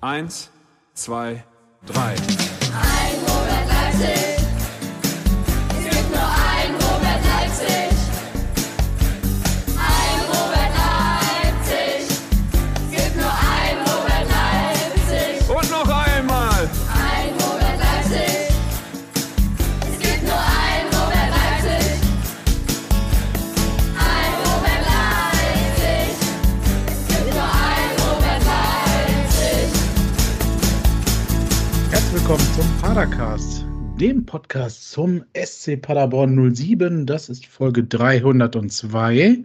Eins, 0.00 0.48
zwei, 0.94 1.42
drei. 1.84 2.14
Ein 2.14 3.18
Robert 3.26 3.66
Leipzig. 3.66 4.37
Willkommen 32.28 32.54
zum 32.56 32.82
Padercast, 32.82 33.64
dem 33.98 34.26
Podcast 34.26 34.90
zum 34.90 35.24
SC 35.32 35.80
Paderborn 35.80 36.54
07. 36.54 37.06
Das 37.06 37.30
ist 37.30 37.46
Folge 37.46 37.84
302. 37.84 39.44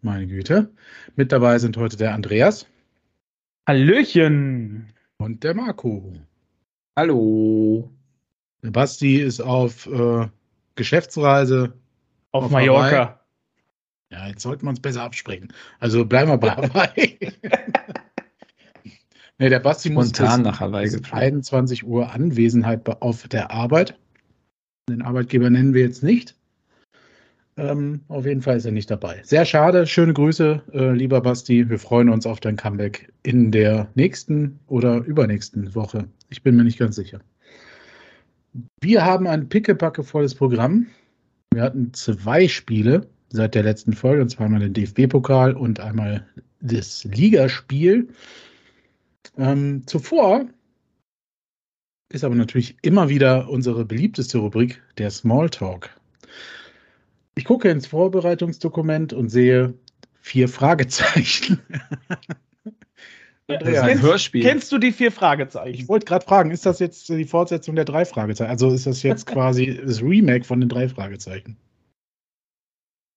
Meine 0.00 0.26
Güte. 0.26 0.70
Mit 1.16 1.32
dabei 1.32 1.58
sind 1.58 1.76
heute 1.76 1.98
der 1.98 2.14
Andreas 2.14 2.66
Hallöchen! 3.68 4.90
und 5.18 5.44
der 5.44 5.52
Marco. 5.52 6.14
Hallo! 6.96 7.90
Der 8.62 8.70
Basti 8.70 9.16
ist 9.16 9.42
auf 9.42 9.86
äh, 9.86 10.28
Geschäftsreise. 10.76 11.74
Auf, 12.30 12.44
Auf 12.44 12.50
Mallorca. 12.52 13.20
Ja, 14.10 14.28
jetzt 14.28 14.40
sollten 14.40 14.64
wir 14.64 14.70
uns 14.70 14.80
besser 14.80 15.02
absprechen. 15.02 15.52
Also 15.78 16.06
bleiben 16.06 16.30
wir 16.30 16.38
bei 16.38 16.50
Hawaii. 16.56 17.18
Nee, 19.42 19.48
der 19.50 19.60
Basti 19.60 19.90
muss 19.90 20.08
Spontan 20.10 20.44
bis- 20.44 20.60
Hawaii 20.60 20.84
bis 20.84 20.96
geflogen. 20.98 21.22
21 21.22 21.84
Uhr 21.84 22.12
Anwesenheit 22.12 22.88
auf 23.02 23.28
der 23.28 23.50
Arbeit. 23.50 23.98
Den 24.88 25.02
Arbeitgeber 25.02 25.50
nennen 25.50 25.74
wir 25.74 25.82
jetzt 25.82 26.02
nicht. 26.02 26.36
Ähm, 27.56 28.00
auf 28.08 28.24
jeden 28.24 28.40
Fall 28.40 28.56
ist 28.56 28.64
er 28.64 28.72
nicht 28.72 28.90
dabei. 28.90 29.20
Sehr 29.24 29.44
schade. 29.44 29.86
Schöne 29.86 30.14
Grüße, 30.14 30.62
äh, 30.72 30.92
lieber 30.92 31.20
Basti. 31.20 31.68
Wir 31.68 31.78
freuen 31.78 32.08
uns 32.08 32.24
auf 32.24 32.40
dein 32.40 32.56
Comeback 32.56 33.12
in 33.22 33.50
der 33.50 33.88
nächsten 33.94 34.58
oder 34.68 35.04
übernächsten 35.04 35.74
Woche. 35.74 36.08
Ich 36.30 36.42
bin 36.42 36.56
mir 36.56 36.64
nicht 36.64 36.78
ganz 36.78 36.96
sicher. 36.96 37.20
Wir 38.82 39.04
haben 39.04 39.26
ein 39.26 39.48
pickepackevolles 39.48 40.34
Programm. 40.34 40.86
Wir 41.52 41.62
hatten 41.62 41.92
zwei 41.92 42.48
Spiele 42.48 43.06
seit 43.28 43.54
der 43.54 43.62
letzten 43.64 43.92
Folge, 43.92 44.22
und 44.22 44.28
zwar 44.30 44.46
einmal 44.46 44.60
den 44.60 44.72
DFB-Pokal 44.72 45.54
und 45.54 45.80
einmal 45.80 46.26
das 46.60 47.04
Ligaspiel. 47.04 48.08
Ähm, 49.36 49.86
zuvor 49.86 50.46
ist 52.10 52.24
aber 52.24 52.34
natürlich 52.34 52.76
immer 52.82 53.08
wieder 53.08 53.48
unsere 53.48 53.84
beliebteste 53.84 54.38
Rubrik, 54.38 54.82
der 54.98 55.10
Smalltalk. 55.10 55.90
Ich 57.34 57.44
gucke 57.44 57.70
ins 57.70 57.86
Vorbereitungsdokument 57.86 59.12
und 59.14 59.30
sehe 59.30 59.74
vier 60.20 60.48
Fragezeichen. 60.48 61.60
Das 63.48 63.56
ist 63.56 63.66
Andreas, 63.66 63.82
ein 63.82 63.88
Kennst- 63.88 64.02
Hörspiel. 64.02 64.42
Kennst 64.42 64.72
du 64.72 64.78
die 64.78 64.92
vier 64.92 65.08
ich 65.08 65.14
Fragezeichen? 65.14 65.88
wollte 65.88 66.06
gerade 66.06 66.24
fragen, 66.24 66.50
ist 66.52 66.64
das 66.64 66.78
jetzt 66.78 67.08
die 67.08 67.24
Fortsetzung 67.24 67.74
der 67.74 67.84
drei 67.84 68.04
Fragezeichen? 68.04 68.50
Also 68.50 68.70
ist 68.70 68.86
das 68.86 69.02
jetzt 69.02 69.26
quasi 69.26 69.80
das 69.84 70.00
Remake 70.00 70.44
von 70.44 70.60
den 70.60 70.68
drei 70.68 70.88
Fragezeichen? 70.88 71.56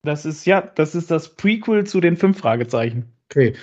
Das 0.02 0.26
ist 0.26 0.46
ja, 0.46 0.62
das 0.62 0.96
ist 0.96 1.12
das 1.12 1.36
Prequel 1.36 1.86
zu 1.86 2.02
den 2.02 2.18
fünf 2.18 2.40
Fragezeichen. 2.40 3.15
Okay. 3.30 3.56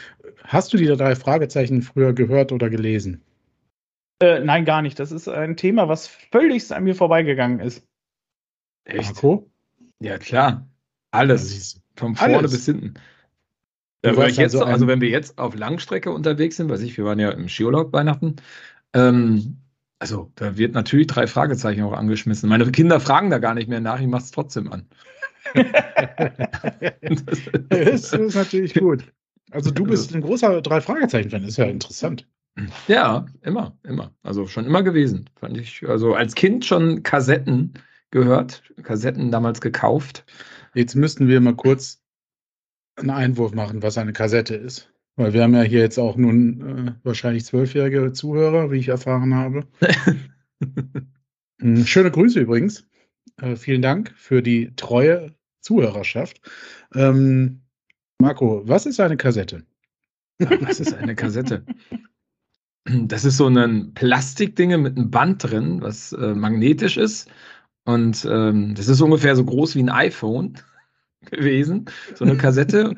Hast 0.44 0.72
du 0.72 0.76
die 0.76 0.86
drei 0.86 1.14
Fragezeichen 1.14 1.82
früher 1.82 2.12
gehört 2.12 2.52
oder 2.52 2.68
gelesen? 2.68 3.22
Äh, 4.20 4.40
nein, 4.40 4.64
gar 4.64 4.82
nicht. 4.82 4.98
Das 4.98 5.12
ist 5.12 5.28
ein 5.28 5.56
Thema, 5.56 5.88
was 5.88 6.06
völlig 6.06 6.70
an 6.72 6.84
mir 6.84 6.94
vorbeigegangen 6.94 7.60
ist. 7.60 7.86
Echt? 8.84 9.14
Marco? 9.14 9.50
Ja, 10.00 10.18
klar. 10.18 10.68
Alles. 11.12 11.80
Von 11.96 12.16
vorne 12.16 12.38
Alles. 12.38 12.52
bis 12.52 12.66
hinten. 12.66 12.94
Ja, 14.04 14.16
wenn 14.16 14.28
jetzt, 14.28 14.38
also 14.38 14.64
also, 14.64 14.88
wenn 14.88 15.00
wir 15.00 15.10
jetzt 15.10 15.38
auf 15.38 15.54
Langstrecke 15.54 16.10
unterwegs 16.10 16.56
sind, 16.56 16.68
weiß 16.68 16.82
ich, 16.82 16.96
wir 16.96 17.04
waren 17.04 17.20
ja 17.20 17.30
im 17.30 17.48
Skiurlaub 17.48 17.92
Weihnachten, 17.92 18.34
ähm, 18.94 19.58
also 20.00 20.32
da 20.34 20.56
wird 20.56 20.74
natürlich 20.74 21.06
drei 21.06 21.28
Fragezeichen 21.28 21.82
auch 21.82 21.92
angeschmissen. 21.92 22.48
Meine 22.48 22.68
Kinder 22.72 22.98
fragen 22.98 23.30
da 23.30 23.38
gar 23.38 23.54
nicht 23.54 23.68
mehr 23.68 23.80
nach, 23.80 24.00
ich 24.00 24.08
mache 24.08 24.24
es 24.24 24.32
trotzdem 24.32 24.72
an. 24.72 24.86
Das 27.68 28.12
ist 28.12 28.34
natürlich 28.34 28.74
gut. 28.74 29.04
Also 29.52 29.70
du 29.70 29.84
bist 29.84 30.14
ein 30.14 30.22
großer 30.22 30.62
drei 30.62 30.80
Fragezeichen-Fan, 30.80 31.44
ist 31.44 31.58
ja 31.58 31.66
interessant. 31.66 32.26
ja, 32.88 33.26
immer, 33.42 33.78
immer. 33.82 34.14
Also 34.22 34.46
schon 34.46 34.66
immer 34.66 34.82
gewesen. 34.82 35.28
Fand 35.36 35.58
ich, 35.58 35.86
also 35.88 36.14
als 36.14 36.34
Kind 36.34 36.64
schon 36.64 37.02
Kassetten 37.02 37.74
gehört, 38.10 38.62
Kassetten 38.82 39.30
damals 39.30 39.60
gekauft. 39.60 40.24
Jetzt 40.74 40.94
müssten 40.94 41.28
wir 41.28 41.40
mal 41.40 41.54
kurz 41.54 42.02
einen 42.96 43.10
Einwurf 43.10 43.52
machen, 43.54 43.82
was 43.82 43.98
eine 43.98 44.12
Kassette 44.12 44.54
ist. 44.54 44.92
Weil 45.16 45.34
wir 45.34 45.42
haben 45.42 45.54
ja 45.54 45.62
hier 45.62 45.80
jetzt 45.80 45.98
auch 45.98 46.16
nun 46.16 46.88
äh, 46.88 46.92
wahrscheinlich 47.02 47.44
zwölfjährige 47.44 48.12
Zuhörer, 48.12 48.70
wie 48.70 48.78
ich 48.78 48.88
erfahren 48.88 49.34
habe. 49.34 49.66
Mm, 51.58 51.82
Schöne 51.84 52.10
Grüße 52.10 52.40
übrigens. 52.40 52.86
Äh, 53.40 53.56
vielen 53.56 53.82
Dank 53.82 54.12
für 54.16 54.42
die 54.42 54.74
treue 54.74 55.34
Zuhörerschaft. 55.60 56.40
Ähm, 56.94 57.62
Marco, 58.22 58.62
was 58.68 58.86
ist 58.86 59.00
eine 59.00 59.16
Kassette? 59.16 59.64
Was 60.38 60.78
ist 60.78 60.94
eine 60.94 61.16
Kassette? 61.16 61.64
Das 62.84 63.24
ist 63.24 63.36
so 63.36 63.48
ein 63.48 63.94
Plastikding 63.94 64.80
mit 64.80 64.96
einem 64.96 65.10
Band 65.10 65.42
drin, 65.42 65.82
was 65.82 66.12
äh, 66.12 66.32
magnetisch 66.34 66.98
ist. 66.98 67.28
Und 67.84 68.24
ähm, 68.24 68.76
das 68.76 68.86
ist 68.86 69.00
ungefähr 69.00 69.34
so 69.34 69.44
groß 69.44 69.74
wie 69.74 69.82
ein 69.82 69.88
iPhone 69.88 70.54
gewesen, 71.22 71.86
so 72.14 72.24
eine 72.24 72.36
Kassette. 72.36 72.94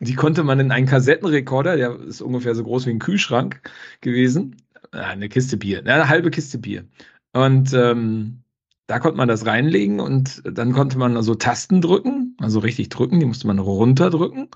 Die 0.00 0.14
konnte 0.14 0.42
man 0.42 0.58
in 0.58 0.72
einen 0.72 0.86
Kassettenrekorder, 0.86 1.76
der 1.76 2.00
ist 2.00 2.20
ungefähr 2.20 2.56
so 2.56 2.64
groß 2.64 2.86
wie 2.86 2.90
ein 2.90 2.98
Kühlschrank 2.98 3.60
gewesen. 4.00 4.56
Äh, 4.92 4.98
Eine 4.98 5.28
Kiste 5.28 5.56
Bier, 5.56 5.82
ne, 5.82 5.94
eine 5.94 6.08
halbe 6.08 6.32
Kiste 6.32 6.58
Bier. 6.58 6.88
Und 7.32 7.72
ähm, 7.72 8.42
da 8.86 8.98
konnte 8.98 9.16
man 9.16 9.28
das 9.28 9.46
reinlegen 9.46 10.00
und 10.00 10.42
dann 10.44 10.72
konnte 10.72 10.98
man 10.98 11.16
also 11.16 11.34
Tasten 11.34 11.80
drücken, 11.80 12.36
also 12.40 12.60
richtig 12.60 12.88
drücken, 12.88 13.18
die 13.20 13.26
musste 13.26 13.46
man 13.46 13.58
runterdrücken. 13.58 14.48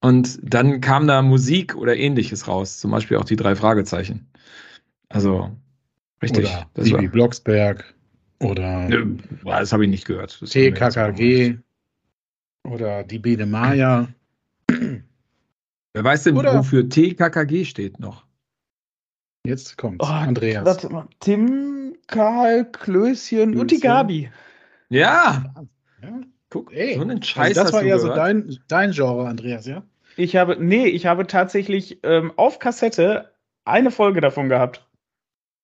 Und 0.00 0.38
dann 0.42 0.80
kam 0.80 1.06
da 1.06 1.22
Musik 1.22 1.74
oder 1.74 1.96
ähnliches 1.96 2.48
raus, 2.48 2.78
zum 2.78 2.90
Beispiel 2.90 3.16
auch 3.16 3.24
die 3.24 3.36
drei 3.36 3.54
Fragezeichen. 3.56 4.28
Also, 5.08 5.50
richtig. 6.22 6.46
Oder 6.46 6.70
das 6.74 6.90
war, 6.90 6.98
Bibi 6.98 7.10
Blocksberg 7.12 7.94
oder 8.40 8.88
Nö, 8.88 9.16
das 9.44 9.72
habe 9.72 9.84
ich 9.84 9.90
nicht 9.90 10.06
gehört. 10.06 10.40
Das 10.40 10.50
TKKG 10.50 11.58
oder 12.64 13.04
die 13.04 13.18
Bede 13.18 13.46
Maya. 13.46 14.08
Wer 14.68 16.04
weiß 16.04 16.24
denn, 16.24 16.36
Oder- 16.36 16.58
wofür 16.58 16.88
TKKG 16.88 17.64
steht 17.64 17.98
noch? 18.00 18.26
Jetzt 19.46 19.78
kommt's. 19.78 20.04
Oh, 20.06 20.12
Andreas. 20.12 20.64
Warte 20.64 20.90
mal. 20.90 21.08
Tim, 21.20 21.75
Karl, 22.06 22.64
Klößchen 22.70 23.58
und 23.58 23.70
die 23.70 23.76
Klößchen. 23.76 23.90
Gabi. 23.90 24.30
Ja, 24.88 25.52
Ja, 26.02 26.20
guck, 26.50 26.72
ey. 26.72 26.94
so 26.94 27.00
einen 27.02 27.18
Also 27.18 27.24
Scheiß 27.28 27.54
das 27.54 27.64
hast 27.66 27.72
war 27.72 27.82
du 27.82 27.88
eher 27.88 27.98
so 27.98 28.08
dein, 28.08 28.58
dein 28.68 28.92
Genre, 28.92 29.26
Andreas, 29.28 29.66
ja? 29.66 29.82
Ich 30.16 30.36
habe, 30.36 30.56
nee, 30.58 30.86
ich 30.86 31.06
habe 31.06 31.26
tatsächlich 31.26 31.98
ähm, 32.04 32.32
auf 32.36 32.58
Kassette 32.58 33.32
eine 33.64 33.90
Folge 33.90 34.20
davon 34.20 34.48
gehabt. 34.48 34.88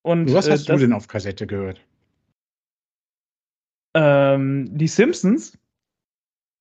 Und 0.03 0.33
Was 0.35 0.49
äh, 0.49 0.53
hast 0.53 0.69
du 0.69 0.73
das- 0.73 0.81
denn 0.81 0.93
auf 0.93 1.07
Kassette 1.09 1.47
gehört? 1.47 1.81
Ähm, 3.95 4.77
die 4.77 4.89
Simpsons 4.89 5.59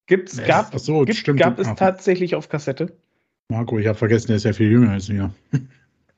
gibt's, 0.08 0.38
Nee, 0.38 0.46
gab, 0.46 0.72
Ach 0.76 0.80
so, 0.80 1.06
gibt, 1.06 1.18
stimmt. 1.18 1.40
gab 1.40 1.58
es 1.60 1.74
tatsächlich 1.76 2.36
auf 2.36 2.50
Kassette. 2.50 2.96
Marco, 3.50 3.80
ich 3.80 3.88
habe 3.88 3.98
vergessen, 3.98 4.28
der 4.28 4.36
ist 4.38 4.44
ja 4.44 4.54
viel 4.54 4.70
jünger 4.72 4.92
als 4.92 5.10
wir. 5.10 5.34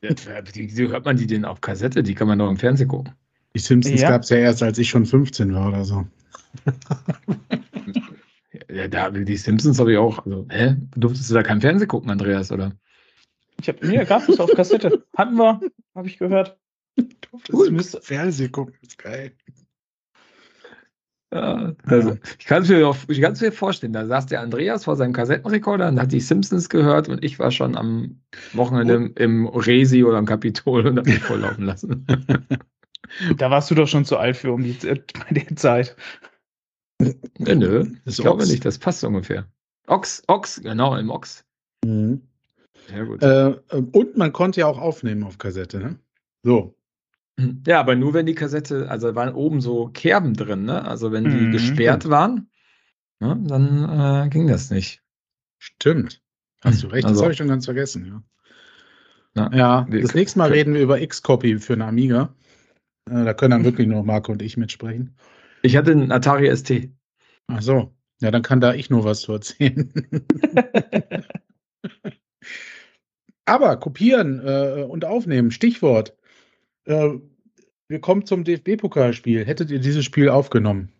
Wie 0.02 0.88
hört 0.88 1.04
man 1.04 1.16
die 1.16 1.26
denn 1.26 1.44
auf 1.44 1.60
Kassette? 1.60 2.02
Die 2.02 2.14
kann 2.14 2.28
man 2.28 2.38
doch 2.38 2.50
im 2.50 2.56
Fernsehen 2.58 2.88
gucken. 2.88 3.14
Die 3.54 3.60
Simpsons 3.60 4.00
Ja. 4.00 4.10
gab 4.10 4.22
es 4.22 4.30
ja 4.30 4.38
erst, 4.38 4.62
als 4.62 4.78
ich 4.78 4.88
schon 4.88 5.06
15 5.06 5.54
war 5.54 5.68
oder 5.68 5.84
so. 5.84 6.06
Ja, 8.70 8.88
da, 8.88 9.10
die 9.10 9.36
Simpsons 9.36 9.78
habe 9.78 9.92
ich 9.92 9.98
auch. 9.98 10.24
Also, 10.24 10.46
hä? 10.50 10.76
Durftest 10.96 11.30
du 11.30 11.34
da 11.34 11.42
kein 11.42 11.60
Fernsehen 11.60 11.88
gucken, 11.88 12.10
Andreas, 12.10 12.50
oder? 12.52 12.72
Ich 13.60 13.68
hab, 13.68 13.82
nee, 13.82 14.04
gab 14.04 14.28
es 14.28 14.38
auf 14.40 14.50
Kassette. 14.54 15.04
Hatten 15.16 15.34
wir, 15.36 15.60
habe 15.94 16.06
ich 16.08 16.18
gehört. 16.18 16.56
Gut, 17.50 17.70
müsste- 17.70 18.00
Fernsehen 18.00 18.50
gucken, 18.52 18.74
ist 18.82 18.98
geil. 18.98 19.32
Ja, 21.32 21.74
also, 21.84 22.10
Ja. 22.10 22.16
Ich 22.38 22.46
kann 22.46 22.62
es 22.62 22.68
mir, 22.68 22.86
auch- 22.88 22.96
ich 23.08 23.20
kann's 23.20 23.40
mir 23.40 23.52
vorstellen, 23.52 23.92
da 23.92 24.06
saß 24.06 24.26
der 24.26 24.40
Andreas 24.40 24.84
vor 24.84 24.96
seinem 24.96 25.12
Kassettenrekorder 25.12 25.88
und 25.88 26.00
hat 26.00 26.12
die 26.12 26.20
Simpsons 26.20 26.68
gehört 26.68 27.08
und 27.08 27.22
ich 27.24 27.38
war 27.40 27.50
schon 27.50 27.76
am 27.76 28.20
Wochenende 28.52 28.94
im, 28.94 29.14
im 29.16 29.46
Resi 29.46 30.04
oder 30.04 30.18
am 30.18 30.26
Kapitol 30.26 30.86
und 30.86 30.98
habe 30.98 31.10
mich 31.10 31.20
volllaufen 31.20 31.64
lassen. 31.64 32.06
Da 33.36 33.50
warst 33.50 33.70
du 33.70 33.74
doch 33.74 33.86
schon 33.88 34.04
zu 34.04 34.16
alt 34.18 34.36
für 34.36 34.52
um 34.52 34.62
die 34.62 34.72
bei 34.82 35.34
der 35.34 35.56
Zeit. 35.56 35.96
nö, 37.00 37.54
nö, 37.54 37.84
Das 38.04 38.14
ich 38.18 38.22
glaube 38.22 38.42
Ochs. 38.42 38.50
nicht, 38.50 38.64
das 38.64 38.78
passt 38.78 39.04
ungefähr. 39.04 39.46
Ochs, 39.86 40.22
Ochs, 40.28 40.60
genau, 40.62 40.96
im 40.96 41.10
Ochs. 41.10 41.44
Mhm. 41.84 42.22
Sehr 42.88 43.04
gut. 43.04 43.22
Äh, 43.22 43.50
äh, 43.50 43.56
und 43.92 44.16
man 44.16 44.32
konnte 44.32 44.60
ja 44.60 44.66
auch 44.66 44.78
aufnehmen 44.78 45.24
auf 45.24 45.38
Kassette, 45.38 45.78
ne? 45.78 45.98
So. 46.42 46.74
Ja, 47.66 47.80
aber 47.80 47.96
nur 47.96 48.14
wenn 48.14 48.26
die 48.26 48.34
Kassette, 48.34 48.88
also 48.88 49.08
da 49.08 49.14
waren 49.16 49.34
oben 49.34 49.60
so 49.60 49.88
Kerben 49.88 50.34
drin, 50.34 50.64
ne? 50.64 50.84
Also 50.84 51.10
wenn 51.12 51.24
die 51.24 51.46
Mhm, 51.46 51.50
gesperrt 51.50 52.08
waren, 52.08 52.48
ne, 53.20 53.40
dann 53.46 54.26
äh, 54.26 54.28
ging 54.28 54.46
das 54.46 54.70
nicht. 54.70 55.02
Stimmt. 55.58 56.22
Hast 56.60 56.82
du 56.82 56.86
recht, 56.86 57.04
das 57.04 57.12
Also- 57.12 57.22
habe 57.22 57.32
ich 57.32 57.38
schon 57.38 57.48
ganz 57.48 57.64
vergessen, 57.64 58.06
ja. 58.06 58.22
Ja, 59.36 59.50
Ja, 59.52 59.86
das 60.00 60.14
nächste 60.14 60.38
Mal 60.38 60.50
reden 60.50 60.74
wir 60.74 60.80
über 60.82 61.00
X-Copy 61.00 61.58
für 61.58 61.72
eine 61.72 61.86
Amiga. 61.86 62.32
Äh, 63.10 63.24
da 63.24 63.34
können 63.34 63.50
dann 63.52 63.64
wirklich 63.64 63.86
nur 63.86 64.02
Marco 64.02 64.32
und 64.32 64.42
ich 64.42 64.56
mitsprechen. 64.56 65.16
Ich 65.62 65.76
hatte 65.76 65.92
einen 65.92 66.12
Atari 66.12 66.54
ST. 66.54 66.90
Ach 67.48 67.62
so. 67.62 67.94
Ja, 68.20 68.30
dann 68.30 68.42
kann 68.42 68.60
da 68.60 68.74
ich 68.74 68.90
nur 68.90 69.04
was 69.04 69.22
zu 69.22 69.32
erzählen. 69.32 69.92
Aber 73.44 73.76
kopieren 73.76 74.40
äh, 74.44 74.86
und 74.88 75.04
aufnehmen, 75.04 75.50
Stichwort. 75.50 76.16
Äh, 76.86 77.10
wir 77.88 78.00
kommen 78.00 78.24
zum 78.24 78.44
DFB-Pokalspiel. 78.44 79.44
Hättet 79.44 79.70
ihr 79.70 79.80
dieses 79.80 80.04
Spiel 80.04 80.30
aufgenommen? 80.30 80.90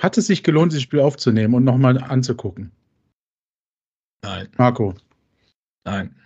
Hat 0.00 0.18
es 0.18 0.26
sich 0.26 0.42
gelohnt, 0.42 0.72
dieses 0.72 0.82
Spiel 0.82 1.00
aufzunehmen 1.00 1.54
und 1.54 1.64
nochmal 1.64 1.98
anzugucken? 1.98 2.72
Nein, 4.24 4.48
Marco. 4.56 4.94
nein. 5.84 6.16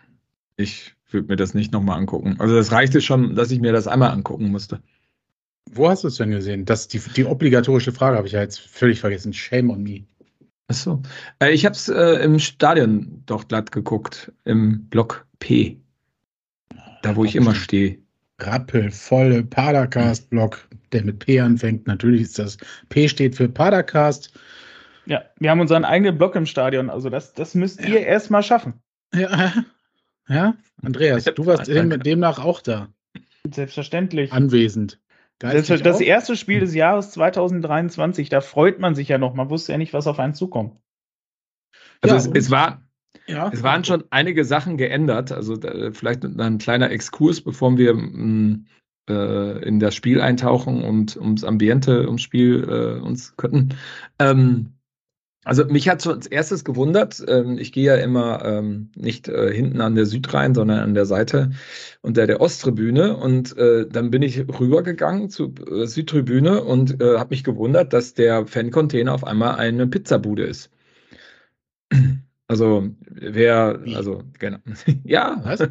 Ich 0.56 0.94
würde 1.10 1.28
mir 1.28 1.36
das 1.36 1.52
nicht 1.52 1.72
nochmal 1.72 1.98
angucken. 1.98 2.36
Also 2.38 2.56
das 2.56 2.72
reichte 2.72 3.02
schon, 3.02 3.34
dass 3.34 3.50
ich 3.50 3.60
mir 3.60 3.72
das 3.72 3.86
einmal 3.86 4.10
angucken 4.10 4.50
musste. 4.50 4.80
Wo 5.70 5.88
hast 5.88 6.04
du 6.04 6.08
es 6.08 6.16
denn 6.16 6.30
gesehen? 6.30 6.64
Das 6.64 6.88
die, 6.88 6.98
die 6.98 7.24
obligatorische 7.24 7.92
Frage 7.92 8.16
habe 8.16 8.26
ich 8.26 8.34
ja 8.34 8.40
jetzt 8.40 8.60
völlig 8.60 9.00
vergessen. 9.00 9.32
Shame 9.32 9.70
on 9.70 9.82
me. 9.82 10.04
Achso. 10.68 11.02
Äh, 11.38 11.52
ich 11.52 11.64
habe 11.64 11.74
es 11.74 11.88
äh, 11.88 12.22
im 12.24 12.38
Stadion 12.38 13.22
doch 13.26 13.48
glatt 13.48 13.72
geguckt, 13.72 14.32
im 14.44 14.88
Block 14.88 15.26
P. 15.38 15.80
Da, 17.02 17.14
wo 17.14 17.24
ich 17.24 17.36
immer 17.36 17.54
stehe. 17.54 17.98
Rappelvolle 18.38 19.44
Padercast-Block, 19.44 20.68
der 20.92 21.04
mit 21.04 21.20
P 21.20 21.40
anfängt. 21.40 21.86
Natürlich 21.86 22.22
ist 22.22 22.38
das 22.38 22.58
P 22.88 23.08
steht 23.08 23.36
für 23.36 23.48
Padercast. 23.48 24.32
Ja, 25.06 25.22
wir 25.38 25.50
haben 25.50 25.60
unseren 25.60 25.84
eigenen 25.84 26.18
Block 26.18 26.34
im 26.34 26.46
Stadion. 26.46 26.90
Also 26.90 27.10
das, 27.10 27.32
das 27.32 27.54
müsst 27.54 27.80
ihr 27.86 28.00
erstmal 28.00 28.42
schaffen. 28.42 28.74
Ja, 29.14 29.52
ja. 30.28 30.54
Andreas, 30.82 31.24
du 31.24 31.46
warst 31.46 31.68
dem, 31.68 31.90
demnach 32.02 32.40
auch 32.40 32.60
da, 32.60 32.88
Selbstverständlich. 33.48 34.32
anwesend. 34.32 34.98
Das, 35.38 35.52
Geistig 35.52 35.82
das 35.82 36.00
erste 36.00 36.34
Spiel 36.34 36.60
des 36.60 36.74
Jahres 36.74 37.10
2023, 37.10 38.30
da 38.30 38.40
freut 38.40 38.78
man 38.78 38.94
sich 38.94 39.08
ja 39.08 39.18
noch. 39.18 39.34
Man 39.34 39.50
wusste 39.50 39.72
ja 39.72 39.78
nicht, 39.78 39.92
was 39.92 40.06
auf 40.06 40.18
einen 40.18 40.34
zukommt. 40.34 40.80
Also 42.00 42.16
Ja, 42.16 42.20
es, 42.20 42.26
es 42.26 42.50
war, 42.50 42.82
ja. 43.26 43.50
Es 43.52 43.62
waren 43.62 43.84
schon 43.84 44.04
einige 44.10 44.44
Sachen 44.44 44.76
geändert. 44.76 45.32
Also 45.32 45.56
da, 45.56 45.92
vielleicht 45.92 46.24
ein 46.24 46.58
kleiner 46.58 46.90
Exkurs, 46.90 47.40
bevor 47.42 47.76
wir 47.76 47.94
mh, 47.94 48.60
äh, 49.08 49.64
in 49.66 49.80
das 49.80 49.94
Spiel 49.94 50.20
eintauchen 50.20 50.82
und 50.82 51.16
ums 51.16 51.44
Ambiente, 51.44 52.06
ums 52.06 52.22
Spiel 52.22 52.64
äh, 52.68 53.00
uns 53.00 53.36
könnten. 53.36 53.76
Ähm, 54.18 54.75
also 55.46 55.64
mich 55.64 55.88
hat 55.88 56.02
so 56.02 56.10
als 56.10 56.26
erstes 56.26 56.64
gewundert, 56.64 57.24
ähm, 57.28 57.56
ich 57.56 57.70
gehe 57.70 57.84
ja 57.84 57.94
immer 57.94 58.44
ähm, 58.44 58.90
nicht 58.96 59.28
äh, 59.28 59.54
hinten 59.54 59.80
an 59.80 59.94
der 59.94 60.04
Süd 60.04 60.34
rein, 60.34 60.56
sondern 60.56 60.80
an 60.80 60.94
der 60.94 61.06
Seite 61.06 61.52
unter 62.02 62.26
der 62.26 62.40
Osttribüne 62.40 63.16
und 63.16 63.56
äh, 63.56 63.86
dann 63.88 64.10
bin 64.10 64.22
ich 64.22 64.40
rübergegangen 64.40 65.30
zur 65.30 65.52
äh, 65.70 65.86
Südtribüne 65.86 66.64
und 66.64 66.98
habe 67.00 67.30
mich 67.30 67.44
gewundert, 67.44 67.92
dass 67.92 68.14
der 68.14 68.46
Fancontainer 68.46 69.14
auf 69.14 69.24
einmal 69.24 69.54
eine 69.54 69.86
Pizzabude 69.86 70.44
ist. 70.44 70.70
Also 72.48 72.90
wer, 73.00 73.80
also 73.96 74.22
genau, 74.38 74.58
ja, 75.02 75.40
Was? 75.42 75.68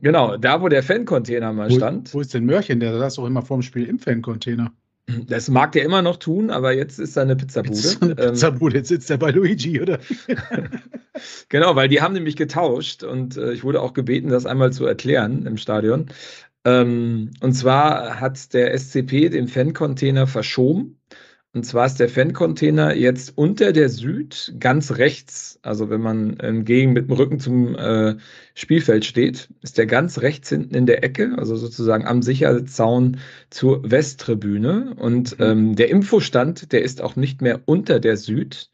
genau, 0.00 0.36
da 0.36 0.60
wo 0.60 0.68
der 0.68 0.82
Fancontainer 0.82 1.52
mal 1.52 1.70
Wo, 1.70 1.76
stand, 1.76 2.12
wo 2.12 2.20
ist 2.20 2.34
denn 2.34 2.44
Mörchen? 2.44 2.80
Der 2.80 2.98
saß 2.98 3.14
doch 3.14 3.26
immer 3.26 3.42
vorm 3.42 3.62
Spiel 3.62 3.84
im 3.84 4.00
Fan-Container. 4.00 4.72
Das 5.06 5.48
mag 5.48 5.72
der 5.72 5.84
immer 5.84 6.00
noch 6.02 6.16
tun, 6.16 6.50
aber 6.50 6.72
jetzt 6.72 6.98
ist 6.98 7.16
da 7.16 7.22
eine 7.22 7.36
Pizzabude. 7.36 7.76
Jetzt 7.76 8.02
eine 8.02 8.12
Ähm, 8.12 8.16
Pizzabude. 8.32 8.76
Jetzt 8.78 8.88
sitzt 8.88 9.10
er 9.10 9.18
bei 9.18 9.30
Luigi, 9.30 9.80
oder? 9.80 9.98
Genau, 11.48 11.76
weil 11.76 11.88
die 11.88 12.00
haben 12.00 12.14
nämlich 12.14 12.36
getauscht 12.36 13.02
und 13.02 13.36
äh, 13.36 13.52
ich 13.52 13.64
wurde 13.64 13.80
auch 13.82 13.92
gebeten, 13.92 14.28
das 14.28 14.46
einmal 14.46 14.72
zu 14.72 14.86
erklären 14.86 15.44
im 15.46 15.56
Stadion. 15.58 16.06
Ähm, 16.64 17.30
und 17.40 17.52
zwar 17.54 18.20
hat 18.20 18.54
der 18.54 18.72
SCP 18.78 19.28
den 19.28 19.48
Fan-Container 19.48 20.26
verschoben. 20.26 21.00
Und 21.54 21.64
zwar 21.64 21.84
ist 21.84 22.00
der 22.00 22.08
Fan-Container 22.08 22.94
jetzt 22.94 23.36
unter 23.36 23.72
der 23.72 23.90
Süd 23.90 24.54
ganz 24.58 24.92
rechts. 24.92 25.58
Also 25.62 25.90
wenn 25.90 26.00
man 26.00 26.38
entgegen 26.40 26.94
mit 26.94 27.08
dem 27.08 27.12
Rücken 27.16 27.40
zum 27.40 27.74
äh, 27.76 28.16
Spielfeld 28.54 29.04
steht, 29.04 29.50
ist 29.60 29.76
der 29.76 29.84
ganz 29.86 30.20
rechts 30.20 30.48
hinten 30.48 30.74
in 30.74 30.86
der 30.86 31.04
Ecke, 31.04 31.34
also 31.36 31.54
sozusagen 31.56 32.06
am 32.06 32.22
Sicherheitszaun 32.22 33.18
zur 33.50 33.82
Westtribüne. 33.90 34.94
Und 34.96 35.38
Mhm. 35.38 35.44
ähm, 35.44 35.76
der 35.76 35.90
Infostand, 35.90 36.72
der 36.72 36.82
ist 36.82 37.02
auch 37.02 37.16
nicht 37.16 37.42
mehr 37.42 37.60
unter 37.66 38.00
der 38.00 38.16
Süd, 38.16 38.70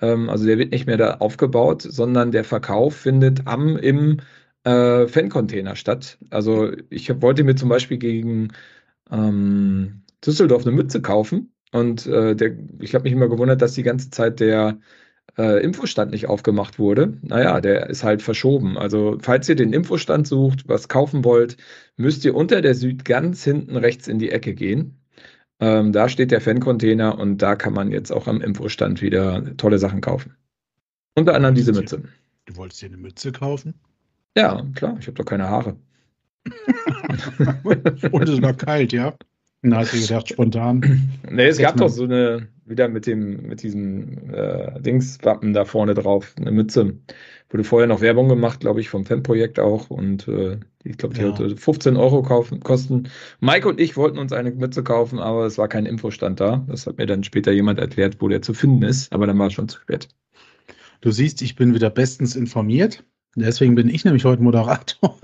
ähm, 0.00 0.28
also 0.30 0.46
der 0.46 0.58
wird 0.58 0.72
nicht 0.72 0.86
mehr 0.86 0.96
da 0.98 1.14
aufgebaut, 1.18 1.82
sondern 1.82 2.32
der 2.32 2.44
Verkauf 2.44 2.96
findet 2.96 3.46
am 3.46 3.76
im 3.78 4.18
äh, 4.64 5.06
Fancontainer 5.08 5.76
statt. 5.76 6.18
Also 6.30 6.72
ich 6.90 7.10
hab, 7.10 7.22
wollte 7.22 7.44
mir 7.44 7.56
zum 7.56 7.68
Beispiel 7.70 7.98
gegen 7.98 8.48
ähm, 9.10 10.02
Düsseldorf 10.24 10.66
eine 10.66 10.76
Mütze 10.76 11.02
kaufen 11.02 11.49
und 11.72 12.06
äh, 12.06 12.34
der, 12.34 12.56
ich 12.80 12.94
habe 12.94 13.04
mich 13.04 13.12
immer 13.12 13.28
gewundert, 13.28 13.62
dass 13.62 13.74
die 13.74 13.82
ganze 13.82 14.10
Zeit 14.10 14.40
der 14.40 14.78
äh, 15.38 15.62
Infostand 15.62 16.10
nicht 16.10 16.26
aufgemacht 16.26 16.78
wurde. 16.78 17.18
Naja, 17.22 17.60
der 17.60 17.88
ist 17.88 18.04
halt 18.04 18.22
verschoben. 18.22 18.76
Also 18.76 19.18
falls 19.20 19.48
ihr 19.48 19.56
den 19.56 19.72
Infostand 19.72 20.26
sucht, 20.26 20.68
was 20.68 20.88
kaufen 20.88 21.24
wollt, 21.24 21.56
müsst 21.96 22.24
ihr 22.24 22.34
unter 22.34 22.60
der 22.60 22.74
Süd 22.74 23.04
ganz 23.04 23.44
hinten 23.44 23.76
rechts 23.76 24.08
in 24.08 24.18
die 24.18 24.30
Ecke 24.30 24.54
gehen. 24.54 25.00
Ähm, 25.60 25.92
da 25.92 26.08
steht 26.08 26.30
der 26.30 26.40
Fan-Container 26.40 27.18
und 27.18 27.38
da 27.38 27.54
kann 27.54 27.74
man 27.74 27.90
jetzt 27.90 28.10
auch 28.10 28.26
am 28.26 28.40
Infostand 28.40 29.02
wieder 29.02 29.56
tolle 29.56 29.78
Sachen 29.78 30.00
kaufen. 30.00 30.34
Unter 31.14 31.34
anderem 31.34 31.54
diese 31.54 31.72
Mütze. 31.72 32.02
Du 32.46 32.56
wolltest 32.56 32.82
dir 32.82 32.86
eine 32.86 32.96
Mütze 32.96 33.30
kaufen? 33.30 33.74
Ja, 34.36 34.64
klar, 34.74 34.96
ich 34.98 35.06
habe 35.06 35.16
doch 35.16 35.24
keine 35.24 35.48
Haare. 35.48 35.76
Und 38.10 38.28
es 38.28 38.40
war 38.40 38.54
kalt, 38.54 38.92
ja? 38.92 39.14
Na, 39.62 39.78
hast 39.78 39.92
du 39.92 40.00
gedacht, 40.00 40.28
spontan. 40.28 40.80
Nee, 41.30 41.46
es 41.46 41.58
Jetzt 41.58 41.66
gab 41.68 41.76
mal. 41.76 41.86
doch 41.86 41.92
so 41.92 42.04
eine, 42.04 42.48
wieder 42.64 42.88
mit 42.88 43.06
dem, 43.06 43.42
mit 43.46 43.62
diesem 43.62 44.32
äh, 44.32 44.80
Dingswappen 44.80 45.52
da 45.52 45.64
vorne 45.64 45.94
drauf, 45.94 46.34
eine 46.38 46.50
Mütze. 46.50 46.94
Wurde 47.50 47.64
vorher 47.64 47.86
noch 47.86 48.00
Werbung 48.00 48.28
gemacht, 48.28 48.60
glaube 48.60 48.80
ich, 48.80 48.88
vom 48.88 49.04
Fanprojekt 49.04 49.58
auch. 49.60 49.90
Und 49.90 50.26
äh, 50.28 50.58
ich 50.84 50.96
glaube, 50.96 51.14
die 51.14 51.20
Ja. 51.20 51.28
hatte 51.32 51.56
15 51.56 51.96
Euro 51.96 52.22
kaufen, 52.22 52.60
kosten. 52.60 53.08
Mike 53.40 53.68
und 53.68 53.80
ich 53.80 53.96
wollten 53.96 54.18
uns 54.18 54.32
eine 54.32 54.50
Mütze 54.50 54.82
kaufen, 54.82 55.18
aber 55.18 55.44
es 55.46 55.58
war 55.58 55.68
kein 55.68 55.84
Infostand 55.86 56.40
da. 56.40 56.64
Das 56.68 56.86
hat 56.86 56.96
mir 56.98 57.06
dann 57.06 57.22
später 57.22 57.52
jemand 57.52 57.78
erklärt, 57.78 58.16
wo 58.20 58.28
der 58.28 58.40
zu 58.42 58.54
finden 58.54 58.82
ist, 58.82 59.12
aber 59.12 59.26
dann 59.26 59.38
war 59.38 59.48
es 59.48 59.52
schon 59.52 59.68
zu 59.68 59.78
spät. 59.80 60.08
Du 61.02 61.10
siehst, 61.10 61.42
ich 61.42 61.54
bin 61.56 61.74
wieder 61.74 61.90
bestens 61.90 62.34
informiert. 62.34 63.04
Deswegen 63.36 63.74
bin 63.74 63.88
ich 63.88 64.04
nämlich 64.04 64.24
heute 64.24 64.42
Moderator. 64.42 65.18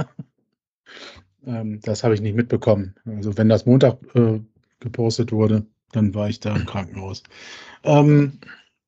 Ähm, 1.46 1.80
das 1.82 2.04
habe 2.04 2.14
ich 2.14 2.20
nicht 2.20 2.36
mitbekommen. 2.36 2.94
Also 3.06 3.36
wenn 3.38 3.48
das 3.48 3.66
Montag 3.66 3.98
äh, 4.14 4.40
gepostet 4.80 5.32
wurde, 5.32 5.66
dann 5.92 6.14
war 6.14 6.28
ich 6.28 6.40
da 6.40 6.54
im 6.56 6.66
Krankenhaus. 6.66 7.22
Ähm, 7.84 8.40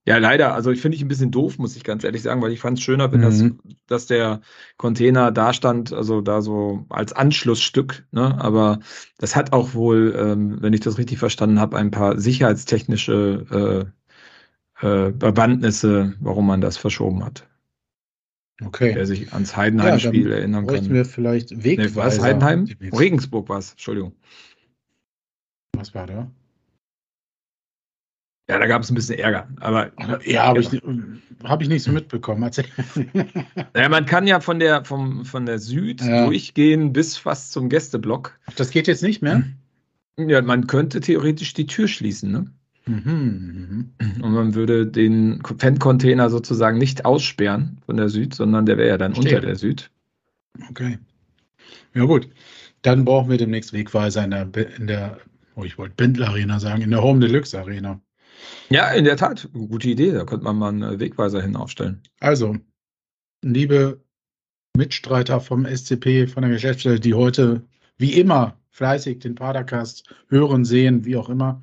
Ja, 0.07 0.19
leider. 0.19 0.55
Also 0.55 0.71
ich 0.73 0.81
finde 0.81 0.97
ich 0.97 1.03
ein 1.03 1.09
bisschen 1.09 1.31
doof, 1.31 1.59
muss 1.59 1.77
ich 1.77 1.85
ganz 1.85 2.05
ehrlich 2.05 2.23
sagen, 2.23 2.43
weil 2.43 2.53
ich 2.53 2.61
fand 2.61 2.79
es 2.79 2.85
schöner, 2.85 3.13
wenn 3.13 3.21
das, 3.23 3.43
Mhm. 3.43 3.61
dass 3.87 4.07
der 4.07 4.41
Container 4.79 5.33
da 5.33 5.53
stand, 5.53 5.93
also 5.93 6.23
da 6.23 6.43
so 6.43 6.87
als 6.91 7.13
Anschlussstück. 7.13 8.07
Ne? 8.13 8.41
Aber 8.41 8.81
das 9.19 9.37
hat 9.37 9.53
auch 9.53 9.75
wohl, 9.75 10.15
ähm, 10.19 10.63
wenn 10.63 10.73
ich 10.75 10.81
das 10.81 10.99
richtig 10.99 11.19
verstanden 11.19 11.61
habe, 11.61 11.77
ein 11.79 11.91
paar 11.93 12.19
sicherheitstechnische 12.21 13.93
äh, 14.83 15.09
äh, 15.09 15.13
Bewandtnisse, 15.13 16.15
warum 16.21 16.47
man 16.47 16.61
das 16.61 16.77
verschoben 16.77 17.25
hat. 17.25 17.48
Okay. 18.65 18.95
Wer 18.95 19.07
sich 19.07 19.33
ans 19.33 19.53
Ja, 19.53 19.57
Heidenheim-Spiel 19.59 20.25
dann 20.25 20.33
erinnern 20.39 20.67
kann. 20.67 20.89
wir 20.91 21.05
vielleicht 21.05 21.51
Nee, 21.53 21.65
Wegweiser. 21.65 21.97
was? 21.97 22.21
Heidenheim? 22.21 22.69
Regensburg 22.93 23.49
war 23.49 23.59
es, 23.59 23.73
Entschuldigung. 23.73 24.13
Was 25.77 25.95
war 25.95 26.07
da? 26.07 26.31
Ja, 28.51 28.59
da 28.59 28.67
gab 28.67 28.83
es 28.83 28.91
ein 28.91 28.95
bisschen 28.95 29.19
Ärger. 29.19 29.47
Aber 29.61 29.93
Ja, 30.25 30.47
habe 30.47 30.61
ich, 30.61 30.71
hab 31.45 31.61
ich 31.61 31.69
nicht 31.69 31.83
so 31.83 31.93
mitbekommen. 31.93 32.51
Ja, 33.77 33.89
man 33.91 34.07
kann 34.07 34.27
ja 34.27 34.41
von 34.41 34.59
der, 34.59 34.85
vom, 34.87 35.25
von 35.27 35.45
der 35.45 35.59
Süd 35.59 36.01
Ja. 36.01 36.25
durchgehen 36.25 36.93
bis 36.95 37.17
fast 37.19 37.53
zum 37.53 37.69
Gästeblock. 37.69 38.39
Das 38.57 38.71
geht 38.71 38.87
jetzt 38.87 39.03
nicht 39.03 39.21
mehr? 39.23 39.43
Ja, 40.19 40.41
man 40.43 40.67
könnte 40.67 41.01
theoretisch 41.01 41.53
die 41.53 41.67
Tür 41.67 41.87
schließen, 41.89 42.33
ne? 42.33 42.51
Mhm, 42.89 43.93
mhm. 44.01 44.25
Und 44.25 44.33
man 44.33 44.55
würde 44.55 44.87
den 44.87 45.43
Fan-Container 45.43 46.31
sozusagen 46.31 46.79
nicht 46.79 47.05
aussperren 47.05 47.79
von 47.87 47.97
der 47.97 48.09
Süd, 48.09 48.35
sondern 48.35 48.67
der 48.67 48.79
wäre 48.79 48.89
ja 48.89 48.99
dann 48.99 49.15
Verstehe. 49.15 49.37
unter 49.37 49.47
der 49.47 49.57
Süd. 49.57 49.91
Okay. 50.71 50.99
Ja, 51.95 52.05
gut. 52.05 52.29
Dann 52.83 53.05
brauchen 53.05 53.31
wir 53.31 53.39
demnächst 53.39 53.73
Wegweiser 53.73 54.25
in 54.25 54.31
der, 54.31 54.77
in 54.77 54.87
der 54.87 55.19
oh, 55.59 55.65
ich 55.65 55.77
wollte 55.77 55.95
Bindler 55.97 56.29
Arena 56.29 56.61
sagen, 56.61 56.83
in 56.83 56.91
der 56.91 57.03
Home 57.03 57.21
Deluxe 57.21 57.59
Arena. 57.59 58.01
Ja, 58.71 58.91
in 58.93 59.05
der 59.05 59.17
Tat, 59.17 59.49
gute 59.53 59.89
Idee. 59.89 60.13
Da 60.13 60.25
könnte 60.25 60.45
man 60.45 60.57
mal 60.57 60.69
einen 60.69 61.01
Wegweiser 61.01 61.43
hin 61.43 61.57
aufstellen. 61.57 62.01
Also, 62.21 62.57
liebe 63.43 64.01
Mitstreiter 64.77 65.41
vom 65.41 65.67
SCP, 65.67 66.29
von 66.29 66.43
der 66.43 66.53
Geschäftsstelle, 66.53 67.01
die 67.01 67.15
heute 67.15 67.67
wie 67.97 68.13
immer 68.13 68.57
fleißig 68.71 69.19
den 69.19 69.35
Padercast 69.35 70.15
hören, 70.29 70.65
sehen, 70.65 71.05
wie 71.05 71.17
auch 71.17 71.29
immer. 71.29 71.63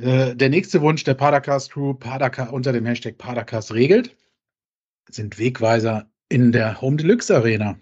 Äh, 0.00 0.34
der 0.34 0.48
nächste 0.48 0.80
Wunsch 0.80 1.04
der 1.04 1.14
Padercast 1.14 1.72
Crew, 1.72 1.94
Paderca 1.94 2.48
unter 2.50 2.72
dem 2.72 2.84
Hashtag 2.86 3.16
Padercast 3.18 3.72
regelt, 3.72 4.16
sind 5.08 5.38
Wegweiser 5.38 6.10
in 6.28 6.50
der 6.52 6.80
Home 6.80 6.96
Deluxe 6.96 7.34
Arena. 7.34 7.76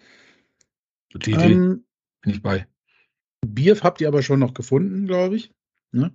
Gute 1.13 1.31
Idee. 1.31 1.53
Ähm, 1.53 1.85
Bin 2.23 2.33
ich 2.35 2.43
bei. 2.43 2.67
Bier 3.47 3.79
habt 3.83 4.01
ihr 4.01 4.09
aber 4.09 4.23
schon 4.23 4.41
noch 4.41 4.55
gefunden, 4.55 5.07
glaube 5.07 5.37
ich. 5.37 5.53
Ne? 5.93 6.13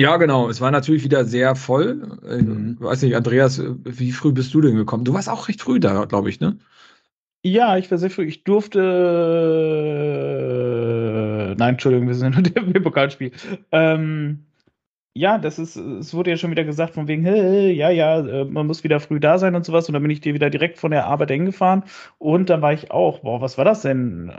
Ja, 0.00 0.16
genau. 0.16 0.48
Es 0.48 0.60
war 0.60 0.70
natürlich 0.70 1.04
wieder 1.04 1.24
sehr 1.24 1.54
voll. 1.56 2.18
Äh, 2.26 2.42
Mhm. 2.42 2.76
Weiß 2.80 3.02
nicht, 3.02 3.14
Andreas, 3.14 3.58
äh, 3.58 3.74
wie 3.84 4.12
früh 4.12 4.32
bist 4.32 4.52
du 4.54 4.60
denn 4.60 4.76
gekommen? 4.76 5.04
Du 5.04 5.12
warst 5.14 5.28
auch 5.28 5.48
recht 5.48 5.60
früh 5.60 5.78
da, 5.78 6.06
glaube 6.06 6.30
ich, 6.30 6.40
ne? 6.40 6.58
Ja, 7.44 7.76
ich 7.76 7.90
war 7.90 7.98
sehr 7.98 8.10
früh. 8.10 8.24
Ich 8.24 8.44
durfte. 8.44 8.80
Nein, 11.58 11.74
Entschuldigung, 11.74 12.06
wir 12.08 12.14
sind 12.14 12.34
nur 12.56 12.74
im 12.76 12.82
Pokalspiel. 12.82 13.32
Ähm, 13.72 14.44
ja, 15.14 15.36
das 15.38 15.58
ist, 15.58 15.76
es 15.76 16.14
wurde 16.14 16.30
ja 16.30 16.36
schon 16.36 16.50
wieder 16.50 16.64
gesagt, 16.64 16.94
von 16.94 17.06
wegen, 17.06 17.22
hey, 17.24 17.72
ja, 17.72 17.90
ja, 17.90 18.20
äh, 18.20 18.44
man 18.44 18.66
muss 18.66 18.82
wieder 18.82 18.98
früh 18.98 19.20
da 19.20 19.38
sein 19.38 19.54
und 19.54 19.64
sowas. 19.64 19.86
Und 19.88 19.92
dann 19.92 20.02
bin 20.02 20.10
ich 20.10 20.20
dir 20.20 20.32
wieder 20.32 20.48
direkt 20.48 20.78
von 20.78 20.90
der 20.90 21.06
Arbeit 21.06 21.30
hingefahren. 21.30 21.84
Und 22.18 22.48
dann 22.48 22.62
war 22.62 22.72
ich 22.72 22.90
auch, 22.90 23.20
boah, 23.20 23.40
was 23.40 23.58
war 23.58 23.64
das 23.64 23.82
denn? 23.82 24.32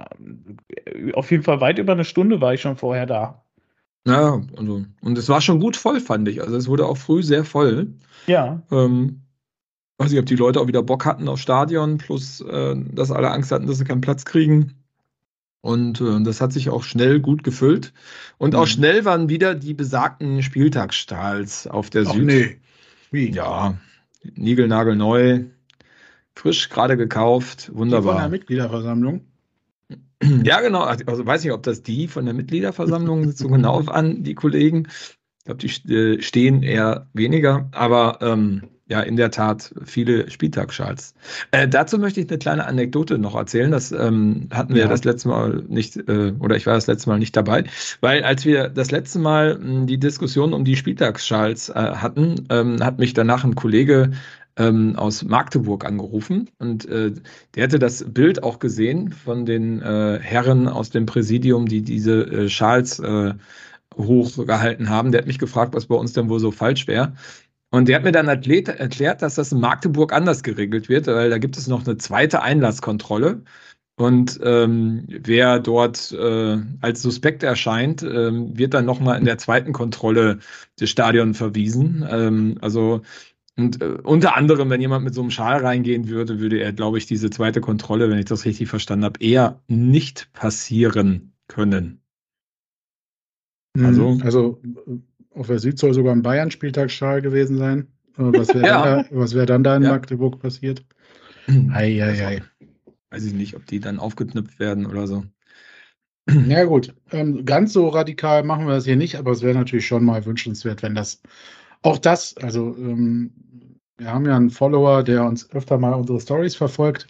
Äh, 0.70 1.14
Auf 1.14 1.30
jeden 1.30 1.44
Fall 1.44 1.62
weit 1.62 1.78
über 1.78 1.94
eine 1.94 2.06
Stunde 2.06 2.42
war 2.42 2.54
ich 2.54 2.62
schon 2.62 2.76
vorher 2.76 3.06
da. 3.06 3.44
Ja, 4.06 4.42
also, 4.58 4.84
und 5.02 5.18
es 5.18 5.30
war 5.30 5.42
schon 5.42 5.60
gut 5.60 5.78
voll, 5.78 6.00
fand 6.00 6.28
ich. 6.28 6.42
Also 6.42 6.58
es 6.58 6.68
wurde 6.68 6.86
auch 6.88 6.98
früh 6.98 7.24
sehr 7.24 7.46
voll. 7.46 7.94
Ja. 8.28 8.62
Ähm, 8.72 9.22
weiß 10.00 10.12
nicht, 10.12 10.20
ob 10.20 10.26
die 10.26 10.36
Leute 10.36 10.60
auch 10.60 10.68
wieder 10.68 10.84
Bock 10.84 11.06
hatten 11.06 11.28
aufs 11.30 11.42
Stadion, 11.42 12.00
plus 12.00 12.42
äh, 12.42 12.76
dass 12.94 13.12
alle 13.12 13.30
Angst 13.32 13.52
hatten, 13.52 13.68
dass 13.68 13.78
sie 13.78 13.86
keinen 13.86 14.02
Platz 14.02 14.26
kriegen. 14.26 14.83
Und 15.64 16.02
äh, 16.02 16.22
das 16.24 16.42
hat 16.42 16.54
sich 16.54 16.70
auch 16.70 16.84
schnell 16.84 17.22
gut 17.22 17.44
gefüllt. 17.44 17.94
Und 18.38 18.56
auch 18.56 18.68
Mhm. 18.68 18.68
schnell 18.68 19.06
waren 19.06 19.30
wieder 19.30 19.56
die 19.56 19.74
besagten 19.74 20.44
Spieltagsstahls 20.44 21.68
auf 21.68 21.90
der 21.90 22.06
Ach 22.06 22.14
Süd. 22.14 22.28
nee. 22.28 22.62
Wie? 23.12 23.32
Ja, 23.32 23.78
niegelnagelneu, 24.36 25.46
frisch 26.36 26.70
gerade 26.70 26.98
gekauft, 26.98 27.72
Die 27.92 28.02
von 28.02 28.18
der 28.18 28.28
wunderbar. 28.28 28.30
Mitgliederversammlung. 28.30 29.26
Ja, 30.22 30.62
genau. 30.62 30.82
Also 30.84 31.26
weiß 31.26 31.44
nicht, 31.44 31.54
ob 31.54 31.64
das 31.64 31.84
die 31.84 32.08
von 32.08 32.26
der 32.26 32.34
Mitgliederversammlung 32.34 33.24
sind, 33.26 33.38
so 33.38 33.50
genau 33.50 33.80
an, 33.88 34.24
die 34.24 34.36
Kollegen. 34.36 34.88
Ich 35.40 35.46
glaube, 35.46 35.60
die 35.60 35.94
äh, 35.94 36.22
stehen 36.22 36.64
eher 36.64 37.10
weniger, 37.14 37.68
aber 37.72 38.20
ähm, 38.22 38.64
ja, 38.94 39.02
in 39.02 39.16
der 39.16 39.32
Tat 39.32 39.74
viele 39.84 40.30
Spieltagsschals. 40.30 41.16
Äh, 41.50 41.68
dazu 41.68 41.98
möchte 41.98 42.22
ich 42.22 42.30
eine 42.30 42.38
kleine 42.38 42.66
Anekdote 42.68 43.18
noch 43.18 43.34
erzählen. 43.36 43.72
Das 43.72 43.92
ähm, 43.92 44.48
hatten 44.54 44.76
wir 44.76 44.84
Ja. 44.84 44.88
das 44.88 45.04
letzte 45.04 45.30
Mal 45.30 45.64
nicht, 45.68 45.98
äh, 45.98 46.34
oder 46.40 46.56
ich 46.56 46.68
war 46.68 46.76
das 46.76 46.86
letzte 46.86 47.10
Mal 47.10 47.18
nicht 47.18 47.36
dabei, 47.36 47.64
weil 48.02 48.24
als 48.24 48.46
wir 48.46 48.70
das 48.70 48.92
letzte 48.92 49.18
Mal 49.18 49.58
mh, 49.58 49.86
die 49.88 49.98
Diskussion 49.98 50.54
um 50.54 50.64
die 50.64 50.76
Spieltagsschals 50.76 51.70
äh, 51.70 51.74
hatten, 51.74 52.46
ähm, 52.52 52.84
hat 52.84 53.00
mich 53.00 53.14
danach 53.14 53.44
ein 53.44 53.56
Kollege 53.56 54.12
ähm, 54.58 54.96
aus 54.96 55.24
Magdeburg 55.24 55.84
angerufen 55.86 56.50
und 56.60 56.86
äh, 56.86 57.12
der 57.56 57.64
hatte 57.64 57.80
das 57.80 58.06
Bild 58.08 58.44
auch 58.44 58.60
gesehen 58.60 59.12
von 59.12 59.48
den 59.48 59.82
äh, 59.82 60.20
Herren 60.22 60.68
aus 60.68 60.92
dem 60.92 61.08
Präsidium, 61.08 61.66
die 61.68 61.82
diese 61.82 62.22
äh, 62.28 62.50
Schals 62.50 63.00
äh, 63.00 63.34
hochgehalten 63.98 64.90
haben. 64.90 65.12
Der 65.12 65.22
hat 65.22 65.28
mich 65.28 65.40
gefragt, 65.40 65.74
was 65.76 65.86
bei 65.86 65.96
uns 65.96 66.14
denn 66.14 66.30
wohl 66.30 66.40
so 66.40 66.52
falsch 66.52 66.88
wäre. 66.88 67.14
Und 67.74 67.88
der 67.88 67.96
hat 67.96 68.04
mir 68.04 68.12
dann 68.12 68.28
erklärt, 68.28 68.68
erklärt, 68.68 69.24
dass 69.24 69.34
das 69.34 69.52
in 69.52 69.60
Magdeburg 69.60 70.14
anders 70.14 70.44
geregelt 70.44 70.90
wird, 70.90 71.08
weil 71.08 71.32
da 71.32 71.40
gibt 71.40 71.58
es 71.58 71.66
noch 71.68 71.88
eine 71.88 71.98
zweite 71.98 72.44
Einlasskontrolle. 72.44 73.42
Und 73.96 74.40
ähm, 74.44 75.06
wer 75.08 75.60
dort 75.60 76.12
äh, 76.12 76.58
als 76.82 77.02
suspekt 77.02 77.42
erscheint, 77.42 78.04
ähm, 78.04 78.56
wird 78.56 78.76
dann 78.76 78.86
nochmal 78.86 79.18
in 79.18 79.26
der 79.26 79.40
zweiten 79.40 79.74
Kontrolle 79.74 80.38
des 80.80 80.92
Stadions 80.92 81.36
verwiesen. 81.40 82.06
Ähm, 82.08 82.60
also 82.62 83.02
und 83.58 83.82
äh, 83.82 83.98
unter 84.04 84.36
anderem, 84.36 84.70
wenn 84.70 84.82
jemand 84.82 85.04
mit 85.04 85.16
so 85.16 85.22
einem 85.22 85.32
Schal 85.32 85.66
reingehen 85.66 86.08
würde, 86.08 86.40
würde 86.40 86.60
er, 86.60 86.74
glaube 86.74 87.00
ich, 87.00 87.08
diese 87.08 87.32
zweite 87.32 87.60
Kontrolle, 87.60 88.08
wenn 88.08 88.20
ich 88.20 88.26
das 88.26 88.46
richtig 88.46 88.70
verstanden 88.70 89.06
habe, 89.06 89.20
eher 89.20 89.62
nicht 89.68 90.32
passieren 90.34 91.34
können. 91.48 92.02
Also- 93.76 94.20
Also, 94.24 94.62
also 94.86 95.02
auf 95.36 95.48
der 95.48 95.60
Süd 95.60 95.78
soll 95.80 95.94
sogar 95.94 96.14
ein 96.14 96.22
Bayern-Spieltagsschal 96.22 97.22
gewesen 97.22 97.58
sein. 97.58 97.88
Äh, 98.18 98.24
Was 98.34 98.54
wäre 98.54 98.66
Ja. 98.68 98.84
dann, 98.84 99.06
da- 99.10 99.20
was 99.20 99.34
wär 99.34 99.46
dann 99.46 99.64
da 99.64 99.76
in 99.78 99.84
Ja. 99.84 99.90
Magdeburg 99.92 100.40
passiert? 100.40 100.86
Ei, 101.72 102.02
ei, 102.04 102.26
ei. 102.26 102.42
Weiß 103.12 103.26
ich 103.26 103.34
nicht, 103.34 103.56
ob 103.56 103.66
die 103.68 103.80
dann 103.80 104.00
aufgeknüpft 104.00 104.60
werden 104.60 104.86
oder 104.86 105.08
so. 105.08 105.24
Ja 106.48 106.64
gut, 106.64 106.94
ähm, 107.12 107.44
ganz 107.44 107.74
so 107.74 107.90
radikal 107.90 108.44
machen 108.44 108.66
wir 108.66 108.76
das 108.76 108.86
hier 108.86 108.96
nicht, 108.96 109.16
aber 109.18 109.32
es 109.32 109.42
wäre 109.42 109.58
natürlich 109.58 109.86
schon 109.86 110.06
mal 110.06 110.26
wünschenswert, 110.26 110.82
wenn 110.82 110.96
das 110.96 111.22
auch 111.82 111.98
das, 111.98 112.38
also 112.38 112.74
ähm, 112.78 113.34
wir 113.98 114.08
haben 114.08 114.26
ja 114.26 114.38
einen 114.38 114.50
Follower, 114.50 115.04
der 115.04 115.26
uns 115.26 115.52
öfter 115.52 115.78
mal 115.78 115.92
unsere 115.94 116.22
Stories 116.22 116.56
verfolgt 116.56 117.08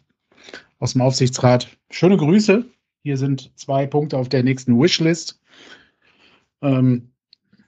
aus 0.80 0.94
dem 0.94 1.02
Aufsichtsrat. 1.02 1.78
Schöne 1.92 2.18
Grüße. 2.18 2.66
Hier 3.04 3.18
sind 3.18 3.52
zwei 3.56 3.86
Punkte 3.86 4.18
auf 4.18 4.30
der 4.30 4.42
nächsten 4.44 4.82
Wishlist. 4.82 5.40
Ähm, 6.64 7.13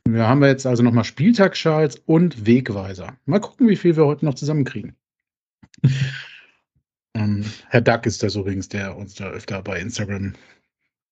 wir 0.08 0.28
haben 0.28 0.44
jetzt 0.44 0.66
also 0.66 0.84
nochmal 0.84 1.04
Spieltagsschals 1.04 1.98
und 2.06 2.46
Wegweiser. 2.46 3.18
Mal 3.26 3.40
gucken, 3.40 3.68
wie 3.68 3.76
viel 3.76 3.96
wir 3.98 4.06
heute 4.06 4.26
noch 4.26 4.36
zusammenkriegen. 4.36 4.96
ähm, 7.16 7.44
Herr 7.70 7.82
Duck 7.82 8.06
ist 8.06 8.24
das 8.24 8.36
übrigens, 8.36 8.70
der 8.70 8.96
uns 8.96 9.16
da 9.16 9.30
öfter 9.30 9.62
bei 9.64 9.80
Instagram 9.80 10.34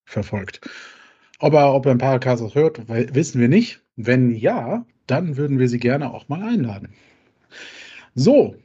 verfolgt. 0.06 0.62
Ob 1.40 1.54
er, 1.54 1.74
ob 1.74 1.86
er 1.86 1.92
ein 1.94 1.98
paar 1.98 2.20
Casos 2.20 2.56
hört, 2.56 2.88
wissen 2.88 3.42
wir 3.42 3.50
nicht. 3.50 3.82
Wenn 3.96 4.32
ja, 4.36 4.86
dann 5.08 5.38
würden 5.38 5.60
wir 5.60 5.70
sie 5.70 5.80
gerne 5.80 6.14
auch 6.14 6.30
mal 6.30 6.42
einladen. 6.44 6.94
So. 8.16 8.56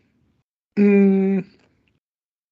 Mm, 0.77 1.41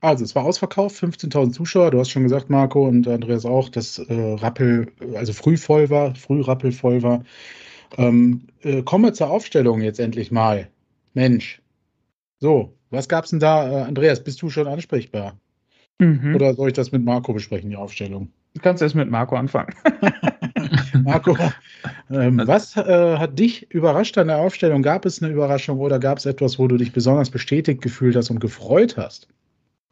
Also, 0.01 0.25
es 0.25 0.35
war 0.35 0.45
ausverkauft, 0.45 0.97
15.000 1.03 1.53
Zuschauer. 1.53 1.91
Du 1.91 1.99
hast 1.99 2.11
schon 2.11 2.23
gesagt, 2.23 2.51
Marco 2.51 2.87
und 2.87 3.09
Andreas 3.09 3.45
auch, 3.45 3.69
dass 3.69 3.99
äh, 3.99 4.33
Rappel, 4.35 4.93
also 5.15 5.33
früh 5.33 5.57
voll 5.57 5.91
war, 5.91 6.15
früh 6.15 6.41
Rappel 6.43 6.73
voll 6.73 7.03
war. 7.03 7.25
Ähm, 7.97 8.43
äh, 8.63 8.83
kommen 8.83 9.05
wir 9.05 9.15
zur 9.15 9.31
Aufstellung 9.31 9.81
jetzt 9.81 10.01
endlich 10.01 10.31
mal. 10.31 10.69
Mensch. 11.15 11.63
So, 12.41 12.75
was 12.91 13.09
gab's 13.09 13.31
denn 13.31 13.41
da? 13.41 13.71
Äh, 13.71 13.83
Andreas, 13.85 14.23
bist 14.23 14.43
du 14.43 14.51
schon 14.51 14.67
ansprechbar? 14.67 15.39
Mhm. 15.99 16.35
Oder 16.35 16.55
soll 16.55 16.69
ich 16.69 16.75
das 16.75 16.93
mit 16.93 17.05
Marco 17.05 17.33
besprechen, 17.33 17.71
die 17.71 17.77
Aufstellung? 17.77 18.31
Du 18.55 18.61
kannst 18.61 18.83
erst 18.83 18.95
mit 18.95 19.11
Marco 19.11 19.37
anfangen. 19.37 19.75
Marco, 21.05 21.37
ähm, 22.11 22.41
Also- 22.41 22.53
was 22.53 22.77
äh, 22.77 23.17
hat 23.19 23.39
dich 23.39 23.71
überrascht 23.71 24.17
an 24.19 24.29
der 24.29 24.39
Aufstellung? 24.39 24.83
Gab 24.83 25.05
es 25.07 25.23
eine 25.23 25.33
Überraschung 25.33 25.79
oder 25.79 25.99
gab 25.99 26.19
es 26.19 26.27
etwas, 26.27 26.59
wo 26.59 26.69
du 26.69 26.77
dich 26.77 26.93
besonders 26.93 27.31
bestätigt 27.31 27.81
gefühlt 27.83 28.17
hast 28.17 28.31
und 28.31 28.41
gefreut 28.41 28.97
hast? 28.97 29.29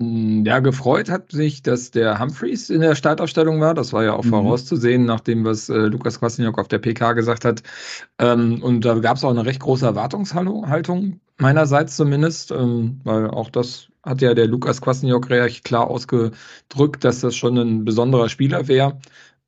Ja, 0.00 0.58
gefreut 0.58 1.08
hat 1.08 1.30
sich, 1.30 1.62
dass 1.62 1.92
der 1.92 2.18
Humphreys 2.18 2.68
in 2.68 2.80
der 2.80 2.96
Startaufstellung 2.96 3.60
war. 3.60 3.74
Das 3.74 3.92
war 3.92 4.02
ja 4.02 4.14
auch 4.14 4.24
Mhm. 4.24 4.30
vorauszusehen, 4.30 5.04
nach 5.04 5.20
dem, 5.20 5.44
was 5.44 5.68
äh, 5.68 5.86
Lukas 5.86 6.18
Kwasniok 6.18 6.58
auf 6.58 6.66
der 6.66 6.78
PK 6.80 7.12
gesagt 7.12 7.44
hat. 7.44 7.62
Ähm, 8.18 8.62
und 8.62 8.84
da 8.84 8.94
gab 8.98 9.16
es 9.16 9.24
auch 9.24 9.30
eine 9.30 9.46
recht 9.46 9.60
große 9.60 9.86
Erwartungshaltung, 9.86 11.20
meinerseits 11.38 11.96
zumindest, 11.96 12.50
ähm, 12.50 13.00
weil 13.04 13.28
auch 13.30 13.50
das 13.50 13.88
hat 14.02 14.20
ja 14.20 14.34
der 14.34 14.48
Lukas 14.48 14.80
Kwasniok 14.80 15.30
recht 15.30 15.64
klar 15.64 15.88
ausgedrückt, 15.88 17.04
dass 17.04 17.20
das 17.20 17.36
schon 17.36 17.56
ein 17.58 17.84
besonderer 17.84 18.28
Spieler 18.28 18.66
wäre. 18.68 18.98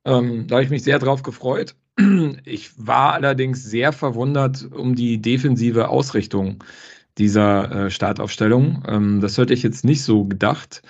Ähm, 0.05 0.47
da 0.47 0.55
habe 0.55 0.63
ich 0.63 0.69
mich 0.69 0.83
sehr 0.83 0.99
drauf 0.99 1.23
gefreut. 1.23 1.75
Ich 2.45 2.71
war 2.77 3.13
allerdings 3.13 3.63
sehr 3.63 3.91
verwundert 3.91 4.67
um 4.71 4.95
die 4.95 5.19
defensive 5.21 5.89
Ausrichtung 5.89 6.63
dieser 7.17 7.85
äh, 7.87 7.91
Startaufstellung. 7.91 8.83
Ähm, 8.87 9.21
das 9.21 9.37
hätte 9.37 9.53
ich 9.53 9.63
jetzt 9.63 9.85
nicht 9.85 10.03
so 10.03 10.25
gedacht. 10.25 10.81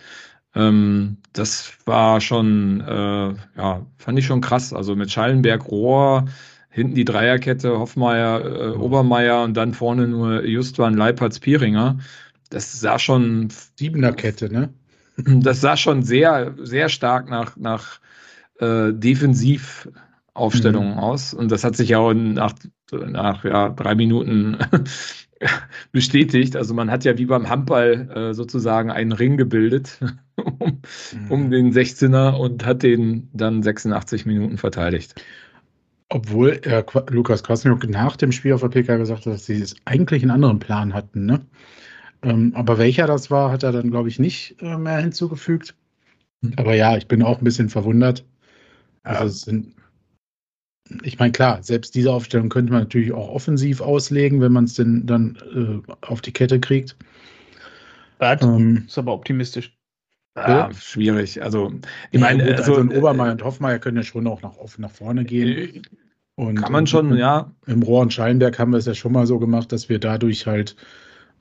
Ähm, 0.56 1.18
das 1.34 1.74
war 1.86 2.22
schon, 2.22 2.82
äh, 2.82 3.34
ja, 3.58 3.86
fand 3.98 4.20
ich 4.20 4.26
schon 4.26 4.42
krass. 4.42 4.74
Also 4.74 4.96
mit 4.96 5.12
Schallenberg, 5.12 5.68
Rohr, 5.68 6.26
hinten 6.70 6.96
die 6.96 7.06
Dreierkette, 7.06 7.78
Hoffmeier, 7.80 8.46
äh, 8.46 8.70
Obermeier 8.78 9.44
und 9.44 9.56
dann 9.56 9.74
vorne 9.74 10.08
nur 10.08 10.44
Justwan, 10.46 10.96
Leipertz, 10.96 11.40
Pieringer. 11.40 11.98
Das 12.50 12.80
sah 12.80 13.00
schon, 13.00 13.50
Siebener 13.78 14.14
Kette, 14.14 14.52
ne? 14.52 14.74
das 15.18 15.62
sah 15.62 15.76
schon 15.78 16.04
sehr, 16.04 16.54
sehr 16.62 16.90
stark 16.90 17.30
nach, 17.30 17.58
nach 17.58 18.00
äh, 18.60 18.94
Defensivaufstellungen 18.94 20.94
Mhm. 20.94 21.00
aus. 21.00 21.34
Und 21.34 21.52
das 21.52 21.64
hat 21.64 21.76
sich 21.76 21.90
ja 21.90 22.00
auch 22.00 22.14
nach, 22.14 22.54
nach 22.92 23.44
ja, 23.44 23.70
drei 23.70 23.96
Minuten 23.96 24.58
bestätigt. 25.92 26.56
Also 26.56 26.74
man 26.74 26.92
hat 26.92 27.06
ja 27.06 27.18
wie 27.18 27.26
beim 27.26 27.50
Handball 27.50 28.10
äh, 28.32 28.34
sozusagen 28.34 28.92
einen 28.92 29.12
Ring 29.12 29.38
gebildet 29.38 30.00
um, 30.36 30.82
Mhm. 31.12 31.32
um 31.32 31.52
den 31.52 31.72
16er 31.74 32.38
und 32.38 32.66
hat 32.66 32.84
den 32.84 33.30
dann 33.34 33.64
86 33.64 34.26
Minuten 34.26 34.58
verteidigt. 34.58 35.16
Obwohl 36.10 36.60
äh, 36.64 36.84
Lukas 37.10 37.44
Kwasniok 37.44 37.90
nach 37.90 38.16
dem 38.16 38.32
Spiel 38.32 38.54
auf 38.54 38.62
der 38.62 38.70
PK 38.70 38.98
gesagt 38.98 39.26
hat, 39.26 39.34
dass 39.34 39.46
sie 39.46 39.62
es 39.62 39.76
eigentlich 39.86 40.24
einen 40.24 40.32
anderen 40.32 40.60
Plan 40.60 40.94
hatten, 40.94 41.26
ne? 41.26 41.46
Ähm, 42.24 42.54
aber 42.56 42.78
welcher 42.80 43.08
das 43.08 43.32
war, 43.32 43.52
hat 43.52 43.64
er 43.64 43.72
dann, 43.74 43.92
glaube 43.92 44.10
ich, 44.10 44.20
nicht 44.20 44.58
äh, 44.62 44.78
mehr 44.78 45.00
hinzugefügt. 45.00 45.76
Hm. 46.44 46.54
Aber 46.58 46.76
ja, 46.76 46.98
ich 46.98 47.08
bin 47.08 47.24
auch 47.24 47.40
ein 47.40 47.44
bisschen 47.46 47.70
verwundert. 47.70 48.26
Also 49.04 49.24
Ja. 49.24 49.28
es 49.30 49.42
sind, 49.44 49.76
ich 51.04 51.20
meine, 51.20 51.32
klar, 51.32 51.62
selbst 51.64 51.96
diese 51.96 52.12
Aufstellung 52.12 52.50
könnte 52.50 52.72
man 52.72 52.84
natürlich 52.84 53.12
auch 53.12 53.30
offensiv 53.30 53.82
auslegen, 53.82 54.42
wenn 54.42 54.52
man 54.52 54.66
es 54.66 54.76
denn 54.76 55.06
dann 55.06 55.38
äh, 55.86 55.92
auf 56.06 56.22
die 56.22 56.32
Kette 56.34 56.60
kriegt. 56.60 56.96
Was? 58.20 58.42
Ähm, 58.42 58.84
Ist 58.88 58.98
aber 58.98 59.14
optimistisch. 59.14 59.74
Ja, 60.36 60.72
schwierig. 60.74 61.42
Also, 61.42 61.72
ich 61.72 61.88
ich 62.12 62.20
meine, 62.22 62.44
meine, 62.44 62.58
also, 62.58 62.76
also, 62.76 62.96
Obermeier 62.96 63.32
und 63.32 63.44
Hoffmeier 63.44 63.80
können 63.80 63.98
ja 63.98 64.04
schon 64.04 64.28
auch 64.28 64.42
nach, 64.44 64.58
offen 64.58 64.82
nach 64.82 64.92
vorne 64.92 65.26
gehen. 65.26 65.48
äh, 65.48 65.82
Und, 66.36 66.56
kann 66.56 66.72
man 66.72 66.86
schon, 66.86 67.12
und, 67.12 67.18
ja. 67.18 67.52
Im 67.66 67.82
Rohr 67.82 68.02
und 68.04 68.14
Schallenberg 68.14 68.60
haben 68.60 68.72
wir 68.72 68.78
es 68.78 68.86
ja 68.86 68.94
schon 68.94 69.14
mal 69.14 69.26
so 69.26 69.40
gemacht, 69.40 69.72
dass 69.72 69.90
wir 69.90 70.00
dadurch 70.00 70.46
halt 70.46 70.76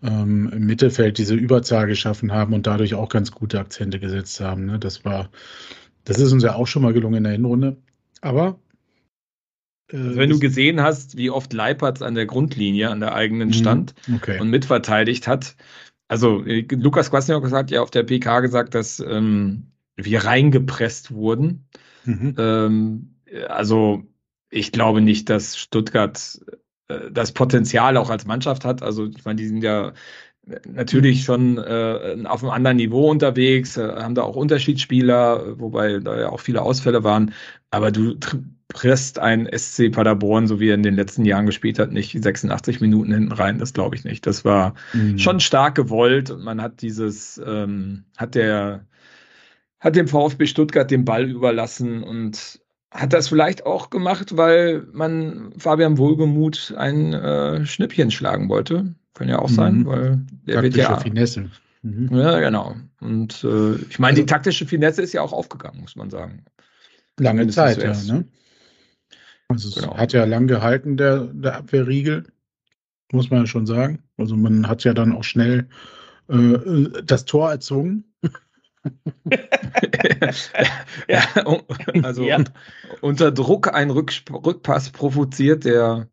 ähm, 0.03 0.51
im 0.53 0.67
Mittelfeld 0.67 1.19
diese 1.19 1.35
Überzahl 1.35 1.87
geschaffen 1.87 2.33
haben 2.33 2.55
und 2.55 2.67
dadurch 2.67 2.95
auch 2.95 3.09
ganz 3.11 3.31
gute 3.33 3.61
Akzente 3.61 4.01
gesetzt 4.01 4.41
haben. 4.41 4.67
Ne? 4.67 4.79
Das 4.79 5.05
war, 5.05 5.31
das 6.05 6.19
ist 6.19 6.33
uns 6.33 6.43
ja 6.43 6.55
auch 6.55 6.67
schon 6.67 6.83
mal 6.83 6.93
gelungen 6.95 7.17
in 7.17 7.25
der 7.25 7.33
Hinrunde. 7.33 7.77
Aber 8.23 8.49
äh, 8.49 8.66
Also 9.93 10.17
wenn 10.17 10.31
du 10.31 10.39
gesehen 10.41 10.81
hast, 10.81 11.17
wie 11.17 11.31
oft 11.31 11.53
Leipertz 11.53 12.03
an 12.03 12.15
der 12.15 12.27
Grundlinie, 12.27 12.91
an 12.91 13.01
der 13.01 13.15
eigenen 13.15 13.49
Mhm. 13.49 13.53
stand 13.53 13.95
okay. 14.15 14.41
und 14.41 14.51
mitverteidigt 14.51 15.29
hat. 15.29 15.57
Also 16.09 16.45
äh, 16.45 16.67
Lukas 16.71 17.11
Kwasniok 17.11 17.51
hat 17.53 17.71
ja 17.71 17.83
auf 17.83 17.91
der 17.91 18.03
PK 18.03 18.41
gesagt, 18.41 18.75
dass 18.75 19.01
ähm, 19.01 19.73
wir 19.97 20.25
reingepresst 20.25 21.13
wurden. 21.13 21.69
Mhm. 22.05 22.35
Ähm, 22.39 23.15
also 23.49 24.05
ich 24.51 24.73
glaube 24.73 25.01
nicht, 25.01 25.29
dass 25.31 25.57
Stuttgart 25.57 26.41
äh, 26.89 27.11
das 27.11 27.33
Potenzial 27.33 27.97
auch 27.97 28.11
als 28.11 28.27
Mannschaft 28.27 28.65
hat. 28.65 28.83
Also 28.83 29.07
ich 29.07 29.25
meine, 29.25 29.37
die 29.37 29.47
sind 29.49 29.63
ja 29.63 29.93
natürlich 30.69 31.25
schon 31.25 31.59
äh, 31.59 32.17
auf 32.25 32.43
einem 32.43 32.53
anderen 32.53 32.77
Niveau 32.77 33.11
unterwegs, 33.11 33.77
äh, 33.77 33.89
haben 33.97 34.15
da 34.15 34.23
auch 34.23 34.37
Unterschiedsspieler, 34.37 35.59
wobei 35.59 35.99
da 35.99 36.21
ja 36.21 36.29
auch 36.29 36.41
viele 36.41 36.63
Ausfälle 36.63 37.03
waren. 37.05 37.35
Aber 37.71 37.91
du 37.91 38.17
presst 38.77 39.19
ein 39.19 39.49
SC 39.51 39.91
Paderborn, 39.91 40.47
so 40.47 40.61
wie 40.61 40.69
er 40.69 40.75
in 40.75 40.83
den 40.83 40.97
letzten 40.97 41.25
Jahren 41.25 41.47
gespielt 41.47 41.79
hat, 41.79 41.93
nicht 41.93 42.23
86 42.23 42.83
Minuten 42.83 43.11
hinten 43.11 43.33
rein. 43.33 43.59
Das 43.59 43.73
glaube 43.73 43.97
ich 43.97 44.05
nicht. 44.05 44.27
Das 44.27 44.45
war 44.45 44.75
Mhm. 44.93 45.19
schon 45.19 45.41
stark 45.41 45.75
gewollt 45.77 46.31
und 46.31 46.45
man 46.45 46.61
hat 46.61 46.83
dieses, 46.83 47.41
ähm, 47.45 48.05
hat 48.19 48.35
der, 48.35 48.85
hat 49.81 49.97
dem 49.97 50.09
VfB 50.09 50.47
Stuttgart 50.47 50.91
den 50.91 51.07
Ball 51.07 51.25
überlassen 51.25 52.03
und 52.03 52.61
hat 52.91 53.15
das 53.15 53.29
vielleicht 53.29 53.65
auch 53.65 53.89
gemacht, 53.89 54.37
weil 54.37 54.87
man 54.93 55.53
Fabian 55.57 55.97
Wohlgemuth 55.97 56.75
ein 56.77 57.15
äh, 57.15 57.65
Schnippchen 57.65 58.11
schlagen 58.11 58.51
wollte. 58.51 58.95
Kann 59.15 59.29
ja 59.31 59.39
auch 59.39 59.49
sein, 59.49 59.79
Mhm. 59.79 59.87
weil 59.87 60.21
der 60.47 60.63
wird 60.63 60.75
Taktische 60.75 60.93
ja. 60.93 60.99
Finesse. 61.01 61.51
Mhm. 61.83 62.09
Ja, 62.15 62.39
genau. 62.41 62.77
Und 63.01 63.43
äh, 63.43 63.77
ich 63.89 63.99
meine, 63.99 64.11
Also- 64.13 64.23
die 64.23 64.27
taktische 64.27 64.67
Finesse 64.67 65.01
ist 65.01 65.15
ja 65.15 65.23
auch 65.23 65.33
aufgegangen, 65.33 65.81
muss 65.81 65.97
man 65.97 66.11
sagen. 66.11 66.45
Lange 67.19 67.47
Zeit, 67.49 67.83
ja. 67.83 67.95
Ne? 68.13 68.27
Also 69.49 69.69
es 69.69 69.75
Genau. 69.77 69.97
hat 69.97 70.13
ja 70.13 70.25
lang 70.25 70.47
gehalten, 70.47 70.97
der, 70.97 71.25
der 71.27 71.57
Abwehrriegel, 71.57 72.25
muss 73.13 73.31
man 73.31 73.41
ja 73.41 73.47
schon 73.47 73.67
sagen. 73.67 74.03
Also 74.17 74.37
man 74.37 74.67
hat 74.69 74.85
ja 74.85 74.93
dann 74.95 75.13
auch 75.13 75.25
schnell 75.25 75.69
äh, 76.29 77.03
das 77.05 77.25
Tor 77.25 77.51
erzwungen. 77.51 78.05
ja, 81.09 81.25
also 82.03 82.25
Ja. 82.25 82.39
un- 82.39 82.49
unter 83.01 83.31
Druck 83.33 83.73
einen 83.73 83.91
Rücksp 83.91 84.31
Rückpass 84.33 84.91
provoziert, 84.91 85.65
der 85.65 86.09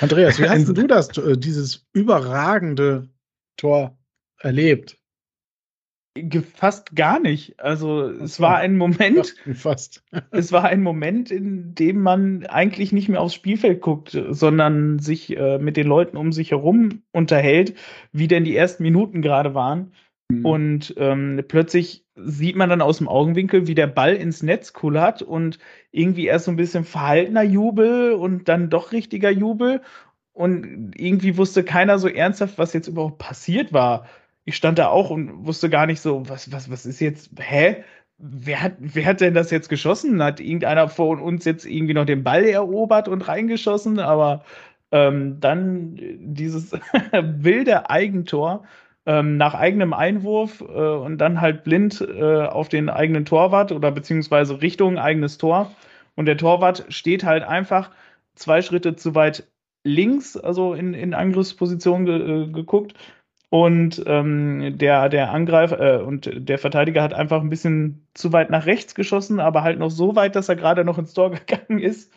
Andreas, 0.00 0.38
wie 0.38 0.48
hast 0.48 0.66
denn 0.68 0.74
du 0.74 0.86
das, 0.86 1.16
äh, 1.18 1.36
dieses 1.36 1.86
überragende 1.92 3.08
Tor 3.56 3.98
erlebt? 4.38 4.98
Fast 6.54 6.96
gar 6.96 7.20
nicht. 7.20 7.58
Also 7.60 8.02
es 8.02 8.40
war 8.40 8.56
ein 8.58 8.76
Moment, 8.76 9.34
Fast. 9.54 10.02
es 10.30 10.52
war 10.52 10.64
ein 10.64 10.82
Moment, 10.82 11.30
in 11.30 11.74
dem 11.74 12.02
man 12.02 12.46
eigentlich 12.46 12.92
nicht 12.92 13.08
mehr 13.08 13.20
aufs 13.20 13.34
Spielfeld 13.34 13.80
guckt, 13.80 14.18
sondern 14.30 14.98
sich 14.98 15.36
äh, 15.36 15.58
mit 15.58 15.76
den 15.76 15.86
Leuten 15.86 16.16
um 16.16 16.32
sich 16.32 16.50
herum 16.50 17.02
unterhält, 17.12 17.74
wie 18.12 18.28
denn 18.28 18.44
die 18.44 18.56
ersten 18.56 18.82
Minuten 18.82 19.22
gerade 19.22 19.54
waren. 19.54 19.92
Mhm. 20.30 20.44
Und 20.44 20.94
ähm, 20.98 21.44
plötzlich 21.48 22.04
sieht 22.14 22.56
man 22.56 22.68
dann 22.68 22.82
aus 22.82 22.98
dem 22.98 23.08
Augenwinkel, 23.08 23.66
wie 23.66 23.74
der 23.74 23.86
Ball 23.86 24.14
ins 24.14 24.42
Netz 24.42 24.72
kullert 24.72 25.22
und 25.22 25.58
irgendwie 25.90 26.26
erst 26.26 26.46
so 26.46 26.50
ein 26.50 26.56
bisschen 26.56 26.84
verhaltener 26.84 27.42
Jubel 27.42 28.12
und 28.12 28.48
dann 28.48 28.70
doch 28.70 28.92
richtiger 28.92 29.30
Jubel. 29.30 29.80
Und 30.32 30.92
irgendwie 30.94 31.36
wusste 31.36 31.64
keiner 31.64 31.98
so 31.98 32.06
ernsthaft, 32.06 32.58
was 32.58 32.72
jetzt 32.72 32.86
überhaupt 32.86 33.18
passiert 33.18 33.72
war. 33.72 34.06
Ich 34.48 34.56
stand 34.56 34.78
da 34.78 34.88
auch 34.88 35.10
und 35.10 35.46
wusste 35.46 35.68
gar 35.68 35.84
nicht 35.84 36.00
so, 36.00 36.26
was, 36.26 36.50
was, 36.50 36.70
was 36.70 36.86
ist 36.86 37.00
jetzt, 37.00 37.30
hä? 37.38 37.84
Wer 38.16 38.62
hat, 38.62 38.76
wer 38.78 39.04
hat 39.04 39.20
denn 39.20 39.34
das 39.34 39.50
jetzt 39.50 39.68
geschossen? 39.68 40.22
Hat 40.22 40.40
irgendeiner 40.40 40.88
von 40.88 41.20
uns 41.20 41.44
jetzt 41.44 41.66
irgendwie 41.66 41.92
noch 41.92 42.06
den 42.06 42.24
Ball 42.24 42.44
erobert 42.44 43.08
und 43.08 43.28
reingeschossen? 43.28 43.98
Aber 43.98 44.44
ähm, 44.90 45.38
dann 45.38 45.98
dieses 46.18 46.72
wilde 47.12 47.90
Eigentor 47.90 48.64
ähm, 49.04 49.36
nach 49.36 49.54
eigenem 49.54 49.92
Einwurf 49.92 50.62
äh, 50.62 50.64
und 50.64 51.18
dann 51.18 51.42
halt 51.42 51.62
blind 51.62 52.00
äh, 52.00 52.46
auf 52.46 52.70
den 52.70 52.88
eigenen 52.88 53.26
Torwart 53.26 53.70
oder 53.70 53.90
beziehungsweise 53.90 54.62
Richtung 54.62 54.96
eigenes 54.96 55.36
Tor. 55.36 55.70
Und 56.14 56.24
der 56.24 56.38
Torwart 56.38 56.86
steht 56.88 57.22
halt 57.22 57.44
einfach 57.44 57.90
zwei 58.34 58.62
Schritte 58.62 58.96
zu 58.96 59.14
weit 59.14 59.46
links, 59.84 60.38
also 60.38 60.72
in, 60.72 60.94
in 60.94 61.12
Angriffsposition 61.12 62.06
ge, 62.06 62.44
äh, 62.44 62.46
geguckt. 62.48 62.94
Und 63.50 64.02
ähm, 64.06 64.76
der, 64.76 65.08
der 65.08 65.32
Angreifer 65.32 66.00
äh, 66.00 66.02
und 66.02 66.30
der 66.34 66.58
Verteidiger 66.58 67.02
hat 67.02 67.14
einfach 67.14 67.40
ein 67.40 67.48
bisschen 67.48 68.06
zu 68.12 68.32
weit 68.32 68.50
nach 68.50 68.66
rechts 68.66 68.94
geschossen, 68.94 69.40
aber 69.40 69.62
halt 69.62 69.78
noch 69.78 69.90
so 69.90 70.16
weit, 70.16 70.36
dass 70.36 70.50
er 70.50 70.56
gerade 70.56 70.84
noch 70.84 70.98
ins 70.98 71.14
Tor 71.14 71.30
gegangen 71.46 71.78
ist. 71.80 72.12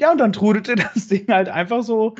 Ja, 0.00 0.12
und 0.12 0.18
dann 0.18 0.32
trudelte 0.32 0.76
das 0.76 1.08
Ding 1.08 1.26
halt 1.28 1.48
einfach 1.48 1.82
so. 1.82 2.14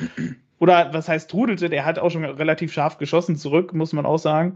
Oder 0.59 0.93
was 0.93 1.07
heißt 1.09 1.29
trudelte? 1.31 1.69
Der 1.69 1.85
hat 1.85 1.97
auch 1.97 2.11
schon 2.11 2.25
relativ 2.25 2.73
scharf 2.73 2.97
geschossen 2.97 3.37
zurück, 3.37 3.73
muss 3.73 3.93
man 3.93 4.05
auch 4.05 4.19
sagen. 4.19 4.55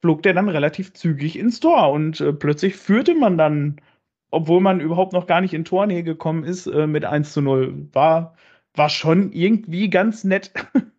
Flog 0.00 0.22
der 0.22 0.34
dann 0.34 0.48
relativ 0.48 0.94
zügig 0.94 1.38
ins 1.38 1.60
Tor 1.60 1.90
und 1.90 2.20
äh, 2.20 2.32
plötzlich 2.32 2.76
führte 2.76 3.14
man 3.14 3.36
dann, 3.36 3.80
obwohl 4.30 4.60
man 4.60 4.80
überhaupt 4.80 5.12
noch 5.12 5.26
gar 5.26 5.40
nicht 5.40 5.54
in 5.54 5.64
Tornähe 5.64 6.02
gekommen 6.02 6.44
ist, 6.44 6.66
äh, 6.66 6.86
mit 6.86 7.04
1 7.04 7.32
zu 7.32 7.42
0. 7.42 7.88
War, 7.92 8.36
war 8.74 8.88
schon 8.88 9.32
irgendwie 9.32 9.90
ganz 9.90 10.24
nett 10.24 10.52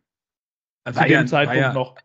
zu 0.93 1.05
dem 1.05 1.19
war 1.19 1.23
ja, 1.23 1.25
Zeitpunkt 1.25 1.47
war 1.47 1.55
ja, 1.69 1.73
noch. 1.73 1.95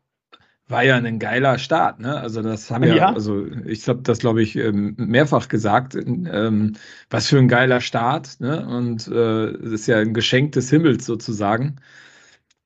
war 0.69 0.83
ja 0.85 0.97
ein 0.97 1.19
geiler 1.19 1.59
Start, 1.59 2.01
ne? 2.01 2.19
Also 2.21 2.43
das 2.43 2.71
haben 2.71 2.85
ja, 2.85 2.95
Ja. 2.97 3.13
also 3.13 3.47
ich 3.67 3.89
habe 3.89 4.03
das 4.03 4.21
glaube 4.21 4.43
ich 4.43 4.57
ähm, 4.57 4.95
mehrfach 4.99 5.49
gesagt, 5.49 5.95
ähm, 5.97 6.75
was 7.11 7.29
für 7.29 7.39
ein 7.39 7.49
geiler 7.49 7.81
Start, 7.81 8.41
ne? 8.41 8.67
Und 8.67 9.09
äh, 9.09 9.47
es 9.47 9.73
ist 9.73 9.87
ja 9.87 9.99
ein 9.99 10.15
Geschenk 10.15 10.53
des 10.53 10.71
Himmels 10.71 11.05
sozusagen. 11.07 11.77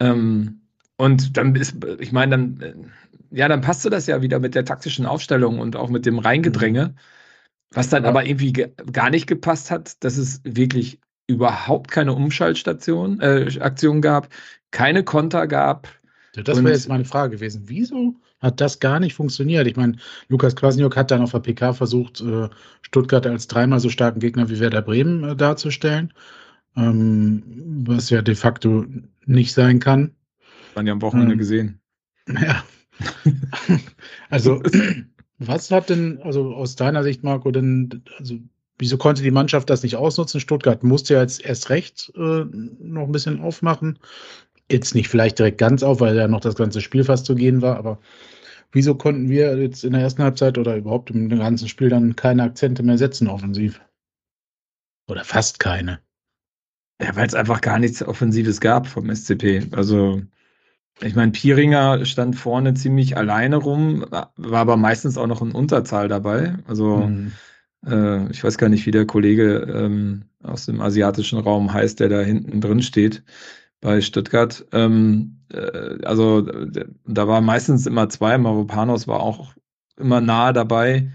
Ähm, 0.00 0.62
und 0.96 1.37
dann 1.37 1.55
ist, 1.57 1.76
ich 2.00 2.12
meine, 2.12 2.31
dann, 2.33 2.61
äh, 2.61 2.74
ja, 3.37 3.48
dann 3.48 3.61
passte 3.61 3.90
das 3.90 4.07
ja 4.07 4.22
wieder 4.22 4.38
mit 4.40 4.55
der 4.55 4.64
taktischen 4.64 5.07
Aufstellung 5.07 5.59
und 5.59 5.76
auch 5.76 5.90
mit 5.90 6.07
dem 6.07 6.18
Reingedränge. 6.18 6.94
Was 7.72 7.88
dann 7.90 8.05
aber 8.07 8.26
irgendwie 8.26 8.52
ge 8.52 8.72
gar 8.92 9.11
nicht 9.11 9.26
gepasst 9.26 9.70
hat, 9.70 10.02
dass 10.05 10.16
es 10.16 10.40
wirklich 10.44 11.00
überhaupt 11.29 11.90
keine 11.90 12.14
Umschaltstation, 12.14 13.20
äh, 13.20 13.48
Aktion 13.61 14.00
gab, 14.02 14.29
keine 14.70 15.05
Konter 15.05 15.46
gab. 15.46 15.88
Das 16.44 16.59
wäre 16.59 16.72
jetzt 16.72 16.88
meine 16.88 17.05
Frage 17.05 17.37
gewesen. 17.37 17.62
Wieso 17.66 18.14
hat 18.40 18.61
das 18.61 18.81
gar 18.81 19.01
nicht 19.01 19.14
funktioniert? 19.14 19.66
Ich 19.66 19.77
meine, 19.77 19.96
Lukas 20.29 20.57
Kwasniok 20.57 20.96
hat 20.96 21.11
dann 21.11 21.22
auf 21.22 21.33
der 21.33 21.40
PK 21.40 21.72
versucht, 21.72 22.20
äh, 22.20 22.49
Stuttgart 22.83 23.27
als 23.27 23.49
dreimal 23.49 23.81
so 23.81 23.88
starken 23.88 24.20
Gegner 24.20 24.49
wie 24.49 24.61
Werder 24.61 24.83
Bremen 24.83 25.25
äh, 25.25 25.37
darzustellen, 25.37 26.12
ähm, 26.77 27.42
was 27.87 28.11
ja 28.11 28.22
de 28.22 28.35
facto 28.35 28.85
nicht 29.25 29.53
sein 29.53 29.81
kann. 29.81 30.12
Man 30.75 30.87
ja 30.87 30.92
am 30.92 31.03
Wochenende 31.03 31.33
Hm. 31.33 31.38
gesehen. 31.38 31.81
Ja. 32.29 32.64
also, 34.31 34.62
was 35.38 35.70
hat 35.70 35.90
denn, 35.90 36.20
also 36.22 36.55
aus 36.55 36.77
deiner 36.77 37.03
Sicht, 37.05 37.22
Marco, 37.22 37.51
denn, 37.53 38.03
also, 38.18 38.38
wieso 38.79 38.99
konnte 38.99 39.22
die 39.22 39.31
Mannschaft 39.31 39.70
das 39.70 39.83
nicht 39.83 39.96
ausnutzen? 39.96 40.40
Stuttgart 40.40 40.83
musste 40.83 41.14
ja 41.14 41.20
jetzt 41.20 41.44
erst 41.44 41.70
recht 41.70 42.12
äh, 42.16 42.44
noch 42.44 43.05
ein 43.05 43.12
bisschen 43.12 43.40
aufmachen. 43.40 43.99
Jetzt 44.70 44.94
nicht 44.94 45.09
vielleicht 45.09 45.38
direkt 45.38 45.59
ganz 45.59 45.83
auf, 45.83 46.00
weil 46.00 46.16
ja 46.16 46.29
noch 46.29 46.40
das 46.40 46.55
ganze 46.57 46.81
Spiel 46.81 47.05
fast 47.05 47.26
zu 47.26 47.35
gehen 47.35 47.62
war, 47.62 47.76
aber 47.76 48.00
wieso 48.72 48.94
konnten 48.96 49.29
wir 49.29 49.57
jetzt 49.59 49.85
in 49.85 49.92
der 49.92 50.02
ersten 50.02 50.22
Halbzeit 50.22 50.59
oder 50.59 50.76
überhaupt 50.76 51.11
im 51.11 51.29
ganzen 51.29 51.68
Spiel 51.68 51.88
dann 51.88 52.16
keine 52.16 52.44
Akzente 52.44 52.83
mehr 52.83 52.98
setzen 52.98 53.29
offensiv? 53.29 53.81
Oder 55.09 55.24
fast 55.24 55.59
keine. 55.59 56.00
Ja, 57.00 57.14
weil 57.14 57.26
es 57.26 57.35
einfach 57.35 57.61
gar 57.61 57.79
nichts 57.79 58.02
Offensives 58.02 58.61
gab 58.61 58.87
vom 58.87 59.11
SCP. 59.11 59.66
Also, 59.72 60.22
ich 61.02 61.14
meine, 61.16 61.33
Pieringer 61.33 62.05
stand 62.07 62.37
vorne 62.37 62.74
ziemlich 62.74 63.16
alleine 63.16 63.57
rum, 63.57 64.07
war 64.11 64.61
aber 64.61 64.76
meistens 64.76 65.18
auch 65.18 65.26
noch 65.29 65.42
in 65.42 65.52
Unterzahl 65.52 66.09
dabei. 66.09 66.57
Also, 66.66 67.11
Mhm. 67.11 67.38
äh, 67.87 68.31
ich 68.31 68.44
weiß 68.44 68.59
gar 68.59 68.68
nicht, 68.70 68.87
wie 68.87 68.92
der 68.92 69.07
Kollege 69.07 69.59
ähm, 69.72 70.26
aus 70.42 70.66
dem 70.66 70.81
asiatischen 70.81 71.38
Raum 71.40 71.72
heißt, 71.72 72.00
der 72.00 72.11
da 72.11 72.20
hinten 72.22 72.61
drin 72.61 72.83
steht. 72.83 73.24
Bei 73.80 74.00
Stuttgart. 74.00 74.64
Ähm, 74.72 75.40
äh, 75.52 76.02
also 76.04 76.42
da 76.42 77.28
war 77.28 77.40
meistens 77.40 77.86
immer 77.86 78.08
zwei, 78.08 78.36
Mavropanos 78.38 79.06
war 79.06 79.20
auch 79.20 79.54
immer 79.96 80.20
nahe 80.20 80.52
dabei. 80.52 81.10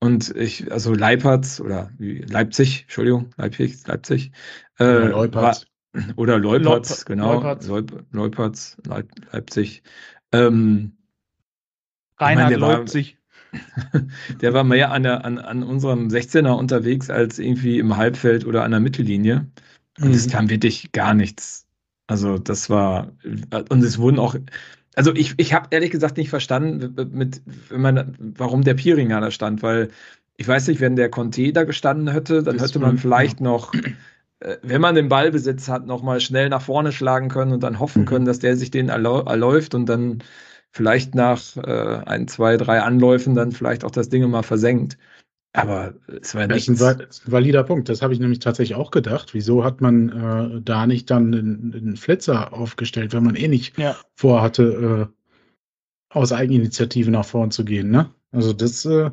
Und 0.00 0.34
ich, 0.36 0.70
also 0.70 0.94
Leipertz 0.94 1.60
oder 1.60 1.90
Leipzig, 1.98 2.82
Entschuldigung, 2.82 3.30
Leipzig, 3.36 3.84
Leipzig. 3.86 4.30
Äh, 4.78 4.84
Oder 4.84 5.08
Leupertz. 5.10 5.66
war- 5.92 6.02
Oder 6.16 6.38
Leupertz, 6.38 6.90
Leuper- 7.00 7.04
genau. 7.06 7.34
Leupertz. 7.34 7.66
Leup- 7.66 8.04
Leupertz, 8.12 8.76
Leip 8.86 9.08
Leipzig. 9.32 9.82
Ähm, 10.32 10.92
Reinhard 12.18 12.50
der 12.52 12.60
war- 12.60 12.78
Leipzig. 12.78 13.18
der 14.40 14.52
war 14.54 14.62
mehr 14.62 14.92
an, 14.92 15.02
der, 15.04 15.24
an, 15.24 15.38
an 15.38 15.62
unserem 15.62 16.08
16er 16.08 16.52
unterwegs 16.52 17.10
als 17.10 17.38
irgendwie 17.38 17.78
im 17.78 17.96
Halbfeld 17.96 18.44
oder 18.46 18.62
an 18.62 18.70
der 18.72 18.80
Mittellinie. 18.80 19.48
Und 20.00 20.14
es 20.14 20.26
Mhm. 20.26 20.30
kam 20.30 20.50
wirklich 20.50 20.92
gar 20.92 21.14
nichts. 21.14 21.66
Also 22.08 22.38
das 22.38 22.70
war, 22.70 23.12
und 23.68 23.84
es 23.84 23.98
wurden 23.98 24.18
auch, 24.18 24.34
also 24.96 25.14
ich, 25.14 25.34
ich 25.38 25.52
habe 25.54 25.68
ehrlich 25.70 25.90
gesagt 25.90 26.16
nicht 26.16 26.30
verstanden, 26.30 26.94
mit, 27.12 27.42
wenn 27.68 27.80
man, 27.82 28.16
warum 28.18 28.64
der 28.64 28.74
Pieringer 28.74 29.20
da 29.20 29.30
stand, 29.30 29.62
weil 29.62 29.90
ich 30.38 30.48
weiß 30.48 30.68
nicht, 30.68 30.80
wenn 30.80 30.96
der 30.96 31.10
Conte 31.10 31.52
da 31.52 31.64
gestanden 31.64 32.08
hätte, 32.08 32.42
dann 32.42 32.56
Das 32.56 32.68
hätte 32.68 32.78
man 32.80 32.98
vielleicht 32.98 33.40
noch, 33.40 33.74
äh, 34.40 34.56
wenn 34.62 34.80
man 34.80 34.94
den 34.94 35.08
Ballbesitz 35.08 35.68
hat, 35.68 35.86
noch 35.86 36.02
mal 36.02 36.20
schnell 36.20 36.48
nach 36.48 36.62
vorne 36.62 36.92
schlagen 36.92 37.28
können 37.28 37.52
und 37.52 37.62
dann 37.62 37.78
hoffen 37.80 38.02
Mhm. 38.02 38.06
können, 38.06 38.26
dass 38.26 38.40
der 38.40 38.56
sich 38.56 38.70
den 38.70 38.88
erläuft 38.88 39.74
und 39.74 39.86
dann 39.86 40.22
vielleicht 40.72 41.14
nach 41.14 41.56
äh, 41.58 42.02
ein, 42.06 42.28
zwei, 42.28 42.56
drei 42.56 42.80
Anläufen 42.82 43.34
dann 43.34 43.52
vielleicht 43.52 43.84
auch 43.84 43.90
das 43.92 44.08
Ding 44.10 44.28
mal 44.30 44.42
versenkt. 44.42 44.98
Aber 45.52 45.94
es 46.22 46.34
war 46.34 46.46
va- 46.46 46.54
das 46.54 46.68
ist 46.68 46.80
ein 47.26 47.32
valider 47.32 47.64
Punkt. 47.64 47.88
Das 47.88 48.02
habe 48.02 48.12
ich 48.12 48.20
nämlich 48.20 48.38
tatsächlich 48.38 48.76
auch 48.76 48.90
gedacht. 48.90 49.34
Wieso 49.34 49.64
hat 49.64 49.80
man 49.80 50.08
äh, 50.58 50.60
da 50.62 50.86
nicht 50.86 51.10
dann 51.10 51.34
einen, 51.34 51.74
einen 51.74 51.96
Flitzer 51.96 52.52
aufgestellt, 52.52 53.12
wenn 53.12 53.24
man 53.24 53.34
eh 53.34 53.48
nicht 53.48 53.76
Ja. 53.78 53.96
vorhatte, 54.14 55.10
äh, 55.10 55.14
aus 56.10 56.32
Eigeninitiative 56.32 57.10
nach 57.10 57.24
vorn 57.24 57.50
zu 57.50 57.64
gehen, 57.64 57.90
ne? 57.90 58.10
Also 58.32 58.52
das 58.52 58.84
äh, 58.84 59.10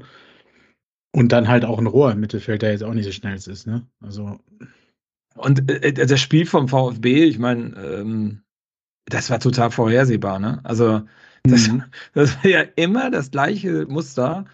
und 1.12 1.32
dann 1.32 1.48
halt 1.48 1.64
auch 1.66 1.80
ein 1.80 1.88
Rohr 1.88 2.12
im 2.12 2.20
Mittelfeld, 2.20 2.62
der 2.62 2.72
jetzt 2.72 2.84
auch 2.84 2.94
nicht 2.94 3.06
so 3.06 3.12
schnell 3.12 3.36
ist, 3.36 3.68
ne? 3.68 3.88
Also 4.02 4.40
Und 5.36 5.70
äh, 5.70 5.94
das 5.94 6.20
Spiel 6.22 6.46
vom 6.46 6.68
VfB, 6.68 7.26
ich 7.26 7.40
meine, 7.40 7.76
ähm, 7.78 8.42
das 9.06 9.30
war 9.32 9.40
total 9.40 9.72
vorhersehbar, 9.72 10.40
ne? 10.40 10.62
Also 10.64 11.04
das, 11.44 11.70
Mhm. 11.70 11.84
das 12.14 12.38
war 12.38 12.48
ja 12.52 12.62
immer 12.76 13.12
das 13.12 13.32
gleiche 13.32 13.86
Muster. 13.88 14.46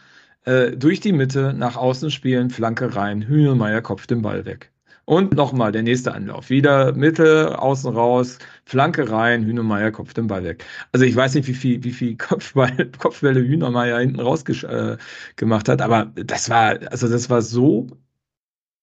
Äh, 0.46 0.72
durch 0.76 1.00
die 1.00 1.12
Mitte, 1.14 1.54
nach 1.54 1.76
außen 1.78 2.10
spielen, 2.12 2.50
Flanke 2.50 2.96
rein, 2.96 3.22
Hühnemeier 3.24 3.82
kopft 3.82 4.10
den 4.12 4.22
Ball 4.22 4.46
weg. 4.46 4.72
Und 5.06 5.34
nochmal 5.36 5.72
der 5.72 5.84
nächste 5.84 6.14
Anlauf. 6.14 6.50
Wieder 6.50 6.94
Mitte, 6.94 7.60
außen 7.60 7.94
raus, 7.94 8.38
Flanke 8.66 9.10
rein, 9.12 9.44
Hühnemeier 9.46 9.92
kopft 9.92 10.18
den 10.18 10.28
Ball 10.28 10.44
weg. 10.44 10.64
Also 10.92 11.06
ich 11.06 11.16
weiß 11.16 11.36
nicht, 11.36 11.48
wie 11.48 11.54
viel, 11.54 11.84
wie 11.84 11.92
viel 11.92 12.18
Kopfball, 12.18 12.90
Kopfbälle 12.98 13.42
Hühnemeier 13.42 14.00
hinten 14.00 14.20
raus 14.20 14.44
äh, 14.64 14.98
gemacht 15.36 15.68
hat, 15.70 15.82
aber 15.82 16.06
das 16.16 16.50
war, 16.50 16.80
also 16.92 17.08
das 17.10 17.30
war 17.30 17.42
so 17.42 17.88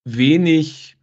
wenig 0.04 0.96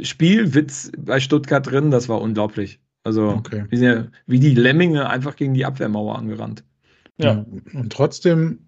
Spielwitz 0.00 0.90
bei 0.98 1.20
Stuttgart 1.20 1.66
drin, 1.66 1.90
das 1.90 2.08
war 2.08 2.20
unglaublich. 2.20 2.80
Also 3.04 3.28
Okay. 3.28 3.64
wie, 3.70 3.76
sie- 3.76 4.10
wie 4.26 4.38
die 4.40 4.54
Lemminge 4.54 5.08
einfach 5.08 5.36
gegen 5.36 5.54
die 5.54 5.64
Abwehrmauer 5.64 6.18
angerannt. 6.18 6.64
Ja. 7.18 7.44
Und 7.72 7.92
trotzdem, 7.92 8.60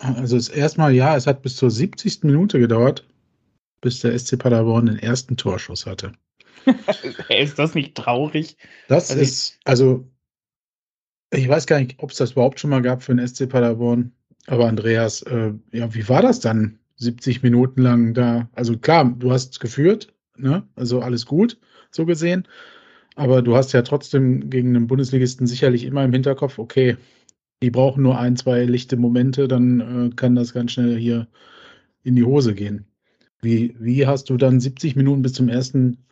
also 0.00 0.36
es 0.36 0.48
erstmal, 0.48 0.94
ja, 0.94 1.16
es 1.16 1.26
hat 1.26 1.42
bis 1.42 1.56
zur 1.56 1.70
70. 1.70 2.24
Minute 2.24 2.58
gedauert, 2.58 3.06
bis 3.80 4.00
der 4.00 4.18
SC 4.18 4.38
Paderborn 4.38 4.86
den 4.86 4.98
ersten 4.98 5.36
Torschuss 5.36 5.86
hatte. 5.86 6.12
Ist 7.28 7.58
das 7.58 7.74
nicht 7.74 7.94
traurig? 7.94 8.56
Das 8.88 9.10
Also 9.10 9.22
ist, 9.22 9.58
also, 9.64 10.10
ich 11.32 11.48
weiß 11.48 11.66
gar 11.66 11.80
nicht, 11.80 11.96
ob 11.98 12.10
es 12.10 12.16
das 12.18 12.32
überhaupt 12.32 12.60
schon 12.60 12.70
mal 12.70 12.82
gab 12.82 13.02
für 13.02 13.14
den 13.14 13.26
SC 13.26 13.48
Paderborn. 13.48 14.12
Aber 14.46 14.68
Andreas, 14.68 15.22
äh, 15.22 15.52
ja, 15.72 15.94
wie 15.94 16.08
war 16.08 16.22
das 16.22 16.40
dann? 16.40 16.78
70 16.96 17.42
Minuten 17.42 17.82
lang 17.82 18.14
da. 18.14 18.48
Also 18.52 18.76
klar, 18.76 19.04
du 19.04 19.32
hast 19.32 19.58
geführt, 19.60 20.12
ne? 20.36 20.66
Also 20.76 21.00
alles 21.00 21.24
gut, 21.24 21.58
so 21.90 22.04
gesehen. 22.04 22.46
Aber 23.16 23.42
du 23.42 23.56
hast 23.56 23.72
ja 23.72 23.82
trotzdem 23.82 24.50
gegen 24.50 24.76
einen 24.76 24.86
Bundesligisten 24.86 25.46
sicherlich 25.46 25.84
immer 25.84 26.04
im 26.04 26.12
Hinterkopf, 26.12 26.58
okay, 26.58 26.96
die 27.62 27.70
brauchen 27.70 28.02
nur 28.02 28.18
ein, 28.18 28.36
zwei 28.36 28.64
lichte 28.64 28.96
Momente, 28.96 29.48
dann 29.48 29.80
äh, 29.80 30.14
kann 30.14 30.34
das 30.34 30.52
ganz 30.52 30.72
schnell 30.72 30.96
hier 30.96 31.28
in 32.02 32.16
die 32.16 32.24
Hose 32.24 32.54
gehen. 32.54 32.86
Wie, 33.42 33.74
wie 33.78 34.06
hast 34.06 34.30
du 34.30 34.36
dann 34.36 34.60
70 34.60 34.96
Minuten 34.96 35.22
bis 35.22 35.34
zum 35.34 35.48
ersten 35.48 36.04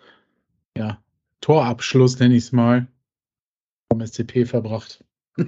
ja, 0.76 1.02
Torabschluss, 1.40 2.18
nenne 2.18 2.34
ich 2.36 2.44
es 2.44 2.52
mal, 2.52 2.88
vom 3.90 4.04
SCP 4.04 4.46
verbracht? 4.46 5.04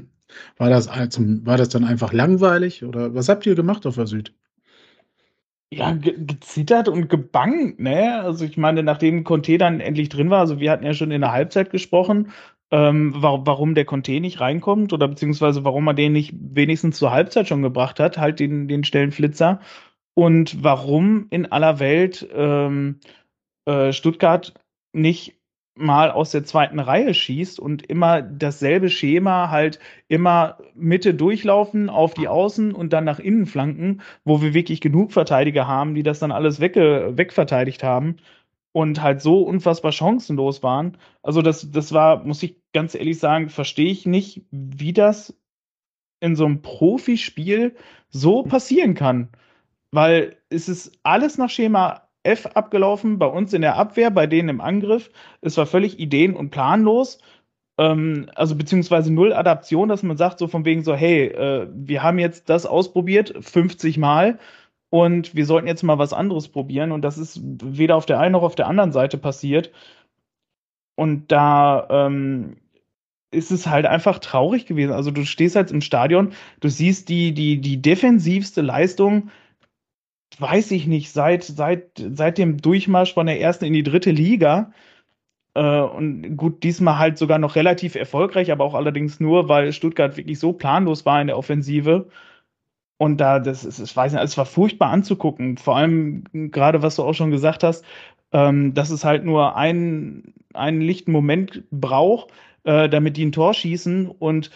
War 0.57 0.71
das, 0.71 0.89
war 0.89 1.57
das 1.57 1.71
dann 1.71 1.85
einfach 1.85 2.13
langweilig 2.13 2.85
oder 2.85 3.15
was 3.15 3.29
habt 3.29 3.47
ihr 3.47 3.57
gemacht 3.57 3.85
auf 3.85 3.97
der 3.97 4.07
Süd? 4.07 4.33
Ja, 5.73 5.93
ge 5.93 6.15
gezittert 6.25 6.89
und 6.89 7.09
gebangt, 7.09 7.79
ne? 7.79 8.21
Also 8.23 8.45
ich 8.45 8.57
meine, 8.57 8.83
nachdem 8.83 9.25
Conte 9.25 9.59
dann 9.59 9.81
endlich 9.81 10.09
drin 10.09 10.31
war, 10.31 10.41
also 10.41 10.61
wir 10.61 10.71
hatten 10.71 10.85
ja 10.85 10.95
schon 10.95 11.11
in 11.13 11.21
der 11.21 11.33
Halbzeit 11.33 11.71
gesprochen, 11.71 12.31
ähm, 12.71 13.13
wa 13.17 13.41
warum 13.45 13.75
der 13.75 13.85
Conte 13.85 14.21
nicht 14.21 14.41
reinkommt 14.41 14.93
oder 14.93 15.09
beziehungsweise 15.09 15.65
warum 15.65 15.85
man 15.85 15.97
den 15.97 16.13
nicht 16.13 16.35
wenigstens 16.39 16.97
zur 16.99 17.11
Halbzeit 17.11 17.49
schon 17.49 17.63
gebracht 17.63 18.01
hat, 18.01 18.19
halt 18.19 18.41
den, 18.41 18.69
den 18.69 18.85
Stellenflitzer. 18.85 19.61
Und 20.15 20.63
warum 20.63 21.27
in 21.31 21.51
aller 21.51 21.79
Welt 21.79 22.29
ähm, 22.35 23.01
äh, 23.67 23.93
Stuttgart 23.93 24.55
nicht 24.93 25.41
mal 25.77 26.11
aus 26.11 26.31
der 26.31 26.45
zweiten 26.45 26.79
Reihe 26.79 27.15
schießt 27.15 27.59
und 27.59 27.87
immer 27.87 28.23
dasselbe 28.23 28.91
Schema 28.91 29.51
halt 29.51 29.79
immer 30.09 30.59
Mitte 30.75 31.15
durchlaufen 31.15 31.89
auf 31.89 32.13
die 32.13 32.29
Außen 32.29 32.73
und 32.75 32.93
dann 32.93 33.05
nach 33.05 33.19
innen 33.19 33.47
flanken, 33.47 34.03
wo 34.25 34.43
wir 34.43 34.53
wirklich 34.53 34.81
genug 34.81 35.13
Verteidiger 35.13 35.67
haben, 35.67 35.95
die 35.95 36.03
das 36.03 36.19
dann 36.19 36.33
alles 36.33 36.61
wegge 36.61 37.13
wegverteidigt 37.17 37.83
haben 37.83 38.17
und 38.73 39.03
halt 39.03 39.21
so 39.21 39.43
unfassbar 39.43 39.93
chancenlos 39.93 40.63
waren. 40.63 40.97
Also 41.23 41.43
das, 41.43 41.71
das 41.71 41.93
war, 41.93 42.25
muss 42.25 42.43
ich 42.43 42.57
ganz 42.73 42.95
ehrlich 42.95 43.19
sagen, 43.19 43.49
verstehe 43.49 43.91
ich 43.91 44.07
nicht, 44.07 44.43
wie 44.51 44.93
das 44.93 45.35
in 46.21 46.37
so 46.37 46.45
einem 46.45 46.63
Profispiel 46.63 47.75
so 48.11 48.43
passieren 48.43 48.95
kann. 48.95 49.29
Weil 49.91 50.37
es 50.51 50.69
ist 50.69 50.99
alles 51.03 51.39
nach 51.39 51.51
Schema 51.51 52.03
F 52.23 52.47
abgelaufen, 52.47 53.19
bei 53.19 53.27
uns 53.27 53.53
in 53.55 53.63
der 53.63 53.77
Abwehr, 53.77 54.11
bei 54.11 54.27
denen 54.27 54.51
im 54.51 54.61
Angriff. 54.61 55.11
Es 55.41 55.57
war 55.57 55.67
völlig 55.67 55.99
ideen- 55.99 56.37
und 56.37 56.51
planlos. 56.51 57.19
Ähm, 57.79 58.31
also 58.35 58.55
beziehungsweise 58.57 59.13
null 59.13 59.33
Adaption, 59.33 59.89
dass 59.89 60.03
man 60.03 60.17
sagt, 60.17 60.39
so 60.39 60.47
von 60.47 60.65
wegen 60.65 60.85
so, 60.85 60.95
hey, 60.95 61.29
äh, 61.29 61.69
wir 61.73 62.03
haben 62.03 62.19
jetzt 62.19 62.51
das 62.51 62.67
ausprobiert, 62.67 63.35
50 63.41 63.99
Mal, 63.99 64.39
und 64.91 65.35
wir 65.35 65.47
sollten 65.47 65.69
jetzt 65.69 65.85
mal 65.85 65.99
was 65.99 66.13
anderes 66.13 66.49
probieren. 66.49 66.93
Und 66.93 67.03
das 67.03 67.17
ist 67.17 67.41
weder 67.43 67.97
auf 67.97 68.07
der 68.07 68.19
einen 68.19 68.33
noch 68.33 68.43
auf 68.43 68.57
der 68.57 68.67
anderen 68.67 68.93
Seite 68.93 69.19
passiert. 69.19 69.71
Und 70.97 71.33
da 71.33 71.87
ähm, 71.91 72.57
ist 73.31 73.53
es 73.53 73.69
halt 73.69 73.87
einfach 73.87 74.19
traurig 74.19 74.67
gewesen. 74.67 74.93
Also 74.93 75.13
du 75.13 75.25
stehst 75.25 75.57
halt 75.57 75.71
im 75.71 75.81
Stadion, 75.81 76.33
du 76.61 76.69
siehst 76.69 77.09
die, 77.09 77.33
die, 77.33 77.61
die 77.61 77.81
defensivste 77.81 78.61
Leistung, 78.61 79.31
weiß 80.39 80.73
ich 80.73 80.87
nicht, 80.87 81.13
seit, 81.13 81.45
seit, 81.45 81.91
seit 82.13 82.39
dem 82.39 82.59
Durchmarsch 82.59 83.15
von 83.15 83.27
der 83.27 83.41
ersten 83.41 83.65
in 83.67 83.73
die 83.73 83.83
dritte 83.85 84.11
Liga. 84.11 84.73
Äh, 85.55 85.81
und 85.81 86.37
gut, 86.37 86.63
diesmal 86.65 86.99
halt 86.99 87.19
sogar 87.19 87.39
noch 87.39 87.57
relativ 87.57 87.95
erfolgreich, 87.95 88.51
aber 88.51 88.65
auch 88.65 88.75
allerdings 88.75 89.21
nur, 89.21 89.49
weil 89.49 89.73
Stuttgart 89.73 90.17
wirklich 90.17 90.39
so 90.41 90.53
planlos 90.53 91.07
war 91.07 91.21
in 91.21 91.29
der 91.29 91.39
Offensive. 91.39 92.09
Und 93.01 93.17
da, 93.17 93.39
das 93.41 93.65
ist, 93.65 93.79
ich 93.79 93.97
weiß 93.97 94.13
nicht, 94.13 94.23
es 94.23 94.37
war 94.37 94.45
furchtbar 94.45 94.91
anzugucken. 94.91 95.57
Vor 95.57 95.75
allem, 95.75 96.25
gerade 96.33 96.83
was 96.83 96.97
du 96.97 97.03
auch 97.03 97.15
schon 97.15 97.31
gesagt 97.31 97.63
hast, 97.63 97.83
ähm, 98.31 98.75
dass 98.75 98.91
es 98.91 99.07
halt 99.07 99.25
nur 99.25 99.57
einen, 99.57 100.35
einen 100.53 100.83
lichten 100.83 101.11
Moment 101.11 101.63
braucht, 101.71 102.29
äh, 102.65 102.91
damit 102.91 103.17
die 103.17 103.25
ein 103.25 103.33
Tor 103.33 103.55
schießen. 103.55 104.07
Und 104.07 104.51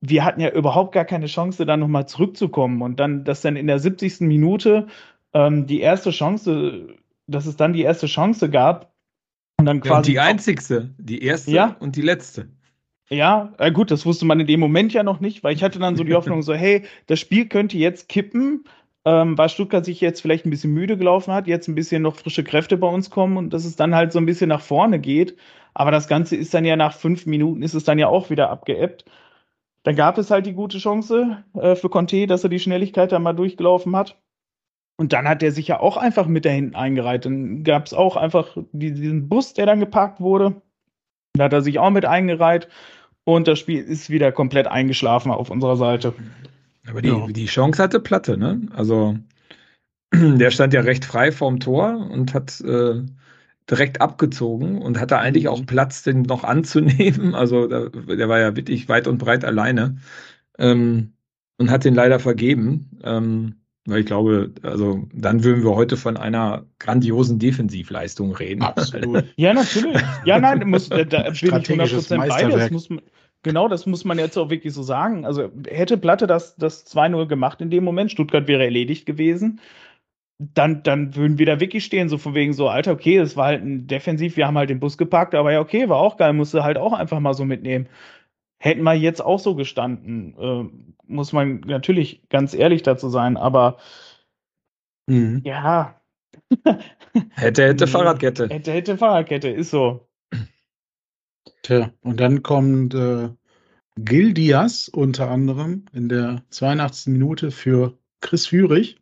wir 0.00 0.24
hatten 0.24 0.40
ja 0.40 0.50
überhaupt 0.52 0.92
gar 0.92 1.04
keine 1.04 1.26
Chance, 1.26 1.66
da 1.66 1.76
nochmal 1.76 2.06
zurückzukommen. 2.06 2.80
Und 2.80 3.00
dann, 3.00 3.24
dass 3.24 3.40
dann 3.40 3.56
in 3.56 3.66
der 3.66 3.80
70. 3.80 4.20
Minute 4.20 4.86
ähm, 5.34 5.66
die 5.66 5.80
erste 5.80 6.12
Chance, 6.12 6.94
dass 7.26 7.46
es 7.46 7.56
dann 7.56 7.72
die 7.72 7.82
erste 7.82 8.06
Chance 8.06 8.50
gab. 8.50 8.92
Und 9.58 9.66
dann 9.66 9.78
Ja, 9.78 9.82
und 9.82 9.88
quasi. 9.96 10.12
die 10.12 10.20
einzigste, 10.20 10.94
die 10.96 11.24
erste 11.24 11.50
Ja. 11.50 11.76
und 11.80 11.96
die 11.96 12.02
letzte. 12.02 12.50
Ja, 13.12 13.52
äh, 13.58 13.72
gut, 13.72 13.90
das 13.90 14.06
wusste 14.06 14.24
man 14.24 14.38
in 14.38 14.46
dem 14.46 14.60
Moment 14.60 14.92
ja 14.92 15.02
noch 15.02 15.18
nicht, 15.18 15.42
weil 15.42 15.54
ich 15.54 15.64
hatte 15.64 15.80
dann 15.80 15.96
so 15.96 16.04
die 16.04 16.14
Hoffnung, 16.14 16.42
so, 16.42 16.54
hey, 16.54 16.84
das 17.06 17.18
Spiel 17.18 17.48
könnte 17.48 17.76
jetzt 17.76 18.08
kippen, 18.08 18.64
ähm, 19.04 19.36
weil 19.36 19.48
Stuttgart 19.48 19.84
sich 19.84 20.00
jetzt 20.00 20.20
vielleicht 20.20 20.46
ein 20.46 20.50
bisschen 20.50 20.72
müde 20.72 20.96
gelaufen 20.96 21.34
hat, 21.34 21.48
jetzt 21.48 21.66
ein 21.66 21.74
bisschen 21.74 22.02
noch 22.02 22.14
frische 22.14 22.44
Kräfte 22.44 22.76
bei 22.76 22.86
uns 22.86 23.10
kommen 23.10 23.36
und 23.36 23.52
dass 23.52 23.64
es 23.64 23.74
dann 23.74 23.96
halt 23.96 24.12
so 24.12 24.20
ein 24.20 24.26
bisschen 24.26 24.48
nach 24.48 24.60
vorne 24.60 25.00
geht. 25.00 25.36
Aber 25.74 25.90
das 25.90 26.06
Ganze 26.06 26.36
ist 26.36 26.54
dann 26.54 26.64
ja 26.64 26.76
nach 26.76 26.94
fünf 26.94 27.26
Minuten, 27.26 27.62
ist 27.62 27.74
es 27.74 27.84
dann 27.84 27.98
ja 27.98 28.06
auch 28.06 28.30
wieder 28.30 28.50
abgeebbt. 28.50 29.04
Dann 29.82 29.96
gab 29.96 30.18
es 30.18 30.30
halt 30.30 30.46
die 30.46 30.52
gute 30.52 30.78
Chance 30.78 31.44
äh, 31.54 31.74
für 31.74 31.88
Conte, 31.88 32.26
dass 32.28 32.44
er 32.44 32.50
die 32.50 32.58
Schnelligkeit 32.60 33.10
da 33.10 33.18
mal 33.18 33.32
durchgelaufen 33.32 33.96
hat. 33.96 34.20
Und 34.98 35.12
dann 35.14 35.26
hat 35.28 35.42
er 35.42 35.50
sich 35.50 35.66
ja 35.68 35.80
auch 35.80 35.96
einfach 35.96 36.26
mit 36.26 36.44
da 36.44 36.50
hinten 36.50 36.76
eingereiht. 36.76 37.24
Dann 37.24 37.64
gab 37.64 37.86
es 37.86 37.94
auch 37.94 38.16
einfach 38.16 38.56
die, 38.72 38.92
diesen 38.92 39.28
Bus, 39.28 39.54
der 39.54 39.66
dann 39.66 39.80
geparkt 39.80 40.20
wurde. 40.20 40.60
Da 41.34 41.44
hat 41.44 41.52
er 41.54 41.62
sich 41.62 41.78
auch 41.78 41.90
mit 41.90 42.04
eingereiht 42.04 42.68
und 43.24 43.48
das 43.48 43.58
Spiel 43.58 43.82
ist 43.82 44.10
wieder 44.10 44.32
komplett 44.32 44.66
eingeschlafen 44.66 45.30
auf 45.30 45.50
unserer 45.50 45.76
Seite. 45.76 46.14
Aber 46.88 47.02
die, 47.02 47.08
Ja. 47.08 47.26
die 47.28 47.46
Chance 47.46 47.82
hatte 47.82 48.00
Platte, 48.00 48.36
ne? 48.36 48.62
Also 48.74 49.16
der 50.14 50.50
stand 50.50 50.72
ja 50.74 50.80
recht 50.80 51.04
frei 51.04 51.32
vorm 51.32 51.60
Tor 51.60 52.08
und 52.10 52.34
hat 52.34 52.60
äh, 52.60 53.02
direkt 53.70 54.00
abgezogen 54.00 54.80
und 54.82 54.98
hatte 54.98 55.18
eigentlich 55.18 55.48
auch 55.48 55.64
Platz, 55.66 56.02
den 56.02 56.22
noch 56.22 56.44
anzunehmen. 56.44 57.34
Also 57.40 57.66
da, 57.66 57.88
der 57.88 58.28
war 58.28 58.40
ja 58.40 58.56
wirklich 58.56 58.88
weit 58.88 59.06
und 59.06 59.18
breit 59.18 59.44
alleine 59.44 59.98
ähm, 60.58 61.14
und 61.58 61.70
hat 61.70 61.84
den 61.84 61.94
leider 61.94 62.18
vergeben. 62.18 62.98
Ähm, 63.04 63.59
weil 63.90 64.00
ich 64.00 64.06
glaube, 64.06 64.52
also 64.62 65.06
dann 65.12 65.44
würden 65.44 65.62
wir 65.64 65.74
heute 65.74 65.96
von 65.96 66.16
einer 66.16 66.64
grandiosen 66.78 67.38
Defensivleistung 67.38 68.34
reden. 68.34 68.62
Absolut. 68.62 69.24
Ja, 69.36 69.54
natürlich. 69.54 70.00
Ja, 70.24 70.38
nein, 70.38 70.68
muss, 70.68 70.88
da, 70.88 71.04
da 71.04 71.22
bin 71.22 71.32
ich 71.32 71.38
Strategisches 71.38 72.10
100% 72.10 72.28
bei. 72.28 72.44
Das 72.44 72.70
muss 72.70 72.90
man, 72.90 73.00
genau, 73.42 73.68
das 73.68 73.86
muss 73.86 74.04
man 74.04 74.18
jetzt 74.18 74.36
auch 74.36 74.50
wirklich 74.50 74.72
so 74.74 74.82
sagen. 74.82 75.24
Also 75.24 75.50
hätte 75.66 75.96
Platte 75.96 76.26
das, 76.26 76.56
das 76.56 76.86
2-0 76.86 77.26
gemacht 77.26 77.60
in 77.60 77.70
dem 77.70 77.84
Moment, 77.84 78.10
Stuttgart 78.10 78.48
wäre 78.48 78.64
erledigt 78.64 79.06
gewesen, 79.06 79.60
dann, 80.40 80.82
dann 80.82 81.14
würden 81.14 81.38
wir 81.38 81.46
da 81.46 81.60
wirklich 81.60 81.84
stehen, 81.84 82.08
so 82.08 82.16
von 82.16 82.34
wegen 82.34 82.54
so, 82.54 82.68
Alter, 82.68 82.92
okay, 82.92 83.18
das 83.18 83.36
war 83.36 83.46
halt 83.46 83.62
ein 83.62 83.86
Defensiv, 83.86 84.36
wir 84.38 84.46
haben 84.46 84.56
halt 84.56 84.70
den 84.70 84.80
Bus 84.80 84.96
geparkt, 84.96 85.34
aber 85.34 85.52
ja, 85.52 85.60
okay, 85.60 85.88
war 85.88 85.98
auch 85.98 86.16
geil, 86.16 86.32
musste 86.32 86.64
halt 86.64 86.78
auch 86.78 86.94
einfach 86.94 87.20
mal 87.20 87.34
so 87.34 87.44
mitnehmen. 87.44 87.88
Hätten 88.62 88.82
wir 88.82 88.94
jetzt 88.94 89.20
auch 89.24 89.40
so 89.40 89.54
gestanden, 89.54 90.36
äh, 90.38 90.68
muss 91.06 91.32
man 91.32 91.60
natürlich 91.60 92.28
ganz 92.28 92.54
ehrlich 92.54 92.82
dazu 92.82 93.08
sein, 93.08 93.36
aber 93.36 93.78
Mhm. 95.06 95.42
ja, 95.44 96.00
Hätte, 97.32 97.64
hätte. 97.64 97.86
Fahrradkette. 97.88 98.48
hätte, 98.48 98.70
hätte 98.72 98.96
Fahrradkette, 98.96 99.48
ist 99.48 99.70
so. 99.70 100.06
Tja, 101.62 101.92
und 102.02 102.20
dann 102.20 102.42
kommt 102.42 102.94
äh, 102.94 103.30
Gil 103.96 104.32
Diaz 104.34 104.88
unter 104.88 105.30
anderem 105.30 105.84
in 105.92 106.08
der 106.08 106.44
82. 106.50 107.12
Minute 107.12 107.50
für 107.50 107.98
Chris 108.20 108.46
Führig 108.46 108.98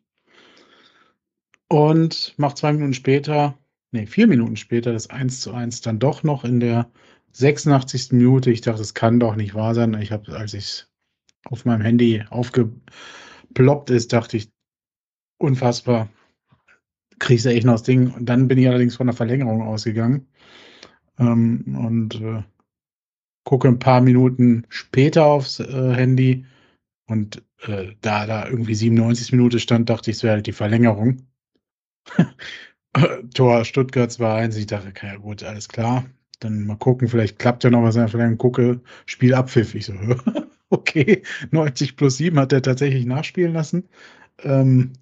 und 1.67 2.33
macht 2.37 2.57
zwei 2.57 2.73
Minuten 2.73 2.93
später, 2.93 3.57
nee, 3.91 4.07
vier 4.07 4.25
Minuten 4.27 4.55
später 4.55 4.91
das 4.91 5.09
1 5.09 5.41
zu 5.41 5.53
1 5.53 5.81
dann 5.81 5.99
doch 5.99 6.23
noch 6.23 6.43
in 6.43 6.59
der 6.59 6.89
86. 7.31 8.11
Minute. 8.11 8.51
Ich 8.51 8.61
dachte, 8.61 8.81
es 8.81 8.93
kann 8.93 9.19
doch 9.19 9.35
nicht 9.35 9.55
wahr 9.55 9.75
sein. 9.75 9.93
Ich 10.01 10.11
habe, 10.11 10.35
als 10.37 10.53
ich 10.53 10.85
auf 11.45 11.65
meinem 11.65 11.81
Handy 11.81 12.23
aufgeploppt 12.29 13.89
ist, 13.89 14.13
dachte 14.13 14.37
ich, 14.37 14.49
unfassbar. 15.37 16.09
Kriegst 17.19 17.45
du 17.45 17.49
echt 17.49 17.65
noch 17.65 17.73
das 17.73 17.83
Ding. 17.83 18.11
Und 18.11 18.25
dann 18.25 18.47
bin 18.47 18.57
ich 18.57 18.67
allerdings 18.67 18.95
von 18.95 19.07
der 19.07 19.15
Verlängerung 19.15 19.61
ausgegangen. 19.61 20.27
Ähm, 21.17 21.77
und 21.77 22.15
äh, 22.21 22.43
gucke 23.43 23.67
ein 23.67 23.79
paar 23.79 24.01
Minuten 24.01 24.65
später 24.69 25.25
aufs 25.25 25.59
äh, 25.59 25.93
Handy 25.93 26.45
und 27.07 27.43
äh, 27.61 27.95
da 28.01 28.27
da 28.27 28.47
irgendwie 28.47 28.75
97 28.75 29.31
Minute 29.31 29.59
stand, 29.59 29.89
dachte 29.89 30.11
ich, 30.11 30.17
es 30.17 30.23
wäre 30.23 30.35
halt 30.35 30.47
die 30.47 30.51
Verlängerung. 30.51 31.27
Tor 33.33 33.65
Stuttgart 33.65 34.11
2-1. 34.11 34.57
Ich 34.57 34.67
dachte, 34.67 34.89
okay, 34.89 35.17
gut, 35.17 35.43
alles 35.43 35.67
klar. 35.67 36.05
Dann 36.39 36.65
mal 36.65 36.77
gucken, 36.77 37.07
vielleicht 37.07 37.39
klappt 37.39 37.63
ja 37.63 37.69
noch 37.69 37.83
was 37.83 37.95
Verlängerung. 37.95 38.37
Gucke, 38.37 38.81
Spiel 39.05 39.33
abpfiff. 39.33 39.75
Ich 39.75 39.85
so, 39.85 39.93
okay, 40.69 41.23
90 41.51 41.97
plus 41.97 42.17
7 42.17 42.39
hat 42.39 42.53
er 42.53 42.61
tatsächlich 42.61 43.05
nachspielen 43.05 43.53
lassen. 43.53 43.89
Ähm, 44.43 44.93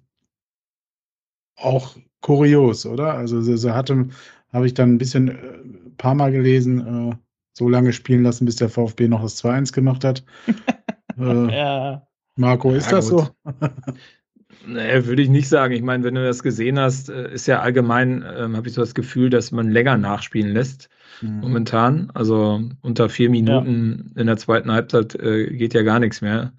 auch 1.56 1.96
kurios, 2.20 2.86
oder? 2.86 3.14
Also 3.14 3.40
so, 3.42 3.56
so 3.56 3.72
hatte, 3.72 4.08
habe 4.52 4.66
ich 4.66 4.74
dann 4.74 4.94
ein 4.94 4.98
bisschen, 4.98 5.28
äh, 5.28 5.58
paar 5.96 6.14
Mal 6.14 6.32
gelesen, 6.32 7.10
äh, 7.10 7.16
so 7.52 7.68
lange 7.68 7.92
spielen 7.92 8.22
lassen, 8.22 8.44
bis 8.44 8.56
der 8.56 8.68
VfB 8.68 9.08
noch 9.08 9.22
das 9.22 9.36
2-1 9.36 9.72
gemacht 9.72 10.04
hat. 10.04 10.24
äh, 11.18 11.56
Ja. 11.56 12.06
Marco, 12.36 12.72
ist 12.72 12.86
Ja, 12.86 12.92
das 12.92 13.10
gut. 13.10 13.20
so? 13.20 13.28
Nee, 14.60 15.06
würde 15.06 15.22
ich 15.22 15.28
nicht 15.28 15.48
sagen. 15.48 15.72
Ich 15.74 15.82
meine, 15.82 16.04
wenn 16.04 16.14
du 16.14 16.24
das 16.24 16.42
gesehen 16.42 16.78
hast, 16.78 17.08
äh, 17.10 17.32
ist 17.32 17.46
ja 17.46 17.60
allgemein, 17.60 18.24
ähm, 18.36 18.56
habe 18.56 18.68
ich 18.68 18.74
so 18.74 18.80
das 18.80 18.94
Gefühl, 18.94 19.30
dass 19.30 19.52
man 19.52 19.70
länger 19.70 19.96
nachspielen 19.98 20.52
lässt 20.52 20.88
Mhm. 21.20 21.40
momentan. 21.40 22.10
Also 22.14 22.62
unter 22.82 23.08
vier 23.08 23.30
Minuten 23.30 24.12
in 24.16 24.26
der 24.26 24.36
zweiten 24.36 24.72
Halbzeit 24.72 25.14
äh, 25.14 25.46
geht 25.56 25.74
ja 25.74 25.82
gar 25.82 26.00
nichts 26.00 26.20
mehr. 26.20 26.52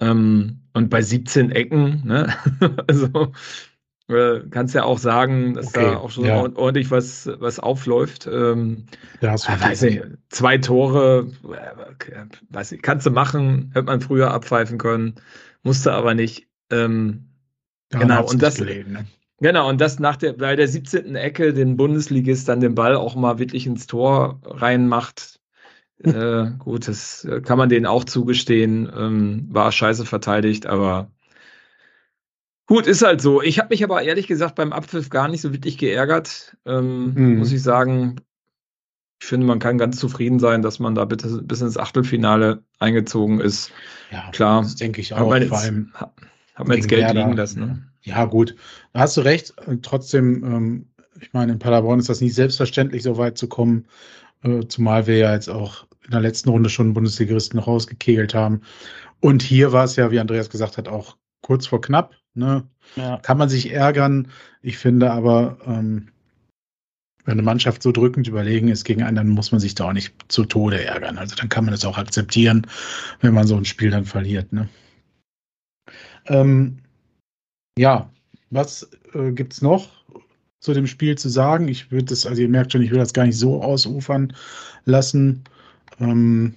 Ähm, 0.00 0.60
und 0.74 0.90
bei 0.90 1.02
17 1.02 1.50
Ecken, 1.52 2.02
ne? 2.06 2.34
also 2.88 3.32
äh, 4.08 4.40
kannst 4.50 4.74
ja 4.74 4.84
auch 4.84 4.98
sagen, 4.98 5.54
dass 5.54 5.68
Okay, 5.68 5.72
da 5.72 5.96
auch 5.98 6.10
schon 6.10 6.26
ja. 6.26 6.32
ord- 6.32 6.56
ordentlich 6.56 6.90
was, 6.90 7.28
was 7.38 7.58
aufläuft. 7.60 8.26
Ähm, 8.26 8.86
Da 9.20 9.30
hast 9.32 9.48
du 9.48 9.52
ja, 9.52 9.60
weiß 9.60 9.82
nicht, 9.82 10.02
zwei 10.30 10.58
Tore, 10.58 11.28
äh, 11.44 12.26
weiß 12.50 12.72
nicht, 12.72 12.82
kannst 12.82 13.06
du 13.06 13.10
machen, 13.10 13.70
hätte 13.74 13.86
man 13.86 14.00
früher 14.00 14.32
abpfeifen 14.32 14.78
können, 14.78 15.14
musste 15.62 15.92
aber 15.92 16.14
nicht. 16.14 16.48
Ähm, 16.70 17.28
Daran 17.92 18.08
genau, 18.08 18.28
und 18.28 18.42
das- 18.42 18.56
gelegen, 18.56 18.92
ne? 18.92 19.06
Genau, 19.40 19.68
und 19.68 19.80
das 19.80 19.98
nach 19.98 20.16
der, 20.16 20.34
bei 20.34 20.54
der 20.54 20.68
17. 20.68 21.16
Ecke 21.16 21.52
den 21.52 21.76
Bundesligist 21.76 22.48
dann 22.48 22.60
den 22.60 22.76
Ball 22.76 22.94
auch 22.94 23.16
mal 23.16 23.38
wirklich 23.40 23.66
ins 23.66 23.86
Tor 23.88 24.40
reinmacht. 24.44 25.40
äh, 26.04 26.46
gut, 26.58 26.88
das 26.88 27.24
äh, 27.24 27.40
kann 27.40 27.58
man 27.58 27.68
denen 27.68 27.86
auch 27.86 28.04
zugestehen. 28.04 28.90
Ähm, 28.96 29.48
war 29.50 29.72
scheiße 29.72 30.04
verteidigt, 30.06 30.66
aber 30.66 31.10
gut, 32.66 32.86
ist 32.86 33.02
halt 33.02 33.20
so. 33.20 33.42
Ich 33.42 33.58
habe 33.58 33.68
mich 33.70 33.84
aber 33.84 34.02
ehrlich 34.02 34.26
gesagt 34.26 34.54
beim 34.54 34.72
Abpfiff 34.72 35.10
gar 35.10 35.28
nicht 35.28 35.40
so 35.40 35.52
wirklich 35.52 35.78
geärgert, 35.78 36.56
ähm, 36.64 37.14
Mhm. 37.14 37.38
muss 37.38 37.52
ich 37.52 37.62
sagen. 37.62 38.16
Ich 39.20 39.28
finde, 39.28 39.46
man 39.46 39.60
kann 39.60 39.78
ganz 39.78 39.98
zufrieden 40.00 40.40
sein, 40.40 40.62
dass 40.62 40.80
man 40.80 40.96
da 40.96 41.04
bitte 41.04 41.42
bis 41.42 41.60
ins 41.60 41.76
Achtelfinale 41.78 42.64
eingezogen 42.80 43.40
ist. 43.40 43.70
Ja, 44.10 44.30
Klar, 44.32 44.62
das 44.62 44.74
denke 44.76 45.00
ich 45.00 45.14
auch. 45.14 45.30
man 45.30 45.46
Vor 45.46 45.58
allem, 45.58 45.92
hat 46.62 46.68
man 46.68 46.76
jetzt 46.78 46.88
Geld 46.88 47.02
Werder. 47.02 47.20
liegen 47.24 47.36
lassen. 47.36 47.60
Ne? 47.60 47.82
ja, 48.02 48.24
gut. 48.24 48.54
Da 48.92 49.00
hast 49.00 49.16
du 49.16 49.22
recht. 49.22 49.54
Trotzdem, 49.82 50.44
ähm, 50.44 50.86
ich 51.20 51.32
meine, 51.32 51.52
in 51.52 51.58
Paderborn 51.58 52.00
ist 52.00 52.08
das 52.08 52.20
nicht 52.20 52.34
selbstverständlich, 52.34 53.02
so 53.02 53.18
weit 53.18 53.38
zu 53.38 53.48
kommen. 53.48 53.86
Äh, 54.42 54.66
zumal 54.68 55.06
wir 55.06 55.18
ja 55.18 55.32
jetzt 55.32 55.48
auch 55.48 55.86
in 56.04 56.10
der 56.10 56.20
letzten 56.20 56.50
Runde 56.50 56.68
schon 56.68 56.94
Bundesligisten 56.94 57.58
rausgekegelt 57.58 58.34
haben. 58.34 58.62
Und 59.20 59.42
hier 59.42 59.72
war 59.72 59.84
es 59.84 59.96
ja, 59.96 60.10
wie 60.10 60.18
Andreas 60.18 60.50
gesagt 60.50 60.78
hat, 60.78 60.88
auch 60.88 61.16
kurz 61.42 61.66
vor 61.66 61.80
knapp. 61.80 62.14
Ne? 62.34 62.64
Ja. 62.96 63.18
Kann 63.18 63.38
man 63.38 63.48
sich 63.48 63.72
ärgern. 63.72 64.28
Ich 64.62 64.78
finde 64.78 65.10
aber, 65.12 65.58
ähm, 65.66 66.08
wenn 67.24 67.32
eine 67.32 67.42
Mannschaft 67.42 67.82
so 67.82 67.92
drückend 67.92 68.26
überlegen 68.26 68.68
ist 68.68 68.84
gegen 68.84 69.02
einen, 69.04 69.16
dann 69.16 69.28
muss 69.28 69.52
man 69.52 69.60
sich 69.60 69.76
da 69.76 69.88
auch 69.88 69.92
nicht 69.92 70.12
zu 70.26 70.44
Tode 70.44 70.84
ärgern. 70.84 71.18
Also 71.18 71.36
dann 71.36 71.48
kann 71.48 71.64
man 71.64 71.72
das 71.72 71.84
auch 71.84 71.98
akzeptieren, 71.98 72.66
wenn 73.20 73.34
man 73.34 73.46
so 73.46 73.56
ein 73.56 73.64
Spiel 73.64 73.90
dann 73.90 74.04
verliert. 74.04 74.52
Ne? 74.52 74.68
Ähm, 76.26 76.78
ja, 77.78 78.10
was 78.50 78.90
äh, 79.14 79.32
gibt's 79.32 79.62
noch 79.62 79.88
zu 80.60 80.74
dem 80.74 80.86
Spiel 80.86 81.16
zu 81.16 81.28
sagen? 81.28 81.68
Ich 81.68 81.90
würde 81.90 82.06
das, 82.06 82.26
also 82.26 82.40
ihr 82.40 82.48
merkt 82.48 82.72
schon, 82.72 82.82
ich 82.82 82.90
will 82.90 82.98
das 82.98 83.12
gar 83.12 83.26
nicht 83.26 83.38
so 83.38 83.62
ausufern 83.62 84.34
lassen, 84.84 85.44
ähm, 85.98 86.54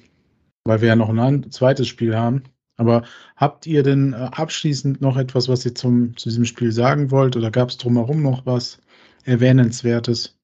weil 0.66 0.82
wir 0.82 0.90
ja 0.90 0.96
noch 0.96 1.10
ein 1.10 1.52
zweites 1.52 1.88
Spiel 1.88 2.16
haben. 2.16 2.44
Aber 2.78 3.04
habt 3.38 3.66
ihr 3.66 3.84
denn 3.84 4.14
äh, 4.14 4.30
abschließend 4.32 5.02
noch 5.02 5.18
etwas, 5.18 5.48
was 5.48 5.66
ihr 5.66 5.76
zum, 5.76 6.16
zu 6.18 6.30
diesem 6.30 6.46
Spiel 6.46 6.72
sagen 6.72 7.12
wollt? 7.12 7.38
Oder 7.38 7.52
gab 7.52 7.70
es 7.70 7.78
drumherum 7.78 8.22
noch 8.22 8.46
was 8.46 8.80
Erwähnenswertes? 9.24 10.38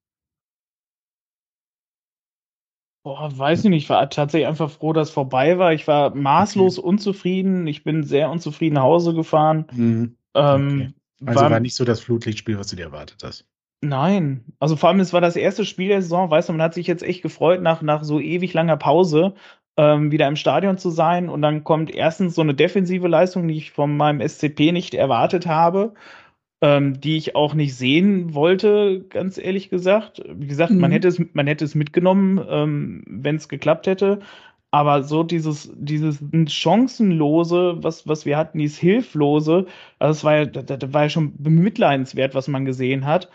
Boah, 3.04 3.36
weiß 3.36 3.64
ich 3.64 3.70
nicht. 3.70 3.84
Ich 3.84 3.90
war 3.90 4.08
tatsächlich 4.10 4.48
einfach 4.48 4.70
froh, 4.70 4.94
dass 4.94 5.10
vorbei 5.10 5.58
war. 5.58 5.74
Ich 5.74 5.88
war 5.88 6.14
maßlos 6.16 6.78
unzufrieden. 6.78 7.66
Ich 7.66 7.84
bin 7.84 8.04
sehr 8.04 8.30
unzufrieden 8.30 8.76
nach 8.76 8.84
Hause 8.84 9.14
gefahren. 9.16 9.66
Mhm. 9.72 10.16
Ähm, 10.36 10.94
Also 11.26 11.42
war- 11.42 11.52
war 11.52 11.60
nicht 11.60 11.76
so 11.76 11.84
das 11.86 12.00
Flutlichtspiel, 12.02 12.60
was 12.60 12.68
du 12.68 12.76
dir 12.76 12.86
erwartet 12.86 13.24
hast. 13.24 13.46
Nein. 13.84 14.46
Also 14.60 14.76
vor 14.76 14.90
allem, 14.90 15.00
es 15.00 15.14
war 15.14 15.22
das 15.22 15.36
erste 15.36 15.66
Spiel 15.66 15.88
der 15.88 16.04
Saison. 16.04 16.30
Weißt 16.30 16.50
du, 16.50 16.54
man 16.54 16.62
hat 16.62 16.76
sich 16.76 16.86
jetzt 16.86 17.02
echt 17.02 17.24
gefreut, 17.24 17.62
nach, 17.64 17.82
nach 17.82 18.04
so 18.04 18.20
ewig 18.20 18.54
langer 18.54 18.78
Pause 18.78 19.34
ähm, 19.78 20.12
wieder 20.12 20.28
im 20.28 20.36
Stadion 20.36 20.78
zu 20.78 20.92
sein. 20.92 21.28
Und 21.30 21.42
dann 21.42 21.64
kommt 21.64 21.90
erstens 21.90 22.36
so 22.36 22.42
eine 22.42 22.54
defensive 22.54 23.08
Leistung, 23.08 23.48
die 23.48 23.56
ich 23.58 23.72
von 23.72 23.98
meinem 23.98 24.22
SCP 24.22 24.72
nicht 24.72 24.94
erwartet 24.94 25.48
habe. 25.48 25.96
Ähm, 26.64 27.00
die 27.02 27.18
ich 27.18 27.36
auch 27.36 27.56
nicht 27.56 27.76
sehen 27.76 28.36
wollte, 28.36 29.04
ganz 29.10 29.40
ehrlich 29.40 29.70
gesagt. 29.72 30.22
Wie 30.32 30.46
gesagt, 30.46 30.78
man 30.78 30.92
Mhm. 30.92 30.94
hätte 30.94 31.08
es, 31.08 31.20
man 31.34 31.48
hätte 31.48 31.66
es 31.66 31.74
mitgenommen, 31.74 32.40
ähm, 32.48 33.04
wenn 33.08 33.38
es 33.38 33.50
geklappt 33.50 33.88
hätte. 33.88 34.20
Aber 34.70 35.04
so 35.04 35.24
dieses, 35.24 35.72
dieses 35.76 36.20
Chancenlose, 36.48 37.78
was, 37.84 38.08
was 38.08 38.26
wir 38.26 38.38
hatten, 38.38 38.60
dieses 38.60 38.78
Hilflose, 38.78 39.66
also 40.00 40.12
das 40.14 40.24
war 40.24 40.36
ja, 40.38 40.46
das, 40.46 40.66
das 40.80 40.94
war 40.94 41.04
ja 41.04 41.10
schon 41.10 41.34
bemitleidenswert, 41.38 42.36
was 42.36 42.48
man 42.48 42.66
gesehen 42.66 43.06
hat. 43.08 43.30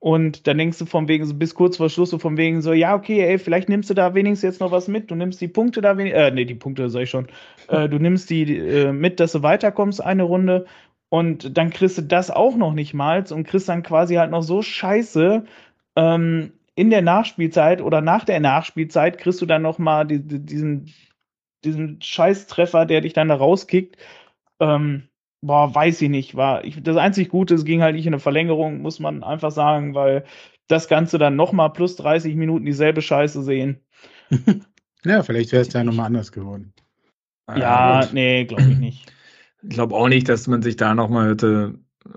Und 0.00 0.48
dann 0.48 0.58
denkst 0.58 0.78
du 0.78 0.86
von 0.86 1.06
wegen, 1.06 1.24
so 1.24 1.34
bis 1.34 1.54
kurz 1.54 1.76
vor 1.76 1.88
Schluss, 1.88 2.10
so 2.10 2.18
von 2.18 2.36
wegen 2.36 2.60
so, 2.60 2.72
ja, 2.72 2.94
okay, 2.96 3.20
ey, 3.22 3.38
vielleicht 3.38 3.68
nimmst 3.68 3.88
du 3.90 3.94
da 3.94 4.14
wenigstens 4.14 4.42
jetzt 4.42 4.60
noch 4.60 4.72
was 4.72 4.88
mit. 4.88 5.10
Du 5.10 5.14
nimmst 5.14 5.40
die 5.40 5.46
Punkte 5.48 5.80
da 5.80 5.96
wenigstens, 5.96 6.20
äh, 6.22 6.30
nee, 6.32 6.44
die 6.44 6.56
Punkte 6.56 6.90
sag 6.90 7.02
ich 7.02 7.10
schon. 7.10 7.28
Äh, 7.68 7.88
du 7.88 7.98
nimmst 8.00 8.28
die 8.28 8.56
äh, 8.58 8.92
mit, 8.92 9.20
dass 9.20 9.32
du 9.32 9.42
weiterkommst 9.44 10.02
eine 10.02 10.24
Runde. 10.24 10.66
Und 11.12 11.58
dann 11.58 11.68
kriegst 11.68 11.98
du 11.98 12.02
das 12.02 12.30
auch 12.30 12.56
noch 12.56 12.72
nicht 12.72 12.94
mal 12.94 13.22
und 13.30 13.46
kriegst 13.46 13.68
dann 13.68 13.82
quasi 13.82 14.14
halt 14.14 14.30
noch 14.30 14.42
so 14.42 14.62
scheiße 14.62 15.44
ähm, 15.94 16.52
in 16.74 16.88
der 16.88 17.02
Nachspielzeit 17.02 17.82
oder 17.82 18.00
nach 18.00 18.24
der 18.24 18.40
Nachspielzeit 18.40 19.18
kriegst 19.18 19.42
du 19.42 19.44
dann 19.44 19.60
nochmal 19.60 20.06
die, 20.06 20.26
die, 20.26 20.38
diesen, 20.38 20.90
diesen 21.66 22.00
Scheißtreffer, 22.00 22.86
der 22.86 23.02
dich 23.02 23.12
dann 23.12 23.28
da 23.28 23.34
rauskickt. 23.34 23.98
Ähm, 24.58 25.10
boah, 25.42 25.74
weiß 25.74 26.00
ich 26.00 26.08
nicht. 26.08 26.34
War 26.34 26.64
ich, 26.64 26.82
das 26.82 26.96
einzig 26.96 27.28
Gute, 27.28 27.56
es 27.56 27.66
ging 27.66 27.82
halt 27.82 27.94
nicht 27.94 28.06
in 28.06 28.14
eine 28.14 28.18
Verlängerung, 28.18 28.80
muss 28.80 28.98
man 28.98 29.22
einfach 29.22 29.50
sagen, 29.50 29.94
weil 29.94 30.24
das 30.66 30.88
Ganze 30.88 31.18
dann 31.18 31.36
nochmal 31.36 31.74
plus 31.74 31.96
30 31.96 32.36
Minuten 32.36 32.64
dieselbe 32.64 33.02
Scheiße 33.02 33.42
sehen. 33.42 33.82
ja, 35.04 35.22
vielleicht 35.22 35.52
wäre 35.52 35.60
es 35.60 35.74
ja 35.74 35.84
nochmal 35.84 36.06
anders 36.06 36.32
geworden. 36.32 36.72
Ja, 37.54 38.00
gut. 38.00 38.14
nee, 38.14 38.46
glaube 38.46 38.70
ich 38.70 38.78
nicht. 38.78 39.12
Ich 39.62 39.70
glaube 39.70 39.94
auch 39.94 40.08
nicht, 40.08 40.28
dass 40.28 40.46
man 40.46 40.62
sich 40.62 40.76
da 40.76 40.94
nochmal 40.94 41.30
hätte, 41.30 41.74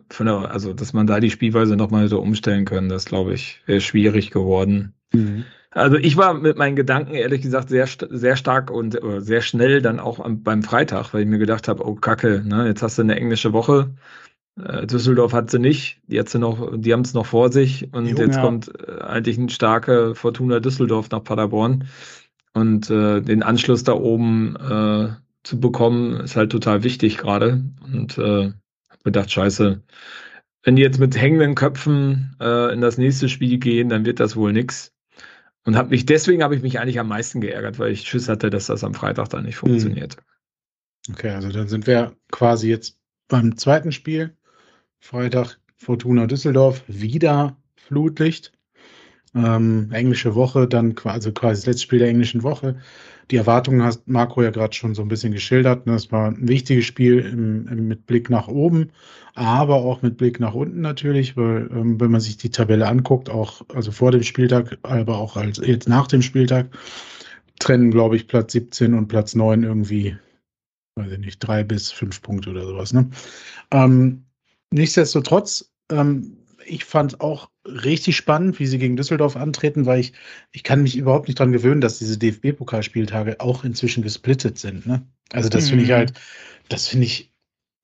von 0.09 0.25
der, 0.25 0.51
also 0.51 0.73
dass 0.73 0.93
man 0.93 1.07
da 1.07 1.19
die 1.19 1.31
Spielweise 1.31 1.75
nochmal 1.75 2.05
hätte 2.05 2.17
umstellen 2.17 2.65
können. 2.65 2.89
Das 2.89 3.05
glaube 3.05 3.33
ich 3.33 3.61
wäre 3.65 3.81
schwierig 3.81 4.31
geworden. 4.31 4.93
Mhm. 5.13 5.45
Also 5.71 5.97
ich 5.97 6.15
war 6.15 6.33
mit 6.33 6.57
meinen 6.57 6.77
Gedanken 6.77 7.13
ehrlich 7.13 7.41
gesagt 7.41 7.67
sehr, 7.67 7.85
sehr 7.85 8.37
stark 8.37 8.71
und 8.71 8.95
äh, 8.95 9.19
sehr 9.19 9.41
schnell 9.41 9.81
dann 9.81 9.99
auch 9.99 10.19
am, 10.19 10.41
beim 10.41 10.63
Freitag, 10.63 11.13
weil 11.13 11.23
ich 11.23 11.27
mir 11.27 11.37
gedacht 11.37 11.67
habe, 11.67 11.85
oh 11.85 11.95
Kacke, 11.95 12.43
ne, 12.45 12.65
jetzt 12.65 12.81
hast 12.81 12.97
du 12.97 13.01
eine 13.01 13.17
englische 13.17 13.51
Woche. 13.51 13.93
Äh, 14.57 14.87
Düsseldorf 14.87 15.33
hat 15.33 15.51
sie 15.51 15.59
nicht, 15.59 15.99
die, 16.07 16.17
hat 16.17 16.29
sie 16.29 16.39
noch, 16.39 16.71
die 16.77 16.93
haben 16.93 17.01
es 17.01 17.13
noch 17.13 17.25
vor 17.25 17.51
sich 17.51 17.93
und 17.93 18.07
Jo, 18.07 18.17
jetzt 18.17 18.39
kommt 18.39 18.71
äh, 18.87 19.01
eigentlich 19.01 19.37
ein 19.37 19.49
starker 19.49 20.15
Fortuna 20.15 20.61
Düsseldorf 20.61 21.09
nach 21.09 21.25
Paderborn 21.25 21.89
und 22.53 22.89
äh, 22.89 23.19
den 23.19 23.43
Anschluss 23.43 23.83
da 23.83 23.91
oben 23.93 24.55
äh, 24.55 25.09
zu 25.45 25.59
bekommen 25.59 26.19
ist 26.21 26.35
halt 26.35 26.51
total 26.51 26.83
wichtig 26.83 27.17
gerade 27.17 27.63
und 27.83 28.17
äh, 28.17 28.51
hab 28.89 29.03
gedacht, 29.03 29.31
scheiße, 29.31 29.81
wenn 30.63 30.75
die 30.75 30.81
jetzt 30.81 30.99
mit 30.99 31.19
hängenden 31.19 31.55
Köpfen 31.55 32.35
äh, 32.41 32.73
in 32.73 32.81
das 32.81 32.97
nächste 32.97 33.29
Spiel 33.29 33.59
gehen, 33.59 33.89
dann 33.89 34.05
wird 34.05 34.19
das 34.19 34.35
wohl 34.35 34.51
nix. 34.51 34.91
Und 35.63 35.75
habe 35.75 35.89
mich 35.89 36.05
deswegen 36.05 36.43
habe 36.43 36.55
ich 36.55 36.61
mich 36.61 36.79
eigentlich 36.79 36.99
am 36.99 37.07
meisten 37.07 37.41
geärgert, 37.41 37.79
weil 37.79 37.91
ich 37.91 38.07
Schiss 38.07 38.27
hatte, 38.27 38.49
dass 38.49 38.67
das 38.67 38.83
am 38.83 38.93
Freitag 38.93 39.29
dann 39.29 39.45
nicht 39.45 39.55
funktioniert. 39.55 40.17
Okay, 41.11 41.29
also 41.29 41.49
dann 41.49 41.67
sind 41.67 41.87
wir 41.87 42.15
quasi 42.31 42.69
jetzt 42.69 42.99
beim 43.27 43.57
zweiten 43.57 43.91
Spiel. 43.91 44.35
Freitag 44.99 45.59
Fortuna 45.75 46.25
Düsseldorf, 46.25 46.83
wieder 46.87 47.57
Flutlicht. 47.75 48.51
Ähm, 49.35 49.91
englische 49.91 50.33
Woche, 50.33 50.67
dann 50.67 50.95
quasi, 50.95 51.15
also 51.15 51.31
quasi 51.33 51.61
das 51.61 51.65
letzte 51.67 51.83
Spiel 51.83 51.99
der 51.99 52.09
englischen 52.09 52.41
Woche. 52.41 52.79
Die 53.31 53.37
Erwartungen 53.37 53.83
hast 53.83 54.07
Marco 54.07 54.43
ja 54.43 54.51
gerade 54.51 54.73
schon 54.73 54.93
so 54.93 55.01
ein 55.01 55.07
bisschen 55.07 55.31
geschildert. 55.31 55.85
Ne? 55.87 55.95
Es 55.95 56.11
war 56.11 56.27
ein 56.27 56.47
wichtiges 56.47 56.85
Spiel 56.85 57.19
im, 57.19 57.67
im, 57.67 57.87
mit 57.87 58.05
Blick 58.05 58.29
nach 58.29 58.47
oben, 58.47 58.91
aber 59.33 59.75
auch 59.75 60.01
mit 60.01 60.17
Blick 60.17 60.39
nach 60.39 60.53
unten 60.53 60.81
natürlich, 60.81 61.35
weil 61.35 61.69
ähm, 61.71 61.99
wenn 61.99 62.11
man 62.11 62.21
sich 62.21 62.37
die 62.37 62.51
Tabelle 62.51 62.87
anguckt, 62.87 63.29
auch 63.29 63.61
also 63.73 63.91
vor 63.91 64.11
dem 64.11 64.23
Spieltag, 64.23 64.77
aber 64.83 65.17
auch 65.17 65.37
als 65.37 65.57
jetzt 65.65 65.89
nach 65.89 66.07
dem 66.07 66.21
Spieltag, 66.21 66.67
trennen, 67.59 67.89
glaube 67.89 68.17
ich, 68.17 68.27
Platz 68.27 68.51
17 68.51 68.93
und 68.93 69.07
Platz 69.07 69.33
9 69.33 69.63
irgendwie 69.63 70.17
weiß 70.95 71.11
ich 71.11 71.19
nicht, 71.19 71.39
drei 71.39 71.63
bis 71.63 71.91
fünf 71.91 72.21
Punkte 72.21 72.51
oder 72.51 72.65
sowas. 72.65 72.93
Ne? 72.93 73.09
Ähm, 73.71 74.25
nichtsdestotrotz, 74.71 75.71
ähm, 75.91 76.37
ich 76.65 76.85
fand 76.85 77.21
auch 77.21 77.49
richtig 77.65 78.15
spannend, 78.15 78.59
wie 78.59 78.65
sie 78.67 78.77
gegen 78.79 78.95
Düsseldorf 78.95 79.35
antreten, 79.35 79.85
weil 79.85 79.99
ich, 79.99 80.13
ich 80.51 80.63
kann 80.63 80.83
mich 80.83 80.97
überhaupt 80.97 81.27
nicht 81.27 81.39
dran 81.39 81.51
gewöhnen, 81.51 81.81
dass 81.81 81.99
diese 81.99 82.17
DFB-Pokalspieltage 82.17 83.39
auch 83.39 83.63
inzwischen 83.63 84.03
gesplittet 84.03 84.57
sind. 84.57 84.85
Ne? 84.85 85.07
Also 85.31 85.49
das 85.49 85.69
finde 85.69 85.83
ich 85.83 85.91
Mhm. 85.91 85.95
halt, 85.95 86.13
das 86.69 86.87
finde 86.87 87.05
ich, 87.05 87.33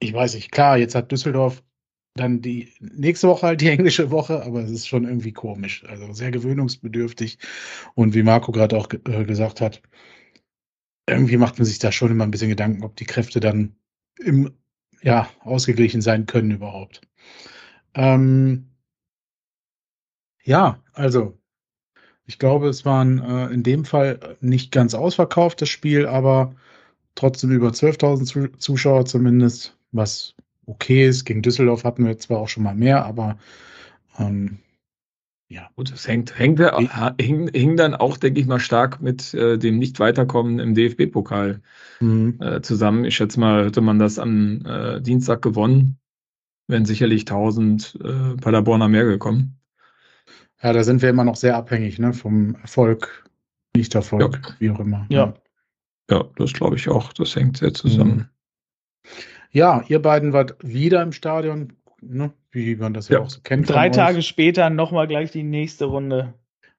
ich 0.00 0.12
weiß 0.12 0.34
nicht, 0.34 0.50
klar, 0.52 0.78
jetzt 0.78 0.94
hat 0.94 1.12
Düsseldorf 1.12 1.62
dann 2.14 2.42
die 2.42 2.72
nächste 2.80 3.28
Woche 3.28 3.46
halt 3.48 3.60
die 3.60 3.68
englische 3.70 4.10
Woche, 4.10 4.42
aber 4.42 4.62
es 4.62 4.70
ist 4.70 4.88
schon 4.88 5.04
irgendwie 5.04 5.32
komisch, 5.32 5.84
also 5.88 6.12
sehr 6.12 6.30
gewöhnungsbedürftig. 6.30 7.38
Und 7.94 8.14
wie 8.14 8.22
Marco 8.22 8.52
gerade 8.52 8.76
auch 8.76 8.88
ge 8.88 9.00
äh, 9.08 9.24
gesagt 9.24 9.60
hat, 9.60 9.82
irgendwie 11.08 11.36
macht 11.36 11.58
man 11.58 11.66
sich 11.66 11.78
da 11.78 11.92
schon 11.92 12.10
immer 12.10 12.24
ein 12.24 12.30
bisschen 12.30 12.48
Gedanken, 12.48 12.84
ob 12.84 12.96
die 12.96 13.04
Kräfte 13.04 13.40
dann 13.40 13.76
im, 14.18 14.52
ja, 15.02 15.28
ausgeglichen 15.40 16.00
sein 16.00 16.26
können 16.26 16.50
überhaupt. 16.52 17.00
Ähm, 17.94 18.71
ja, 20.44 20.78
also, 20.92 21.38
ich 22.26 22.38
glaube, 22.38 22.68
es 22.68 22.84
waren 22.84 23.20
äh, 23.20 23.48
in 23.54 23.62
dem 23.62 23.84
Fall 23.84 24.36
nicht 24.40 24.72
ganz 24.72 24.94
ausverkauft, 24.94 25.62
das 25.62 25.68
Spiel, 25.68 26.06
aber 26.06 26.54
trotzdem 27.14 27.52
über 27.52 27.72
12.000 27.72 28.28
Zu 28.28 28.48
Zuschauer 28.58 29.06
zumindest, 29.06 29.76
was 29.92 30.34
okay 30.66 31.06
ist. 31.08 31.24
Gegen 31.26 31.42
Düsseldorf 31.42 31.84
hatten 31.84 32.06
wir 32.06 32.18
zwar 32.18 32.38
auch 32.40 32.48
schon 32.48 32.64
mal 32.64 32.74
mehr, 32.76 33.04
aber 33.06 33.38
ähm, 34.18 34.58
ja. 35.48 35.70
Gut, 35.76 35.92
es 35.92 36.08
hängt, 36.08 36.38
hängt, 36.38 36.60
ha- 36.60 37.14
hing, 37.20 37.48
hing 37.52 37.76
dann 37.76 37.94
auch, 37.94 38.16
denke 38.16 38.40
ich 38.40 38.46
mal, 38.46 38.58
stark 38.60 39.02
mit 39.02 39.34
äh, 39.34 39.58
dem 39.58 39.78
Nicht-Weiterkommen 39.78 40.58
im 40.58 40.74
DFB-Pokal 40.74 41.60
Mhm. 42.00 42.38
äh, 42.40 42.60
zusammen. 42.62 43.04
Ich 43.04 43.16
schätze 43.16 43.38
mal, 43.38 43.66
hätte 43.66 43.80
man 43.82 43.98
das 43.98 44.18
am 44.18 44.64
äh, 44.66 45.00
Dienstag 45.00 45.42
gewonnen, 45.42 45.98
wären 46.68 46.86
sicherlich 46.86 47.26
1000 47.26 47.98
äh, 48.02 48.36
Paderborner 48.36 48.88
mehr 48.88 49.04
gekommen. 49.04 49.61
Ja, 50.62 50.72
da 50.72 50.82
sind 50.84 51.02
wir 51.02 51.10
immer 51.10 51.24
noch 51.24 51.36
sehr 51.36 51.56
abhängig, 51.56 51.98
ne, 51.98 52.12
vom 52.12 52.54
Erfolg, 52.62 53.24
Nicht-Erfolg, 53.74 54.40
Ja. 54.42 54.54
wie 54.58 54.70
auch 54.70 54.80
immer. 54.80 55.06
Ja. 55.08 55.34
Ja, 56.10 56.24
das 56.36 56.52
glaube 56.52 56.76
ich 56.76 56.88
auch. 56.88 57.12
Das 57.14 57.34
hängt 57.34 57.56
sehr 57.56 57.72
zusammen. 57.72 58.28
Ja, 59.50 59.82
ihr 59.88 60.00
beiden 60.00 60.32
wart 60.32 60.56
wieder 60.62 61.02
im 61.02 61.12
Stadion, 61.12 61.72
ne, 62.00 62.32
wie 62.50 62.76
man 62.76 62.94
das 62.94 63.08
ja, 63.08 63.18
Ja. 63.18 63.24
auch 63.24 63.30
so 63.30 63.40
kennt. 63.40 63.68
Drei. 63.68 63.88
Tage 63.88 64.22
später 64.22 64.70
nochmal 64.70 65.06
gleich 65.08 65.30
die 65.32 65.42
nächste 65.42 65.86
Runde. 65.86 66.34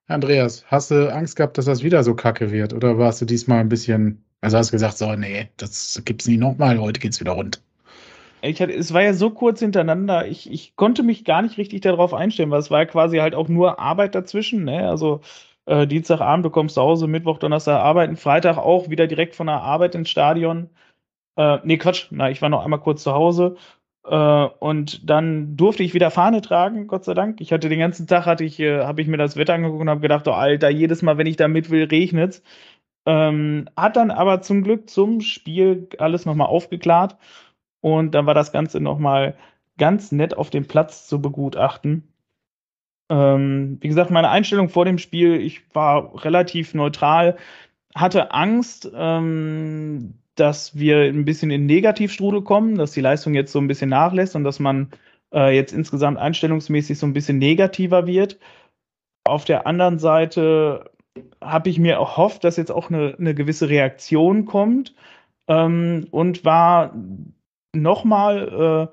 Andreas, 0.07 0.65
hast 0.67 0.91
du 0.91 1.11
Angst 1.13 1.35
gehabt, 1.35 1.57
dass 1.57 1.65
das 1.65 1.81
wieder 1.83 2.03
so 2.03 2.13
kacke 2.13 2.51
wird? 2.51 2.73
Oder 2.73 2.97
warst 2.97 3.21
du 3.21 3.25
diesmal 3.25 3.59
ein 3.59 3.69
bisschen, 3.69 4.23
also 4.41 4.57
hast 4.57 4.69
du 4.69 4.73
gesagt, 4.73 4.97
so, 4.97 5.15
nee, 5.15 5.49
das 5.57 6.01
gibt's 6.05 6.27
nicht 6.27 6.39
nochmal, 6.39 6.77
heute 6.79 6.99
geht's 6.99 7.19
wieder 7.19 7.31
rund. 7.31 7.61
Ich 8.43 8.61
hatte, 8.61 8.73
es 8.73 8.93
war 8.93 9.01
ja 9.01 9.13
so 9.13 9.29
kurz 9.29 9.59
hintereinander, 9.61 10.27
ich, 10.27 10.51
ich 10.51 10.75
konnte 10.75 11.01
mich 11.01 11.23
gar 11.23 11.41
nicht 11.41 11.57
richtig 11.57 11.81
darauf 11.81 12.13
einstellen, 12.13 12.51
weil 12.51 12.59
es 12.59 12.69
war 12.69 12.79
ja 12.79 12.85
quasi 12.85 13.17
halt 13.17 13.35
auch 13.35 13.47
nur 13.47 13.79
Arbeit 13.79 14.15
dazwischen. 14.15 14.65
Ne? 14.65 14.89
Also 14.89 15.21
äh, 15.65 15.87
Dienstagabend, 15.87 16.45
du 16.45 16.49
kommst 16.49 16.75
zu 16.75 16.81
Hause, 16.81 17.07
Mittwoch, 17.07 17.37
Donnerstag 17.39 17.79
arbeiten, 17.81 18.17
Freitag 18.17 18.57
auch 18.57 18.89
wieder 18.89 19.07
direkt 19.07 19.35
von 19.35 19.47
der 19.47 19.61
Arbeit 19.61 19.95
ins 19.95 20.09
Stadion. 20.09 20.69
Äh, 21.37 21.59
nee, 21.63 21.77
Quatsch, 21.77 22.07
na, 22.11 22.29
ich 22.29 22.41
war 22.41 22.49
noch 22.49 22.63
einmal 22.65 22.81
kurz 22.81 23.03
zu 23.03 23.13
Hause. 23.13 23.55
Äh, 24.05 24.45
und 24.59 25.09
dann 25.09 25.55
durfte 25.55 25.83
ich 25.83 25.93
wieder 25.93 26.11
Fahne 26.11 26.41
tragen, 26.41 26.87
Gott 26.87 27.05
sei 27.05 27.13
Dank. 27.13 27.39
Ich 27.41 27.53
hatte 27.53 27.69
den 27.69 27.79
ganzen 27.79 28.07
Tag, 28.07 28.25
hatte 28.25 28.43
ich, 28.43 28.59
äh, 28.59 28.83
habe 28.83 29.01
ich 29.01 29.07
mir 29.07 29.17
das 29.17 29.37
Wetter 29.37 29.53
angeguckt 29.53 29.81
und 29.81 29.89
habe 29.89 30.01
gedacht, 30.01 30.27
oh 30.27 30.31
Alter, 30.31 30.69
jedes 30.69 31.01
Mal, 31.01 31.17
wenn 31.17 31.27
ich 31.27 31.37
da 31.37 31.47
mit 31.47 31.69
will, 31.69 31.85
regnet's. 31.85 32.43
Ähm, 33.05 33.69
hat 33.77 33.95
dann 33.97 34.11
aber 34.11 34.41
zum 34.41 34.63
Glück 34.63 34.89
zum 34.89 35.21
Spiel 35.21 35.89
alles 35.97 36.25
nochmal 36.25 36.47
aufgeklärt. 36.47 37.17
Und 37.83 38.15
dann 38.15 38.25
war 38.25 38.33
das 38.33 38.53
Ganze 38.53 38.79
nochmal 38.79 39.35
ganz 39.77 40.13
nett 40.13 40.37
auf 40.37 40.49
dem 40.49 40.65
Platz 40.65 41.05
zu 41.05 41.21
begutachten. 41.21 42.07
Ähm, 43.09 43.77
wie 43.81 43.89
gesagt, 43.89 44.09
meine 44.09 44.29
Einstellung 44.29 44.69
vor 44.69 44.85
dem 44.85 44.97
Spiel, 44.97 45.35
ich 45.41 45.63
war 45.75 46.23
relativ 46.23 46.73
neutral, 46.73 47.35
hatte 47.93 48.31
Angst, 48.31 48.89
ähm, 48.95 50.13
dass 50.35 50.79
wir 50.79 51.01
ein 51.01 51.25
bisschen 51.25 51.51
in 51.51 51.65
Negativstrudel 51.65 52.43
kommen, 52.43 52.77
dass 52.77 52.93
die 52.93 53.01
Leistung 53.01 53.33
jetzt 53.33 53.51
so 53.51 53.59
ein 53.59 53.67
bisschen 53.67 53.89
nachlässt 53.89 54.37
und 54.37 54.45
dass 54.45 54.61
man 54.61 54.91
äh, 55.33 55.53
jetzt 55.53 55.73
insgesamt 55.73 56.17
einstellungsmäßig 56.17 56.97
so 56.97 57.05
ein 57.05 57.13
bisschen 57.13 57.37
negativer 57.37 58.07
wird. 58.07 58.39
Auf 59.25 59.43
der 59.43 59.67
anderen 59.67 59.99
Seite 59.99 60.89
habe 61.41 61.69
ich 61.69 61.79
mir 61.79 61.95
erhofft, 61.95 62.45
dass 62.45 62.55
jetzt 62.55 62.71
auch 62.71 62.89
eine, 62.89 63.15
eine 63.19 63.35
gewisse 63.35 63.67
Reaktion 63.67 64.45
kommt 64.45 64.95
ähm, 65.49 66.07
und 66.11 66.45
war 66.45 66.93
nochmal 67.75 68.89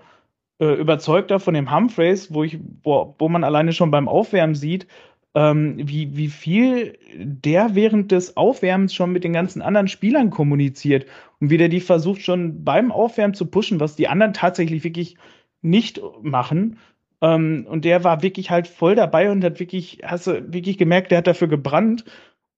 äh, 0.60 0.64
äh, 0.64 0.74
überzeugter 0.74 1.40
von 1.40 1.54
dem 1.54 1.74
Humphreys, 1.74 2.32
wo 2.32 2.44
ich, 2.44 2.58
wo, 2.82 3.14
wo 3.18 3.28
man 3.28 3.44
alleine 3.44 3.72
schon 3.72 3.90
beim 3.90 4.08
Aufwärmen 4.08 4.54
sieht, 4.54 4.86
ähm, 5.34 5.76
wie, 5.78 6.16
wie 6.16 6.28
viel 6.28 6.98
der 7.14 7.74
während 7.74 8.10
des 8.12 8.36
Aufwärmens 8.36 8.94
schon 8.94 9.12
mit 9.12 9.24
den 9.24 9.32
ganzen 9.32 9.62
anderen 9.62 9.88
Spielern 9.88 10.30
kommuniziert 10.30 11.06
und 11.40 11.50
wie 11.50 11.56
der 11.56 11.68
die 11.68 11.80
versucht 11.80 12.22
schon 12.22 12.64
beim 12.64 12.90
Aufwärmen 12.90 13.34
zu 13.34 13.46
pushen, 13.46 13.80
was 13.80 13.96
die 13.96 14.08
anderen 14.08 14.32
tatsächlich 14.32 14.82
wirklich 14.82 15.16
nicht 15.62 16.00
machen. 16.22 16.78
Ähm, 17.22 17.66
und 17.68 17.84
der 17.84 18.02
war 18.02 18.22
wirklich 18.22 18.50
halt 18.50 18.66
voll 18.66 18.94
dabei 18.94 19.30
und 19.30 19.44
hat 19.44 19.60
wirklich, 19.60 20.00
hast 20.04 20.26
du 20.26 20.52
wirklich 20.52 20.78
gemerkt, 20.78 21.10
der 21.10 21.18
hat 21.18 21.26
dafür 21.26 21.48
gebrannt. 21.48 22.04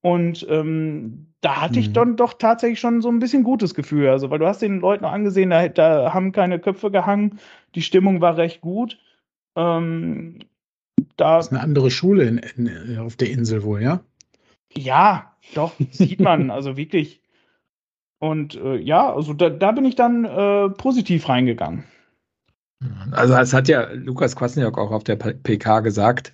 Und 0.02 0.46
ähm, 0.50 1.28
da 1.40 1.60
hatte 1.62 1.80
ich 1.80 1.88
Mhm. 1.88 1.94
dann 1.94 2.16
doch 2.16 2.34
tatsächlich 2.34 2.80
schon 2.80 3.02
so 3.02 3.08
ein 3.10 3.20
bisschen 3.20 3.44
gutes 3.44 3.74
Gefühl. 3.74 4.08
Also, 4.08 4.30
weil 4.30 4.38
du 4.40 4.46
hast 4.46 4.62
den 4.62 4.80
Leuten 4.80 5.04
angesehen, 5.04 5.50
da, 5.50 5.68
da 5.68 6.12
haben 6.14 6.32
keine 6.32 6.58
Köpfe 6.60 6.90
gehangen, 6.90 7.38
die 7.74 7.82
Stimmung 7.82 8.20
war 8.20 8.36
recht 8.36 8.60
gut. 8.60 8.98
Ähm, 9.56 10.40
da, 11.16 11.38
Das 11.38 11.46
ist 11.46 11.52
eine 11.52 11.60
andere 11.62 11.90
Schule 11.90 12.24
in, 12.24 12.38
in, 12.38 12.98
auf 12.98 13.16
der 13.16 13.30
Insel 13.30 13.62
wohl, 13.64 13.82
ja? 13.82 14.04
ja, 14.74 15.36
doch, 15.54 15.80
sieht 15.90 16.20
man, 16.20 16.50
also 16.50 16.76
wirklich. 16.76 17.22
Und 18.20 18.54
äh, 18.56 18.76
ja, 18.76 19.12
also 19.14 19.34
da, 19.34 19.50
da 19.50 19.72
bin 19.72 19.84
ich 19.84 19.96
dann 19.96 20.24
äh, 20.24 20.70
positiv 20.70 21.28
reingegangen. 21.28 21.84
Also 23.12 23.34
es 23.34 23.52
hat 23.52 23.68
ja 23.68 23.90
Lukas 23.92 24.34
Kwasniok 24.36 24.76
auch 24.78 24.90
auf 24.90 25.04
der 25.04 25.16
PK 25.16 25.80
gesagt, 25.80 26.32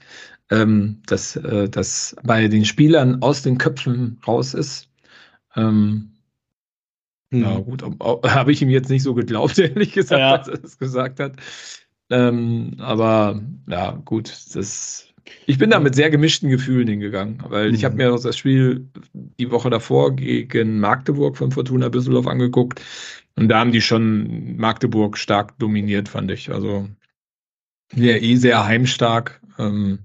ähm, 0.50 1.02
dass 1.06 1.36
äh, 1.36 1.68
das 1.68 2.16
bei 2.24 2.48
den 2.48 2.64
Spielern 2.64 3.22
aus 3.22 3.42
den 3.42 3.58
Köpfen 3.58 4.18
raus 4.26 4.54
ist. 4.54 4.88
Ähm, 5.56 6.12
Hm. 7.30 7.42
Ja, 7.42 7.58
gut, 7.58 7.82
habe 8.24 8.52
ich 8.52 8.62
ihm 8.62 8.70
jetzt 8.70 8.88
nicht 8.88 9.02
so 9.02 9.14
geglaubt, 9.14 9.58
ehrlich 9.58 9.92
gesagt, 9.92 10.18
Ja. 10.20 10.36
als 10.36 10.48
er 10.48 10.58
das 10.58 10.78
gesagt 10.78 11.20
hat. 11.20 11.36
Ähm, 12.10 12.76
aber 12.78 13.42
ja, 13.68 13.90
gut, 14.04 14.28
das. 14.54 15.04
Ich 15.44 15.58
bin 15.58 15.68
da 15.68 15.78
mit 15.78 15.94
sehr 15.94 16.08
gemischten 16.08 16.48
Gefühlen 16.48 16.88
hingegangen, 16.88 17.42
weil 17.48 17.74
ich 17.74 17.82
Mhm. 17.82 17.84
habe 17.84 17.96
mir 17.96 18.14
auch 18.14 18.22
das 18.22 18.38
Spiel 18.38 18.88
die 19.12 19.50
Woche 19.50 19.68
davor 19.68 20.16
gegen 20.16 20.80
Magdeburg 20.80 21.36
von 21.36 21.52
Fortuna 21.52 21.90
Düsseldorf 21.90 22.26
angeguckt 22.26 22.80
und 23.36 23.48
da 23.48 23.58
haben 23.60 23.72
die 23.72 23.82
schon 23.82 24.56
Magdeburg 24.56 25.18
stark 25.18 25.58
dominiert, 25.58 26.08
fand 26.08 26.30
ich. 26.30 26.50
Also 26.50 26.88
ja, 27.94 28.14
eh 28.16 28.36
sehr 28.36 28.64
heimstark 28.64 29.40
ähm, 29.58 29.98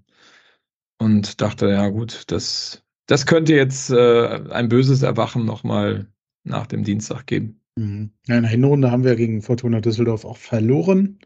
und 1.03 1.41
dachte, 1.41 1.67
ja 1.67 1.89
gut, 1.89 2.23
das, 2.27 2.83
das 3.07 3.25
könnte 3.25 3.53
jetzt 3.53 3.89
äh, 3.89 4.41
ein 4.49 4.69
böses 4.69 5.01
Erwachen 5.01 5.45
nochmal 5.45 6.07
nach 6.43 6.67
dem 6.67 6.83
Dienstag 6.83 7.27
geben. 7.27 7.59
Mhm. 7.75 8.11
Ja, 8.27 8.37
in 8.37 8.43
der 8.43 8.51
Hinrunde 8.51 8.91
haben 8.91 9.03
wir 9.03 9.15
gegen 9.15 9.41
Fortuna 9.41 9.81
Düsseldorf 9.81 10.25
auch 10.25 10.37
verloren. 10.37 11.19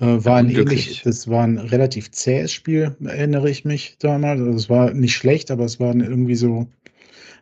Äh, 0.00 0.24
war 0.24 0.36
ein 0.36 0.50
ähnlich, 0.50 1.02
das 1.02 1.28
war 1.28 1.44
ein 1.44 1.58
relativ 1.58 2.10
zähes 2.10 2.52
Spiel, 2.52 2.96
erinnere 3.04 3.48
ich 3.48 3.64
mich 3.64 3.96
damals. 3.98 4.40
Also 4.40 4.56
es 4.56 4.68
war 4.68 4.92
nicht 4.92 5.14
schlecht, 5.14 5.50
aber 5.50 5.64
es 5.64 5.78
war 5.78 5.94
irgendwie 5.94 6.34
so, 6.34 6.68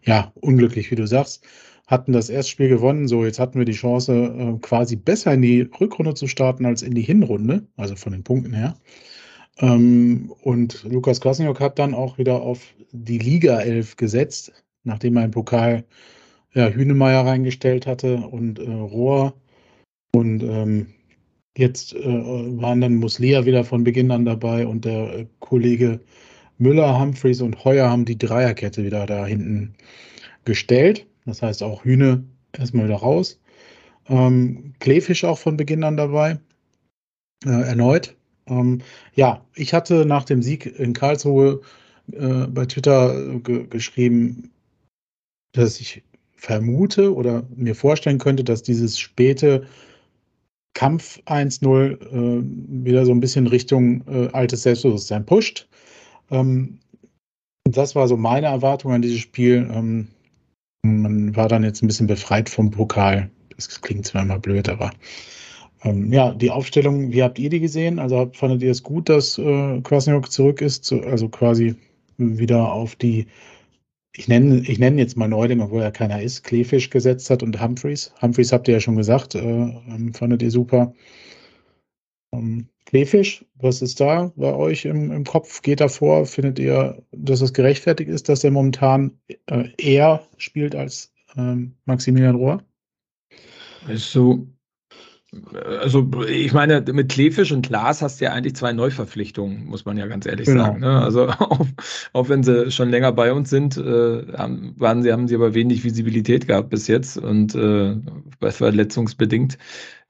ja, 0.03 0.33
unglücklich, 0.35 0.91
wie 0.91 0.97
du 0.97 1.07
sagst. 1.07 1.45
Hatten 1.87 2.13
das 2.13 2.31
Erstspiel 2.31 2.69
gewonnen, 2.69 3.09
so 3.09 3.25
jetzt 3.25 3.39
hatten 3.39 3.59
wir 3.59 3.65
die 3.65 3.73
Chance, 3.73 4.13
äh, 4.13 4.59
quasi 4.61 4.97
besser 4.97 5.35
in 5.35 5.43
die 5.43 5.63
Rückrunde 5.63 6.15
zu 6.15 6.27
starten 6.27 6.65
als 6.65 6.83
in 6.83 6.95
die 6.95 7.03
Hinrunde, 7.03 7.67
also 7.77 7.97
von 7.97 8.13
den 8.13 8.23
Punkten 8.23 8.53
her. 8.55 8.77
Ähm, 9.59 10.33
und 10.43 10.85
Lukas 10.85 11.21
Kwasniok 11.21 11.61
hat 11.61 11.79
dann 11.79 11.95
auch 11.95 12.19
wieder 12.19 12.41
auf 12.43 12.63
die 12.93 13.19
Liga 13.19 13.61
11 13.61 13.97
gesetzt, 13.97 14.53
nachdem 14.85 15.17
er 15.17 15.25
im 15.25 15.31
Pokal 15.31 15.85
ja, 16.55 16.69
Hünemeyer 16.69 17.27
reingestellt 17.27 17.87
hatte 17.87 18.17
und 18.17 18.59
äh, 18.59 18.71
Rohr. 18.71 19.35
Und 20.15 20.43
ähm, 20.43 20.89
jetzt 21.57 21.95
äh, 21.95 22.03
waren 22.05 22.81
dann 22.81 22.97
Muslia 22.97 23.47
wieder 23.47 23.65
von 23.65 23.85
Beginn 23.85 24.11
an 24.11 24.25
dabei 24.25 24.67
und 24.67 24.85
der 24.85 25.15
äh, 25.15 25.27
Kollege 25.41 26.01
Müller, 26.59 26.99
Humphreys 26.99 27.41
und 27.41 27.65
Heuer 27.65 27.89
haben 27.91 28.05
die 28.05 28.19
Dreierkette 28.19 28.85
wieder 28.85 29.07
da 29.07 29.27
hinten 29.27 29.75
gestellt. 30.45 31.07
Das 31.25 31.43
heißt 31.43 31.63
auch 31.63 31.85
Hühne 31.85 32.25
erstmal 32.53 32.87
wieder 32.87 32.97
raus. 32.97 33.41
Ähm, 34.09 34.75
Kleefisch 34.79 35.25
auch 35.25 35.39
von 35.39 35.57
Beginn 35.57 35.85
an 35.85 35.97
dabei. 35.97 36.39
Äh, 37.45 37.51
erneut. 37.51 38.17
Ähm, 38.47 38.83
ja, 39.15 39.45
ich 39.55 39.75
hatte 39.75 40.05
nach 40.07 40.25
dem 40.25 40.43
Sieg 40.43 40.67
in 40.79 40.93
Karlsruhe 40.93 41.61
äh, 42.13 42.47
bei 42.47 42.67
Twitter 42.67 43.35
äh, 43.35 43.39
ge 43.41 43.67
geschrieben, 43.67 44.51
dass 45.53 45.81
ich 45.81 46.03
vermute 46.37 47.15
oder 47.15 47.47
mir 47.55 47.75
vorstellen 47.75 48.19
könnte, 48.19 48.43
dass 48.43 48.63
dieses 48.63 48.99
späte 48.99 49.67
Kampf 50.75 51.21
1-0 51.27 52.01
äh, 52.01 52.43
wieder 52.85 53.05
so 53.07 53.13
ein 53.13 53.21
bisschen 53.21 53.47
Richtung 53.47 54.03
äh, 54.09 54.29
altes 54.33 54.63
Selbstbewusstsein 54.63 55.25
pusht. 55.25 55.69
Ähm, 56.31 56.79
das 57.65 57.95
war 57.95 58.09
so 58.09 58.17
meine 58.17 58.47
Erwartung 58.47 58.93
an 58.93 59.03
dieses 59.03 59.21
Spiel. 59.21 59.69
Ähm, 59.73 60.09
man 60.83 61.37
war 61.37 61.49
dann 61.49 61.63
jetzt 61.63 61.83
ein 61.83 61.87
bisschen 61.87 62.07
befreit 62.09 62.49
vom 62.49 62.71
Pokal. 62.71 63.31
Das 63.55 63.81
klingt 63.81 64.07
zwar 64.07 64.23
immer 64.23 64.39
blöd, 64.39 64.69
aber 64.69 64.91
ähm, 65.85 66.13
ja, 66.13 66.33
die 66.33 66.51
Aufstellung, 66.51 67.13
wie 67.13 67.23
habt 67.23 67.39
ihr 67.39 67.51
die 67.51 67.61
gesehen? 67.61 67.99
Also 67.99 68.31
fandet 68.33 68.63
ihr 68.63 68.71
es 68.71 68.83
gut, 68.83 69.09
dass 69.09 69.39
äh, 69.39 69.81
Kwasniok 69.81 70.31
zurück 70.31 70.61
ist, 70.61 70.85
zu, 70.85 71.01
also 71.03 71.29
quasi 71.29 71.75
wieder 72.19 72.73
auf 72.73 72.95
die, 72.95 73.27
ich 74.15 74.29
nenne, 74.29 74.61
ich 74.67 74.79
nenne 74.79 75.01
jetzt 75.01 75.17
mal 75.17 75.29
Neuling, 75.29 75.61
obwohl 75.61 75.83
er 75.83 75.91
keiner 75.91 76.23
ist, 76.23 76.45
Kleefisch 76.45 76.91
gesetzt 76.91 77.31
hat 77.31 77.43
und 77.43 77.61
Humphreys. 77.61 78.13
Humphreys 78.21 78.53
habt 78.53 78.69
ihr 78.69 78.75
ja 78.75 78.81
schon 78.81 78.97
gesagt, 78.97 79.35
äh, 79.35 79.41
ähm, 79.41 80.15
fandet 80.15 80.43
ihr 80.43 80.51
super. 80.51 80.95
Ähm, 82.33 82.69
Kleefisch, 82.87 83.45
was 83.55 83.81
ist 83.81 84.01
da 84.01 84.33
bei 84.37 84.53
euch 84.53 84.85
im, 84.85 85.11
im 85.11 85.25
Kopf? 85.25 85.63
Geht 85.63 85.81
da 85.81 85.89
vor? 85.89 86.27
Findet 86.27 86.59
ihr, 86.59 87.03
dass 87.13 87.41
es 87.41 87.53
gerechtfertigt 87.53 88.11
ist, 88.11 88.29
dass 88.29 88.45
er 88.45 88.51
momentan 88.51 89.19
äh, 89.47 89.69
eher 89.79 90.23
spielt 90.37 90.75
als 90.75 91.13
ähm, 91.37 91.75
Maximilian 91.87 92.37
Rohr? 92.37 92.63
Ist 93.89 94.13
so, 94.13 94.47
also 95.81 96.11
ich 96.29 96.53
meine, 96.53 96.83
mit 96.93 97.11
Kleefisch 97.11 97.53
und 97.53 97.67
Klaas 97.67 98.03
hast 98.03 98.21
du 98.21 98.27
ja 98.27 98.33
eigentlich 98.33 98.55
zwei 98.55 98.73
Neuverpflichtungen, 98.75 99.65
muss 99.65 99.87
man 99.87 99.97
ja 99.97 100.07
ganz 100.07 100.27
ehrlich 100.27 100.45
Genau. 100.47 100.65
sagen. 100.65 100.81
Ne? 100.81 101.01
Also 101.01 101.29
auch, 101.29 101.67
auch 102.13 102.29
wenn 102.29 102.43
sie 102.43 102.71
schon 102.71 102.91
länger 102.91 103.13
bei 103.13 103.33
uns 103.33 103.49
sind, 103.49 103.79
äh, 103.79 104.27
haben, 104.37 104.75
waren 104.79 105.03
sie, 105.03 105.11
haben 105.11 105.29
sie 105.29 105.35
aber 105.35 105.55
wenig 105.55 105.85
Visibilität 105.85 106.47
gehabt 106.49 106.69
bis 106.69 106.87
jetzt 106.87 107.17
und 107.17 107.55
äh, 107.55 107.97
verletzungsbedingt 108.41 109.57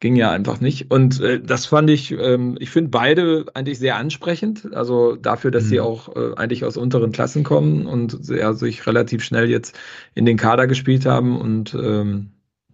ging 0.00 0.16
ja 0.16 0.32
einfach 0.32 0.60
nicht. 0.60 0.90
Und 0.90 1.20
äh, 1.20 1.40
das 1.40 1.66
fand 1.66 1.88
ich, 1.88 2.10
ähm, 2.10 2.56
ich 2.58 2.70
finde 2.70 2.90
beide 2.90 3.46
eigentlich 3.54 3.78
sehr 3.78 3.96
ansprechend. 3.96 4.74
Also 4.74 5.14
dafür, 5.14 5.52
dass 5.52 5.68
sie 5.68 5.76
Mhm. 5.76 5.82
auch 5.84 6.16
äh, 6.16 6.34
eigentlich 6.34 6.64
aus 6.64 6.76
unteren 6.76 7.12
Klassen 7.12 7.44
kommen 7.44 7.86
und 7.86 8.18
ja, 8.28 8.52
sich 8.54 8.84
relativ 8.88 9.22
schnell 9.22 9.48
jetzt 9.48 9.78
in 10.14 10.26
den 10.26 10.36
Kader 10.36 10.66
gespielt 10.66 11.06
haben 11.06 11.40
und 11.40 11.74
ähm, 11.74 12.30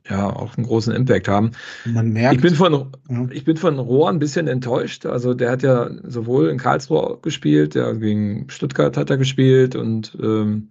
ja 0.09 0.29
auch 0.29 0.57
einen 0.57 0.67
großen 0.67 0.95
Impact 0.95 1.29
haben. 1.29 1.53
Man 1.85 2.13
merkt, 2.13 2.37
Ich 2.37 2.43
bin 2.43 2.55
von 2.55 2.93
ja, 3.09 3.27
ich 3.31 3.45
bin 3.45 3.57
von 3.57 3.79
Rohr 3.79 4.09
ein 4.09 4.19
bisschen 4.19 4.49
enttäuscht. 4.49 5.07
Also 5.07 5.35
der 5.35 5.51
hat 5.51 5.63
ja 5.63 5.91
sowohl 6.05 6.49
in 6.49 6.59
Karlsruhe 6.59 7.19
gespielt, 7.23 7.75
ja, 7.75 7.93
gegen 7.93 8.49
Stuttgart 8.49 8.97
hat 8.97 9.11
er 9.11 9.17
gespielt 9.17 9.77
und 9.77 10.17
ähm, 10.23 10.69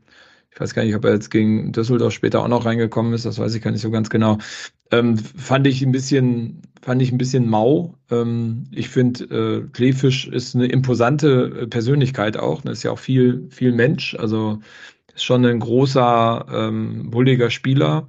ich 0.51 0.59
weiß 0.59 0.73
gar 0.73 0.83
nicht, 0.83 0.95
ob 0.95 1.05
er 1.05 1.13
jetzt 1.13 1.29
gegen 1.29 1.71
Düsseldorf 1.71 2.13
später 2.13 2.41
auch 2.41 2.47
noch 2.47 2.65
reingekommen 2.65 3.13
ist, 3.13 3.25
das 3.25 3.37
weiß 3.37 3.53
ich 3.53 3.61
gar 3.61 3.69
nicht 3.69 3.81
so 3.81 3.91
ganz 3.91 4.09
genau. 4.09 4.39
Ähm, 4.89 5.15
fand 5.17 5.67
ich 5.67 5.83
ein 5.83 5.91
bisschen, 5.91 6.63
fand 6.81 6.99
ich 7.01 7.11
ein 7.11 7.19
bisschen 7.19 7.47
mau. 7.47 7.93
Ähm, 8.09 8.63
ich 8.71 8.89
finde, 8.89 9.25
äh, 9.25 9.67
Kleefisch 9.71 10.27
ist 10.27 10.55
eine 10.55 10.65
imposante 10.65 11.61
äh, 11.61 11.67
Persönlichkeit 11.67 12.37
auch. 12.37 12.61
Das 12.61 12.79
ist 12.79 12.83
ja 12.83 12.91
auch 12.91 12.97
viel, 12.97 13.47
viel 13.51 13.71
Mensch. 13.71 14.15
Also 14.15 14.59
ist 15.13 15.23
schon 15.23 15.45
ein 15.45 15.59
großer, 15.59 16.45
ähm, 16.51 17.09
bulliger 17.11 17.49
Spieler, 17.49 18.07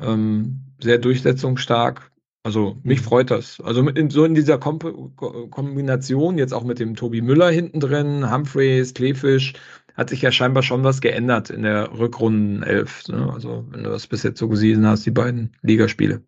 ähm, 0.00 0.62
sehr 0.80 0.98
durchsetzungsstark. 0.98 2.10
Also 2.42 2.78
mich 2.84 3.00
Mhm. 3.00 3.04
freut 3.04 3.30
das. 3.30 3.60
Also 3.60 3.86
in, 3.88 4.10
so 4.10 4.24
in 4.24 4.34
dieser 4.34 4.58
Komp 4.58 4.84
Ko- 5.16 5.48
Kombination, 5.48 6.38
jetzt 6.38 6.52
auch 6.54 6.64
mit 6.64 6.78
dem 6.78 6.94
Tobi 6.94 7.20
Müller 7.20 7.50
hinten 7.50 7.80
drin, 7.80 8.30
Humphreys, 8.32 8.94
Kleefisch, 8.94 9.54
hat 9.94 10.10
sich 10.10 10.22
ja 10.22 10.30
scheinbar 10.30 10.62
schon 10.62 10.84
was 10.84 11.00
geändert 11.00 11.50
in 11.50 11.62
der 11.62 11.98
Rückrunden-Elf. 11.98 13.08
Ne? 13.08 13.32
Also 13.32 13.66
wenn 13.70 13.82
du 13.82 13.90
das 13.90 14.06
bis 14.06 14.22
jetzt 14.22 14.38
so 14.38 14.48
gesehen 14.48 14.86
hast, 14.86 15.06
die 15.06 15.10
beiden 15.10 15.56
Ligaspiele. 15.62 16.22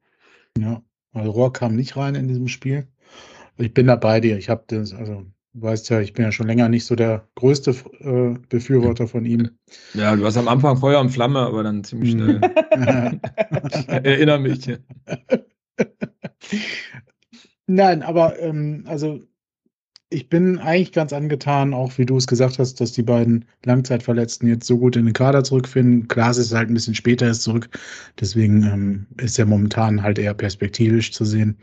ja. 0.59 0.83
Also 1.13 1.31
Rohr 1.31 1.53
kam 1.53 1.75
nicht 1.75 1.97
rein 1.97 2.15
in 2.15 2.29
diesem 2.29 2.49
Spiel. 2.49 2.87
Ich 3.59 3.75
bin 3.75 3.87
da 3.87 3.97
bei 3.97 4.21
dir. 4.21 4.39
Ich 4.39 4.49
habe 4.51 4.65
das, 4.69 4.93
also 4.95 5.27
du 5.59 5.67
weißt 5.67 5.91
ja, 5.91 6.01
ich 6.01 6.13
bin 6.13 6.25
ja 6.25 6.33
schon 6.33 6.47
länger 6.47 6.69
nicht 6.69 6.85
so 6.85 6.95
der 6.95 7.27
größte 7.35 7.75
äh, 8.01 8.39
Befürworter 8.49 9.07
von 9.07 9.25
ihm. 9.25 9.51
Ja, 9.95 10.15
du 10.15 10.25
hast 10.25 10.37
am 10.37 10.49
Anfang 10.49 10.77
Feuer 10.77 11.01
und 11.01 11.11
Flamme, 11.11 11.41
aber 11.41 11.63
dann 11.63 11.85
ziemlich 11.85 12.13
schnell. 12.13 12.41
Erinnere 13.89 14.39
mich. 14.39 14.71
Nein, 17.67 18.03
aber 18.03 18.39
ähm, 18.41 18.85
also 18.87 19.21
ich 20.11 20.31
bin 20.31 20.59
eigentlich 20.59 20.93
ganz 20.93 21.13
angetan, 21.13 21.75
auch 21.75 21.99
wie 21.99 22.07
du 22.07 22.17
es 22.17 22.27
gesagt 22.27 22.59
hast, 22.59 22.81
dass 22.81 22.93
die 22.93 23.03
beiden 23.03 23.45
Langzeitverletzten 23.65 24.49
jetzt 24.49 24.67
so 24.67 24.79
gut 24.79 24.97
in 24.97 25.05
den 25.05 25.13
Kader 25.13 25.45
zurückfinden. 25.45 26.09
Klar, 26.09 26.31
es 26.31 26.39
ist 26.39 26.55
halt 26.55 26.71
ein 26.71 26.75
bisschen 26.75 26.95
später 26.95 27.27
erst 27.27 27.43
zurück, 27.43 27.69
deswegen 28.19 28.63
ähm, 28.63 29.07
ist 29.19 29.39
er 29.39 29.45
momentan 29.45 30.03
halt 30.03 30.19
eher 30.19 30.33
perspektivisch 30.33 31.13
zu 31.13 31.27
sehen. 31.27 31.59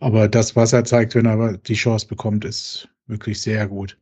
Aber 0.00 0.28
das, 0.28 0.56
was 0.56 0.72
er 0.72 0.84
zeigt, 0.84 1.14
wenn 1.14 1.26
er 1.26 1.32
aber 1.32 1.58
die 1.58 1.74
Chance 1.74 2.08
bekommt, 2.08 2.44
ist 2.44 2.88
wirklich 3.10 3.40
sehr 3.40 3.66
gut. 3.66 3.98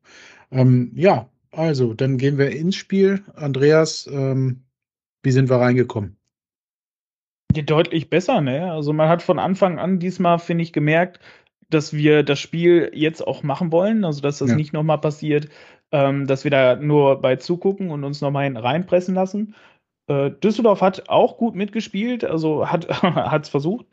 Ähm, 0.50 0.92
ja, 0.94 1.28
also 1.52 1.94
dann 1.94 2.18
gehen 2.18 2.38
wir 2.38 2.50
ins 2.50 2.76
Spiel. 2.76 3.24
Andreas, 3.34 4.08
ähm, 4.12 4.64
wie 5.22 5.32
sind 5.32 5.48
wir 5.50 5.56
reingekommen? 5.56 6.16
Ja, 7.54 7.62
deutlich 7.62 8.10
besser, 8.10 8.40
ne? 8.40 8.70
Also 8.72 8.92
man 8.92 9.08
hat 9.08 9.22
von 9.22 9.38
Anfang 9.38 9.78
an 9.78 9.98
diesmal, 9.98 10.38
finde 10.38 10.62
ich, 10.62 10.72
gemerkt, 10.72 11.20
dass 11.70 11.92
wir 11.92 12.22
das 12.22 12.38
Spiel 12.38 12.90
jetzt 12.94 13.26
auch 13.26 13.42
machen 13.42 13.72
wollen. 13.72 14.04
Also 14.04 14.20
dass 14.20 14.38
das 14.38 14.50
Ja. 14.50 14.56
nicht 14.56 14.72
nochmal 14.72 14.98
passiert, 15.00 15.48
ähm, 15.92 16.26
dass 16.26 16.44
wir 16.44 16.50
da 16.50 16.76
nur 16.76 17.20
bei 17.20 17.36
zugucken 17.36 17.90
und 17.90 18.04
uns 18.04 18.20
nochmal 18.20 18.44
hinten 18.44 18.58
reinpressen 18.58 19.14
lassen. 19.14 19.54
Äh, 20.08 20.30
Düsseldorf 20.30 20.80
hat 20.80 21.08
auch 21.08 21.36
gut 21.38 21.54
mitgespielt, 21.54 22.24
also 22.24 22.68
hat 22.68 22.86
es 23.42 23.48
versucht. 23.48 23.86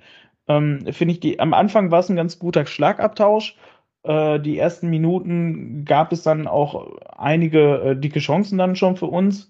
Ähm, 0.47 0.85
finde 0.91 1.13
ich, 1.13 1.19
die, 1.19 1.39
am 1.39 1.53
Anfang 1.53 1.91
war 1.91 1.99
es 1.99 2.09
ein 2.09 2.15
ganz 2.15 2.39
guter 2.39 2.65
Schlagabtausch. 2.65 3.57
Äh, 4.05 4.39
die 4.39 4.57
ersten 4.57 4.89
Minuten 4.89 5.85
gab 5.85 6.11
es 6.11 6.23
dann 6.23 6.47
auch 6.47 6.97
einige 7.17 7.75
äh, 7.81 7.95
dicke 7.99 8.19
Chancen 8.19 8.57
dann 8.57 8.75
schon 8.75 8.95
für 8.97 9.07
uns 9.07 9.49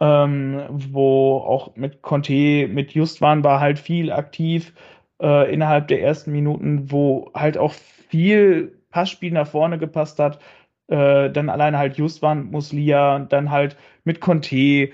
ähm, 0.00 0.62
wo 0.70 1.38
auch 1.38 1.76
mit 1.76 2.02
Conte, 2.02 2.66
mit 2.68 2.92
Justwan 2.92 3.44
war 3.44 3.60
halt 3.60 3.78
viel 3.78 4.10
aktiv 4.12 4.74
äh, 5.20 5.52
innerhalb 5.52 5.88
der 5.88 6.02
ersten 6.02 6.32
Minuten, 6.32 6.90
wo 6.90 7.30
halt 7.34 7.56
auch 7.58 7.72
viel 7.72 8.80
Passspiel 8.90 9.32
nach 9.32 9.46
vorne 9.46 9.78
gepasst 9.78 10.18
hat. 10.18 10.40
äh, 10.88 11.30
dann 11.30 11.48
alleine 11.50 11.78
halt 11.78 11.96
Justwan, 11.98 12.50
Muslia, 12.50 13.20
dann 13.20 13.50
halt 13.50 13.76
mit 14.04 14.20
Conte. 14.20 14.90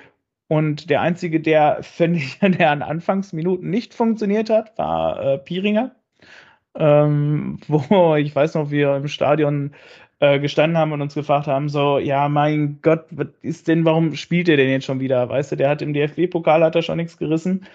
Und 0.48 0.90
der 0.90 1.00
einzige, 1.02 1.40
der, 1.40 1.82
finde 1.82 2.18
ich, 2.20 2.38
der 2.40 2.70
an 2.70 2.82
Anfangsminuten 2.82 3.70
nicht 3.70 3.94
funktioniert 3.94 4.50
hat, 4.50 4.76
war 4.78 5.20
äh, 5.22 5.38
Piringer. 5.38 5.94
Ähm, 6.76 7.58
wo 7.68 8.16
ich 8.16 8.34
weiß 8.34 8.54
noch, 8.54 8.70
wir 8.70 8.96
im 8.96 9.08
Stadion 9.08 9.72
äh, 10.20 10.40
gestanden 10.40 10.78
haben 10.78 10.92
und 10.92 11.02
uns 11.02 11.14
gefragt 11.14 11.46
haben, 11.46 11.68
so, 11.68 11.98
ja, 11.98 12.28
mein 12.28 12.80
Gott, 12.82 13.06
was 13.10 13.28
ist 13.42 13.68
denn, 13.68 13.84
warum 13.84 14.14
spielt 14.16 14.48
er 14.48 14.56
denn 14.56 14.70
jetzt 14.70 14.84
schon 14.84 15.00
wieder? 15.00 15.28
Weißt 15.28 15.52
du, 15.52 15.56
der 15.56 15.70
hat 15.70 15.82
im 15.82 15.92
DFB-Pokal 15.92 16.64
hat 16.64 16.74
er 16.74 16.82
schon 16.82 16.96
nichts 16.96 17.18
gerissen. 17.18 17.66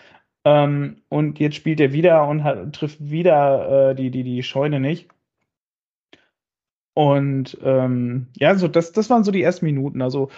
Ähm, 0.46 0.98
und 1.10 1.40
jetzt 1.40 1.56
spielt 1.56 1.80
er 1.80 1.94
wieder 1.94 2.28
und 2.28 2.44
hat, 2.44 2.74
trifft 2.74 3.00
wieder 3.10 3.92
äh, 3.92 3.96
die, 3.96 4.12
die, 4.12 4.24
die 4.24 4.44
Scheune 4.44 4.80
nicht. 4.80 5.10
Und 6.94 7.58
ähm, 7.64 8.28
ja, 8.36 8.56
so 8.56 8.68
das, 8.68 8.92
das 8.92 9.10
waren 9.10 9.24
so 9.24 9.32
die 9.32 9.42
ersten 9.42 9.66
Minuten. 9.66 10.02
Also 10.02 10.30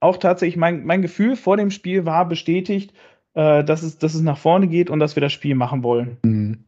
auch 0.00 0.16
tatsächlich, 0.16 0.56
mein, 0.56 0.84
mein 0.84 1.02
Gefühl 1.02 1.36
vor 1.36 1.56
dem 1.56 1.70
Spiel 1.70 2.04
war 2.04 2.28
bestätigt, 2.28 2.92
äh, 3.34 3.62
dass, 3.64 3.82
es, 3.82 3.98
dass 3.98 4.14
es 4.14 4.22
nach 4.22 4.38
vorne 4.38 4.66
geht 4.66 4.90
und 4.90 4.98
dass 4.98 5.16
wir 5.16 5.20
das 5.20 5.32
Spiel 5.32 5.54
machen 5.54 5.82
wollen. 5.82 6.18
Mhm. 6.24 6.64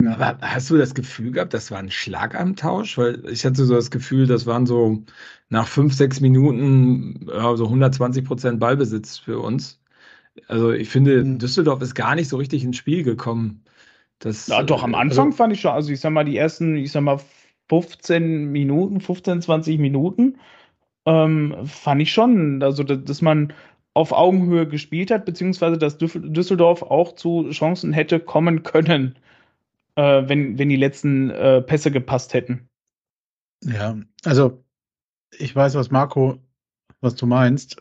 Aber 0.00 0.38
hast 0.40 0.70
du 0.70 0.76
das 0.78 0.94
Gefühl 0.94 1.30
gehabt, 1.32 1.54
das 1.54 1.70
war 1.70 1.78
ein 1.78 1.90
Schlagarmtausch? 1.90 2.98
Weil 2.98 3.22
ich 3.30 3.44
hatte 3.44 3.64
so 3.64 3.74
das 3.74 3.90
Gefühl, 3.90 4.26
das 4.26 4.46
waren 4.46 4.66
so 4.66 5.02
nach 5.48 5.68
fünf, 5.68 5.94
sechs 5.94 6.20
Minuten 6.20 7.26
ja, 7.28 7.54
so 7.56 7.66
120 7.68 8.24
Prozent 8.24 8.60
Ballbesitz 8.60 9.18
für 9.18 9.38
uns. 9.38 9.80
Also 10.48 10.72
ich 10.72 10.88
finde, 10.88 11.24
Mhm. 11.24 11.38
Düsseldorf 11.38 11.82
ist 11.82 11.94
gar 11.94 12.14
nicht 12.14 12.28
so 12.28 12.36
richtig 12.36 12.64
ins 12.64 12.76
Spiel 12.76 13.02
gekommen. 13.02 13.64
Das, 14.18 14.46
Ja, 14.46 14.62
doch, 14.62 14.82
am 14.82 14.94
äh, 14.94 14.98
Anfang 14.98 15.26
also- 15.26 15.36
fand 15.36 15.52
ich 15.52 15.60
schon, 15.60 15.72
also 15.72 15.92
ich 15.92 16.00
sag 16.00 16.10
mal, 16.12 16.24
die 16.24 16.36
ersten, 16.36 16.76
ich 16.76 16.92
sag 16.92 17.02
mal, 17.02 17.20
15 17.68 18.50
Minuten, 18.52 19.00
15, 19.00 19.40
20 19.42 19.78
Minuten, 19.78 20.36
ähm, 21.06 21.54
fand 21.64 22.02
ich 22.02 22.12
schon, 22.12 22.62
also 22.62 22.82
dass, 22.82 23.22
man 23.22 23.52
auf 23.94 24.12
Augenhöhe 24.12 24.66
gespielt 24.66 25.10
hat, 25.10 25.24
beziehungsweise 25.26 25.76
dass 25.78 25.98
Düsseldorf 25.98 26.82
auch 26.82 27.14
zu 27.14 27.50
Chancen 27.50 27.92
hätte 27.92 28.20
kommen 28.20 28.62
können, 28.62 29.16
äh, 29.96 30.22
wenn, 30.28 30.58
wenn 30.58 30.68
die 30.68 30.76
letzten 30.76 31.30
äh, 31.30 31.62
Pässe 31.62 31.90
gepasst 31.90 32.34
hätten. 32.34 32.68
Ja, 33.64 33.96
also 34.24 34.64
ich 35.38 35.54
weiß, 35.54 35.74
was 35.74 35.90
Marco, 35.90 36.38
was 37.00 37.14
du 37.14 37.26
meinst. 37.26 37.76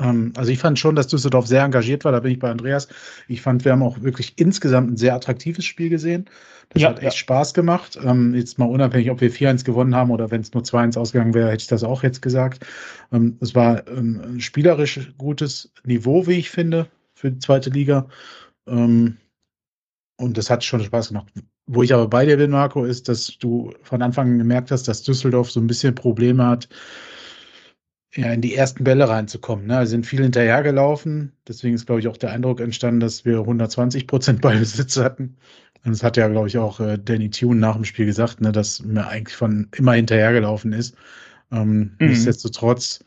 Ähm, 0.00 0.32
also 0.36 0.50
ich 0.50 0.58
fand 0.58 0.78
schon, 0.78 0.94
dass 0.94 1.08
Düsseldorf 1.08 1.46
sehr 1.46 1.62
engagiert 1.62 2.04
war, 2.04 2.12
da 2.12 2.20
bin 2.20 2.32
ich 2.32 2.38
bei 2.38 2.50
Andreas. 2.50 2.88
Ich 3.28 3.42
fand, 3.42 3.64
wir 3.64 3.72
haben 3.72 3.82
auch 3.82 4.02
wirklich 4.02 4.38
insgesamt 4.38 4.90
ein 4.90 4.96
sehr 4.96 5.14
attraktives 5.14 5.64
Spiel 5.64 5.88
gesehen. 5.88 6.28
Das 6.70 6.82
Ja, 6.82 6.90
hat 6.90 6.98
echt 6.98 7.04
ja. 7.04 7.10
Spaß 7.12 7.54
gemacht. 7.54 7.98
Ähm, 8.02 8.34
jetzt 8.34 8.58
mal 8.58 8.66
unabhängig, 8.66 9.10
ob 9.10 9.20
wir 9.20 9.30
4-1 9.30 9.64
gewonnen 9.64 9.94
haben 9.94 10.10
oder 10.10 10.30
wenn 10.30 10.40
es 10.40 10.52
nur 10.52 10.64
2-1 10.64 10.98
ausgegangen 10.98 11.34
wäre, 11.34 11.50
hätte 11.50 11.62
ich 11.62 11.68
das 11.68 11.84
auch 11.84 12.02
jetzt 12.02 12.22
gesagt. 12.22 12.66
Ähm, 13.12 13.38
es 13.40 13.54
war 13.54 13.86
ähm, 13.88 14.20
ein 14.24 14.40
spielerisch 14.40 15.12
gutes 15.16 15.72
Niveau, 15.84 16.26
wie 16.26 16.34
ich 16.34 16.50
finde, 16.50 16.88
für 17.14 17.30
die 17.30 17.38
zweite 17.38 17.70
Liga. 17.70 18.08
Ähm, 18.66 19.16
und 20.18 20.36
das 20.36 20.50
hat 20.50 20.64
schon 20.64 20.82
Spaß 20.82 21.08
gemacht. 21.08 21.32
Wo 21.66 21.82
ich 21.82 21.92
aber 21.94 22.08
bei 22.08 22.24
dir 22.26 22.36
bin, 22.36 22.50
Marco, 22.52 22.84
ist, 22.84 23.08
dass 23.08 23.38
du 23.38 23.72
von 23.82 24.02
Anfang 24.02 24.32
an 24.32 24.38
gemerkt 24.38 24.70
hast, 24.70 24.86
dass 24.88 25.02
Düsseldorf 25.02 25.50
so 25.50 25.60
ein 25.60 25.66
bisschen 25.66 25.94
Probleme 25.94 26.46
hat, 26.46 26.68
ja, 28.14 28.32
in 28.32 28.40
die 28.40 28.54
ersten 28.54 28.84
Bälle 28.84 29.08
reinzukommen. 29.08 29.66
Ne? 29.66 29.76
Also 29.78 29.90
sind 29.90 30.06
viel 30.06 30.22
hinterhergelaufen. 30.22 31.32
Deswegen 31.46 31.74
ist, 31.74 31.86
glaube 31.86 32.00
ich, 32.00 32.08
auch 32.08 32.16
der 32.16 32.30
Eindruck 32.32 32.60
entstanden, 32.60 33.00
dass 33.00 33.24
wir 33.24 33.40
120 33.40 34.06
Prozent 34.06 34.40
Ballbesitz 34.42 34.96
hatten. 34.96 35.36
Und 35.84 35.92
das 35.92 36.02
hat 36.02 36.16
ja, 36.16 36.28
glaube 36.28 36.48
ich, 36.48 36.58
auch 36.58 36.80
äh, 36.80 36.98
Danny 36.98 37.30
Tune 37.30 37.60
nach 37.60 37.74
dem 37.76 37.84
Spiel 37.84 38.06
gesagt, 38.06 38.40
ne, 38.40 38.52
dass 38.52 38.82
mir 38.82 39.06
eigentlich 39.08 39.36
von 39.36 39.68
immer 39.76 39.92
hinterhergelaufen 39.94 40.72
ist. 40.72 40.96
Ähm, 41.52 41.96
Mhm. 42.00 42.08
Nichtsdestotrotz 42.08 43.00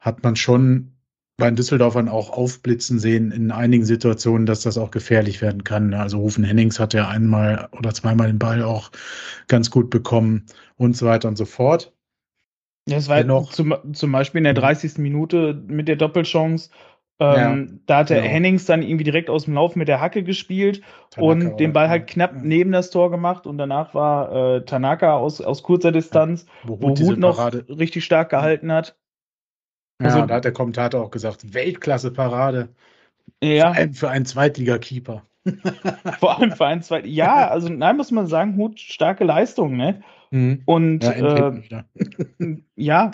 hat 0.00 0.22
man 0.22 0.36
schon 0.36 0.92
bei 1.38 1.46
den 1.50 1.56
Düsseldorfern 1.56 2.08
auch 2.08 2.30
aufblitzen 2.30 2.98
sehen 2.98 3.30
in 3.30 3.50
einigen 3.50 3.84
Situationen, 3.84 4.46
dass 4.46 4.62
das 4.62 4.78
auch 4.78 4.90
gefährlich 4.90 5.42
werden 5.42 5.64
kann. 5.64 5.92
Also 5.92 6.18
Rufen 6.18 6.44
Hennings 6.44 6.80
hat 6.80 6.94
ja 6.94 7.08
einmal 7.08 7.68
oder 7.72 7.92
zweimal 7.92 8.28
den 8.28 8.38
Ball 8.38 8.62
auch 8.62 8.90
ganz 9.48 9.70
gut 9.70 9.90
bekommen 9.90 10.46
und 10.76 10.96
so 10.96 11.06
weiter 11.06 11.28
und 11.28 11.36
so 11.36 11.44
fort. 11.44 11.92
Ja, 12.88 12.96
es 12.96 13.08
war 13.08 13.18
Dennoch- 13.18 13.50
zum, 13.52 13.74
zum 13.92 14.12
Beispiel 14.12 14.38
in 14.38 14.44
der 14.44 14.54
Mhm. 14.54 14.58
30. 14.58 15.02
Minute 15.02 15.62
mit 15.66 15.88
der 15.88 15.96
Doppelchance. 15.96 16.70
Ähm, 17.18 17.80
da 17.86 17.98
hat 17.98 18.10
der 18.10 18.20
genau. 18.20 18.32
Hennings 18.32 18.66
dann 18.66 18.82
irgendwie 18.82 19.04
direkt 19.04 19.30
aus 19.30 19.46
dem 19.46 19.54
Lauf 19.54 19.74
mit 19.74 19.88
der 19.88 20.00
Hacke 20.02 20.22
gespielt 20.22 20.82
Tanaka 21.10 21.48
und 21.48 21.60
den 21.60 21.72
Ball 21.72 21.88
halt 21.88 22.06
knapp 22.08 22.34
ja. 22.34 22.40
neben 22.42 22.72
das 22.72 22.90
Tor 22.90 23.10
gemacht 23.10 23.46
und 23.46 23.56
danach 23.56 23.94
war 23.94 24.56
äh, 24.56 24.64
Tanaka 24.66 25.16
aus, 25.16 25.40
aus 25.40 25.62
kurzer 25.62 25.92
Distanz, 25.92 26.44
wo 26.64 26.80
wo 26.80 26.88
Ruth 26.88 27.18
noch 27.18 27.38
richtig 27.70 28.04
stark 28.04 28.28
gehalten 28.28 28.70
hat. 28.70 28.96
Ja, 30.00 30.08
also- 30.08 30.26
da 30.26 30.34
hat 30.36 30.44
der 30.44 30.52
Kommentator 30.52 31.02
auch 31.02 31.10
gesagt, 31.10 31.54
Weltklasse-Parade. 31.54 32.68
Ja, 33.42 33.72
Vor 33.72 33.76
allem 33.76 33.94
für 33.94 34.08
einen 34.10 34.24
Zweitligakeeper. 34.26 35.22
vor 36.20 36.38
allem 36.38 36.52
für 36.52 36.66
ein, 36.66 36.82
zwei. 36.82 37.00
Ja, 37.04 37.48
also 37.48 37.68
nein, 37.68 37.96
muss 37.96 38.10
man 38.10 38.26
sagen, 38.26 38.56
Hut, 38.56 38.80
starke 38.80 39.24
Leistung, 39.24 39.76
ne? 39.76 40.02
Mhm. 40.30 40.62
Und 40.64 41.04
Ja, 41.04 41.48
äh, 41.50 41.62
ja. 42.76 43.10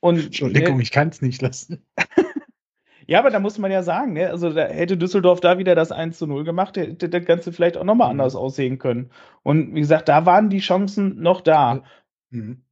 Und 0.00 0.18
Entschuldigung, 0.26 0.76
ne, 0.76 0.82
ich 0.82 0.90
kann 0.90 1.08
es 1.08 1.22
nicht 1.22 1.42
lassen. 1.42 1.84
ja, 3.06 3.18
aber 3.20 3.30
da 3.30 3.38
muss 3.40 3.58
man 3.58 3.70
ja 3.70 3.82
sagen, 3.82 4.14
ne? 4.14 4.30
Also 4.30 4.52
da 4.52 4.64
hätte 4.66 4.96
Düsseldorf 4.96 5.40
da 5.40 5.58
wieder 5.58 5.74
das 5.74 5.92
1 5.92 6.18
zu 6.18 6.26
0 6.26 6.44
gemacht, 6.44 6.76
hätte 6.76 7.08
das 7.08 7.24
Ganze 7.24 7.52
vielleicht 7.52 7.76
auch 7.76 7.84
nochmal 7.84 8.08
Mhm. 8.08 8.12
anders 8.20 8.34
aussehen 8.34 8.78
können. 8.78 9.10
Und 9.42 9.74
wie 9.74 9.80
gesagt, 9.80 10.08
da 10.08 10.24
waren 10.26 10.50
die 10.50 10.60
Chancen 10.60 11.20
noch 11.20 11.40
da. 11.40 11.82
Mhm. 12.30 12.62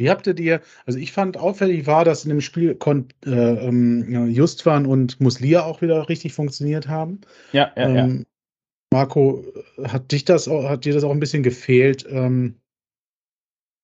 Wie 0.00 0.08
habt 0.08 0.26
ihr 0.26 0.32
dir, 0.32 0.62
also 0.86 0.98
ich 0.98 1.12
fand 1.12 1.36
auffällig 1.36 1.86
war, 1.86 2.06
dass 2.06 2.24
in 2.24 2.30
dem 2.30 2.40
Spiel 2.40 2.74
kon, 2.74 3.08
äh, 3.26 3.30
ähm, 3.30 4.10
ja, 4.10 4.24
Justwan 4.24 4.86
und 4.86 5.20
Muslia 5.20 5.64
auch 5.64 5.82
wieder 5.82 6.08
richtig 6.08 6.32
funktioniert 6.32 6.88
haben. 6.88 7.20
Ja, 7.52 7.70
ja, 7.76 7.88
ja. 7.90 8.04
ähm, 8.04 8.24
Marco, 8.90 9.44
hat 9.84 10.10
dich 10.10 10.24
das, 10.24 10.46
hat 10.46 10.86
dir 10.86 10.94
das 10.94 11.04
auch 11.04 11.10
ein 11.10 11.20
bisschen 11.20 11.42
gefehlt 11.42 12.06
ähm, 12.10 12.56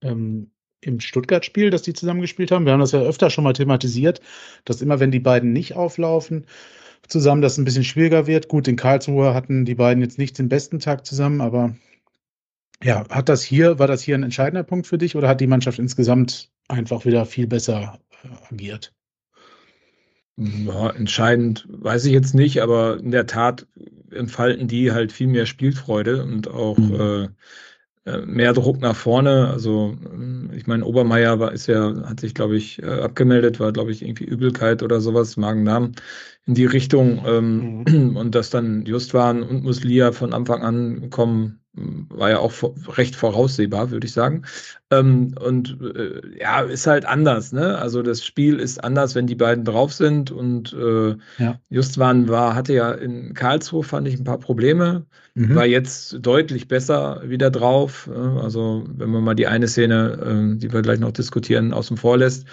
ähm, 0.03 0.51
im 0.81 1.01
Stuttgart-Spiel, 1.01 1.69
dass 1.69 1.83
die 1.83 1.93
zusammengespielt 1.93 2.51
haben? 2.51 2.65
Wir 2.65 2.73
haben 2.73 2.81
das 2.81 2.93
ja 2.93 3.01
öfter 3.01 3.29
schon 3.29 3.45
mal 3.45 3.53
thematisiert, 3.53 4.23
dass 4.65 4.81
immer, 4.81 5.01
wenn 5.01 5.11
die 5.11 5.21
beiden 5.21 5.53
nicht 5.53 5.75
auflaufen, 5.75 6.47
zusammen, 7.07 7.43
das 7.43 7.59
ein 7.59 7.67
bisschen 7.67 7.85
schwieriger 7.85 8.27
wird. 8.27 8.49
Gut, 8.49 8.69
in 8.69 8.77
Karlsruhe 8.77 9.35
hatten 9.35 9.67
die 9.67 9.75
beiden 9.75 10.03
jetzt 10.03 10.19
nicht 10.19 10.39
den 10.39 10.49
besten 10.49 10.79
Tag 10.79 11.05
zusammen, 11.05 11.43
aber 11.43 11.77
ja, 12.83 13.09
hat 13.09 13.29
das 13.29 13.43
hier, 13.43 13.79
war 13.79 13.87
das 13.87 14.03
hier 14.03 14.15
ein 14.17 14.23
entscheidender 14.23 14.63
Punkt 14.65 14.87
für 14.87 14.99
dich 14.99 15.17
oder 15.17 15.29
hat 15.29 15.41
die 15.41 15.47
Mannschaft 15.47 15.79
insgesamt 15.79 16.51
einfach 16.69 17.05
wieder 17.05 17.27
viel 17.27 17.47
besser 17.47 18.01
äh, 18.23 18.29
agiert? 18.55 18.95
Ja, 20.39 20.91
entscheidend 20.91 21.67
weiß 21.71 22.05
ich 22.05 22.13
jetzt 22.13 22.35
nicht, 22.35 22.61
aber 22.61 22.99
in 22.99 23.11
der 23.11 23.27
Tat 23.27 23.67
entfalten 24.11 24.69
die 24.69 24.93
halt 24.93 25.11
viel 25.13 25.29
mehr 25.29 25.47
Spielfreude 25.47 26.23
und 26.23 26.49
auch 26.49 26.77
Mhm. 26.79 26.95
äh, 26.95 27.29
äh, 28.11 28.27
mehr 28.27 28.53
Druck 28.55 28.81
nach 28.81 28.97
vorne. 28.97 29.49
Also 29.51 29.97
ähm, 30.13 30.51
ich 30.55 30.67
meine, 30.67 30.85
Obermeier 30.85 31.41
war, 31.41 31.53
ist 31.53 31.69
ja, 31.69 31.95
hat 32.09 32.21
sich, 32.21 32.35
glaube 32.35 32.57
ich, 32.57 32.83
äh, 32.83 32.87
abgemeldet, 32.87 33.61
war, 33.61 33.73
glaube 33.73 33.93
ich, 33.93 34.03
irgendwie 34.03 34.25
Übelkeit 34.25 34.83
oder 34.83 35.01
sowas, 35.01 35.37
Magen-Darm 35.39 35.93
in 36.47 36.55
die 36.55 36.67
Richtung. 36.67 37.23
Ähm, 37.27 37.85
Und 38.17 38.35
dass 38.35 38.51
dann 38.51 38.85
Justwan 38.87 39.43
und 39.43 39.63
Muslia 39.65 40.13
von 40.13 40.33
Anfang 40.33 40.63
an 40.63 41.11
kommen, 41.11 41.61
war 41.75 42.31
ja 42.31 42.39
auch 42.39 42.53
recht 42.97 43.15
voraussehbar, 43.17 43.91
würde 43.91 44.07
ich 44.07 44.13
sagen. 44.13 44.43
Ähm, 44.91 45.35
und 45.41 45.79
äh, 45.83 46.39
ja, 46.41 46.61
ist 46.63 46.87
halt 46.87 47.05
anders, 47.05 47.53
ne? 47.53 47.77
Also 47.79 48.03
das 48.03 48.25
Spiel 48.25 48.59
ist 48.59 48.83
anders, 48.83 49.15
wenn 49.15 49.27
die 49.27 49.35
beiden 49.35 49.65
drauf 49.65 49.93
sind. 49.93 50.31
Und 50.31 50.73
äh, 50.73 51.17
Ja. 51.39 51.61
Justwan 51.69 52.29
war, 52.29 52.55
hatte 52.55 52.73
ja 52.75 52.93
in 52.93 53.35
Karlsruhe, 53.35 53.83
fand 53.83 54.09
ich, 54.09 54.19
ein 54.19 54.25
paar 54.25 54.39
Probleme 54.39 55.07
Mhm. 55.39 55.55
war 55.55 55.67
jetzt 55.67 56.17
deutlich 56.25 56.67
besser 56.67 57.21
wieder 57.27 57.51
drauf. 57.51 58.09
äh, 58.11 58.17
Also, 58.19 58.85
wenn 58.89 59.11
man 59.11 59.23
mal 59.23 59.35
die 59.35 59.47
eine 59.47 59.69
Szene, 59.69 60.19
ähm, 60.25 60.59
die 60.59 60.73
wir 60.73 60.81
gleich 60.81 60.99
noch 60.99 61.13
diskutieren, 61.13 61.75
außen 61.75 61.99
vor 61.99 62.17
lässt. 62.17 62.47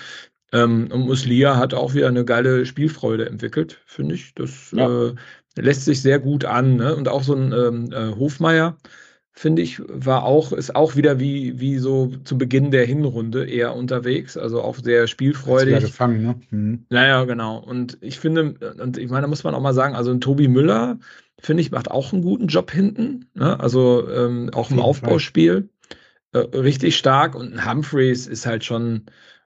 Ähm, 0.54 0.88
Und 0.92 1.02
Muslia 1.08 1.58
hat 1.58 1.74
auch 1.74 1.94
wieder 1.94 2.08
eine 2.08 2.24
geile 2.24 2.66
Spielfreude 2.66 3.26
entwickelt, 3.28 3.82
finde 3.86 4.16
ich. 4.16 4.34
Das 4.36 4.72
Ja. 4.72 5.08
äh, 5.10 5.16
lässt 5.58 5.86
sich 5.86 6.02
sehr 6.02 6.20
gut 6.20 6.46
an. 6.46 6.78
Ne? 6.78 6.96
Und 6.96 7.10
auch 7.10 7.24
so 7.24 7.34
ein 7.36 7.52
ähm, 7.52 7.92
äh, 7.92 8.16
Hofmeier, 8.16 8.78
finde 9.32 9.64
ich, 9.64 9.82
war 9.88 10.24
auch, 10.26 10.52
ist 10.52 10.76
auch 10.76 10.96
wieder 10.96 11.20
wie, 11.20 11.60
wie 11.60 11.80
so 11.80 12.12
zu 12.24 12.38
Beginn 12.38 12.70
der 12.70 12.86
Hinrunde 12.86 13.46
eher 13.46 13.76
unterwegs. 13.76 14.38
Also 14.38 14.62
auch 14.62 14.78
sehr 14.78 15.08
spielfreudig. 15.08 15.80
gefangen, 15.80 16.22
ne? 16.22 16.36
Mhm. 16.52 16.86
Naja, 16.90 17.24
genau. 17.26 17.58
Und 17.58 17.98
ich 18.02 18.20
finde, 18.20 18.54
und 18.80 18.98
ich 19.00 19.10
meine, 19.10 19.24
da 19.24 19.28
muss 19.28 19.44
man 19.44 19.56
auch 19.56 19.62
mal 19.62 19.74
sagen, 19.74 19.96
also 19.96 20.12
ein 20.12 20.22
Tobi 20.22 20.48
Müller, 20.48 21.00
finde 21.40 21.62
ich, 21.62 21.72
macht 21.72 21.90
auch 21.90 22.14
einen 22.14 22.22
guten 22.22 22.46
Job 22.46 22.70
hinten. 22.70 23.26
Ne? 23.34 23.60
Also 23.60 24.08
ähm, 24.08 24.52
auch 24.54 24.70
im 24.70 24.80
Aufbauspiel. 24.80 25.68
Äh, 26.32 26.38
richtig 26.38 26.96
stark. 26.96 27.34
Und 27.34 27.54
ein 27.54 27.70
Humphreys 27.70 28.28
ist 28.28 28.46
halt 28.46 28.64
schon, 28.64 29.04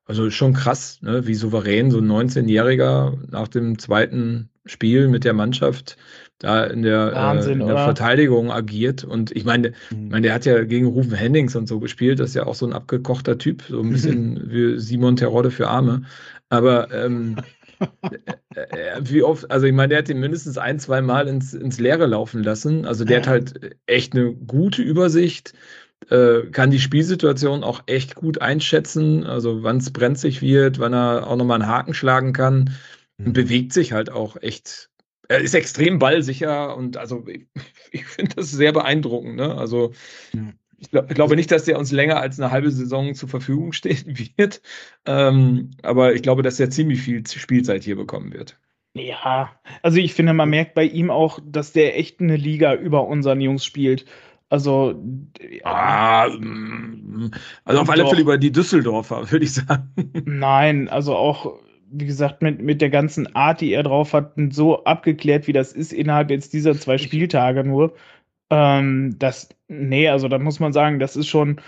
also 0.08 0.30
schon 0.30 0.54
krass, 0.54 1.00
ne? 1.02 1.28
wie 1.28 1.36
souverän 1.36 1.92
so 1.92 2.00
ein 2.00 2.10
19-Jähriger 2.10 3.18
nach 3.30 3.48
dem 3.48 3.78
zweiten 3.78 4.50
Spiel 4.66 5.08
mit 5.08 5.24
der 5.24 5.34
Mannschaft 5.34 5.98
da 6.40 6.66
in 6.66 6.84
der, 6.84 7.14
Wahnsinn, 7.14 7.60
äh, 7.60 7.64
in 7.64 7.68
der? 7.68 7.78
Verteidigung 7.78 8.52
agiert. 8.52 9.04
Und 9.04 9.36
ich 9.36 9.44
meine, 9.44 9.70
ich 9.90 9.98
meine, 9.98 10.22
der 10.22 10.34
hat 10.34 10.46
ja 10.46 10.64
gegen 10.64 10.86
Rufen 10.88 11.14
Hennings 11.14 11.56
und 11.56 11.68
so 11.68 11.80
gespielt. 11.80 12.20
Das 12.20 12.30
ist 12.30 12.36
ja 12.36 12.46
auch 12.46 12.56
so 12.56 12.66
ein 12.66 12.74
abgekochter 12.74 13.38
Typ, 13.38 13.64
so 13.68 13.82
ein 13.82 13.90
bisschen 13.90 14.42
wie 14.52 14.80
Simon 14.80 15.16
Terodde 15.16 15.52
für 15.52 15.68
Arme. 15.68 16.04
Aber 16.50 16.92
ähm, 16.94 17.38
äh, 18.56 18.62
äh, 18.62 19.02
wie 19.02 19.24
oft, 19.24 19.50
also 19.50 19.66
ich 19.66 19.74
meine, 19.74 19.90
der 19.90 19.98
hat 20.00 20.10
ihn 20.10 20.20
mindestens 20.20 20.58
ein, 20.58 20.80
zwei 20.80 21.02
Mal 21.02 21.28
ins, 21.28 21.54
ins 21.54 21.80
Leere 21.80 22.06
laufen 22.06 22.44
lassen. 22.44 22.86
Also 22.86 23.04
der 23.04 23.18
hat 23.18 23.28
halt 23.28 23.76
echt 23.88 24.14
eine 24.14 24.34
gute 24.34 24.82
Übersicht, 24.82 25.54
äh, 26.10 26.50
kann 26.52 26.72
die 26.72 26.80
Spielsituation 26.80 27.64
auch 27.64 27.84
echt 27.88 28.16
gut 28.16 28.42
einschätzen, 28.42 29.26
also 29.26 29.64
wann 29.64 29.78
es 29.78 29.92
brenzlig 29.92 30.42
wird, 30.42 30.80
wann 30.80 30.94
er 30.94 31.28
auch 31.28 31.36
nochmal 31.36 31.62
einen 31.62 31.70
Haken 31.70 31.94
schlagen 31.94 32.34
kann 32.34 32.74
und 33.18 33.34
bewegt 33.34 33.74
sich 33.74 33.92
halt 33.94 34.10
auch 34.12 34.38
echt. 34.42 34.90
Er 35.30 35.40
ist 35.40 35.54
extrem 35.56 36.00
ballsicher 36.00 36.76
und 36.78 36.98
also 36.98 37.26
ich, 37.28 37.48
ich 37.92 38.06
finde 38.06 38.36
das 38.36 38.52
sehr 38.52 38.72
beeindruckend. 38.74 39.36
Ne? 39.36 39.56
Also 39.56 39.92
Ja. 40.34 40.54
ich, 40.78 40.92
glaub, 40.92 41.10
ich 41.10 41.16
glaube 41.16 41.36
nicht, 41.36 41.52
dass 41.52 41.66
der 41.66 41.80
uns 41.80 41.92
länger 41.92 42.20
als 42.22 42.40
eine 42.40 42.52
halbe 42.52 42.72
Saison 42.72 43.14
zur 43.16 43.30
Verfügung 43.30 43.74
stehen 43.74 44.18
wird. 44.38 44.62
Ähm, 45.06 45.72
aber 45.84 46.14
ich 46.14 46.22
glaube, 46.24 46.44
dass 46.44 46.60
er 46.60 46.70
ziemlich 46.70 47.02
viel 47.02 47.26
Spielzeit 47.28 47.84
hier 47.84 47.96
bekommen 47.96 48.34
wird. 48.34 48.58
Ja, 48.96 49.60
also 49.84 49.98
ich 50.00 50.14
finde, 50.16 50.34
man 50.34 50.50
merkt 50.50 50.74
bei 50.74 50.84
ihm 50.84 51.12
auch, 51.12 51.40
dass 51.46 51.72
der 51.72 51.98
echt 52.00 52.20
eine 52.20 52.36
Liga 52.36 52.74
über 52.74 53.08
unseren 53.08 53.40
Jungs 53.42 53.64
spielt. 53.64 54.06
Also, 54.50 54.96
Ah, 55.64 56.28
mm, 56.30 57.32
also 57.66 57.82
auf 57.82 57.90
alle. 57.90 58.08
Fälle 58.08 58.22
über 58.22 58.38
die 58.38 58.52
Düsseldorfer, 58.52 59.30
würde 59.32 59.46
ich 59.46 59.54
sagen. 59.54 59.92
nein, 60.26 60.88
also 60.90 61.16
auch, 61.16 61.60
wie 61.92 62.06
gesagt, 62.06 62.42
mit, 62.42 62.62
mit 62.62 62.82
der 62.82 62.90
ganzen 62.90 63.36
Art, 63.36 63.62
die 63.62 63.74
er 63.74 63.84
drauf 63.84 64.14
hat, 64.14 64.34
so 64.52 64.84
abgeklärt, 64.86 65.48
wie 65.48 65.54
das 65.54 65.74
ist 65.74 65.92
innerhalb 65.94 66.30
jetzt 66.30 66.54
dieser 66.54 66.76
zwei 66.80 66.98
Spieltage 66.98 67.64
nur. 67.64 67.94
Ähm, 68.50 69.16
das, 69.20 69.50
nee, 69.68 70.08
also 70.08 70.28
da 70.30 70.40
muss 70.40 70.60
man 70.60 70.72
sagen, 70.74 71.00
das 71.00 71.16
ist 71.18 71.28
schon 71.28 71.60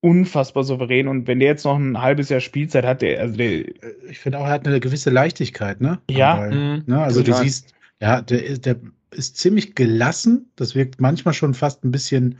unfassbar 0.00 0.64
souverän. 0.64 1.08
Und 1.08 1.26
wenn 1.26 1.40
der 1.40 1.48
jetzt 1.48 1.64
noch 1.64 1.76
ein 1.78 2.00
halbes 2.00 2.28
Jahr 2.28 2.40
Spielzeit 2.40 2.84
hat, 2.84 3.02
der, 3.02 3.20
also 3.20 3.36
der, 3.36 3.64
Ich 4.10 4.18
finde 4.18 4.38
auch, 4.38 4.44
er 4.44 4.50
hat 4.52 4.66
eine 4.66 4.80
gewisse 4.80 5.10
Leichtigkeit, 5.10 5.80
ne? 5.80 6.00
Ja. 6.10 6.36
Ball, 6.36 6.50
Mhm. 6.52 6.82
ne? 6.86 7.02
Also 7.02 7.22
du 7.22 7.32
siehst, 7.32 7.74
ja, 8.00 8.20
der 8.20 8.44
ist, 8.44 8.66
der 8.66 8.76
ist 9.10 9.36
ziemlich 9.36 9.74
gelassen. 9.74 10.50
Das 10.56 10.74
wirkt 10.74 11.00
manchmal 11.00 11.34
schon 11.34 11.54
fast 11.54 11.84
ein 11.84 11.90
bisschen 11.90 12.38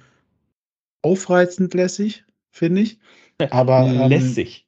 aufreizend 1.02 1.74
lässig, 1.74 2.24
finde 2.50 2.82
ich. 2.82 2.98
Aber 3.50 3.86
ähm, 3.86 4.08
lässig. 4.08 4.66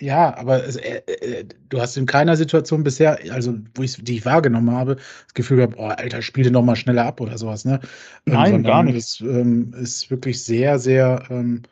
Ja, 0.00 0.36
aber 0.36 0.64
es, 0.66 0.74
äh, 0.74 1.02
äh, 1.06 1.44
du 1.68 1.80
hast 1.80 1.96
in 1.96 2.06
keiner 2.06 2.36
Situation 2.36 2.82
bisher, 2.82 3.16
also 3.30 3.56
wo 3.76 3.82
ich 3.82 3.96
die 4.02 4.16
ich 4.16 4.24
wahrgenommen 4.24 4.72
habe, 4.72 4.96
das 4.96 5.34
Gefühl 5.34 5.58
gehabt, 5.58 5.76
oh, 5.78 5.84
Alter, 5.84 6.20
spiel 6.20 6.42
den 6.42 6.52
noch 6.52 6.64
mal 6.64 6.74
schneller 6.74 7.04
ab 7.04 7.20
oder 7.20 7.38
sowas, 7.38 7.64
ne? 7.64 7.78
Nein, 8.24 8.46
sondern 8.50 8.62
gar 8.64 8.82
nicht. 8.82 8.96
Es 8.96 9.20
ähm, 9.20 9.72
ist 9.74 10.10
wirklich 10.10 10.42
sehr, 10.42 10.80
sehr 10.80 11.22
ähm, 11.30 11.62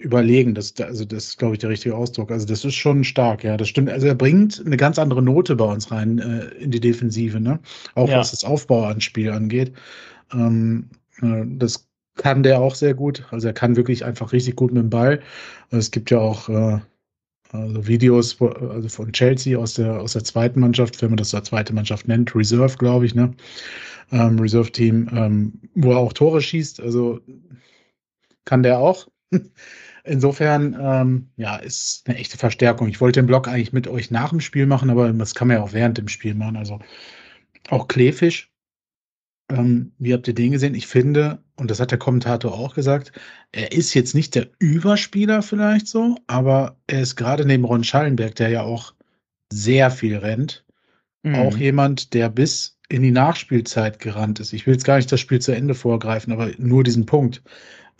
überlegen. 0.00 0.54
Das, 0.54 0.74
also 0.80 1.04
das 1.04 1.28
ist, 1.28 1.38
glaube 1.38 1.54
ich, 1.54 1.60
der 1.60 1.70
richtige 1.70 1.94
Ausdruck. 1.96 2.30
Also 2.30 2.46
das 2.46 2.64
ist 2.64 2.74
schon 2.74 3.04
stark, 3.04 3.44
ja, 3.44 3.56
das 3.56 3.68
stimmt. 3.68 3.90
Also 3.90 4.06
er 4.06 4.14
bringt 4.14 4.62
eine 4.64 4.76
ganz 4.76 4.98
andere 4.98 5.22
Note 5.22 5.56
bei 5.56 5.64
uns 5.64 5.90
rein 5.90 6.18
äh, 6.18 6.46
in 6.62 6.70
die 6.70 6.80
Defensive, 6.80 7.40
ne? 7.40 7.60
Auch 7.94 8.08
Ja. 8.08 8.18
was 8.18 8.30
das 8.30 8.44
Aufbauanspiel 8.44 9.30
angeht. 9.30 9.72
Ähm, 10.32 10.88
äh, 11.22 11.44
das 11.46 11.88
kann 12.16 12.42
der 12.42 12.60
auch 12.60 12.74
sehr 12.74 12.94
gut. 12.94 13.24
Also 13.30 13.46
er 13.48 13.54
kann 13.54 13.76
wirklich 13.76 14.04
einfach 14.04 14.32
richtig 14.32 14.56
gut 14.56 14.72
mit 14.72 14.82
dem 14.82 14.90
Ball. 14.90 15.20
Es 15.70 15.90
gibt 15.90 16.10
ja 16.10 16.18
auch 16.18 16.48
äh, 16.48 16.80
also 17.52 17.86
Videos 17.86 18.40
also 18.40 18.88
von 18.88 19.12
Chelsea 19.12 19.58
aus 19.58 19.74
der, 19.74 20.00
aus 20.00 20.12
der 20.12 20.24
zweiten 20.24 20.60
Mannschaft, 20.60 21.00
wenn 21.02 21.10
man 21.10 21.16
das 21.16 21.34
als 21.34 21.48
zweite 21.48 21.74
Mannschaft 21.74 22.06
nennt, 22.06 22.34
Reserve, 22.34 22.76
glaube 22.76 23.06
ich, 23.06 23.14
ne? 23.14 23.34
Ähm, 24.12 24.38
Reserve-Team, 24.38 25.08
ähm, 25.12 25.52
wo 25.74 25.92
er 25.92 25.98
auch 25.98 26.12
Tore 26.12 26.40
schießt. 26.40 26.80
Also 26.80 27.20
kann 28.44 28.62
der 28.62 28.78
auch. 28.78 29.08
Insofern, 30.04 30.76
ähm, 30.80 31.28
ja, 31.36 31.56
ist 31.56 32.08
eine 32.08 32.16
echte 32.18 32.38
Verstärkung. 32.38 32.88
Ich 32.88 33.00
wollte 33.00 33.20
den 33.20 33.26
Blog 33.26 33.48
eigentlich 33.48 33.72
mit 33.72 33.86
euch 33.86 34.10
nach 34.10 34.30
dem 34.30 34.40
Spiel 34.40 34.66
machen, 34.66 34.90
aber 34.90 35.12
das 35.12 35.34
kann 35.34 35.48
man 35.48 35.58
ja 35.58 35.62
auch 35.62 35.72
während 35.72 35.98
dem 35.98 36.08
Spiel 36.08 36.34
machen. 36.34 36.56
Also 36.56 36.78
auch 37.68 37.88
Kleefisch. 37.88 38.50
Ähm, 39.50 39.92
wie 39.98 40.12
habt 40.12 40.28
ihr 40.28 40.34
den 40.34 40.52
gesehen? 40.52 40.74
Ich 40.74 40.86
finde, 40.86 41.42
und 41.56 41.70
das 41.70 41.80
hat 41.80 41.90
der 41.90 41.98
Kommentator 41.98 42.54
auch 42.54 42.74
gesagt, 42.74 43.12
er 43.52 43.72
ist 43.72 43.94
jetzt 43.94 44.14
nicht 44.14 44.34
der 44.36 44.48
Überspieler 44.60 45.42
vielleicht 45.42 45.88
so, 45.88 46.16
aber 46.28 46.76
er 46.86 47.02
ist 47.02 47.16
gerade 47.16 47.44
neben 47.44 47.64
Ron 47.64 47.84
Schallenberg, 47.84 48.34
der 48.36 48.50
ja 48.50 48.62
auch 48.62 48.94
sehr 49.52 49.90
viel 49.90 50.16
rennt, 50.16 50.64
Mhm. 51.24 51.34
auch 51.34 51.56
jemand, 51.56 52.14
der 52.14 52.30
bis 52.30 52.78
in 52.88 53.02
die 53.02 53.10
Nachspielzeit 53.10 53.98
gerannt 53.98 54.40
ist. 54.40 54.52
Ich 54.52 54.66
will 54.66 54.74
jetzt 54.74 54.84
gar 54.84 54.96
nicht 54.96 55.10
das 55.12 55.20
Spiel 55.20 55.40
zu 55.40 55.52
Ende 55.52 55.74
vorgreifen, 55.74 56.32
aber 56.32 56.50
nur 56.58 56.84
diesen 56.84 57.06
Punkt. 57.06 57.42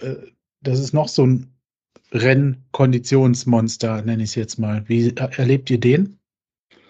Äh, 0.00 0.16
Das 0.62 0.78
ist 0.78 0.92
noch 0.92 1.08
so 1.08 1.26
ein 1.26 1.46
Rennkonditionsmonster, 2.12 4.02
nenne 4.02 4.22
ich 4.22 4.30
es 4.30 4.34
jetzt 4.34 4.58
mal. 4.58 4.82
Wie 4.88 5.12
er- 5.14 5.38
erlebt 5.38 5.70
ihr 5.70 5.80
den? 5.80 6.18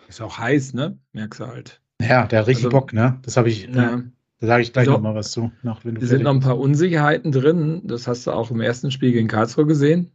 Ist 0.08 0.20
auch 0.20 0.38
heiß, 0.38 0.74
ne? 0.74 0.98
Merkst 1.12 1.40
du 1.40 1.46
halt. 1.46 1.80
Ja, 2.00 2.26
der 2.26 2.40
hat 2.40 2.46
richtig 2.48 2.66
Also- 2.66 2.76
Bock, 2.76 2.92
ne? 2.92 3.18
Das 3.22 3.36
habe 3.36 3.48
ich, 3.48 3.66
Ja. 3.66 4.02
da 4.40 4.46
sage 4.46 4.62
ich 4.62 4.72
gleich 4.72 4.88
Also, 4.88 4.92
noch 4.92 5.02
mal 5.02 5.14
was 5.14 5.30
zu, 5.30 5.52
nach, 5.62 5.84
wenn 5.84 5.94
du 5.96 6.00
Es 6.00 6.08
sind 6.08 6.22
noch 6.22 6.32
ein 6.34 6.40
paar 6.40 6.58
Unsicherheiten 6.58 7.30
drin. 7.30 7.82
Das 7.84 8.08
hast 8.08 8.26
du 8.26 8.32
auch 8.32 8.50
im 8.50 8.60
ersten 8.60 8.90
Spiel 8.90 9.12
gegen 9.12 9.28
Karlsruhe 9.28 9.66
gesehen. 9.66 10.10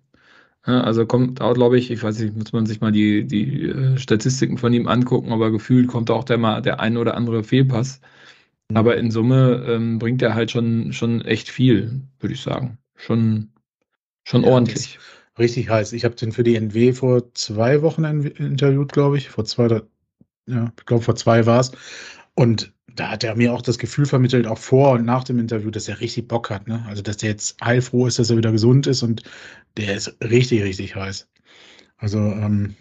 Also 0.63 1.05
kommt 1.05 1.41
auch, 1.41 1.53
glaube 1.53 1.77
ich, 1.77 1.91
ich 1.91 2.01
weiß 2.01 2.19
nicht, 2.19 2.35
muss 2.35 2.51
man 2.51 2.65
sich 2.65 2.81
mal 2.81 2.91
die, 2.91 3.23
die 3.25 3.65
äh, 3.67 3.97
Statistiken 3.99 4.57
von 4.57 4.73
ihm 4.73 4.87
angucken, 4.87 5.31
aber 5.31 5.51
gefühlt 5.51 5.87
kommt 5.87 6.09
auch 6.09 6.23
der 6.23 6.39
mal 6.39 6.59
der 6.63 6.79
ein 6.79 6.97
oder 6.97 7.15
andere 7.15 7.43
Fehlpass. 7.43 8.01
Mhm. 8.71 8.77
Aber 8.77 8.97
in 8.97 9.11
Summe 9.11 9.63
ähm, 9.67 9.99
bringt 9.99 10.23
er 10.23 10.33
halt 10.33 10.49
schon, 10.49 10.91
schon 10.91 11.21
echt 11.21 11.49
viel, 11.49 12.01
würde 12.19 12.33
ich 12.33 12.41
sagen. 12.41 12.79
Schon, 12.95 13.51
schon 14.25 14.43
Ja, 14.43 14.51
ordentlich. 14.51 14.99
Richtig 15.39 15.69
heiß. 15.69 15.93
Ich 15.93 16.05
habe 16.05 16.15
den 16.15 16.31
für 16.31 16.43
die 16.43 16.55
NW 16.55 16.93
vor 16.93 17.33
zwei 17.33 17.81
Wochen 17.81 18.05
in- 18.05 18.23
interviewt, 18.25 18.93
glaube 18.93 19.17
ich. 19.17 19.29
Vor 19.29 19.45
zwei, 19.45 19.81
ja, 20.47 20.73
ich 20.79 20.85
glaube 20.85 21.03
vor 21.03 21.15
zwei 21.15 21.45
war 21.45 21.61
es. 21.61 21.71
Und 22.35 22.73
da 22.95 23.11
hat 23.11 23.23
er 23.23 23.35
mir 23.35 23.53
auch 23.53 23.61
das 23.63 23.79
Gefühl 23.79 24.05
vermittelt, 24.07 24.47
auch 24.47 24.59
vor 24.59 24.93
und 24.93 25.05
nach 25.05 25.23
dem 25.25 25.39
Interview, 25.39 25.71
dass 25.71 25.89
er 25.89 26.01
richtig 26.01 26.27
Bock 26.29 26.49
hat. 26.51 26.67
Ne? 26.67 26.85
Also, 26.87 27.01
dass 27.03 27.17
der 27.17 27.31
jetzt 27.31 27.57
heilfroh 27.63 28.07
ist, 28.07 28.19
dass 28.19 28.29
er 28.31 28.37
wieder 28.37 28.51
gesund 28.53 28.87
ist 28.87 29.03
und 29.03 29.23
der 29.77 29.95
ist 29.95 30.15
richtig, 30.23 30.63
richtig 30.63 30.95
heiß. 30.95 31.27
Also, 31.97 32.19
ähm, 32.19 32.75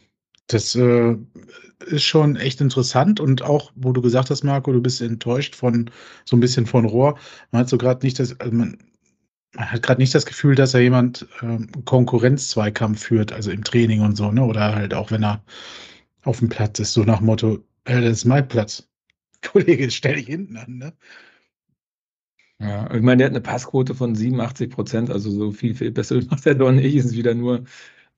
das 0.49 0.75
äh, 0.77 1.17
ist 1.87 2.05
schon 2.05 2.37
echt 2.37 2.61
interessant 2.61 3.21
und 3.21 3.43
auch, 3.43 3.73
wo 3.77 3.93
du 3.93 4.01
gesagt 4.03 4.31
hast, 4.31 4.45
Marco, 4.45 4.73
du 4.73 4.81
bist 4.83 5.01
enttäuscht 5.01 5.55
von 5.55 5.91
so 6.25 6.37
ein 6.37 6.41
bisschen 6.41 6.67
von 6.67 6.85
Rohr. 6.85 7.19
Man 7.51 7.61
hat 7.63 7.69
so 7.69 7.79
gerade 7.79 8.05
nicht 8.07 8.19
das, 8.19 8.39
also 8.41 8.53
man 8.55 8.79
hat 9.57 9.83
gerade 9.83 10.01
nicht 10.01 10.15
das 10.15 10.27
Gefühl, 10.27 10.55
dass 10.55 10.75
er 10.75 10.81
jemand 10.81 11.27
ähm, 11.43 11.71
Konkurrenzzweikampf 11.85 13.03
führt, 13.05 13.33
also 13.33 13.51
im 13.51 13.65
Training 13.65 14.03
und 14.03 14.17
so, 14.17 14.31
ne? 14.33 14.45
Oder 14.45 14.75
halt 14.75 14.95
auch 14.95 15.11
wenn 15.11 15.25
er 15.25 15.45
auf 16.25 16.41
dem 16.41 16.49
Platz 16.51 16.79
ist, 16.81 16.95
so 16.95 17.05
nach 17.05 17.21
Motto, 17.21 17.57
äh, 17.85 18.01
das 18.03 18.19
ist 18.19 18.25
mein 18.27 18.49
Platz. 18.49 18.89
Kollege, 19.43 19.91
stell 19.91 20.17
dich 20.17 20.27
hinten 20.29 20.57
an, 20.59 20.79
ne? 20.79 20.95
Ja, 22.61 22.93
ich 22.95 23.03
meine, 23.03 23.19
der 23.19 23.27
hat 23.27 23.33
eine 23.33 23.41
Passquote 23.41 23.95
von 23.95 24.15
87 24.15 24.71
Prozent, 24.71 25.11
also 25.11 25.31
so 25.31 25.51
viel, 25.53 25.75
viel 25.75 25.91
besser 25.91 26.21
macht 26.31 26.47
er 26.47 26.55
doch 26.55 26.73
nicht, 26.73 26.95
ist 26.95 27.13
wieder 27.15 27.35
nur, 27.35 27.65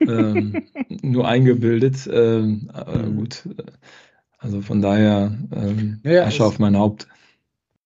ähm, 0.06 0.68
nur 1.02 1.28
eingebildet. 1.28 2.08
Ähm, 2.12 2.70
Mhm. 2.74 3.16
gut, 3.16 3.48
also 4.38 4.62
von 4.62 4.82
daher, 4.82 5.36
ähm, 5.52 6.00
Ja, 6.04 6.12
ja, 6.12 6.26
Asche 6.26 6.44
auf 6.44 6.58
mein 6.58 6.76
Haupt. 6.76 7.08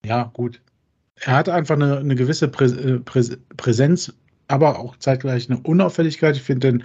Ja, 0.04 0.24
gut. 0.34 0.60
Er 1.20 1.34
hat 1.34 1.48
einfach 1.48 1.76
eine, 1.76 1.98
eine 1.98 2.14
gewisse 2.14 2.46
äh, 2.46 2.98
Prä 2.98 3.22
Präsenz, 3.56 4.12
aber 4.48 4.78
auch 4.78 4.96
zeitgleich 4.96 5.50
eine 5.50 5.60
Unauffälligkeit. 5.60 6.36
Ich 6.36 6.42
finde 6.42 6.72
den 6.72 6.84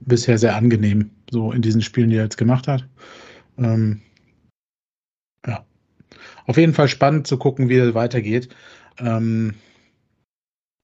bisher 0.00 0.38
sehr 0.38 0.56
angenehm, 0.56 1.10
so 1.30 1.52
in 1.52 1.62
diesen 1.62 1.82
Spielen, 1.82 2.10
die 2.10 2.16
er 2.16 2.24
jetzt 2.24 2.38
gemacht 2.38 2.68
hat. 2.68 2.86
Ähm, 3.58 4.02
ja. 5.46 5.64
Auf 6.46 6.56
jeden 6.56 6.74
Fall 6.74 6.88
spannend 6.88 7.26
zu 7.26 7.38
gucken, 7.38 7.68
wie 7.68 7.76
es 7.76 7.94
weitergeht. 7.94 8.48
Ähm, 8.98 9.54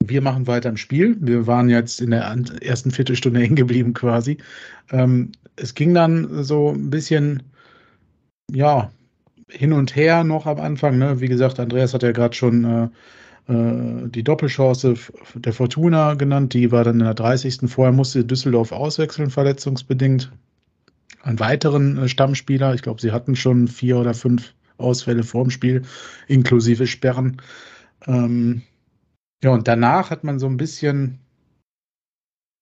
wir 0.05 0.21
machen 0.21 0.47
weiter 0.47 0.69
im 0.69 0.77
Spiel. 0.77 1.17
Wir 1.21 1.47
waren 1.47 1.69
jetzt 1.69 2.01
in 2.01 2.11
der 2.11 2.23
ersten 2.63 2.91
Viertelstunde 2.91 3.41
hängen 3.43 3.57
geblieben 3.57 3.95
quasi. 3.95 4.39
Ähm, 4.91 5.33
es 5.57 5.75
ging 5.75 5.93
dann 5.95 6.45
so 6.45 6.71
ein 6.71 6.91
bisschen, 6.91 7.43
ja, 8.51 8.91
hin 9.53 9.73
und 9.73 9.95
her 9.95 10.25
noch 10.25 10.47
am 10.47 10.59
Anfang. 10.59 10.99
Ne? 10.99 11.21
Wie 11.21 11.29
gesagt, 11.29 11.61
Andreas 11.61 11.95
hat 11.95 12.03
ja 12.03 12.13
gerade 12.13 12.35
schon 12.35 12.65
äh, 12.65 13.53
äh, 13.53 14.09
die 14.09 14.25
Doppelchance 14.25 14.95
der 15.35 15.53
Fortuna 15.53 16.15
genannt. 16.15 16.55
Die 16.55 16.73
war 16.73 16.85
dann 16.85 17.01
in 17.01 17.05
der 17.05 17.15
30. 17.15 17.71
Vorher 17.71 17.93
musste 17.93 18.25
Düsseldorf 18.25 18.73
auswechseln, 18.73 19.31
verletzungsbedingt. 19.31 20.33
Einen 21.23 21.41
weiteren 21.41 21.99
äh, 21.99 22.09
Stammspieler, 22.09 22.75
ich 22.75 22.83
glaube, 22.83 23.01
sie 23.01 23.13
hatten 23.13 23.37
schon 23.37 23.69
vier 23.69 23.99
oder 23.99 24.15
fünf 24.15 24.55
Ausfälle 24.79 25.23
vorm 25.23 25.51
Spiel, 25.51 25.83
inklusive 26.27 26.87
Sperren. 26.87 27.41
Ähm, 28.07 28.63
ja, 29.43 29.51
und 29.51 29.69
danach 29.69 30.11
hat 30.11 30.25
man 30.25 30.39
so 30.39 30.47
ein 30.47 30.57
bisschen, 30.57 31.19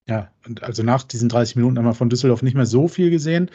ja, 0.09 0.31
also 0.61 0.83
nach 0.83 1.05
diesen 1.05 1.29
30 1.29 1.57
Minuten 1.57 1.79
haben 1.79 1.85
wir 1.85 1.95
von 1.95 2.11
Düsseldorf 2.11 2.43
nicht 2.43 2.57
mehr 2.57 2.67
so 2.67 2.89
viel 2.89 3.11
gesehen. 3.11 3.51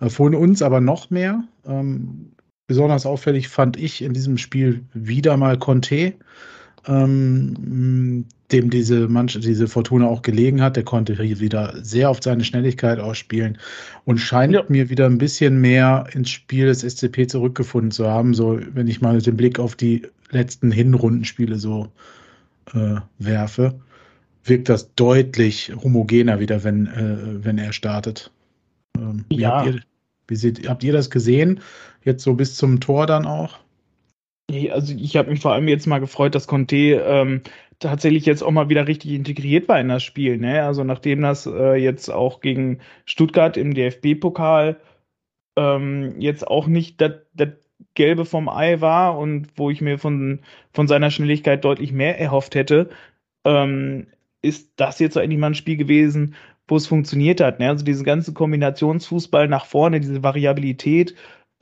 Äh, 0.00 0.10
von 0.10 0.34
uns 0.34 0.62
aber 0.62 0.80
noch 0.80 1.10
mehr. 1.10 1.44
Ähm, 1.64 2.32
besonders 2.66 3.06
auffällig 3.06 3.48
fand 3.48 3.76
ich 3.76 4.02
in 4.02 4.12
diesem 4.12 4.38
Spiel 4.38 4.84
wieder 4.94 5.36
mal 5.36 5.58
Conte, 5.58 6.14
ähm, 6.86 8.26
dem 8.52 8.70
diese 8.70 9.08
Mannschaft, 9.08 9.44
diese 9.44 9.68
Fortuna 9.68 10.06
auch 10.06 10.22
gelegen 10.22 10.60
hat. 10.60 10.76
Der 10.76 10.84
konnte 10.84 11.20
hier 11.22 11.40
wieder 11.40 11.74
sehr 11.82 12.10
auf 12.10 12.20
seine 12.22 12.44
Schnelligkeit 12.44 12.98
ausspielen 13.00 13.58
und 14.04 14.18
scheint 14.18 14.52
Ja. 14.52 14.64
mir 14.68 14.90
wieder 14.90 15.06
ein 15.06 15.18
bisschen 15.18 15.60
mehr 15.60 16.06
ins 16.12 16.30
Spiel 16.30 16.66
des 16.66 16.82
SCP 16.84 17.26
zurückgefunden 17.26 17.90
zu 17.90 18.06
haben. 18.06 18.34
So, 18.34 18.60
wenn 18.74 18.86
ich 18.86 19.00
mal 19.00 19.20
den 19.20 19.36
Blick 19.36 19.58
auf 19.58 19.76
die 19.76 20.02
letzten 20.30 20.70
Hinrundenspiele 20.70 21.56
so 21.56 21.88
äh, 22.74 22.96
werfe, 23.18 23.74
wirkt 24.44 24.68
das 24.68 24.94
deutlich 24.94 25.72
homogener 25.82 26.38
wieder, 26.40 26.64
wenn, 26.64 26.86
äh, 26.86 27.44
wenn 27.44 27.56
er 27.58 27.72
startet. 27.72 28.30
Ähm, 28.98 29.24
wie 29.30 29.36
Ja. 29.40 29.58
habt 29.64 29.66
ihr, 29.74 29.80
wie 30.28 30.36
seht, 30.36 30.68
habt 30.68 30.84
ihr 30.84 30.92
das 30.92 31.10
gesehen? 31.10 31.60
Jetzt 32.04 32.22
so 32.22 32.34
bis 32.34 32.56
zum 32.56 32.80
Tor 32.80 33.06
dann 33.06 33.26
auch? 33.26 33.58
Also 34.70 34.94
ich 34.94 35.16
habe 35.16 35.30
mich 35.30 35.40
vor 35.40 35.52
allem 35.52 35.68
jetzt 35.68 35.86
mal 35.86 36.00
gefreut, 36.00 36.34
dass 36.34 36.46
Conte 36.46 37.02
ähm, 37.06 37.40
tatsächlich 37.78 38.26
jetzt 38.26 38.42
auch 38.42 38.50
mal 38.50 38.68
wieder 38.68 38.86
richtig 38.86 39.12
integriert 39.12 39.68
war 39.68 39.80
in 39.80 39.88
das 39.88 40.02
Spiel. 40.02 40.36
Ne? 40.36 40.62
Also 40.62 40.84
nachdem 40.84 41.22
das 41.22 41.46
äh, 41.46 41.74
jetzt 41.74 42.10
auch 42.10 42.40
gegen 42.40 42.80
Stuttgart 43.06 43.56
im 43.56 43.74
DFB-Pokal 43.74 44.76
ähm, 45.56 46.20
jetzt 46.20 46.46
auch 46.46 46.66
nicht 46.66 47.00
das 47.00 47.12
Gelbe 47.94 48.24
vom 48.24 48.48
Ei 48.48 48.80
war 48.80 49.18
und 49.18 49.48
wo 49.56 49.70
ich 49.70 49.80
mir 49.80 49.98
von, 49.98 50.40
von 50.72 50.88
seiner 50.88 51.10
Schnelligkeit 51.10 51.64
deutlich 51.64 51.92
mehr 51.92 52.20
erhofft 52.20 52.54
hätte, 52.54 52.90
ähm, 53.44 54.06
ist 54.42 54.72
das 54.76 54.98
jetzt 54.98 55.14
so 55.14 55.20
endlich 55.20 55.40
mal 55.40 55.48
ein 55.48 55.54
Spiel 55.54 55.76
gewesen, 55.76 56.34
wo 56.68 56.76
es 56.76 56.86
funktioniert 56.86 57.40
hat. 57.40 57.60
Ne? 57.60 57.68
Also 57.68 57.84
diesen 57.84 58.04
ganzen 58.04 58.34
Kombinationsfußball 58.34 59.48
nach 59.48 59.66
vorne, 59.66 60.00
diese 60.00 60.22
Variabilität, 60.22 61.14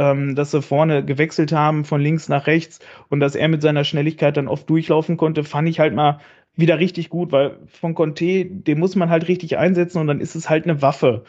ähm, 0.03 0.35
dass 0.35 0.51
sie 0.51 0.61
vorne 0.63 1.05
gewechselt 1.05 1.53
haben 1.53 1.85
von 1.85 2.01
links 2.01 2.29
nach 2.29 2.47
rechts 2.47 2.81
und 3.09 3.21
dass 3.21 3.35
er 3.35 3.49
mit 3.49 3.63
seiner 3.63 3.85
Schnelligkeit 3.85 4.37
dann 4.37 4.49
oft 4.49 4.69
durchlaufen 4.69 5.17
konnte, 5.17 5.45
fand 5.45 5.69
ich 5.69 5.79
halt 5.81 5.95
mal 5.95 6.19
wieder 6.55 6.79
richtig 6.79 7.09
gut, 7.09 7.33
weil 7.33 7.59
von 7.67 7.95
Conte, 7.95 8.45
den 8.45 8.79
muss 8.79 8.97
man 8.97 9.09
halt 9.11 9.29
richtig 9.29 9.57
einsetzen 9.57 9.99
und 9.99 10.07
dann 10.09 10.21
ist 10.21 10.35
es 10.35 10.51
halt 10.51 10.65
eine 10.65 10.83
Waffe. 10.83 11.25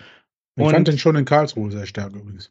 Ich 0.55 0.63
Und- 0.63 0.71
fand 0.71 0.87
den 0.87 0.97
schon 0.97 1.15
in 1.15 1.25
Karlsruhe 1.25 1.71
sehr 1.71 1.85
stark 1.85 2.13
übrigens. 2.13 2.49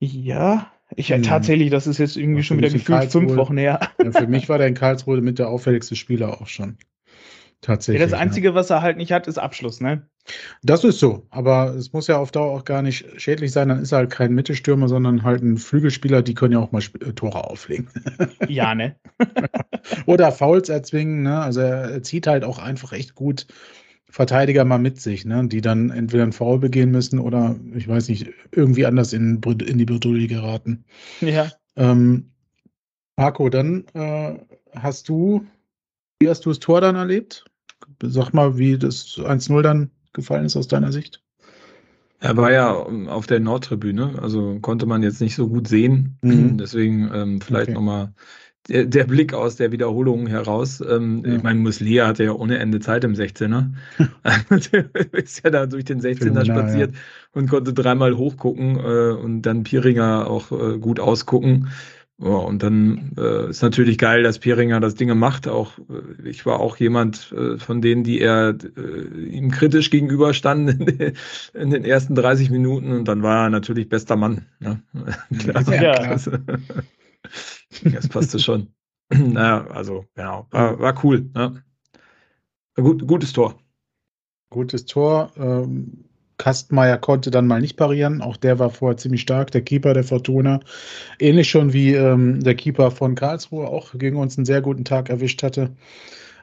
Ja, 0.00 0.70
ich 0.94 1.08
Hm. 1.10 1.22
tatsächlich, 1.22 1.70
das 1.70 1.86
ist 1.86 1.98
jetzt 1.98 2.16
irgendwie 2.16 2.42
schon 2.42 2.58
wieder 2.58 2.70
gefühlt 2.70 3.10
fünf 3.10 3.34
Wochen 3.36 3.56
her. 3.56 3.80
Ja, 4.02 4.12
für 4.12 4.26
mich 4.28 4.48
war 4.48 4.58
der 4.58 4.66
in 4.68 4.74
Karlsruhe 4.74 5.20
mit 5.20 5.38
der 5.38 5.48
auffälligste 5.48 5.96
Spieler 5.96 6.40
auch 6.40 6.46
schon. 6.46 6.76
Ja, 7.62 7.74
Tatsächlich. 7.74 8.02
das 8.10 8.12
Einzige, 8.12 8.54
was 8.54 8.70
er 8.70 8.82
halt 8.82 8.96
nicht 8.96 9.12
hat, 9.12 9.26
ist 9.26 9.38
Abschluss, 9.38 9.80
ne? 9.80 9.88
Ja. 9.90 10.32
Das 10.62 10.84
ist 10.84 10.98
so, 10.98 11.26
aber 11.30 11.74
es 11.74 11.92
muss 11.92 12.06
ja 12.06 12.18
auf 12.18 12.32
Dauer 12.32 12.52
auch 12.52 12.64
gar 12.64 12.82
nicht 12.82 13.20
schädlich 13.20 13.52
sein. 13.52 13.68
Dann 13.68 13.80
ist 13.80 13.92
er 13.92 13.98
halt 13.98 14.10
kein 14.10 14.34
Mittelstürmer, 14.34 14.88
sondern 14.88 15.22
halt 15.22 15.42
ein 15.42 15.56
Flügelspieler, 15.56 16.22
die 16.22 16.34
können 16.34 16.52
ja 16.52 16.58
auch 16.58 16.72
mal 16.72 16.82
äh, 17.00 17.12
Tore 17.12 17.44
auflegen. 17.44 17.88
Ja, 18.48 18.74
ne? 18.74 18.96
Oder 20.06 20.32
Fouls 20.32 20.68
erzwingen, 20.68 21.22
ne? 21.22 21.40
Also 21.40 21.60
er, 21.60 22.02
zieht 22.02 22.26
halt 22.26 22.44
auch 22.44 22.58
einfach 22.58 22.92
echt 22.92 23.14
gut 23.14 23.46
Verteidiger 24.08 24.64
mal 24.64 24.78
mit 24.78 25.00
sich, 25.00 25.24
ne? 25.24 25.46
Die 25.48 25.60
dann 25.60 25.90
entweder 25.90 26.22
einen 26.22 26.32
Foul 26.32 26.58
begehen 26.58 26.90
müssen 26.90 27.18
oder, 27.18 27.56
ich 27.74 27.88
weiß 27.88 28.08
nicht, 28.08 28.30
irgendwie 28.52 28.86
anders 28.86 29.12
in, 29.12 29.40
in 29.42 29.78
die 29.78 29.84
Bredouille 29.84 30.28
geraten. 30.28 30.84
Ja. 31.20 31.50
Ähm, 31.76 32.30
Marco, 33.16 33.48
dann 33.48 33.84
äh, 33.94 34.34
hast 34.74 35.08
du, 35.08 35.46
wie 36.20 36.28
hast 36.28 36.44
du 36.46 36.50
das 36.50 36.58
Tor 36.60 36.80
dann 36.80 36.96
erlebt? 36.96 37.44
Sag 38.02 38.32
mal, 38.32 38.56
wie 38.58 38.78
das 38.78 39.18
1-0 39.18 39.62
dann 39.62 39.90
gefallen 40.12 40.46
ist 40.46 40.56
aus 40.56 40.68
deiner 40.68 40.92
Sicht. 40.92 41.22
Er 42.20 42.36
war 42.36 42.50
ja 42.50 42.86
ähm, 42.88 43.08
auf 43.08 43.26
der 43.26 43.40
Nordtribüne, 43.40 44.18
also 44.22 44.58
konnte 44.60 44.86
man 44.86 45.02
jetzt 45.02 45.20
nicht 45.20 45.34
so 45.34 45.48
gut 45.48 45.68
sehen. 45.68 46.18
Mhm. 46.22 46.56
Deswegen 46.58 47.10
ähm, 47.14 47.40
vielleicht 47.40 47.68
Okay. 47.68 47.74
nochmal 47.74 48.14
der, 48.68 48.86
der 48.86 49.04
Blick 49.04 49.34
aus 49.34 49.56
der 49.56 49.70
Wiederholung 49.70 50.26
heraus. 50.26 50.80
Ähm, 50.80 51.22
Ja. 51.24 51.36
Ich 51.36 51.42
meine, 51.42 51.60
Muslia 51.60 52.06
hatte 52.06 52.24
ja 52.24 52.32
ohne 52.32 52.58
Ende 52.58 52.80
Zeit 52.80 53.04
im 53.04 53.14
16er. 53.14 53.74
der 54.24 54.94
ist 55.12 55.44
ja 55.44 55.50
da 55.50 55.66
durch 55.66 55.84
den 55.84 56.00
16er 56.00 56.16
Phänomenal, 56.24 56.44
spaziert 56.44 56.94
und 57.32 57.48
konnte 57.50 57.74
dreimal 57.74 58.16
hochgucken 58.16 58.76
äh, 58.78 59.10
und 59.12 59.42
dann 59.42 59.62
Pieringer 59.62 60.26
auch 60.28 60.50
äh, 60.52 60.78
gut 60.78 61.00
ausgucken. 61.00 61.68
Ja, 62.18 62.28
und 62.30 62.62
dann 62.62 63.12
äh, 63.18 63.50
ist 63.50 63.60
natürlich 63.60 63.98
geil, 63.98 64.22
dass 64.22 64.38
Pieringer 64.38 64.80
das 64.80 64.94
Ding 64.94 65.14
macht. 65.18 65.48
Auch 65.48 65.78
äh, 65.78 66.28
ich 66.28 66.46
war 66.46 66.60
auch 66.60 66.78
jemand 66.78 67.30
äh, 67.32 67.58
von 67.58 67.82
denen, 67.82 68.04
die 68.04 68.20
er 68.22 68.56
äh, 68.76 69.18
ihm 69.28 69.50
kritisch 69.50 69.90
gegenüberstanden 69.90 70.80
in, 70.80 70.98
den- 70.98 71.12
in 71.52 71.70
den 71.70 71.84
ersten 71.84 72.14
30 72.14 72.48
Minuten 72.50 72.92
und 72.92 73.04
dann 73.06 73.22
war 73.22 73.44
er 73.46 73.50
natürlich 73.50 73.90
bester 73.90 74.16
Mann. 74.16 74.46
Ne? 74.60 74.82
Klar. 75.38 75.74
Ja. 75.82 75.92
Das, 76.08 76.30
das 77.84 78.08
passte 78.08 78.38
schon. 78.38 78.68
naja, 79.12 79.66
also 79.68 80.06
genau, 80.14 80.46
war, 80.50 80.78
war 80.78 81.04
cool. 81.04 81.30
Ne? 81.34 81.62
Gut, 82.76 83.06
gutes 83.06 83.32
Tor. 83.32 83.58
Gutes 84.50 84.86
Tor. 84.86 85.32
Ähm, 85.36 86.05
Kastmeier 86.38 86.98
konnte 86.98 87.30
dann 87.30 87.46
mal 87.46 87.60
nicht 87.60 87.76
parieren. 87.76 88.20
Auch 88.20 88.36
der 88.36 88.58
war 88.58 88.70
vorher 88.70 88.96
ziemlich 88.96 89.22
stark, 89.22 89.50
der 89.50 89.62
Keeper 89.62 89.94
der 89.94 90.04
Fortuna. 90.04 90.60
Ähnlich 91.18 91.48
schon 91.48 91.72
wie 91.72 91.94
ähm, 91.94 92.42
der 92.42 92.54
Keeper 92.54 92.90
von 92.90 93.14
Karlsruhe 93.14 93.66
auch 93.66 93.94
gegen 93.94 94.16
uns 94.16 94.36
einen 94.36 94.44
sehr 94.44 94.60
guten 94.60 94.84
Tag 94.84 95.08
erwischt 95.08 95.42
hatte. 95.42 95.70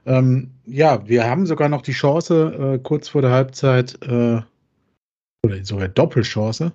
Ähm, 0.05 0.51
ja, 0.65 1.07
wir 1.07 1.25
haben 1.25 1.45
sogar 1.45 1.69
noch 1.69 1.81
die 1.81 1.93
Chance, 1.93 2.75
äh, 2.75 2.79
kurz 2.79 3.09
vor 3.09 3.21
der 3.21 3.31
Halbzeit, 3.31 3.97
äh, 4.01 4.41
oder 5.45 5.63
sogar 5.63 5.87
Doppelchance, 5.87 6.71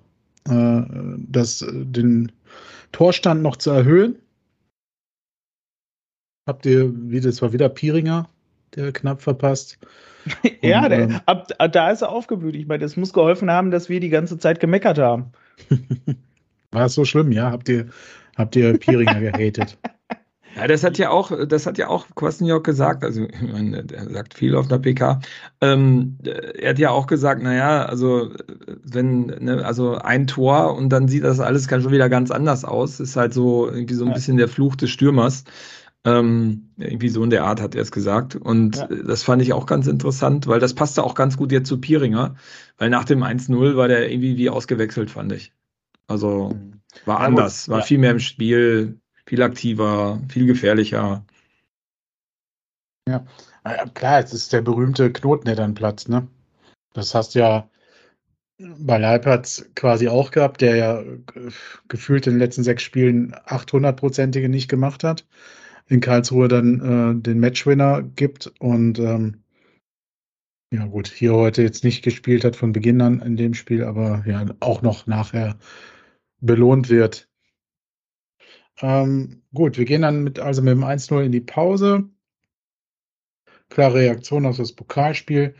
äh, 0.48 0.82
das, 1.28 1.62
äh, 1.62 1.72
den 1.72 2.32
Torstand 2.92 3.42
noch 3.42 3.56
zu 3.56 3.70
erhöhen. 3.70 4.16
Habt 6.46 6.64
ihr, 6.64 6.90
wie 6.94 7.20
das 7.20 7.42
war 7.42 7.52
wieder 7.52 7.68
Pieringer, 7.68 8.28
der 8.76 8.92
knapp 8.92 9.22
verpasst. 9.22 9.78
ja, 10.62 10.84
Und, 10.84 10.90
der, 10.90 11.00
ähm, 11.00 11.20
ab, 11.26 11.48
ab 11.58 11.72
da 11.72 11.90
ist 11.90 12.02
er 12.02 12.10
aufgeblüht. 12.10 12.56
Ich 12.56 12.66
meine, 12.66 12.80
das 12.80 12.96
muss 12.96 13.12
geholfen 13.12 13.50
haben, 13.50 13.70
dass 13.70 13.88
wir 13.88 14.00
die 14.00 14.08
ganze 14.10 14.38
Zeit 14.38 14.60
gemeckert 14.60 14.98
haben. 14.98 15.32
War 16.70 16.86
es 16.86 16.94
so 16.94 17.04
schlimm, 17.04 17.32
ja? 17.32 17.50
Habt 17.50 17.68
ihr, 17.68 17.88
habt 18.36 18.56
ihr 18.56 18.74
Pieringer 18.78 19.20
gehatet? 19.20 19.78
Ja, 20.56 20.66
das 20.66 20.82
hat 20.82 20.98
ja 20.98 21.10
auch, 21.10 21.30
das 21.46 21.66
hat 21.66 21.78
ja 21.78 21.86
auch 21.88 22.06
Kwasniok 22.16 22.64
gesagt, 22.64 23.04
also 23.04 23.22
ich 23.24 23.42
meine, 23.42 23.84
der 23.84 24.10
sagt 24.10 24.34
viel 24.34 24.56
auf 24.56 24.66
der 24.66 24.78
PK. 24.78 25.20
Ähm, 25.60 26.18
er 26.24 26.70
hat 26.70 26.78
ja 26.80 26.90
auch 26.90 27.06
gesagt, 27.06 27.42
naja, 27.42 27.84
also 27.84 28.32
wenn, 28.82 29.26
ne, 29.26 29.64
also 29.64 29.96
ein 29.98 30.26
Tor 30.26 30.74
und 30.74 30.88
dann 30.88 31.06
sieht 31.06 31.22
das 31.22 31.38
alles 31.38 31.68
schon 31.68 31.92
wieder 31.92 32.08
ganz 32.08 32.32
anders 32.32 32.64
aus. 32.64 32.98
Ist 32.98 33.14
halt 33.14 33.34
so 33.34 33.68
irgendwie 33.68 33.94
so 33.94 34.04
ein 34.04 34.08
Ja. 34.08 34.14
bisschen 34.14 34.36
der 34.36 34.48
Fluch 34.48 34.74
des 34.74 34.90
Stürmers. 34.90 35.44
Ähm, 36.08 36.70
irgendwie 36.76 37.08
so 37.08 37.24
in 37.24 37.30
der 37.30 37.44
Art 37.44 37.60
hat 37.60 37.74
er 37.74 37.82
es 37.82 37.90
gesagt. 37.90 38.36
Und 38.36 38.76
Ja. 38.76 38.86
das 38.86 39.22
fand 39.22 39.42
ich 39.42 39.52
auch 39.52 39.66
ganz 39.66 39.86
interessant, 39.86 40.46
weil 40.46 40.60
das 40.60 40.74
passte 40.74 41.02
auch 41.02 41.14
ganz 41.14 41.36
gut 41.36 41.52
jetzt 41.52 41.68
zu 41.68 41.80
Pieringer, 41.80 42.36
weil 42.78 42.88
nach 42.90 43.04
dem 43.04 43.22
1-0 43.22 43.76
war 43.76 43.88
der 43.88 44.10
irgendwie 44.10 44.36
wie 44.36 44.50
ausgewechselt, 44.50 45.10
fand 45.10 45.32
ich. 45.32 45.52
Also 46.06 46.50
war 47.04 47.20
Ja, 47.20 47.26
anders, 47.26 47.68
war 47.68 47.80
ja. 47.80 47.84
viel 47.84 47.98
mehr 47.98 48.12
im 48.12 48.20
Spiel, 48.20 49.00
viel 49.26 49.42
aktiver, 49.42 50.20
viel 50.28 50.46
gefährlicher. 50.46 51.24
Ja, 53.08 53.24
klar, 53.94 54.20
es 54.20 54.32
ist 54.32 54.52
der 54.52 54.62
berühmte 54.62 55.12
Knoten, 55.12 55.46
der 55.46 55.56
dann 55.56 55.74
platzt, 55.74 56.08
ne? 56.08 56.28
Das 56.94 57.14
hast 57.14 57.34
du 57.34 57.40
ja 57.40 57.68
bei 58.58 58.98
Leipertz 58.98 59.64
quasi 59.74 60.08
auch 60.08 60.30
gehabt, 60.30 60.60
der 60.60 60.76
ja 60.76 61.00
äh, 61.00 61.16
gefühlt 61.88 62.26
in 62.26 62.34
den 62.34 62.40
letzten 62.40 62.64
sechs 62.64 62.82
Spielen 62.82 63.34
800-prozentige 63.46 64.48
nicht 64.48 64.68
gemacht 64.68 65.04
hat. 65.04 65.26
In 65.88 66.00
Karlsruhe 66.00 66.48
dann 66.48 66.80
äh, 66.80 67.22
den 67.22 67.40
Matchwinner 67.40 68.02
gibt 68.02 68.52
und 68.58 68.98
ähm, 68.98 69.42
ja 70.70 70.84
gut, 70.84 71.08
hier 71.08 71.32
heute 71.32 71.62
jetzt 71.62 71.82
nicht 71.82 72.02
gespielt 72.02 72.44
hat 72.44 72.54
von 72.54 72.72
Beginn 72.72 73.00
an 73.00 73.20
in 73.20 73.36
dem 73.36 73.54
Spiel, 73.54 73.84
aber 73.84 74.22
ja 74.26 74.44
auch 74.60 74.82
noch 74.82 75.06
nachher 75.06 75.58
belohnt 76.40 76.90
wird. 76.90 77.28
Ähm, 78.80 79.42
gut, 79.54 79.78
wir 79.78 79.86
gehen 79.86 80.02
dann 80.02 80.22
mit, 80.22 80.38
also 80.38 80.62
mit 80.62 80.72
dem 80.72 80.84
1-0 80.84 81.22
in 81.22 81.32
die 81.32 81.40
Pause. 81.40 82.08
Klare 83.70 83.94
Reaktion 83.94 84.46
auf 84.46 84.56
das 84.56 84.72
Pokalspiel. 84.72 85.54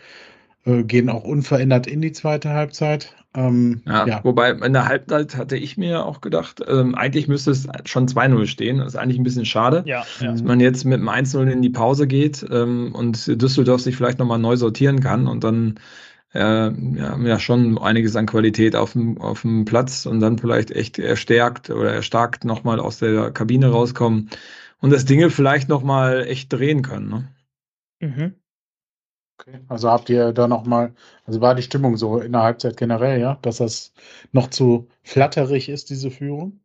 Äh, 0.64 0.84
gehen 0.84 1.08
auch 1.08 1.24
unverändert 1.24 1.86
in 1.86 2.00
die 2.00 2.12
zweite 2.12 2.50
Halbzeit. 2.50 3.16
Ähm, 3.38 3.82
Ja, 3.86 4.06
ja. 4.06 4.20
Wobei 4.24 4.50
in 4.50 4.72
der 4.72 4.88
Halbzeit 4.88 5.36
hatte 5.36 5.56
ich 5.56 5.76
mir 5.76 6.04
auch 6.04 6.20
gedacht, 6.20 6.60
ähm, 6.66 6.96
eigentlich 6.96 7.28
müsste 7.28 7.52
es 7.52 7.68
schon 7.84 8.08
2-0 8.08 8.46
stehen. 8.46 8.78
Das 8.78 8.88
ist 8.88 8.96
eigentlich 8.96 9.18
ein 9.18 9.22
bisschen 9.22 9.44
schade. 9.44 9.84
Ja, 9.86 10.04
ja. 10.20 10.32
Dass 10.32 10.42
man 10.42 10.58
jetzt 10.58 10.84
mit 10.84 10.98
dem 10.98 11.08
1-0 11.08 11.48
in 11.48 11.62
die 11.62 11.70
Pause 11.70 12.08
geht 12.08 12.44
ähm, 12.50 12.92
und 12.94 13.40
Düsseldorf 13.40 13.80
sich 13.80 13.94
vielleicht 13.96 14.18
nochmal 14.18 14.40
neu 14.40 14.56
sortieren 14.56 14.98
kann 14.98 15.28
und 15.28 15.44
dann 15.44 15.78
äh, 16.34 16.40
ja, 16.40 17.10
haben 17.10 17.26
ja 17.26 17.38
schon 17.38 17.78
einiges 17.78 18.16
an 18.16 18.26
Qualität 18.26 18.74
auf 18.74 18.92
dem, 18.92 19.20
auf 19.20 19.42
dem 19.42 19.64
Platz 19.64 20.04
und 20.04 20.18
dann 20.18 20.38
vielleicht 20.38 20.72
echt 20.72 20.98
erstärkt 20.98 21.70
oder 21.70 21.92
erstarkt 21.92 22.44
nochmal 22.44 22.80
aus 22.80 22.98
der 22.98 23.30
Kabine 23.30 23.68
rauskommen 23.68 24.30
und 24.80 24.90
das 24.90 25.04
Dinge 25.04 25.30
vielleicht 25.30 25.68
nochmal 25.68 26.26
echt 26.26 26.52
drehen 26.52 26.82
können. 26.82 27.08
Ne? 27.08 27.28
Mhm. 28.00 28.34
Okay. 29.40 29.60
Also 29.68 29.90
habt 29.90 30.10
ihr 30.10 30.32
da 30.32 30.46
nochmal, 30.48 30.94
also 31.24 31.40
war 31.40 31.54
die 31.54 31.62
Stimmung 31.62 31.96
so 31.96 32.18
in 32.20 32.32
der 32.32 32.42
Halbzeit 32.42 32.76
generell, 32.76 33.20
ja, 33.20 33.38
dass 33.42 33.58
das 33.58 33.92
noch 34.32 34.48
zu 34.50 34.88
flatterig 35.02 35.68
ist, 35.68 35.90
diese 35.90 36.10
Führung? 36.10 36.60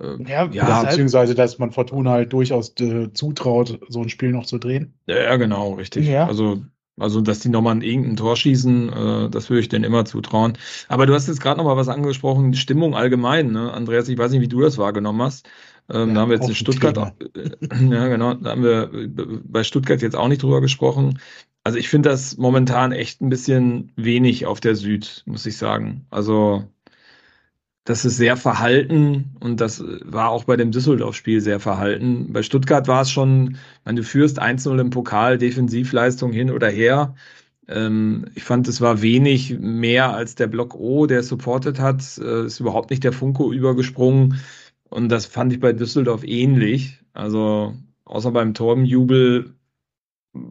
Äh, 0.00 0.18
Ja, 0.18 0.44
Oder 0.44 0.52
ja, 0.52 0.82
beziehungsweise, 0.82 1.34
dass 1.34 1.58
man 1.58 1.72
Fortuna 1.72 2.10
halt 2.12 2.32
durchaus 2.32 2.74
äh, 2.80 3.12
zutraut, 3.14 3.80
so 3.88 4.02
ein 4.02 4.08
Spiel 4.10 4.30
noch 4.32 4.44
zu 4.46 4.58
drehen? 4.58 4.98
ja, 5.06 5.36
genau, 5.36 5.74
richtig. 5.74 6.06
Ja. 6.08 6.26
Also, 6.26 6.64
also, 6.98 7.20
dass 7.20 7.40
die 7.40 7.48
nochmal 7.50 7.82
irgendein 7.84 8.16
Tor 8.16 8.36
schießen, 8.36 8.88
äh, 9.26 9.30
das 9.30 9.50
würde 9.50 9.60
ich 9.60 9.68
denen 9.68 9.84
immer 9.84 10.04
zutrauen. 10.04 10.56
Aber 10.88 11.06
du 11.06 11.14
hast 11.14 11.28
jetzt 11.28 11.40
gerade 11.40 11.58
nochmal 11.58 11.76
was 11.76 11.88
angesprochen, 11.88 12.52
die 12.52 12.58
Stimmung 12.58 12.94
allgemein, 12.94 13.52
ne? 13.52 13.72
Andreas, 13.72 14.08
ich 14.08 14.18
weiß 14.18 14.30
nicht, 14.32 14.40
wie 14.40 14.48
du 14.48 14.60
das 14.60 14.78
wahrgenommen 14.78 15.22
hast. 15.22 15.48
Ähm, 15.90 16.14
Ja, 16.14 16.14
da 16.14 16.22
haben 16.22 16.30
wir 16.30 16.36
jetzt 16.36 16.48
auch 16.48 16.48
in 16.48 16.54
Stuttgart, 16.54 16.96
Thema. 16.96 17.12
äh, 17.34 17.50
ja, 17.90 18.08
genau, 18.08 18.34
da 18.34 18.50
haben 18.50 18.62
wir 18.62 18.92
äh, 18.92 19.08
bei 19.44 19.62
Stuttgart 19.64 20.00
jetzt 20.02 20.16
auch 20.16 20.28
nicht 20.28 20.42
drüber 20.42 20.60
gesprochen. 20.60 21.18
Also 21.66 21.78
ich 21.78 21.88
finde 21.88 22.10
das 22.10 22.36
momentan 22.36 22.92
echt 22.92 23.20
ein 23.20 23.28
bisschen 23.28 23.90
wenig 23.96 24.46
auf 24.46 24.60
der 24.60 24.76
Süd, 24.76 25.24
muss 25.26 25.46
ich 25.46 25.56
sagen. 25.56 26.06
Also 26.10 26.62
das 27.82 28.04
ist 28.04 28.18
sehr 28.18 28.36
verhalten 28.36 29.34
und 29.40 29.60
das 29.60 29.82
war 30.04 30.30
auch 30.30 30.44
bei 30.44 30.56
dem 30.56 30.70
Düsseldorf-Spiel 30.70 31.40
sehr 31.40 31.58
verhalten. 31.58 32.32
Bei 32.32 32.44
Stuttgart 32.44 32.86
war 32.86 33.02
es 33.02 33.10
schon, 33.10 33.58
wenn 33.84 33.96
du 33.96 34.04
führst 34.04 34.40
1-0 34.40 34.80
im 34.80 34.90
Pokal, 34.90 35.38
Defensivleistung 35.38 36.32
hin 36.32 36.52
oder 36.52 36.68
her. 36.68 37.16
Ähm, 37.66 38.26
ich 38.36 38.44
fand, 38.44 38.68
es 38.68 38.80
war 38.80 39.02
wenig 39.02 39.58
mehr 39.58 40.14
als 40.14 40.36
der 40.36 40.46
Block 40.46 40.76
O, 40.76 41.06
der 41.06 41.24
supportet 41.24 41.80
hat. 41.80 42.00
Äh, 42.18 42.46
ist 42.46 42.60
überhaupt 42.60 42.90
nicht 42.90 43.02
der 43.02 43.12
Funko 43.12 43.52
übergesprungen. 43.52 44.38
Und 44.88 45.08
das 45.08 45.26
fand 45.26 45.52
ich 45.52 45.58
bei 45.58 45.72
Düsseldorf 45.72 46.22
ähnlich. 46.22 47.00
Also 47.12 47.74
außer 48.04 48.30
beim 48.30 48.54
Torbenjubel 48.54 49.56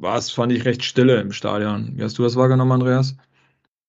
war 0.01 0.17
es, 0.17 0.31
fand 0.31 0.51
ich, 0.51 0.65
recht 0.65 0.83
stille 0.83 1.19
im 1.19 1.31
Stadion. 1.31 1.93
Wie 1.95 2.03
hast 2.03 2.17
du 2.17 2.23
das 2.23 2.36
wahrgenommen, 2.36 2.71
Andreas? 2.71 3.17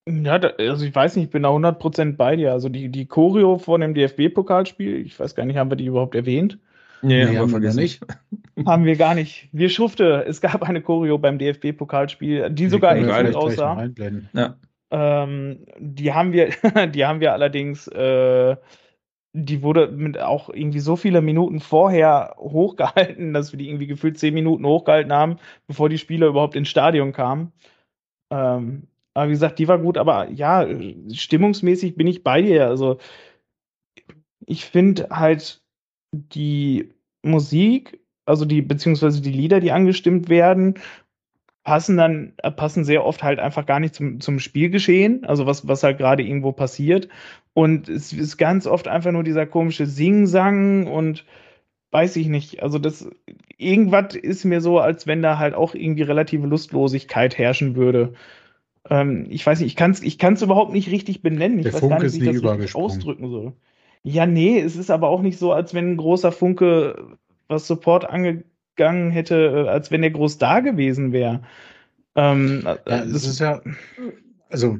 Ja, 0.09 0.38
da, 0.38 0.49
also 0.59 0.84
ich 0.84 0.94
weiß 0.94 1.16
nicht, 1.16 1.26
ich 1.26 1.30
bin 1.30 1.42
da 1.42 1.51
100% 1.51 2.16
bei 2.16 2.36
dir. 2.36 2.53
Also 2.53 2.68
die, 2.68 2.88
die 2.88 3.07
Choreo 3.07 3.59
von 3.59 3.80
dem 3.80 3.94
DFB-Pokalspiel, 3.94 5.05
ich 5.05 5.18
weiß 5.18 5.34
gar 5.34 5.44
nicht, 5.44 5.57
haben 5.57 5.70
wir 5.70 5.76
die 5.76 5.86
überhaupt 5.86 6.14
erwähnt? 6.14 6.59
Nee, 7.03 7.24
Nee, 7.24 7.36
haben 7.36 7.53
wir 7.53 7.61
noch 7.61 7.74
nicht. 7.74 8.01
Haben 8.64 8.86
wir 8.86 8.97
gar 8.97 9.14
nicht. 9.14 9.51
Wir 9.53 9.68
schufte, 9.68 10.24
es 10.26 10.40
gab 10.40 10.62
eine 10.62 10.80
Choreo 10.80 11.18
beim 11.18 11.38
DFB-Pokalspiel, 11.38 12.49
die 12.49 12.68
sogar 12.68 12.97
echt 12.97 13.26
gut 13.26 13.36
aussah. 13.36 13.86
Ja. 14.32 14.57
Ähm, 14.90 15.66
die 15.78 16.14
haben 16.14 16.32
wir, 16.32 16.49
die 16.94 17.05
haben 17.05 17.20
wir 17.20 17.34
allerdings, 17.34 17.86
äh, 17.88 18.57
die 19.39 19.62
wurde 19.62 19.89
mit 19.89 20.18
auch 20.18 20.49
irgendwie 20.49 20.80
so 20.80 20.97
viele 20.97 21.20
Minuten 21.20 21.61
vorher 21.61 22.34
hochgehalten, 22.39 23.34
dass 23.34 23.53
wir 23.53 23.59
die 23.59 23.68
irgendwie 23.68 23.87
gefühlt 23.87 24.18
zehn 24.18 24.32
Minuten 24.32 24.64
hochgehalten 24.64 25.12
haben, 25.12 25.37
bevor 25.66 25.89
die 25.91 25.99
Spieler 25.99 26.28
überhaupt 26.28 26.57
ins 26.57 26.68
Stadion 26.68 27.12
kamen. 27.12 27.53
Ähm, 28.30 28.89
aber 29.14 29.28
wie 29.28 29.32
gesagt, 29.32 29.59
die 29.59 29.68
war 29.68 29.78
gut, 29.78 29.99
aber 29.99 30.30
ja, 30.30 30.66
stimmungsmäßig 31.12 31.97
bin 31.97 32.07
ich 32.07 32.24
bei 32.24 32.41
dir. 32.41 32.68
Also 32.68 32.99
ich 34.47 34.64
finde 34.64 35.09
halt 35.11 35.62
die 36.12 36.95
Musik, 37.22 38.01
also 38.24 38.47
die, 38.47 38.62
beziehungsweise 38.62 39.20
die 39.20 39.32
Lieder, 39.32 39.61
die 39.61 39.72
angestimmt 39.72 40.28
werden, 40.30 40.74
passen 41.62 41.97
dann, 41.99 42.32
äh, 42.39 42.51
passen 42.51 42.84
sehr 42.84 43.05
oft 43.05 43.22
halt 43.22 43.39
einfach 43.39 43.66
gar 43.66 43.80
nicht 43.80 43.95
zum, 43.95 44.20
zum 44.20 44.39
Spielgeschehen, 44.39 45.26
also 45.26 45.47
was, 45.47 45.66
was 45.68 45.82
halt 45.82 45.99
gerade 45.99 46.22
irgendwo 46.22 46.53
passiert. 46.53 47.09
Und 47.57 47.88
es 47.88 48.12
ist 48.12 48.36
ganz 48.36 48.66
oft 48.66 48.86
einfach 48.86 49.12
nur 49.12 49.24
dieser 49.24 49.46
komische 49.46 49.86
Sing-Sang 49.86 50.86
und 50.86 51.24
weiß 51.90 52.16
ich 52.16 52.26
nicht. 52.26 52.62
Also 52.62 52.78
das, 52.78 53.09
irgendwas 53.57 54.14
ist 54.14 54.44
mir 54.44 54.61
so, 54.61 54.78
als 54.78 55.07
wenn 55.07 55.22
da 55.22 55.38
halt 55.38 55.54
auch 55.54 55.74
irgendwie 55.74 56.02
relative 56.02 56.46
Lustlosigkeit 56.46 57.38
herrschen 57.38 57.74
würde. 57.74 58.12
Ähm, 58.90 59.24
ich 59.30 59.46
weiß 59.46 59.61
nicht, 59.61 59.68
ich 59.68 59.76
kann 59.76 59.92
es 59.92 60.02
ich 60.02 60.18
kann's 60.18 60.42
überhaupt 60.42 60.74
nicht 60.74 60.90
richtig 60.90 61.22
benennen. 61.22 61.59
Ich 61.61 61.64
Der 61.64 61.72
weiß 61.72 61.80
Funke 61.80 61.94
gar 61.94 62.02
nicht, 62.02 62.20
wie 62.20 62.28
ich 62.28 62.62
das 62.62 62.74
ausdrücken 62.74 63.30
soll. 63.30 63.54
Ja, 64.02 64.26
nee, 64.26 64.61
es 64.61 64.76
ist 64.76 64.90
aber 64.90 65.09
auch 65.09 65.22
nicht 65.22 65.38
so, 65.38 65.52
als 65.52 65.72
wenn 65.72 65.92
ein 65.92 65.96
großer 65.96 66.32
Funke 66.32 67.16
was 67.48 67.66
Support 67.66 68.04
angegangen 68.04 69.11
hätte, 69.12 69.64
äh, 69.64 69.68
als 69.70 69.90
wenn 69.90 70.02
der 70.02 70.11
groß 70.11 70.36
da 70.36 70.61
gewesen 70.61 71.12
wäre. 71.12 71.40
Ähm, 72.16 72.61
Ja, 72.64 72.76
das 72.84 73.24
ist 73.24 73.38
ja, 73.38 73.62
also 74.50 74.78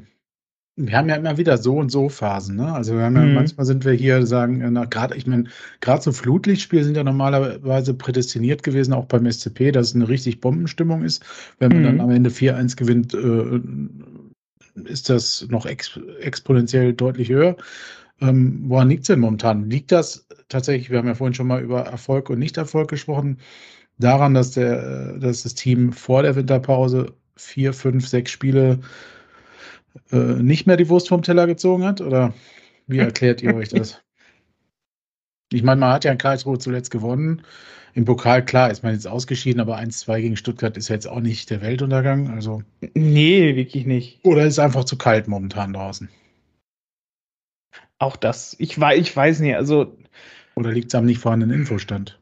wir 0.77 0.95
haben 0.97 1.09
ja 1.09 1.15
immer 1.15 1.37
wieder 1.37 1.57
so 1.57 1.77
und 1.77 1.91
so 1.91 2.07
Phasen, 2.09 2.55
ne? 2.55 2.71
Also 2.73 2.93
wir 2.95 3.01
haben 3.03 3.15
ja, 3.15 3.25
Mhm. 3.25 3.33
manchmal 3.33 3.65
sind 3.65 3.83
wir 3.83 3.93
hier, 3.93 4.25
sagen, 4.27 4.61
äh, 4.61 4.87
gerade, 4.87 5.15
ich 5.15 5.25
meine, 5.27 5.45
gerade 5.81 6.03
so 6.03 6.11
Flutlichtspiele 6.11 6.83
sind 6.83 6.95
ja 6.97 7.03
normalerweise 7.03 7.93
prädestiniert 7.95 8.63
gewesen, 8.63 8.93
auch 8.93 9.05
beim 9.05 9.25
SCP, 9.25 9.71
dass 9.71 9.89
es 9.89 9.95
eine 9.95 10.07
richtig 10.07 10.39
Bombenstimmung 10.39 11.03
ist. 11.03 11.23
Wenn 11.59 11.71
man 11.73 11.81
Mhm. 11.81 11.83
dann 11.83 11.99
am 11.99 12.11
Ende 12.11 12.29
4-1 12.29 12.75
gewinnt, 12.77 13.13
äh, 13.15 13.59
ist 14.85 15.09
das 15.09 15.47
noch 15.49 15.65
ex 15.65 15.99
exponentiell 16.19 16.93
deutlich 16.93 17.29
höher. 17.29 17.57
Ähm, 18.21 18.63
woran 18.67 18.89
liegt 18.89 19.03
es 19.03 19.07
denn 19.07 19.19
momentan? 19.19 19.69
Liegt 19.69 19.91
das 19.91 20.27
tatsächlich, 20.49 20.89
wir 20.91 20.99
haben 20.99 21.07
ja 21.07 21.15
vorhin 21.15 21.33
schon 21.35 21.47
mal 21.47 21.61
über 21.63 21.81
Erfolg 21.81 22.29
und 22.29 22.39
Nichterfolg 22.39 22.89
gesprochen, 22.89 23.39
daran, 23.99 24.33
dass, 24.35 24.51
der, 24.51 25.15
äh, 25.17 25.19
dass 25.19 25.43
das 25.43 25.55
Team 25.55 25.93
vor 25.93 26.23
der 26.23 26.35
Winterpause 26.35 27.13
vier, 27.37 27.73
fünf, 27.73 28.07
sechs 28.07 28.31
Spiele 28.31 28.79
äh, 30.11 30.17
nicht 30.41 30.67
mehr 30.67 30.77
die 30.77 30.89
Wurst 30.89 31.07
vom 31.09 31.21
Teller 31.23 31.47
gezogen 31.47 31.83
hat? 31.85 32.01
Oder 32.01 32.33
wie 32.87 32.99
erklärt 32.99 33.41
ihr 33.41 33.53
euch 33.55 33.69
das? 33.69 34.01
Ich 35.51 35.63
meine, 35.63 35.79
man 35.79 35.93
hat 35.93 36.03
ja 36.03 36.11
in 36.11 36.17
Karlsruhe 36.17 36.57
zuletzt 36.59 36.91
gewonnen. 36.91 37.41
Im 37.93 38.03
Pokal, 38.03 38.43
klar, 38.43 38.69
ist 38.69 38.83
man 38.83 38.93
jetzt 38.93 39.07
ausgeschieden, 39.07 39.61
aber 39.61 39.77
1-2 39.77 40.19
gegen 40.21 40.35
Stuttgart 40.35 40.75
ist 40.75 40.89
jetzt 40.89 41.07
auch 41.07 41.21
nicht 41.21 41.49
der 41.49 41.61
Weltuntergang. 41.61 42.29
Also, 42.29 42.63
nee, 42.93 43.55
wirklich 43.55 43.85
nicht. 43.85 44.19
oder 44.25 44.45
ist 44.45 44.59
einfach 44.59 44.83
zu 44.83 44.97
kalt 44.97 45.27
momentan 45.27 45.73
draußen? 45.73 46.09
Auch 47.99 48.15
das. 48.15 48.55
Ich, 48.59 48.79
wei- 48.79 48.97
ich 48.97 49.15
weiß 49.15 49.39
nicht, 49.39 49.55
also 49.55 49.97
Oder 50.55 50.71
liegt 50.71 50.87
es 50.89 50.95
am 50.95 51.05
nicht 51.05 51.19
vorhandenen 51.19 51.61
Infostand? 51.61 52.19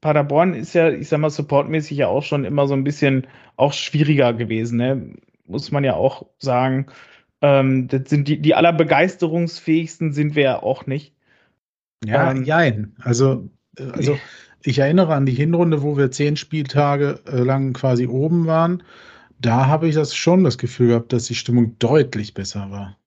Paderborn 0.00 0.54
ist 0.54 0.72
ja, 0.74 0.90
ich 0.90 1.08
sag 1.08 1.18
mal, 1.20 1.30
supportmäßig 1.30 1.98
ja 1.98 2.08
auch 2.08 2.22
schon 2.22 2.44
immer 2.44 2.66
so 2.66 2.74
ein 2.74 2.84
bisschen 2.84 3.26
auch 3.56 3.72
schwieriger 3.72 4.32
gewesen, 4.32 4.78
ne? 4.78 5.14
Muss 5.48 5.70
man 5.70 5.82
ja 5.84 5.94
auch 5.94 6.26
sagen. 6.38 6.86
Ähm, 7.40 7.88
das 7.88 8.08
sind 8.10 8.28
die, 8.28 8.40
die 8.40 8.54
allerbegeisterungsfähigsten 8.54 10.12
sind 10.12 10.34
wir 10.34 10.42
ja 10.42 10.62
auch 10.62 10.86
nicht. 10.86 11.14
Ja, 12.04 12.30
Ähm, 12.30 12.44
jein. 12.44 12.94
Also, 13.00 13.48
äh, 13.78 13.84
also 13.92 14.18
ich 14.62 14.78
erinnere 14.78 15.14
an 15.14 15.26
die 15.26 15.32
Hinrunde, 15.34 15.82
wo 15.82 15.96
wir 15.96 16.10
zehn 16.10 16.36
Spieltage 16.36 17.20
äh, 17.26 17.38
lang 17.42 17.72
quasi 17.72 18.06
oben 18.06 18.46
waren. 18.46 18.82
Da 19.40 19.66
habe 19.66 19.88
ich 19.88 19.94
das 19.94 20.14
schon 20.14 20.42
das 20.44 20.58
Gefühl 20.58 20.88
gehabt, 20.88 21.12
dass 21.12 21.24
die 21.26 21.34
Stimmung 21.36 21.78
deutlich 21.78 22.34
besser 22.34 22.70
war. 22.70 22.98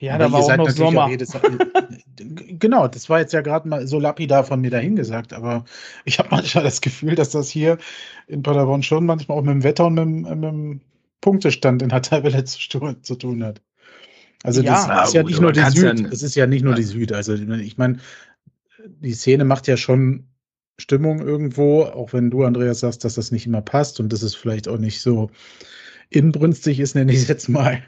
Ja, 0.00 0.14
Aber 0.14 0.24
da 0.24 0.32
war 0.32 0.40
auch 0.40 0.56
noch 0.56 0.70
Sommer. 0.70 1.04
auch 1.04 1.08
jedes- 1.08 1.34
genau, 2.16 2.88
das 2.88 3.08
war 3.08 3.20
jetzt 3.20 3.32
ja 3.32 3.40
gerade 3.42 3.68
mal 3.68 3.86
so 3.86 3.98
lapidar 4.00 4.44
von 4.44 4.60
mir 4.60 4.70
dahingesagt, 4.70 5.32
aber 5.32 5.64
ich 6.04 6.18
habe 6.18 6.28
manchmal 6.30 6.64
das 6.64 6.80
Gefühl, 6.80 7.14
dass 7.14 7.30
das 7.30 7.48
hier 7.48 7.78
in 8.26 8.42
Paderborn 8.42 8.82
schon 8.82 9.06
manchmal 9.06 9.38
auch 9.38 9.42
mit 9.42 9.52
dem 9.54 9.62
Wetter 9.64 9.86
und 9.86 9.94
mit, 9.94 10.04
dem- 10.04 10.22
mit 10.22 10.44
dem 10.50 10.80
Punktestand 11.20 11.82
in 11.82 11.88
der 11.90 12.02
Tabelle 12.02 12.44
zu, 12.46 12.94
zu 13.02 13.14
tun 13.16 13.44
hat. 13.44 13.62
Also 14.44 14.62
Ja, 14.62 14.86
das 14.88 15.08
ist 15.08 15.14
ja 15.14 15.22
gut, 15.22 15.30
nicht 15.32 15.40
nur 15.40 15.52
die 15.52 15.60
ja 15.60 15.70
Süd, 15.70 16.12
es 16.12 16.22
ist 16.22 16.34
ja 16.36 16.46
nicht 16.46 16.62
nur 16.62 16.72
Ja. 16.72 16.76
die 16.78 16.84
Süd. 16.84 17.12
Also 17.12 17.34
ich 17.34 17.78
meine, 17.78 17.98
die 18.84 19.14
Szene 19.14 19.44
macht 19.44 19.66
ja 19.66 19.76
schon 19.76 20.26
Stimmung 20.78 21.20
irgendwo, 21.20 21.84
auch 21.84 22.12
wenn 22.12 22.30
du, 22.30 22.44
Andreas, 22.44 22.80
sagst, 22.80 23.04
dass 23.04 23.14
das 23.14 23.30
nicht 23.32 23.46
immer 23.46 23.62
passt 23.62 23.98
und 23.98 24.12
dass 24.12 24.22
es 24.22 24.34
vielleicht 24.34 24.68
auch 24.68 24.78
nicht 24.78 25.00
so 25.00 25.30
inbrünstig 26.10 26.80
ist, 26.80 26.94
nenne 26.94 27.12
ich 27.12 27.18
es 27.18 27.28
jetzt 27.28 27.48
mal. 27.48 27.82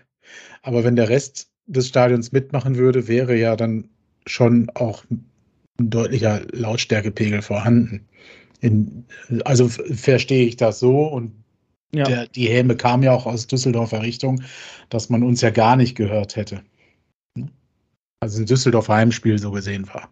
Aber 0.62 0.84
wenn 0.84 0.96
der 0.96 1.08
Rest 1.08 1.50
des 1.66 1.88
Stadions 1.88 2.32
mitmachen 2.32 2.76
würde, 2.76 3.08
wäre 3.08 3.36
ja 3.36 3.56
dann 3.56 3.88
schon 4.28 4.70
auch 4.74 5.04
ein 5.10 5.90
deutlicher 5.90 6.42
Lautstärkepegel 6.52 7.42
vorhanden. 7.42 8.06
In, 8.60 9.04
also 9.44 9.68
verstehe 9.68 10.46
ich 10.46 10.56
das 10.56 10.80
so 10.80 11.06
und 11.06 11.32
Ja. 11.94 12.04
der, 12.04 12.26
die 12.26 12.48
Häme 12.48 12.76
kam 12.76 13.02
ja 13.02 13.12
auch 13.12 13.26
aus 13.26 13.46
Düsseldorfer 13.46 14.02
Richtung, 14.02 14.42
dass 14.88 15.08
man 15.08 15.22
uns 15.22 15.40
ja 15.40 15.50
gar 15.50 15.76
nicht 15.76 15.94
gehört 15.94 16.36
hätte. 16.36 16.62
Also 18.20 18.42
ein 18.42 18.46
Düsseldorfer 18.46 18.94
Heimspiel 18.94 19.38
so 19.38 19.52
gesehen 19.52 19.86
war. 19.88 20.10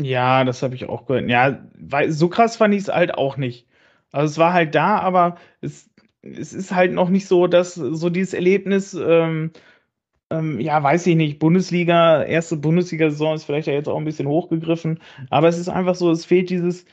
Ja, 0.00 0.44
das 0.44 0.62
habe 0.62 0.76
ich 0.76 0.88
auch 0.88 1.06
gehört. 1.06 1.28
Ja, 1.28 1.64
weil 1.76 2.12
so 2.12 2.28
krass 2.28 2.56
fand 2.56 2.74
ich 2.74 2.82
es 2.82 2.88
halt 2.88 3.14
auch 3.14 3.36
nicht. 3.36 3.66
Also 4.12 4.30
es 4.32 4.38
war 4.38 4.52
halt 4.52 4.74
da, 4.74 5.00
aber 5.00 5.36
es, 5.60 5.90
es 6.22 6.52
ist 6.52 6.72
halt 6.72 6.92
noch 6.92 7.08
nicht 7.08 7.26
so, 7.26 7.48
dass 7.48 7.74
so 7.74 8.08
dieses 8.08 8.32
Erlebnis, 8.32 8.94
ähm, 8.94 9.50
ähm, 10.30 10.60
ja, 10.60 10.82
weiß 10.82 11.06
ich 11.06 11.16
nicht, 11.16 11.38
Bundesliga, 11.38 12.22
erste 12.22 12.56
Bundesliga-Saison 12.56 13.34
ist 13.34 13.44
vielleicht 13.44 13.68
ja 13.68 13.74
jetzt 13.74 13.88
auch 13.88 13.96
ein 13.96 14.04
bisschen 14.04 14.28
hochgegriffen, 14.28 15.00
aber 15.30 15.48
es 15.48 15.58
ist 15.58 15.68
einfach 15.68 15.94
so, 15.94 16.10
es 16.10 16.24
fehlt 16.24 16.50
dieses, 16.50 16.84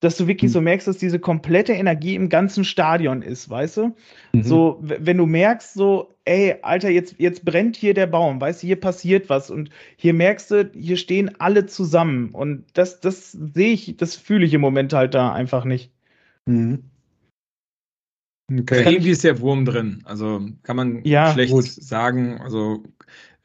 dass 0.00 0.16
du 0.16 0.26
wirklich 0.26 0.50
Hm. 0.50 0.52
so 0.52 0.60
merkst, 0.60 0.86
dass 0.86 0.98
diese 0.98 1.18
komplette 1.18 1.72
Energie 1.72 2.14
im 2.14 2.28
ganzen 2.28 2.64
Stadion 2.64 3.22
ist, 3.22 3.48
weißt 3.48 3.78
du? 3.78 3.96
Mhm. 4.32 4.42
So, 4.42 4.78
wenn 4.82 5.16
du 5.16 5.26
merkst, 5.26 5.74
so, 5.74 6.14
ey, 6.24 6.56
Alter, 6.62 6.90
jetzt, 6.90 7.16
jetzt 7.18 7.44
brennt 7.44 7.76
hier 7.76 7.94
der 7.94 8.06
Baum, 8.06 8.40
weißt 8.40 8.62
du, 8.62 8.66
hier 8.66 8.80
passiert 8.80 9.28
was 9.30 9.50
und 9.50 9.70
hier 9.96 10.14
merkst 10.14 10.50
du, 10.50 10.70
hier 10.74 10.96
stehen 10.96 11.38
alle 11.40 11.66
zusammen 11.66 12.30
und 12.30 12.64
das, 12.74 13.00
das 13.00 13.32
sehe 13.32 13.72
ich, 13.72 13.96
das 13.96 14.16
fühle 14.16 14.44
ich 14.44 14.54
im 14.54 14.60
Moment 14.60 14.92
halt 14.92 15.14
da 15.14 15.32
einfach 15.32 15.64
nicht. 15.64 15.90
Mhm. 16.46 16.84
Okay. 18.52 18.92
Irgendwie 18.92 19.10
ist 19.10 19.24
der 19.24 19.40
Wurm 19.40 19.64
drin. 19.64 20.02
Also 20.04 20.46
kann 20.62 20.76
man 20.76 21.04
Ja, 21.04 21.32
schlecht 21.32 21.52
gut. 21.52 21.64
sagen. 21.64 22.40
Also 22.40 22.82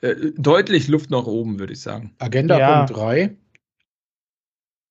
äh, 0.02 0.16
deutlich 0.38 0.88
Luft 0.88 1.10
nach 1.10 1.26
oben, 1.26 1.60
würde 1.60 1.74
ich 1.74 1.82
sagen. 1.82 2.14
Agenda 2.20 2.60
Ja. 2.60 2.86
Punkt 2.86 3.00
3. 3.00 3.38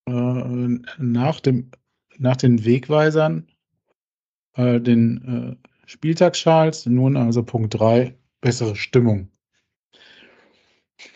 Äh, 0.08 0.78
nach, 0.98 1.40
dem, 1.40 1.70
nach 2.16 2.36
den 2.36 2.64
Wegweisern, 2.64 3.46
äh, 4.54 4.80
den 4.80 5.58
äh, 5.62 5.68
Spieltagsschals, 5.86 6.86
nun 6.86 7.16
also 7.16 7.42
Punkt 7.42 7.78
3, 7.78 8.14
bessere 8.40 8.76
Stimmung. 8.76 9.30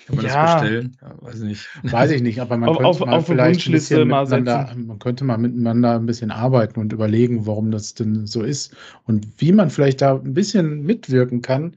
Kann 0.07 0.17
man 0.17 0.25
Ja. 0.27 0.45
das 0.45 0.63
bestellen? 0.63 0.97
Ja, 1.03 1.15
weiß 1.21 1.35
ich 1.41 1.43
nicht. 1.43 1.69
Weiß 1.83 2.11
ich 2.13 2.23
nicht, 2.23 2.41
aber 2.41 2.57
man 2.57 2.69
Auf- 2.69 2.77
könnte 2.77 2.89
auf- 2.89 3.01
mal 3.01 3.13
auf 3.17 3.27
vielleicht 3.27 3.67
ein 3.67 3.73
bisschen 3.73 4.09
mal 4.09 4.27
man 4.27 4.99
könnte 4.99 5.25
mal 5.25 5.39
miteinander 5.39 5.97
ein 5.97 6.07
bisschen 6.07 6.31
arbeiten 6.31 6.79
und 6.81 6.93
überlegen, 6.93 7.47
warum 7.47 7.71
das 7.71 7.95
denn 7.95 8.27
so 8.27 8.43
ist 8.43 8.75
und 9.05 9.27
wie 9.39 9.53
man 9.53 9.71
vielleicht 9.71 10.01
da 10.01 10.15
ein 10.17 10.35
bisschen 10.35 10.83
mitwirken 10.85 11.43
kann, 11.43 11.77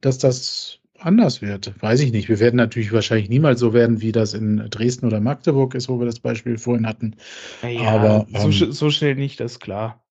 dass 0.00 0.18
das 0.18 0.78
anders 0.98 1.42
wird. 1.42 1.74
Weiß 1.82 2.00
ich 2.00 2.12
nicht. 2.12 2.30
Wir 2.30 2.40
werden 2.40 2.56
natürlich 2.56 2.92
wahrscheinlich 2.92 3.28
niemals 3.28 3.60
so 3.60 3.74
werden, 3.74 4.00
wie 4.00 4.12
das 4.12 4.32
in 4.32 4.56
Dresden 4.70 5.06
oder 5.06 5.20
Magdeburg 5.20 5.74
ist, 5.74 5.88
wo 5.90 5.98
wir 5.98 6.06
das 6.06 6.20
Beispiel 6.20 6.56
vorhin 6.56 6.86
hatten. 6.86 7.16
Ja, 7.62 7.90
Aber, 7.90 8.26
so, 8.32 8.64
ähm, 8.64 8.72
so 8.72 8.90
schnell 8.90 9.16
nicht, 9.16 9.38
das 9.40 9.52
ist 9.52 9.60
klar. 9.60 10.02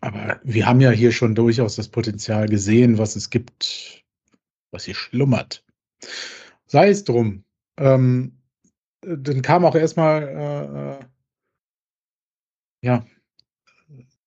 Aber 0.00 0.40
wir 0.44 0.66
haben 0.66 0.80
ja 0.80 0.90
hier 0.90 1.12
schon 1.12 1.34
durchaus 1.34 1.76
das 1.76 1.88
Potenzial 1.88 2.48
gesehen, 2.48 2.96
was 2.96 3.16
es 3.16 3.28
gibt, 3.28 4.02
was 4.70 4.84
hier 4.84 4.94
schlummert. 4.94 5.62
Sei 6.66 6.88
es 6.88 7.04
drum. 7.04 7.44
Ähm, 7.76 8.38
äh, 9.04 9.16
dann 9.18 9.42
kam 9.42 9.64
auch 9.64 9.74
erstmal, 9.74 10.22
äh, 10.22 10.92
äh, 10.92 11.04
ja, 12.82 13.04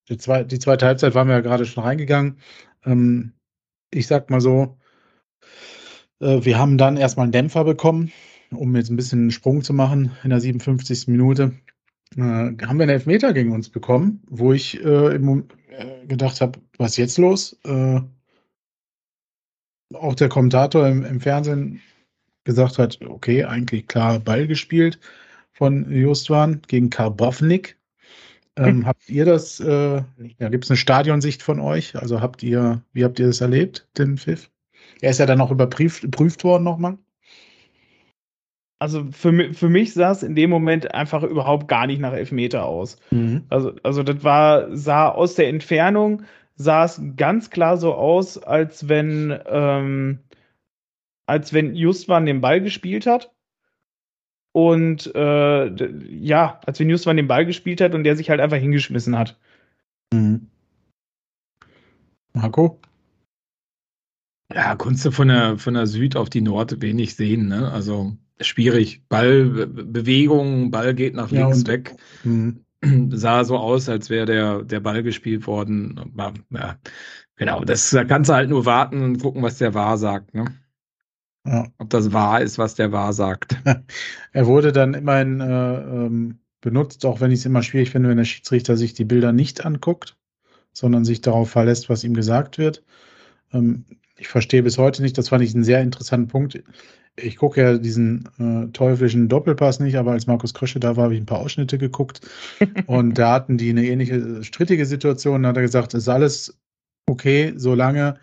die, 0.09 0.17
zwei, 0.17 0.43
die 0.43 0.59
zweite 0.59 0.85
Halbzeit 0.85 1.15
waren 1.15 1.27
wir 1.27 1.35
ja 1.35 1.41
gerade 1.41 1.65
schon 1.65 1.83
reingegangen. 1.83 2.39
Ähm, 2.85 3.33
ich 3.91 4.07
sag 4.07 4.29
mal 4.29 4.41
so, 4.41 4.77
äh, 6.19 6.43
wir 6.43 6.57
haben 6.57 6.77
dann 6.77 6.97
erstmal 6.97 7.25
einen 7.25 7.31
Dämpfer 7.31 7.63
bekommen, 7.63 8.11
um 8.51 8.75
jetzt 8.75 8.89
ein 8.89 8.95
bisschen 8.95 9.21
einen 9.21 9.31
Sprung 9.31 9.63
zu 9.63 9.73
machen 9.73 10.11
in 10.23 10.29
der 10.29 10.39
57. 10.39 11.07
Minute. 11.07 11.53
Äh, 12.15 12.21
haben 12.21 12.57
wir 12.57 12.83
einen 12.83 12.89
Elfmeter 12.89 13.33
gegen 13.33 13.51
uns 13.51 13.69
bekommen, 13.69 14.23
wo 14.27 14.53
ich 14.53 14.83
äh, 14.83 15.15
im, 15.15 15.47
gedacht 16.07 16.41
habe, 16.41 16.59
was 16.77 16.91
ist 16.91 16.97
jetzt 16.97 17.17
los? 17.17 17.59
Auch 19.93 20.15
der 20.15 20.27
Kommentator 20.27 20.87
im, 20.87 21.05
im 21.05 21.21
Fernsehen 21.21 21.81
gesagt 22.47 22.79
hat, 22.79 22.99
okay, 23.05 23.43
eigentlich 23.43 23.87
klar 23.87 24.19
Ball 24.19 24.47
gespielt 24.47 24.99
von 25.53 25.91
Justwan 25.91 26.61
gegen 26.67 26.89
Karbovnik. 26.89 27.77
Ähm, 28.55 28.85
Habt 28.87 29.07
ihr 29.09 29.25
das, 29.25 29.59
äh, 29.59 30.01
ja, 30.39 30.49
gibt 30.49 30.63
es 30.63 30.71
eine 30.71 30.77
Stadionsicht 30.77 31.43
von 31.43 31.59
euch? 31.59 31.95
Also 31.95 32.21
habt 32.21 32.41
ihr, 32.41 32.81
wie 32.93 33.03
habt 33.03 33.19
ihr 33.19 33.27
das 33.27 33.41
erlebt, 33.41 33.87
den 33.97 34.17
Pfiff? 34.17 34.49
Er 35.01 35.11
ist 35.11 35.19
ja 35.19 35.27
dann 35.27 35.41
auch 35.41 35.51
überprüft, 35.51 36.01
geprüft 36.01 36.43
worden 36.43 36.63
nochmal. 36.63 36.97
Also 38.79 39.05
für, 39.11 39.53
für 39.53 39.69
mich 39.69 39.93
sah 39.93 40.11
es 40.11 40.23
in 40.23 40.35
dem 40.35 40.49
Moment 40.49 40.93
einfach 40.93 41.23
überhaupt 41.23 41.67
gar 41.67 41.85
nicht 41.85 41.99
nach 41.99 42.13
Elfmeter 42.13 42.65
aus. 42.65 42.97
Also, 43.49 43.73
also 43.83 44.03
das 44.03 44.23
war, 44.23 44.75
sah 44.75 45.09
aus 45.09 45.35
der 45.35 45.49
Entfernung, 45.49 46.23
sah 46.55 46.85
es 46.85 47.01
ganz 47.15 47.49
klar 47.49 47.77
so 47.77 47.93
aus, 47.93 48.37
als 48.37 48.87
wenn, 48.87 49.37
ähm, 49.47 50.19
als 51.27 51.53
wenn 51.53 51.75
Justwan 51.75 52.25
den 52.25 52.41
Ball 52.41 52.61
gespielt 52.61 53.05
hat. 53.05 53.31
Und 54.53 55.13
äh, 55.13 55.67
ja, 56.09 56.59
als 56.65 56.79
wenn 56.79 56.89
Justwan 56.89 57.17
den 57.17 57.27
Ball 57.27 57.45
gespielt 57.45 57.79
hat 57.81 57.93
und 57.93 58.03
der 58.03 58.15
sich 58.15 58.29
halt 58.31 58.39
einfach 58.41 58.57
hingeschmissen 58.57 59.15
hat. 59.17 59.37
Mhm. 60.11 60.47
Marco? 62.33 62.79
Ja, 64.53 64.75
konntest 64.75 65.05
du 65.05 65.11
von 65.11 65.27
der, 65.27 65.57
von 65.57 65.73
der 65.73 65.87
Süd 65.87 66.15
auf 66.15 66.29
die 66.29 66.41
Nord 66.41 66.81
wenig 66.81 67.15
sehen, 67.15 67.47
ne? 67.47 67.71
Also 67.71 68.13
schwierig. 68.39 69.03
Ballbewegung, 69.09 70.71
Ball 70.71 70.95
geht 70.95 71.15
nach 71.15 71.31
Ja, 71.31 71.41
links 71.41 71.59
und- 71.59 71.67
weg. 71.67 71.95
Mhm. 72.23 72.63
Sah 73.11 73.43
so 73.43 73.57
aus, 73.57 73.89
als 73.89 74.09
wäre 74.09 74.25
der, 74.25 74.63
der 74.63 74.79
Ball 74.79 75.03
gespielt 75.03 75.47
worden. 75.47 76.13
Ja, 76.51 76.77
genau, 77.35 77.63
das 77.63 77.89
da 77.89 78.05
kannst 78.05 78.29
du 78.29 78.33
halt 78.35 78.49
nur 78.49 78.65
warten 78.65 79.01
und 79.01 79.19
gucken, 79.19 79.41
was 79.41 79.57
der 79.57 79.73
wahr 79.73 79.97
sagt, 79.97 80.33
ne? 80.35 80.45
Ja. 81.47 81.67
Ob 81.77 81.89
das 81.89 82.11
wahr 82.11 82.41
ist, 82.41 82.57
was 82.57 82.75
der 82.75 82.91
wahr 82.91 83.13
sagt. 83.13 83.57
Er 84.33 84.45
wurde 84.45 84.71
dann 84.71 84.93
immerhin 84.93 85.39
äh, 85.39 85.81
ähm, 85.81 86.39
benutzt, 86.61 87.05
auch 87.05 87.21
wenn 87.21 87.31
ich 87.31 87.39
es 87.39 87.45
immer 87.45 87.63
schwierig 87.63 87.89
finde, 87.89 88.09
wenn 88.09 88.17
der 88.17 88.25
Schiedsrichter 88.25 88.75
sich 88.77 88.93
die 88.93 89.05
Bilder 89.05 89.31
nicht 89.31 89.65
anguckt, 89.65 90.17
sondern 90.73 91.05
sich 91.05 91.21
darauf 91.21 91.49
verlässt, 91.49 91.89
was 91.89 92.03
ihm 92.03 92.13
gesagt 92.13 92.57
wird. 92.57 92.83
Ähm, 93.53 93.85
ich 94.17 94.27
verstehe 94.27 94.63
bis 94.63 94.77
heute 94.77 95.01
nicht, 95.01 95.17
das 95.17 95.29
fand 95.29 95.43
ich 95.43 95.53
einen 95.53 95.63
sehr 95.63 95.81
interessanten 95.81 96.27
Punkt. 96.27 96.61
Ich 97.15 97.37
gucke 97.37 97.61
ja 97.61 97.77
diesen 97.77 98.29
äh, 98.37 98.71
teuflischen 98.73 99.29
Doppelpass 99.29 99.79
nicht, 99.79 99.95
aber 99.95 100.11
als 100.11 100.27
Markus 100.27 100.53
Krösche 100.53 100.79
da 100.79 100.95
war, 100.97 101.05
habe 101.05 101.15
ich 101.15 101.21
ein 101.21 101.25
paar 101.25 101.39
Ausschnitte 101.39 101.77
geguckt 101.77 102.21
und 102.87 103.17
da 103.17 103.33
hatten 103.33 103.57
die 103.57 103.69
eine 103.69 103.85
ähnliche 103.85 104.15
äh, 104.15 104.43
strittige 104.43 104.85
Situation. 104.85 105.43
Da 105.43 105.49
hat 105.49 105.57
er 105.57 105.63
gesagt, 105.63 105.93
es 105.93 106.03
ist 106.03 106.09
alles 106.09 106.59
okay, 107.07 107.53
solange 107.55 108.19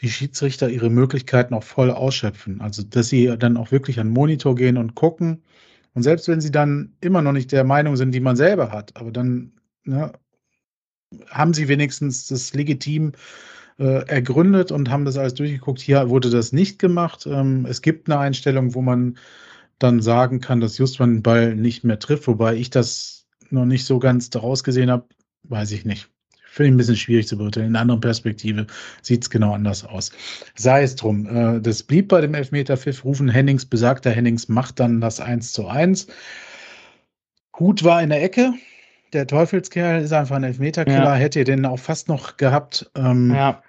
die 0.00 0.10
Schiedsrichter 0.10 0.68
ihre 0.68 0.90
Möglichkeiten 0.90 1.54
auch 1.54 1.64
voll 1.64 1.90
ausschöpfen. 1.90 2.60
Also, 2.60 2.82
dass 2.82 3.08
sie 3.08 3.36
dann 3.38 3.56
auch 3.56 3.72
wirklich 3.72 3.98
an 4.00 4.08
den 4.08 4.14
Monitor 4.14 4.54
gehen 4.54 4.76
und 4.76 4.94
gucken. 4.94 5.42
Und 5.94 6.02
selbst 6.02 6.28
wenn 6.28 6.40
sie 6.40 6.52
dann 6.52 6.94
immer 7.00 7.22
noch 7.22 7.32
nicht 7.32 7.50
der 7.52 7.64
Meinung 7.64 7.96
sind, 7.96 8.12
die 8.12 8.20
man 8.20 8.36
selber 8.36 8.70
hat, 8.70 8.96
aber 8.96 9.10
dann 9.10 9.52
ne, 9.84 10.12
haben 11.30 11.54
sie 11.54 11.68
wenigstens 11.68 12.28
das 12.28 12.54
legitim 12.54 13.12
äh, 13.78 14.06
ergründet 14.06 14.70
und 14.72 14.90
haben 14.90 15.04
das 15.04 15.16
alles 15.16 15.34
durchgeguckt. 15.34 15.80
Hier 15.80 16.08
wurde 16.10 16.30
das 16.30 16.52
nicht 16.52 16.78
gemacht. 16.78 17.26
Ähm, 17.26 17.66
es 17.68 17.82
gibt 17.82 18.08
eine 18.08 18.20
Einstellung, 18.20 18.74
wo 18.74 18.82
man 18.82 19.18
dann 19.78 20.02
sagen 20.02 20.40
kann, 20.40 20.60
dass 20.60 20.78
Justman 20.78 21.14
den 21.16 21.22
Ball 21.22 21.54
nicht 21.54 21.84
mehr 21.84 21.98
trifft, 21.98 22.26
wobei 22.26 22.56
ich 22.56 22.70
das 22.70 23.26
noch 23.50 23.64
nicht 23.64 23.84
so 23.84 23.98
ganz 23.98 24.30
daraus 24.30 24.64
gesehen 24.64 24.90
habe, 24.90 25.06
weiß 25.44 25.72
ich 25.72 25.84
nicht. 25.84 26.10
Finde 26.50 26.68
ich 26.68 26.74
ein 26.74 26.76
bisschen 26.78 26.96
schwierig 26.96 27.28
zu 27.28 27.36
beurteilen. 27.36 27.68
In 27.68 27.76
einer 27.76 27.82
anderen 27.82 28.00
Perspektive 28.00 28.66
sieht 29.02 29.22
es 29.22 29.30
genau 29.30 29.54
anders 29.54 29.84
aus. 29.84 30.10
Sei 30.56 30.82
es 30.82 30.96
drum. 30.96 31.26
Äh, 31.26 31.60
das 31.60 31.82
blieb 31.82 32.08
bei 32.08 32.20
dem 32.20 32.34
Elfmeter-Pfiff. 32.34 33.04
Rufen 33.04 33.28
Hennings, 33.28 33.66
besagter 33.66 34.10
Hennings 34.10 34.48
macht 34.48 34.80
dann 34.80 35.00
das 35.00 35.20
1 35.20 35.52
zu 35.52 35.68
1. 35.68 36.08
Hut 37.58 37.84
war 37.84 38.02
in 38.02 38.10
der 38.10 38.22
Ecke. 38.22 38.54
Der 39.12 39.26
Teufelskerl 39.26 40.02
ist 40.02 40.12
einfach 40.12 40.36
ein 40.36 40.44
Elfmeterkiller. 40.44 41.04
Ja. 41.04 41.14
Hätte 41.14 41.40
ihr 41.40 41.44
den 41.44 41.64
auch 41.66 41.78
fast 41.78 42.08
noch 42.08 42.36
gehabt. 42.36 42.90
Ähm, 42.94 43.32
Ja. 43.32 43.62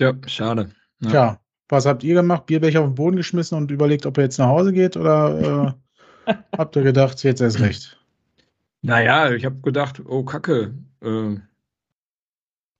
Ja, 0.00 0.14
schade. 0.26 0.70
Ja. 1.00 1.10
Tja, 1.10 1.40
was 1.68 1.86
habt 1.86 2.02
ihr 2.02 2.14
gemacht? 2.14 2.46
Bierbecher 2.46 2.80
auf 2.80 2.88
den 2.88 2.94
Boden 2.96 3.16
geschmissen 3.16 3.56
und 3.56 3.70
überlegt, 3.70 4.04
ob 4.06 4.18
er 4.18 4.24
jetzt 4.24 4.38
nach 4.38 4.48
Hause 4.48 4.72
geht? 4.72 4.96
Oder 4.96 5.76
äh, 6.26 6.32
habt 6.58 6.76
ihr 6.76 6.82
gedacht, 6.82 7.22
jetzt 7.22 7.40
erst 7.40 7.60
recht? 7.60 7.98
Naja, 8.80 9.30
ich 9.32 9.44
habe 9.44 9.60
gedacht, 9.60 10.02
oh 10.04 10.24
Kacke, 10.24 10.74
äh, 11.02 11.36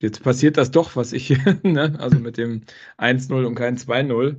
jetzt 0.02 0.22
passiert 0.22 0.56
das 0.56 0.70
doch, 0.70 0.96
was 0.96 1.12
ich, 1.12 1.30
ne? 1.62 1.96
Also 1.98 2.18
mit 2.18 2.36
dem 2.36 2.62
1-0 2.98 3.44
und 3.46 3.54
kein 3.54 3.76
2-0. 3.78 4.36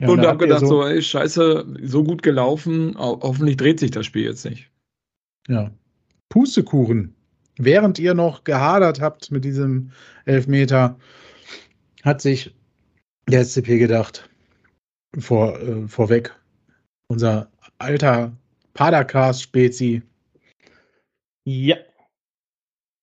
Ja, 0.00 0.08
und 0.08 0.22
da 0.22 0.28
habe 0.30 0.38
gedacht, 0.38 0.66
so, 0.66 0.84
ey, 0.84 1.00
scheiße, 1.00 1.76
so 1.82 2.02
gut 2.02 2.22
gelaufen, 2.22 2.96
ho 2.98 3.20
hoffentlich 3.22 3.56
dreht 3.56 3.78
sich 3.78 3.90
das 3.92 4.06
Spiel 4.06 4.24
jetzt 4.24 4.44
nicht. 4.44 4.70
Ja. 5.48 5.70
Pustekuchen. 6.28 7.14
Während 7.58 7.98
ihr 7.98 8.14
noch 8.14 8.44
gehadert 8.44 9.00
habt 9.00 9.30
mit 9.30 9.44
diesem 9.44 9.92
Elfmeter, 10.24 10.98
hat 12.02 12.20
sich 12.20 12.54
der 13.28 13.44
SCP 13.44 13.78
gedacht, 13.78 14.28
vor, 15.18 15.58
äh, 15.60 15.86
vorweg, 15.86 16.34
unser 17.08 17.50
alter 17.78 18.32
Padercast-Spezi, 18.74 20.02
Ja. 21.44 21.76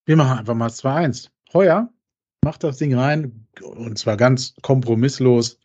wir 0.06 0.16
machen 0.16 0.40
einfach 0.40 0.56
mal 0.56 0.70
2-1. 0.70 1.30
Heuer 1.54 1.90
macht 2.44 2.64
das 2.64 2.78
Ding 2.78 2.96
rein 2.96 3.48
und 3.62 3.98
zwar 3.98 4.18
ganz 4.18 4.54
kompromisslos, 4.62 5.60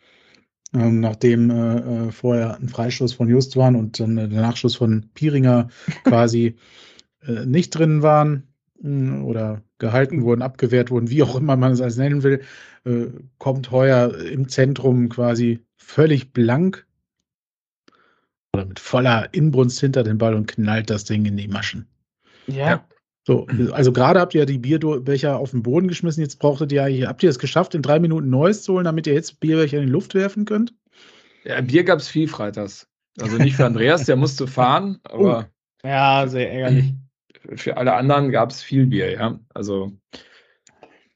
ähm, 0.74 1.00
nachdem 1.00 1.50
äh, 1.50 1.78
äh, 2.06 2.12
vorher 2.12 2.56
ein 2.56 2.68
Freistoß 2.68 3.12
von 3.12 3.28
Just 3.28 3.56
waren 3.56 3.76
und 3.76 4.00
dann 4.00 4.16
der 4.16 4.28
Nachschuss 4.28 4.76
von 4.76 5.08
Piringer 5.14 5.68
quasi 6.04 6.56
äh, 7.22 7.46
nicht 7.46 7.70
drin 7.70 8.02
waren 8.02 8.48
mh, 8.80 9.22
oder 9.22 9.62
gehalten 9.78 10.22
wurden, 10.22 10.42
abgewehrt 10.42 10.90
wurden, 10.90 11.10
wie 11.10 11.22
auch 11.22 11.36
immer 11.36 11.56
man 11.56 11.72
es 11.72 11.80
als 11.80 11.96
nennen 11.96 12.22
will, 12.22 12.42
äh, 12.84 13.06
kommt 13.38 13.70
Heuer 13.70 14.14
im 14.18 14.48
Zentrum 14.48 15.08
quasi 15.08 15.64
völlig 15.76 16.32
blank 16.32 16.86
oder 18.54 18.64
mit 18.64 18.78
voller 18.78 19.32
Inbrunst 19.32 19.80
hinter 19.80 20.02
den 20.02 20.18
Ball 20.18 20.34
und 20.34 20.46
knallt 20.46 20.90
das 20.90 21.04
Ding 21.04 21.24
in 21.24 21.36
die 21.36 21.48
Maschen. 21.48 21.86
Ja. 22.46 22.70
Ja. 22.70 22.84
So, 23.26 23.46
also 23.72 23.90
gerade 23.90 24.20
habt 24.20 24.34
ihr 24.34 24.44
die 24.44 24.58
Bierbecher 24.58 25.38
auf 25.38 25.52
den 25.52 25.62
Boden 25.62 25.88
geschmissen, 25.88 26.20
jetzt 26.22 26.38
brauchtet 26.38 26.72
ihr 26.72 26.84
eigentlich, 26.84 27.06
habt 27.06 27.22
ihr 27.22 27.30
es 27.30 27.38
geschafft, 27.38 27.74
in 27.74 27.80
drei 27.80 27.98
Minuten 27.98 28.28
Neues 28.28 28.62
zu 28.62 28.74
holen, 28.74 28.84
damit 28.84 29.06
ihr 29.06 29.14
jetzt 29.14 29.40
Bierbecher 29.40 29.78
in 29.78 29.86
die 29.86 29.92
Luft 29.92 30.14
werfen 30.14 30.44
könnt? 30.44 30.74
Ja, 31.44 31.60
Bier 31.62 31.84
gab's 31.84 32.06
viel 32.08 32.28
freitags. 32.28 32.86
Also 33.20 33.38
nicht 33.38 33.56
für 33.56 33.64
Andreas, 33.64 34.04
der 34.04 34.16
musste 34.16 34.46
fahren, 34.46 34.98
aber 35.04 35.48
Ja, 35.82 36.26
sehr 36.26 36.52
ärgerlich. 36.52 36.94
für 37.56 37.76
alle 37.76 37.94
anderen 37.94 38.30
gab 38.30 38.50
es 38.50 38.62
viel 38.62 38.86
Bier, 38.86 39.10
ja. 39.12 39.40
Also 39.54 39.92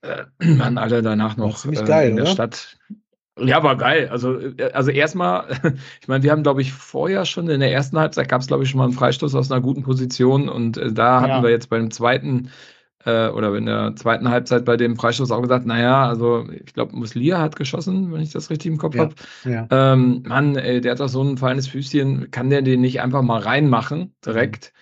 äh, 0.00 0.24
waren 0.58 0.78
alle 0.78 1.02
danach 1.02 1.36
noch 1.36 1.64
äh, 1.66 1.72
geil, 1.84 2.10
in 2.10 2.16
der 2.16 2.24
oder? 2.24 2.32
Stadt. 2.32 2.78
Ja, 3.44 3.62
war 3.62 3.76
geil. 3.76 4.08
Also, 4.10 4.38
äh, 4.38 4.70
also 4.72 4.90
erstmal, 4.90 5.46
ich 6.00 6.08
meine, 6.08 6.22
wir 6.22 6.30
haben, 6.32 6.42
glaube 6.42 6.62
ich, 6.62 6.72
vorher 6.72 7.24
schon 7.24 7.48
in 7.48 7.60
der 7.60 7.72
ersten 7.72 7.98
Halbzeit 7.98 8.28
gab 8.28 8.40
es, 8.40 8.46
glaube 8.48 8.64
ich, 8.64 8.70
schon 8.70 8.78
mal 8.78 8.84
einen 8.84 8.92
Freistoß 8.94 9.34
aus 9.34 9.50
einer 9.50 9.60
guten 9.60 9.82
Position 9.82 10.48
und 10.48 10.76
äh, 10.78 10.92
da 10.92 11.20
hatten 11.20 11.30
Ja. 11.32 11.42
wir 11.42 11.50
jetzt 11.50 11.68
beim 11.70 11.90
zweiten 11.90 12.50
äh, 13.04 13.28
oder 13.28 13.54
in 13.56 13.66
der 13.66 13.94
zweiten 13.96 14.28
Halbzeit 14.28 14.64
bei 14.64 14.76
dem 14.76 14.96
Freistoß 14.96 15.30
auch 15.30 15.42
gesagt, 15.42 15.66
naja, 15.66 16.08
also 16.08 16.48
ich 16.50 16.74
glaube, 16.74 16.96
Muslia 16.96 17.38
hat 17.40 17.56
geschossen, 17.56 18.12
wenn 18.12 18.20
ich 18.20 18.32
das 18.32 18.50
richtig 18.50 18.72
im 18.72 18.78
Kopf 18.78 18.96
Ja. 18.96 19.02
habe. 19.02 19.14
Ja. 19.44 19.66
Ähm, 19.70 20.22
Mann, 20.26 20.56
ey, 20.56 20.80
der 20.80 20.92
hat 20.92 21.00
doch 21.00 21.08
so 21.08 21.22
ein 21.22 21.38
feines 21.38 21.68
Füßchen, 21.68 22.30
kann 22.30 22.50
der 22.50 22.62
den 22.62 22.80
nicht 22.80 23.00
einfach 23.00 23.22
mal 23.22 23.40
reinmachen, 23.40 24.14
direkt? 24.24 24.72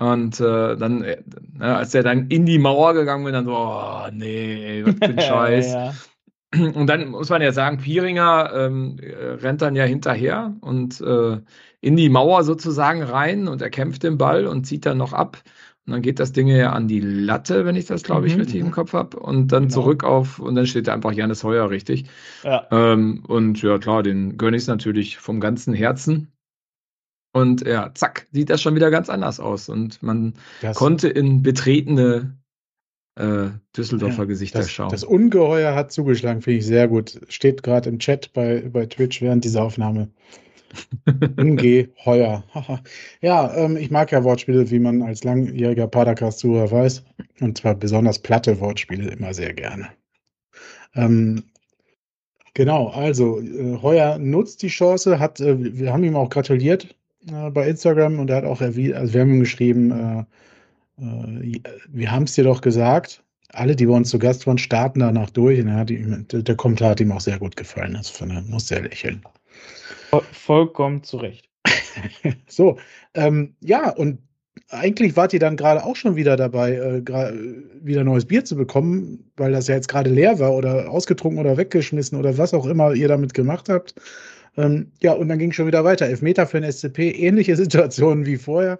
Und 0.00 0.38
äh, 0.40 0.76
dann, 0.76 1.02
äh, 1.02 1.22
ne, 1.54 1.76
als 1.76 1.90
der 1.90 2.04
dann 2.04 2.28
in 2.28 2.46
die 2.46 2.58
Mauer 2.58 2.94
gegangen 2.94 3.24
bin, 3.24 3.32
dann 3.32 3.46
so, 3.46 3.52
oh, 3.56 4.08
nee, 4.12 4.84
was 4.84 4.94
für 4.94 5.12
ein 5.12 5.20
Scheiß. 5.20 5.76
Und 6.54 6.86
dann 6.86 7.08
muss 7.10 7.28
man 7.28 7.42
ja 7.42 7.52
sagen, 7.52 7.78
Pieringer 7.78 8.50
ähm, 8.54 8.98
äh, 9.00 9.14
rennt 9.34 9.60
dann 9.62 9.76
ja 9.76 9.84
hinterher 9.84 10.56
und 10.62 11.00
äh, 11.00 11.40
in 11.80 11.96
die 11.96 12.08
Mauer 12.08 12.42
sozusagen 12.44 13.02
rein 13.02 13.48
und 13.48 13.60
er 13.60 13.70
kämpft 13.70 14.02
den 14.02 14.16
Ball 14.18 14.46
und 14.46 14.64
zieht 14.64 14.86
dann 14.86 14.98
noch 14.98 15.12
ab. 15.12 15.42
Und 15.86 15.92
dann 15.92 16.02
geht 16.02 16.18
das 16.20 16.32
Ding 16.32 16.48
ja 16.48 16.72
an 16.72 16.88
die 16.88 17.00
Latte, 17.00 17.64
wenn 17.64 17.76
ich 17.76 17.86
das, 17.86 18.02
glaube 18.02 18.26
ich, 18.26 18.34
Mhm, 18.34 18.38
richtig 18.38 18.60
im 18.60 18.66
mhm. 18.66 18.70
Kopf 18.70 18.92
habe. 18.94 19.18
Und 19.20 19.48
dann 19.52 19.68
Genau. 19.68 19.74
zurück 19.74 20.04
auf, 20.04 20.38
und 20.38 20.54
dann 20.54 20.66
steht 20.66 20.86
da 20.88 20.94
einfach 20.94 21.12
Janis 21.12 21.44
Heuer 21.44 21.68
richtig. 21.70 22.06
Ja. 22.42 22.68
Ähm, 22.70 23.24
und 23.28 23.60
ja, 23.62 23.78
klar, 23.78 24.02
den 24.02 24.38
gönne 24.38 24.56
ich 24.56 24.62
es 24.64 24.68
natürlich 24.68 25.18
vom 25.18 25.40
ganzen 25.40 25.74
Herzen. 25.74 26.32
Und 27.32 27.66
ja, 27.66 27.92
zack, 27.94 28.26
sieht 28.32 28.50
das 28.50 28.62
schon 28.62 28.74
wieder 28.74 28.90
ganz 28.90 29.08
anders 29.10 29.38
aus. 29.40 29.68
Und 29.68 30.02
man 30.02 30.34
Das, 30.60 30.74
konnte 30.74 31.08
in 31.08 31.42
betretene 31.42 32.36
äh, 33.18 33.50
Düsseldorfer 33.76 34.22
Ja, 34.22 34.24
Gesichter 34.24 34.60
das, 34.60 34.70
schauen. 34.70 34.90
das 34.90 35.04
Ungeheuer 35.04 35.74
hat 35.74 35.92
zugeschlagen, 35.92 36.42
finde 36.42 36.58
ich 36.60 36.66
sehr 36.66 36.88
gut. 36.88 37.20
Steht 37.28 37.62
gerade 37.62 37.88
im 37.88 37.98
Chat 37.98 38.32
bei, 38.32 38.60
bei 38.72 38.86
Twitch 38.86 39.20
während 39.20 39.44
dieser 39.44 39.62
Aufnahme. 39.62 40.08
Ungeheuer. 41.36 42.44
Ja, 43.20 43.54
ähm, 43.56 43.76
ich 43.76 43.90
mag 43.90 44.12
ja 44.12 44.22
Wortspiele, 44.22 44.70
wie 44.70 44.78
man 44.78 45.02
als 45.02 45.24
langjähriger 45.24 45.88
Padercast-Zuhörer 45.88 46.70
weiß. 46.70 47.04
Und 47.40 47.58
zwar 47.58 47.74
besonders 47.74 48.18
platte 48.20 48.60
Wortspiele 48.60 49.10
immer 49.10 49.34
sehr 49.34 49.52
gerne. 49.54 49.88
Ähm, 50.94 51.44
genau, 52.54 52.88
also 52.88 53.40
äh, 53.40 53.78
Heuer 53.82 54.18
nutzt 54.18 54.62
die 54.62 54.68
Chance, 54.68 55.18
hat, 55.18 55.40
äh, 55.40 55.56
wir 55.78 55.92
haben 55.92 56.04
ihm 56.04 56.16
auch 56.16 56.30
gratuliert 56.30 56.94
äh, 57.30 57.50
bei 57.50 57.68
Instagram 57.68 58.18
und 58.18 58.30
er 58.30 58.36
hat 58.36 58.44
auch 58.44 58.60
erwidert, 58.60 58.98
also 58.98 59.14
wir 59.14 59.20
haben 59.22 59.34
ihm 59.34 59.40
geschrieben, 59.40 59.90
äh, 59.90 60.24
wir 60.98 62.10
haben 62.10 62.24
es 62.24 62.34
dir 62.34 62.44
doch 62.44 62.60
gesagt. 62.60 63.22
Alle, 63.52 63.74
die 63.74 63.86
bei 63.86 63.94
uns 63.94 64.10
zu 64.10 64.18
Gast 64.18 64.46
waren, 64.46 64.58
starten 64.58 65.00
danach 65.00 65.30
durch. 65.30 65.60
Und 65.60 65.72
hat 65.72 65.90
ihm, 65.90 66.26
der 66.28 66.56
Kommentar 66.56 66.90
hat 66.90 67.00
ihm 67.00 67.12
auch 67.12 67.20
sehr 67.20 67.38
gut 67.38 67.56
gefallen. 67.56 67.94
Das 67.94 68.10
von 68.10 68.30
er 68.30 68.42
musste 68.42 68.76
er 68.76 68.82
lächeln. 68.82 69.22
Voll- 70.10 70.24
Vollkommen 70.32 71.02
zu 71.02 71.18
Recht. 71.18 71.48
So, 72.48 72.78
ähm, 73.14 73.54
ja, 73.60 73.90
und 73.90 74.18
eigentlich 74.70 75.16
wart 75.16 75.32
ihr 75.32 75.40
dann 75.40 75.56
gerade 75.56 75.84
auch 75.84 75.96
schon 75.96 76.16
wieder 76.16 76.36
dabei, 76.36 76.72
äh, 76.72 76.98
äh, 76.98 77.32
wieder 77.82 78.04
neues 78.04 78.24
Bier 78.26 78.44
zu 78.44 78.56
bekommen, 78.56 79.30
weil 79.36 79.52
das 79.52 79.68
ja 79.68 79.74
jetzt 79.74 79.88
gerade 79.88 80.10
leer 80.10 80.38
war 80.38 80.52
oder 80.54 80.90
ausgetrunken 80.90 81.40
oder 81.40 81.56
weggeschmissen 81.56 82.18
oder 82.18 82.36
was 82.38 82.54
auch 82.54 82.66
immer 82.66 82.92
ihr 82.94 83.08
damit 83.08 83.34
gemacht 83.34 83.68
habt. 83.68 83.94
Ähm, 84.56 84.92
ja, 85.00 85.12
und 85.12 85.28
dann 85.28 85.38
ging 85.38 85.52
schon 85.52 85.66
wieder 85.66 85.84
weiter. 85.84 86.06
Elfmeter 86.06 86.46
für 86.46 86.60
den 86.60 86.70
SCP, 86.70 87.10
ähnliche 87.10 87.56
Situationen 87.56 88.26
wie 88.26 88.36
vorher. 88.36 88.78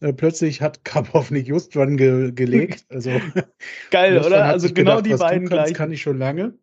Äh, 0.00 0.12
plötzlich 0.12 0.60
hat 0.62 0.84
Karpov 0.84 1.30
nicht 1.30 1.48
just 1.48 1.74
dran 1.74 1.96
ge 1.96 2.32
gelegt. 2.32 2.86
Also, 2.90 3.10
Geil, 3.90 4.18
oder? 4.24 4.44
Also 4.44 4.72
genau 4.72 4.96
gedacht, 5.02 5.06
die 5.06 5.14
beiden 5.18 5.48
kannst, 5.48 5.64
gleich. 5.64 5.74
kann 5.74 5.92
ich 5.92 6.02
schon 6.02 6.18
lange. 6.18 6.54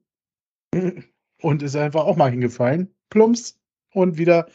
Und 1.41 1.61
ist 1.63 1.75
einfach 1.75 2.05
auch 2.05 2.15
mal 2.15 2.31
hingefallen. 2.31 2.93
Plumps. 3.09 3.59
Und 3.93 4.17
wieder 4.17 4.47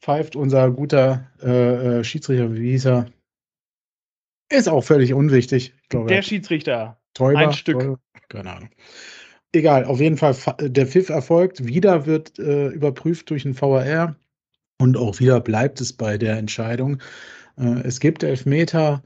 pfeift 0.00 0.36
unser 0.36 0.70
guter 0.70 1.30
äh, 1.42 1.98
äh, 1.98 2.04
Schiedsrichter, 2.04 2.54
wie 2.54 2.70
hieß 2.70 2.86
er? 2.86 3.06
Ist 4.50 4.68
auch 4.68 4.82
völlig 4.82 5.12
unwichtig. 5.12 5.74
Ich 5.82 5.88
glaube, 5.88 6.10
er 6.10 6.16
Der 6.16 6.22
Schiedsrichter. 6.22 7.00
Täuber, 7.14 7.38
ein 7.38 7.52
Stück. 7.52 7.80
Täuber, 7.80 8.00
keine 8.28 8.52
Ahnung. 8.52 8.70
Egal, 9.52 9.84
auf 9.84 10.00
jeden 10.00 10.16
Fall, 10.16 10.34
fa- 10.34 10.56
der 10.60 10.86
Pfiff 10.86 11.08
erfolgt. 11.08 11.66
Wieder 11.66 12.06
wird 12.06 12.38
äh, 12.38 12.68
überprüft 12.68 13.30
durch 13.30 13.42
den 13.42 13.60
VAR. 13.60 14.16
Und 14.78 14.96
auch 14.96 15.18
wieder 15.18 15.40
bleibt 15.40 15.80
es 15.80 15.92
bei 15.92 16.18
der 16.18 16.36
Entscheidung. 16.36 17.00
Äh, 17.58 17.80
es 17.84 18.00
gibt 18.00 18.22
Elfmeter. 18.22 19.02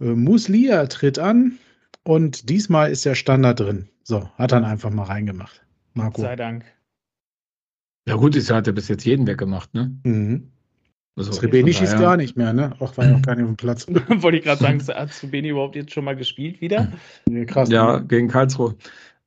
Äh, 0.00 0.04
Muslia 0.04 0.86
tritt 0.86 1.18
an. 1.18 1.58
Und 2.04 2.50
diesmal 2.50 2.90
ist 2.90 3.04
der 3.04 3.14
Standard 3.14 3.60
drin. 3.60 3.88
So, 4.02 4.28
hat 4.36 4.52
dann 4.52 4.64
einfach 4.64 4.90
mal 4.90 5.04
reingemacht. 5.04 5.64
Marco. 5.94 6.20
Sei 6.20 6.36
Dank. 6.36 6.64
Ja 8.06 8.16
gut, 8.16 8.36
ist 8.36 8.50
hat 8.50 8.66
er 8.66 8.74
bis 8.74 8.88
jetzt 8.88 9.04
jeden 9.04 9.26
weggemacht, 9.26 9.72
ne? 9.72 9.96
Mhm. 10.04 10.50
Also, 11.16 11.32
Srebeni 11.32 11.72
schießt 11.72 11.98
gar 11.98 12.16
nicht 12.16 12.36
mehr, 12.36 12.52
ne? 12.52 12.74
Auch 12.80 12.96
war 12.96 13.06
ja 13.06 13.14
auch 13.14 13.22
gar 13.22 13.36
nicht 13.36 13.44
auf 13.44 13.50
dem 13.50 13.56
Platz. 13.56 13.86
Wollte 14.08 14.36
ich 14.36 14.44
gerade 14.44 14.60
sagen, 14.60 14.82
hat 14.88 15.12
Zubeni 15.12 15.48
überhaupt 15.48 15.76
jetzt 15.76 15.92
schon 15.92 16.04
mal 16.04 16.16
gespielt 16.16 16.60
wieder? 16.60 16.92
Nee, 17.28 17.46
Krass. 17.46 17.70
Ja, 17.70 18.00
ne? 18.00 18.06
gegen 18.06 18.28
Karlsruhe. 18.28 18.76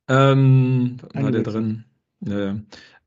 Ähm, 0.09 0.97
war 1.13 1.31
der 1.31 1.41
drin? 1.41 1.85
Ja, 2.21 2.39
ja. 2.39 2.59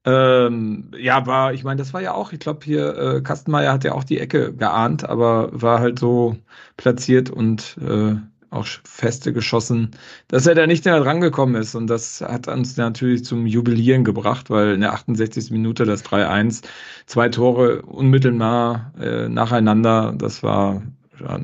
Ähm, 0.04 0.90
ja, 0.98 1.26
war, 1.26 1.52
ich 1.52 1.62
meine, 1.62 1.78
das 1.78 1.92
war 1.92 2.00
ja 2.00 2.14
auch, 2.14 2.32
ich 2.32 2.40
glaube 2.40 2.60
hier, 2.64 2.96
äh, 2.96 3.20
Kastenmeier 3.20 3.72
hat 3.72 3.84
ja 3.84 3.92
auch 3.92 4.04
die 4.04 4.18
Ecke 4.18 4.54
geahnt, 4.54 5.04
aber 5.08 5.50
war 5.52 5.80
halt 5.80 5.98
so 5.98 6.36
platziert 6.78 7.28
und 7.28 7.76
äh, 7.86 8.16
auch 8.48 8.66
feste 8.84 9.32
geschossen, 9.32 9.90
dass 10.28 10.46
er 10.46 10.54
da 10.56 10.66
nicht 10.66 10.84
näher 10.84 11.00
drangekommen 11.00 11.54
ist. 11.60 11.74
Und 11.74 11.86
das 11.88 12.20
hat 12.20 12.48
uns 12.48 12.76
natürlich 12.76 13.24
zum 13.24 13.46
Jubilieren 13.46 14.02
gebracht, 14.02 14.50
weil 14.50 14.74
in 14.74 14.80
der 14.80 14.92
68. 14.94 15.50
Minute 15.50 15.84
das 15.84 16.02
3-1, 16.04 16.62
zwei 17.06 17.28
Tore 17.28 17.82
unmittelbar 17.82 18.92
äh, 18.98 19.28
nacheinander, 19.28 20.14
das 20.16 20.42
war 20.42 20.82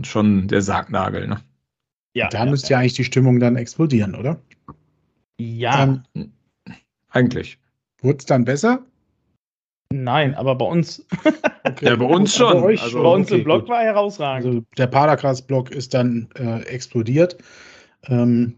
schon- 0.03 0.49
der 0.49 0.63
Sargnagel. 0.63 1.29
Ne? 1.29 1.37
Ja. 2.15 2.29
Da 2.29 2.47
müsste 2.47 2.73
ja 2.73 2.79
eigentlich 2.79 2.95
die 2.95 3.05
Stimmung 3.05 3.39
dann 3.39 3.57
explodieren, 3.57 4.15
oder? 4.15 4.41
Ja, 5.39 6.01
Ähm, 6.15 6.33
Eigentlich. 7.11 7.59
Wurde 8.07 8.19
es 8.19 8.27
dann 8.27 8.45
besser? 8.45 8.85
nein, 9.93 10.35
aber 10.35 10.55
bei 10.57 10.65
uns, 10.67 11.05
Okay. 11.65 11.85
Ja, 11.87 11.97
bei 11.97 12.05
uns 12.05 12.41
Aber 12.41 12.53
schon. 12.53 12.63
euch 12.63 12.81
Also- 12.83 13.03
bei 13.03 13.09
uns 13.09 13.27
Okay, 13.29 13.39
im 13.39 13.45
Blog 13.45 13.61
gut. 13.63 13.69
war 13.71 13.83
herausragend. 13.83 14.47
Also 14.47 14.63
der 14.79 14.87
Padercast-Blog 14.87 15.71
ist 15.73 15.93
dann 15.95 16.29
äh, 16.39 16.61
explodiert. 16.67 17.37
Ähm, 18.07 18.55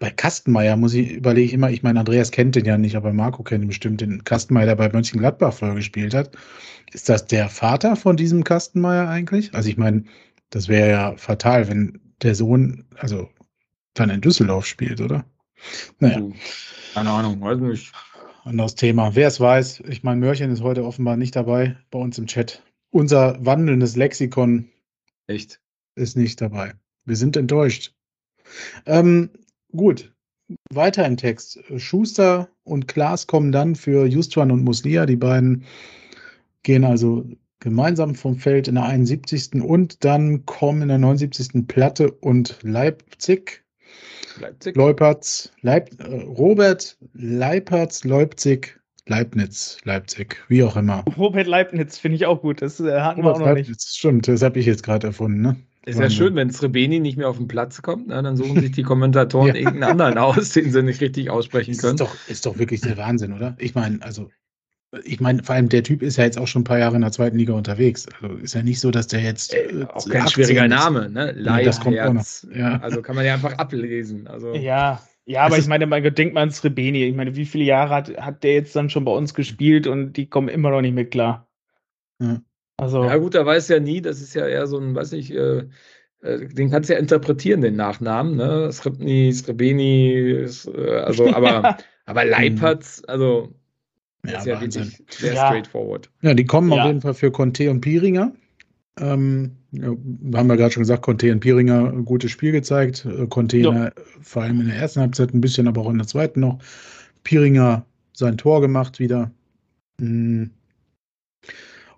bei 0.00 0.10
Kastenmeier 0.10 0.76
muss 0.76 0.94
ich, 0.94 1.10
überlege 1.12 1.46
ich 1.46 1.52
immer, 1.52 1.70
ich 1.70 1.82
meine, 1.82 1.98
Andreas 2.00 2.30
kennt 2.30 2.54
den 2.54 2.64
ja 2.64 2.78
nicht, 2.78 2.94
aber 2.96 3.12
Marco 3.12 3.42
kennt 3.42 3.64
ihn 3.64 3.68
bestimmt, 3.68 4.00
den 4.00 4.22
Kastenmeier, 4.24 4.66
der 4.66 4.76
bei 4.76 4.88
Mönchengladbach 4.88 5.52
vorher 5.52 5.74
gespielt 5.76 6.14
hat. 6.14 6.30
Ist 6.92 7.08
das 7.08 7.26
der 7.26 7.48
Vater 7.48 7.96
von 7.96 8.16
diesem 8.16 8.44
Kastenmeier 8.44 9.08
eigentlich? 9.08 9.52
Also 9.54 9.68
ich 9.68 9.76
meine, 9.76 10.04
das 10.50 10.68
wäre 10.68 10.90
ja 10.90 11.16
fatal, 11.16 11.68
wenn 11.68 12.00
der 12.22 12.34
Sohn, 12.36 12.84
also 12.98 13.28
dann 13.94 14.10
in 14.10 14.20
Düsseldorf 14.20 14.66
spielt, 14.66 15.00
oder? 15.00 15.24
Naja, 15.98 16.18
Du, 16.18 16.34
Keine 16.94 17.10
Ahnung, 17.10 17.40
weiß 17.40 17.58
nicht. 17.58 17.92
Anderes 18.44 18.74
Thema. 18.74 19.14
Wer 19.14 19.28
es 19.28 19.40
weiß, 19.40 19.82
ich 19.88 20.02
meine, 20.02 20.20
Mörchen 20.20 20.50
ist 20.50 20.62
heute 20.62 20.84
offenbar 20.84 21.16
nicht 21.16 21.34
dabei 21.34 21.76
bei 21.90 21.98
uns 21.98 22.18
im 22.18 22.26
Chat. 22.26 22.62
Unser 22.90 23.44
wandelndes 23.44 23.96
Lexikon 23.96 24.68
Echt. 25.26 25.60
ist 25.96 26.16
nicht 26.16 26.40
dabei. 26.40 26.74
Wir 27.04 27.16
sind 27.16 27.36
enttäuscht. 27.36 27.94
Ähm, 28.86 29.30
gut, 29.72 30.12
weiter 30.70 31.06
im 31.06 31.16
Text. 31.16 31.60
Schuster 31.76 32.48
und 32.64 32.86
Klaas 32.86 33.26
kommen 33.26 33.52
dann 33.52 33.74
für 33.74 34.06
Justwan 34.06 34.50
und 34.50 34.64
Muslia. 34.64 35.06
Die 35.06 35.16
beiden 35.16 35.64
gehen 36.62 36.84
also 36.84 37.26
gemeinsam 37.60 38.14
vom 38.14 38.36
Feld 38.36 38.68
in 38.68 38.74
der 38.74 38.84
71. 38.84 39.62
und 39.62 40.04
dann 40.04 40.44
kommen 40.44 40.82
in 40.82 40.88
der 40.88 40.98
79. 40.98 41.66
Platte 41.66 42.10
und 42.12 42.58
Leipzig. 42.62 43.63
Leipzig. 44.40 44.76
Leupertz, 44.76 45.52
Leip, 45.62 45.90
äh, 46.00 46.22
Robert 46.22 46.96
Leipertz, 47.12 48.04
Leipzig, 48.04 48.80
Leibniz, 49.06 49.78
Leipzig, 49.84 50.42
wie 50.48 50.62
auch 50.64 50.76
immer. 50.76 51.04
Robert 51.16 51.46
Leibniz 51.46 51.98
finde 51.98 52.16
ich 52.16 52.26
auch 52.26 52.40
gut. 52.40 52.62
Das 52.62 52.80
äh, 52.80 53.00
hatten 53.00 53.22
wir 53.22 53.30
auch 53.30 53.34
Robert 53.34 53.48
noch 53.48 53.54
nicht. 53.54 53.68
Leibniz, 53.68 53.94
stimmt, 53.96 54.26
das 54.28 54.42
habe 54.42 54.58
ich 54.58 54.66
jetzt 54.66 54.82
gerade 54.82 55.08
erfunden, 55.08 55.40
ne? 55.42 55.56
Ist 55.86 56.00
ja 56.00 56.08
schön, 56.08 56.34
wenn 56.34 56.50
Srebeni 56.50 56.98
nicht 56.98 57.18
mehr 57.18 57.28
auf 57.28 57.36
den 57.36 57.46
Platz 57.46 57.82
kommt, 57.82 58.08
na, 58.08 58.22
dann 58.22 58.38
suchen 58.38 58.58
sich 58.58 58.72
die 58.72 58.82
Kommentatoren 58.82 59.48
Ja. 59.54 59.54
irgendeinen 59.54 60.00
anderen 60.00 60.16
aus, 60.16 60.48
den 60.50 60.72
sie 60.72 60.82
nicht 60.82 61.02
richtig 61.02 61.28
aussprechen 61.28 61.76
können. 61.76 61.96
ist 61.96 62.00
doch, 62.00 62.16
ist 62.26 62.46
doch 62.46 62.58
wirklich 62.58 62.80
der 62.80 62.96
Wahnsinn, 62.96 63.34
oder? 63.34 63.54
Ich 63.58 63.74
meine, 63.74 63.98
also, 64.00 64.30
ich 65.04 65.20
meine, 65.20 65.42
vor 65.42 65.54
allem 65.54 65.68
der 65.68 65.82
Typ 65.82 66.02
ist 66.02 66.16
ja 66.16 66.24
jetzt 66.24 66.38
auch 66.38 66.46
schon 66.46 66.62
ein 66.62 66.64
paar 66.64 66.78
Jahre 66.78 66.96
in 66.96 67.02
der 67.02 67.12
zweiten 67.12 67.36
Liga 67.36 67.52
unterwegs. 67.54 68.06
Also 68.20 68.36
ist 68.36 68.54
ja 68.54 68.62
nicht 68.62 68.80
so, 68.80 68.90
dass 68.90 69.06
der 69.08 69.20
jetzt. 69.20 69.54
Äh, 69.54 69.86
auch 69.92 70.08
kein 70.08 70.22
18 70.22 70.30
schwieriger 70.30 70.64
ist. 70.64 70.70
Name, 70.70 71.10
ne? 71.10 71.34
Ja, 71.38 71.62
das 71.62 71.80
kommt 71.80 71.98
auch 71.98 72.12
noch. 72.12 72.24
Ja. 72.54 72.78
Also 72.80 73.02
kann 73.02 73.16
man 73.16 73.24
ja 73.24 73.34
einfach 73.34 73.58
ablesen. 73.58 74.26
Also 74.26 74.54
Ja, 74.54 75.02
ja, 75.26 75.42
aber 75.42 75.58
ich 75.58 75.66
meine, 75.66 75.86
man 75.86 76.02
denkt 76.02 76.34
mal 76.34 76.40
ans 76.40 76.62
Rebeni. 76.62 77.04
Ich 77.04 77.14
meine, 77.14 77.34
wie 77.34 77.46
viele 77.46 77.64
Jahre 77.64 77.94
hat, 77.94 78.16
hat 78.18 78.42
der 78.42 78.54
jetzt 78.54 78.76
dann 78.76 78.90
schon 78.90 79.04
bei 79.04 79.12
uns 79.12 79.32
gespielt 79.34 79.86
und 79.86 80.14
die 80.14 80.28
kommen 80.28 80.48
immer 80.48 80.70
noch 80.70 80.82
nicht 80.82 80.94
mit 80.94 81.10
klar. 81.10 81.48
Ja. 82.20 82.40
Also, 82.76 83.04
ja 83.04 83.16
gut, 83.16 83.34
da 83.34 83.46
weiß 83.46 83.68
ja 83.68 83.80
nie, 83.80 84.00
das 84.00 84.20
ist 84.20 84.34
ja 84.34 84.46
eher 84.46 84.66
so 84.66 84.78
ein, 84.78 84.94
weiß 84.94 85.12
nicht, 85.12 85.30
äh, 85.30 85.64
äh, 86.22 86.48
den 86.48 86.70
kannst 86.70 86.90
du 86.90 86.94
ja 86.94 86.98
interpretieren, 86.98 87.60
den 87.60 87.76
Nachnamen, 87.76 88.36
ne? 88.36 88.70
Sribni, 88.72 89.32
Srebeni, 89.32 90.46
äh, 90.46 90.96
also, 90.98 91.32
aber, 91.32 91.78
aber 92.06 92.24
Leipertz, 92.24 93.02
also, 93.06 93.54
Ja, 94.26 94.38
ist 94.38 94.46
ja 94.46 94.60
Wahnsinn. 94.60 94.84
wirklich 94.84 95.02
sehr 95.18 95.34
Ja. 95.34 95.46
straightforward. 95.46 96.10
Ja, 96.22 96.34
die 96.34 96.44
kommen 96.44 96.72
Ja. 96.72 96.82
auf 96.82 96.86
jeden 96.86 97.00
Fall 97.00 97.14
für 97.14 97.30
Conte 97.30 97.70
und 97.70 97.80
Piringer. 97.80 98.32
Ähm, 99.00 99.52
ja, 99.72 99.88
haben 99.88 100.46
wir 100.46 100.56
gerade 100.56 100.70
schon 100.72 100.82
gesagt, 100.82 101.02
Conte 101.02 101.32
und 101.32 101.40
Piringer 101.40 101.88
ein 101.92 102.04
gutes 102.04 102.30
Spiel 102.30 102.52
gezeigt. 102.52 103.04
Äh, 103.06 103.26
Conte 103.26 103.58
in 103.58 103.64
Ja. 103.64 103.90
vor 104.22 104.42
allem 104.44 104.60
in 104.60 104.68
der 104.68 104.76
ersten 104.76 105.00
Halbzeit 105.00 105.34
ein 105.34 105.40
bisschen, 105.40 105.66
aber 105.68 105.80
auch 105.82 105.90
in 105.90 105.98
der 105.98 106.06
zweiten 106.06 106.40
noch. 106.40 106.58
Piringer 107.24 107.84
sein 108.12 108.36
Tor 108.38 108.60
gemacht 108.60 108.98
wieder. 109.00 109.30
Mm. 109.98 110.44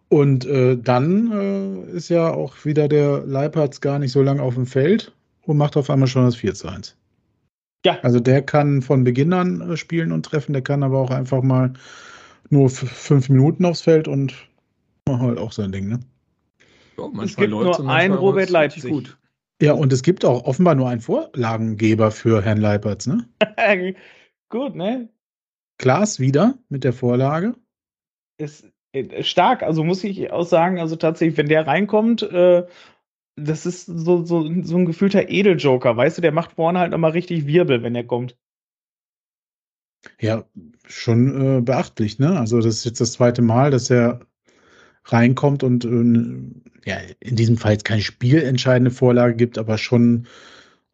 Und 0.08 0.46
äh, 0.46 0.76
dann 0.78 1.32
äh, 1.32 1.96
ist 1.96 2.08
ja 2.10 2.30
auch 2.32 2.64
wieder 2.64 2.88
der 2.88 3.24
Leipertz 3.26 3.80
gar 3.80 3.98
nicht 3.98 4.12
so 4.12 4.22
lange 4.22 4.40
auf 4.42 4.54
dem 4.54 4.66
Feld 4.66 5.12
und 5.42 5.56
macht 5.56 5.76
auf 5.76 5.90
einmal 5.90 6.06
schon 6.08 6.24
das 6.24 6.36
4 6.36 6.54
zu 6.54 6.68
1. 6.68 6.96
Ja. 7.84 7.98
Also 8.02 8.20
der 8.20 8.42
kann 8.42 8.82
von 8.82 9.04
Beginn 9.04 9.32
an 9.32 9.60
äh, 9.60 9.76
spielen 9.76 10.12
und 10.12 10.24
treffen, 10.24 10.52
der 10.52 10.62
kann 10.62 10.82
aber 10.82 10.98
auch 10.98 11.10
einfach 11.10 11.42
mal 11.42 11.72
nur 12.50 12.70
fünf 12.70 13.28
Minuten 13.28 13.64
aufs 13.64 13.82
Feld 13.82 14.08
und 14.08 14.34
macht 15.06 15.20
halt 15.20 15.38
auch 15.38 15.52
sein 15.52 15.72
Ding, 15.72 15.88
ne? 15.88 16.00
Ja, 16.98 17.08
manchmal 17.12 17.46
gibt 17.46 17.50
nur 17.50 17.88
einen 17.88 18.14
Robert 18.14 18.50
Leipzig. 18.50 18.90
Gut. 18.90 19.18
Ja, 19.60 19.72
und 19.72 19.92
es 19.92 20.02
gibt 20.02 20.24
auch 20.24 20.44
offenbar 20.44 20.74
nur 20.74 20.88
einen 20.88 21.00
Vorlagengeber 21.00 22.10
für 22.10 22.42
Herrn 22.42 22.60
Leipertz, 22.60 23.06
ne? 23.06 23.28
Gut, 24.48 24.74
ne? 24.74 25.08
Klaas 25.78 26.20
wieder 26.20 26.58
mit 26.68 26.84
der 26.84 26.92
Vorlage. 26.92 27.54
Ist 28.38 28.70
äh, 28.92 29.22
stark, 29.22 29.62
also 29.62 29.82
muss 29.82 30.04
ich 30.04 30.30
auch 30.30 30.44
sagen, 30.44 30.78
also 30.78 30.96
tatsächlich, 30.96 31.38
wenn 31.38 31.48
der 31.48 31.66
reinkommt, 31.66 32.22
äh, 32.22 32.66
das 33.36 33.66
ist 33.66 33.86
so, 33.86 34.24
so, 34.24 34.42
so 34.62 34.76
ein 34.76 34.86
gefühlter 34.86 35.28
Edeljoker, 35.28 35.96
weißt 35.96 36.18
du, 36.18 36.22
der 36.22 36.32
macht 36.32 36.52
vorne 36.52 36.78
halt 36.78 36.92
nochmal 36.92 37.10
richtig 37.12 37.46
Wirbel, 37.46 37.82
wenn 37.82 37.94
er 37.94 38.04
kommt. 38.04 38.36
Ja, 40.20 40.44
schon 40.86 41.58
äh, 41.58 41.60
beachtlich, 41.60 42.18
ne? 42.18 42.38
Also 42.38 42.58
das 42.60 42.76
ist 42.76 42.84
jetzt 42.84 43.00
das 43.00 43.12
zweite 43.12 43.42
Mal, 43.42 43.70
dass 43.70 43.90
er 43.90 44.20
reinkommt 45.04 45.62
und 45.62 45.84
äh, 45.84 46.90
ja, 46.90 46.98
in 47.20 47.36
diesem 47.36 47.56
Fall 47.56 47.72
jetzt 47.72 47.84
keine 47.84 48.02
spielentscheidende 48.02 48.90
Vorlage 48.90 49.34
gibt, 49.34 49.58
aber 49.58 49.78
schon 49.78 50.26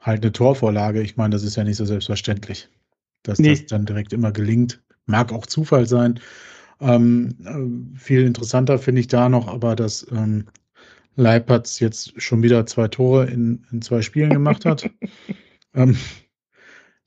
halt 0.01 0.22
eine 0.22 0.32
Torvorlage. 0.32 1.02
Ich 1.02 1.16
meine, 1.16 1.30
das 1.30 1.44
ist 1.44 1.56
ja 1.56 1.64
nicht 1.64 1.76
so 1.76 1.84
selbstverständlich, 1.84 2.68
dass 3.22 3.39
Nee. 3.39 3.51
das 3.51 3.66
dann 3.66 3.86
direkt 3.86 4.12
immer 4.12 4.32
gelingt. 4.32 4.82
Mag 5.06 5.32
auch 5.32 5.47
Zufall 5.47 5.86
sein. 5.86 6.20
Ähm, 6.80 7.36
äh, 7.94 7.98
viel 7.98 8.22
interessanter 8.22 8.78
finde 8.78 9.01
ich 9.01 9.06
da 9.09 9.28
noch, 9.28 9.48
aber 9.48 9.76
dass 9.76 10.06
ähm, 10.10 10.47
Leipertz 11.16 11.78
jetzt 11.80 12.20
schon 12.20 12.43
wieder 12.43 12.66
zwei 12.66 12.89
Tore 12.89 13.26
in, 13.26 13.64
in 13.70 13.82
zwei 13.82 14.02
Spielen 14.02 14.30
gemacht 14.30 14.64
hat. 14.64 14.89
ähm, 15.74 15.97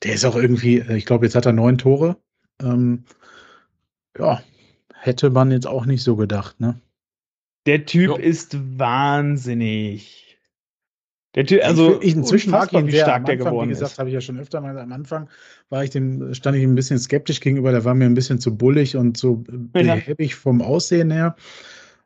der 0.04 0.14
ist 0.14 0.26
auch 0.26 0.36
irgendwie, 0.36 0.80
äh, 0.80 0.96
ich 0.96 1.06
glaube, 1.06 1.26
jetzt 1.26 1.36
hat 1.36 1.46
er 1.46 1.54
neun 1.54 1.78
Tore. 1.78 2.18
Ähm, 2.62 3.06
ja, 4.18 4.42
hätte 4.94 5.30
man 5.30 5.52
jetzt 5.52 5.68
auch 5.68 5.86
nicht 5.86 6.04
so 6.04 6.16
gedacht, 6.16 6.60
ne? 6.60 6.80
Der 7.66 7.86
Typ 7.86 8.10
Jo. 8.10 8.16
ist 8.16 8.58
wahnsinnig. 8.78 10.38
Der 11.36 11.46
Typ, 11.46 11.66
also 11.66 12.02
ich, 12.02 12.16
inzwischen 12.16 12.52
mag 12.52 12.72
ihn 12.72 12.88
wie 12.88 12.92
sehr. 12.92 13.04
stark 13.04 13.18
Am 13.22 13.26
der 13.26 13.34
Anfang, 13.34 13.52
geworden 13.52 13.70
wie 13.70 13.74
gesagt, 13.74 13.92
ist. 13.94 14.00
habe 14.00 14.10
ich 14.10 14.14
ja 14.14 14.22
schon 14.22 14.40
öfter 14.40 14.62
mal 14.62 14.78
am 14.78 14.92
Anfang 14.94 15.30
war 15.70 15.84
ich 15.84 15.90
dem, 15.90 16.34
stand 16.34 16.56
ich 16.56 16.64
ihm 16.64 16.72
ein 16.72 16.76
bisschen 16.76 16.98
skeptisch 16.98 17.42
gegenüber. 17.42 17.72
Der 17.72 17.84
war 17.84 17.94
mir 17.94 18.06
ein 18.06 18.14
bisschen 18.14 18.40
zu 18.40 18.56
bullig 18.56 18.96
und 18.96 19.18
so 19.18 19.44
Ja. 19.76 19.96
behäbig 19.96 20.36
vom 20.36 20.62
Aussehen 20.62 21.12
her. 21.12 21.36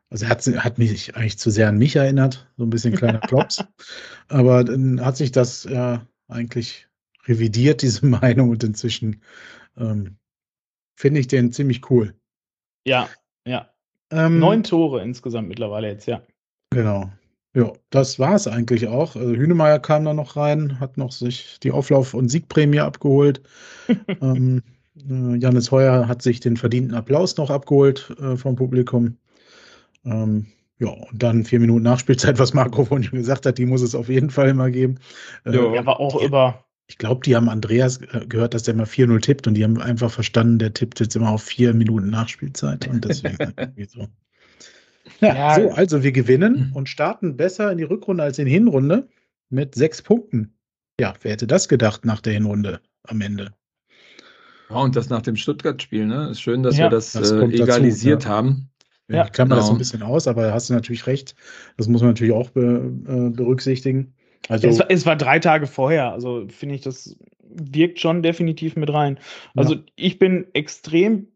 Also 0.08 0.24
er 0.24 0.30
hat, 0.30 0.44
hat 0.46 0.78
mich 0.78 1.14
eigentlich 1.14 1.38
zu 1.38 1.50
sehr 1.50 1.68
an 1.68 1.78
mich 1.78 1.94
erinnert, 1.94 2.50
so 2.56 2.64
ein 2.64 2.70
bisschen 2.70 2.96
kleiner 2.96 3.20
Klops. 3.28 3.62
Aber 4.28 4.64
dann 4.64 5.04
hat 5.04 5.16
sich 5.16 5.30
das 5.30 5.64
ja 5.64 6.04
eigentlich 6.26 6.88
revidiert, 7.30 7.82
diese 7.82 8.04
Meinung, 8.20 8.50
und 8.50 8.64
inzwischen 8.64 9.22
ähm, 9.78 10.16
finde 10.96 11.20
ich 11.20 11.28
den 11.28 11.52
ziemlich 11.52 11.90
cool. 11.90 12.14
Ja, 12.86 13.08
ja. 13.46 13.70
Ähm, 14.10 14.38
Neun 14.38 14.64
Tore 14.64 15.02
insgesamt 15.02 15.48
mittlerweile 15.48 15.88
jetzt, 15.88 16.06
ja. 16.06 16.22
Genau. 16.70 17.10
Ja, 17.54 17.72
das 17.90 18.18
war 18.18 18.34
es 18.34 18.46
eigentlich 18.46 18.86
auch. 18.86 19.16
Also 19.16 19.34
Hünemeyer 19.34 19.80
kam 19.80 20.04
da 20.04 20.14
noch 20.14 20.36
rein, 20.36 20.78
hat 20.78 20.96
noch 20.96 21.10
sich 21.10 21.58
die 21.60 21.72
Auflauf- 21.72 22.14
und 22.14 22.28
Siegprämie 22.28 22.80
abgeholt. 22.80 23.40
ähm, 24.20 24.62
äh, 25.08 25.36
Janis 25.36 25.70
Heuer 25.70 26.06
hat 26.06 26.22
sich 26.22 26.40
den 26.40 26.56
verdienten 26.56 26.94
Applaus 26.94 27.36
noch 27.36 27.50
abgeholt 27.50 28.14
äh, 28.20 28.36
vom 28.36 28.54
Publikum. 28.54 29.16
Ähm, 30.04 30.46
ja, 30.78 30.88
und 30.88 31.22
dann 31.22 31.44
vier 31.44 31.60
Minuten 31.60 31.82
Nachspielzeit, 31.82 32.38
was 32.38 32.54
Marco 32.54 32.84
vorhin 32.84 33.04
schon 33.04 33.18
gesagt 33.18 33.46
hat, 33.46 33.58
die 33.58 33.66
muss 33.66 33.82
es 33.82 33.94
auf 33.94 34.08
jeden 34.08 34.30
Fall 34.30 34.48
immer 34.48 34.70
geben. 34.70 34.98
Äh, 35.44 35.56
Ja. 35.56 35.74
Er 35.74 35.86
war 35.86 36.00
auch 36.00 36.22
über. 36.22 36.64
Ich 36.90 36.98
glaube, 36.98 37.20
die 37.24 37.36
haben 37.36 37.48
Andreas 37.48 37.98
äh, 37.98 38.26
gehört, 38.28 38.52
dass 38.52 38.64
der 38.64 38.74
immer 38.74 38.84
4-0 38.84 39.20
tippt 39.20 39.46
und 39.46 39.54
die 39.54 39.62
haben 39.62 39.80
einfach 39.80 40.10
verstanden, 40.10 40.58
der 40.58 40.74
tippt 40.74 40.98
jetzt 40.98 41.14
immer 41.14 41.30
auf 41.30 41.44
vier 41.44 41.72
Minuten 41.72 42.10
Nachspielzeit 42.10 42.88
und 42.88 43.04
deswegen 43.04 43.36
irgendwie 43.56 43.84
so. 43.84 44.08
Ja, 45.20 45.34
Ja. 45.34 45.54
so, 45.54 45.70
also 45.70 46.02
wir 46.02 46.10
gewinnen 46.10 46.72
und 46.74 46.88
starten 46.88 47.36
besser 47.36 47.70
in 47.70 47.78
die 47.78 47.84
Rückrunde 47.84 48.24
als 48.24 48.40
in 48.40 48.46
die 48.46 48.50
Hinrunde 48.50 49.08
mit 49.50 49.76
sechs 49.76 50.02
Punkten. 50.02 50.58
Ja, 51.00 51.14
wer 51.22 51.32
hätte 51.32 51.46
das 51.46 51.68
gedacht 51.68 52.04
nach 52.04 52.20
der 52.20 52.32
Hinrunde 52.32 52.80
am 53.04 53.20
Ende? 53.20 53.54
Ja, 54.68 54.76
und 54.76 54.96
das 54.96 55.10
nach 55.10 55.22
dem 55.22 55.36
Stuttgart-Spiel, 55.36 56.06
ne? 56.06 56.30
Ist 56.30 56.40
schön, 56.40 56.64
dass 56.64 56.76
Ja, 56.76 56.86
wir 56.86 56.90
das, 56.90 57.12
das 57.12 57.30
äh, 57.30 57.38
dazu, 57.38 57.52
egalisiert 57.52 58.24
ja. 58.24 58.30
haben. 58.30 58.68
Ja, 59.08 59.24
ich 59.24 59.32
klammer 59.32 59.54
das 59.56 59.66
so 59.66 59.72
ein 59.72 59.74
genau. 59.74 59.78
bisschen 59.78 60.02
aus, 60.02 60.26
aber 60.26 60.42
da 60.42 60.52
hast 60.52 60.70
du 60.70 60.74
natürlich 60.74 61.06
recht. 61.06 61.36
Das 61.76 61.86
muss 61.86 62.00
man 62.00 62.10
natürlich 62.10 62.32
auch 62.34 62.50
be, 62.50 62.92
äh, 63.06 63.30
berücksichtigen. 63.30 64.14
Also, 64.48 64.68
es, 64.68 64.78
war, 64.78 64.90
es 64.90 65.06
war 65.06 65.16
drei 65.16 65.38
Tage 65.38 65.66
vorher, 65.66 66.12
also 66.12 66.46
finde 66.48 66.74
ich, 66.74 66.80
das 66.80 67.16
wirkt 67.42 68.00
schon 68.00 68.22
definitiv 68.22 68.76
mit 68.76 68.92
rein. 68.92 69.18
Also 69.54 69.76
ich 69.96 70.18
bin 70.18 70.46
extrem 70.54 71.28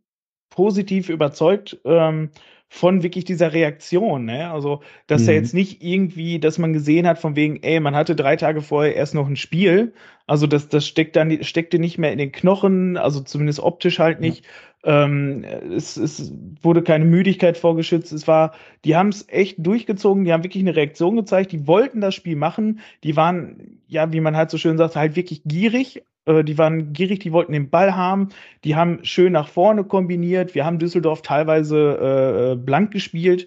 positiv 0.50 1.08
überzeugt 1.08 1.80
ähm, 1.84 2.30
von 2.74 3.02
wirklich 3.04 3.24
dieser 3.24 3.52
Reaktion. 3.52 4.24
Ne? 4.24 4.50
Also, 4.50 4.82
dass 5.06 5.22
Mhm. 5.22 5.28
er 5.28 5.34
jetzt 5.34 5.54
nicht 5.54 5.82
irgendwie, 5.82 6.40
dass 6.40 6.58
man 6.58 6.72
gesehen 6.72 7.06
hat, 7.06 7.18
von 7.20 7.36
wegen, 7.36 7.62
ey, 7.62 7.78
man 7.80 7.94
hatte 7.94 8.16
drei 8.16 8.34
Tage 8.36 8.62
vorher 8.62 8.96
erst 8.96 9.14
noch 9.14 9.28
ein 9.28 9.36
Spiel. 9.36 9.94
Also, 10.26 10.46
das, 10.48 10.68
das 10.68 10.86
steckt 10.86 11.14
dann, 11.16 11.42
steckte 11.44 11.78
nicht 11.78 11.98
mehr 11.98 12.10
in 12.12 12.18
den 12.18 12.32
Knochen, 12.32 12.96
also 12.96 13.20
zumindest 13.20 13.60
optisch 13.60 13.98
halt 14.00 14.20
nicht. 14.20 14.44
Ähm, 14.84 15.44
es, 15.44 15.96
es 15.96 16.32
wurde 16.62 16.82
keine 16.82 17.04
Müdigkeit 17.04 17.56
vorgeschützt. 17.56 18.12
Es 18.12 18.26
war, 18.26 18.54
die 18.84 18.96
haben 18.96 19.08
es 19.08 19.28
echt 19.28 19.64
durchgezogen, 19.64 20.24
die 20.24 20.32
haben 20.32 20.42
wirklich 20.44 20.62
eine 20.64 20.74
Reaktion 20.76 21.16
gezeigt, 21.16 21.52
die 21.52 21.66
wollten 21.68 22.00
das 22.00 22.14
Spiel 22.14 22.36
machen, 22.36 22.80
die 23.04 23.16
waren, 23.16 23.80
ja, 23.86 24.12
wie 24.12 24.20
man 24.20 24.36
halt 24.36 24.50
so 24.50 24.58
schön 24.58 24.76
sagt, 24.78 24.96
halt 24.96 25.14
wirklich 25.16 25.42
gierig. 25.44 26.02
Äh, 26.26 26.44
Die 26.44 26.58
waren 26.58 26.92
gierig, 26.92 27.20
die 27.20 27.32
wollten 27.32 27.52
den 27.52 27.70
Ball 27.70 27.94
haben, 27.96 28.28
die 28.64 28.76
haben 28.76 29.04
schön 29.04 29.32
nach 29.32 29.48
vorne 29.48 29.84
kombiniert. 29.84 30.54
Wir 30.54 30.64
haben 30.64 30.78
Düsseldorf 30.78 31.22
teilweise 31.22 32.52
äh, 32.54 32.56
blank 32.56 32.92
gespielt. 32.92 33.46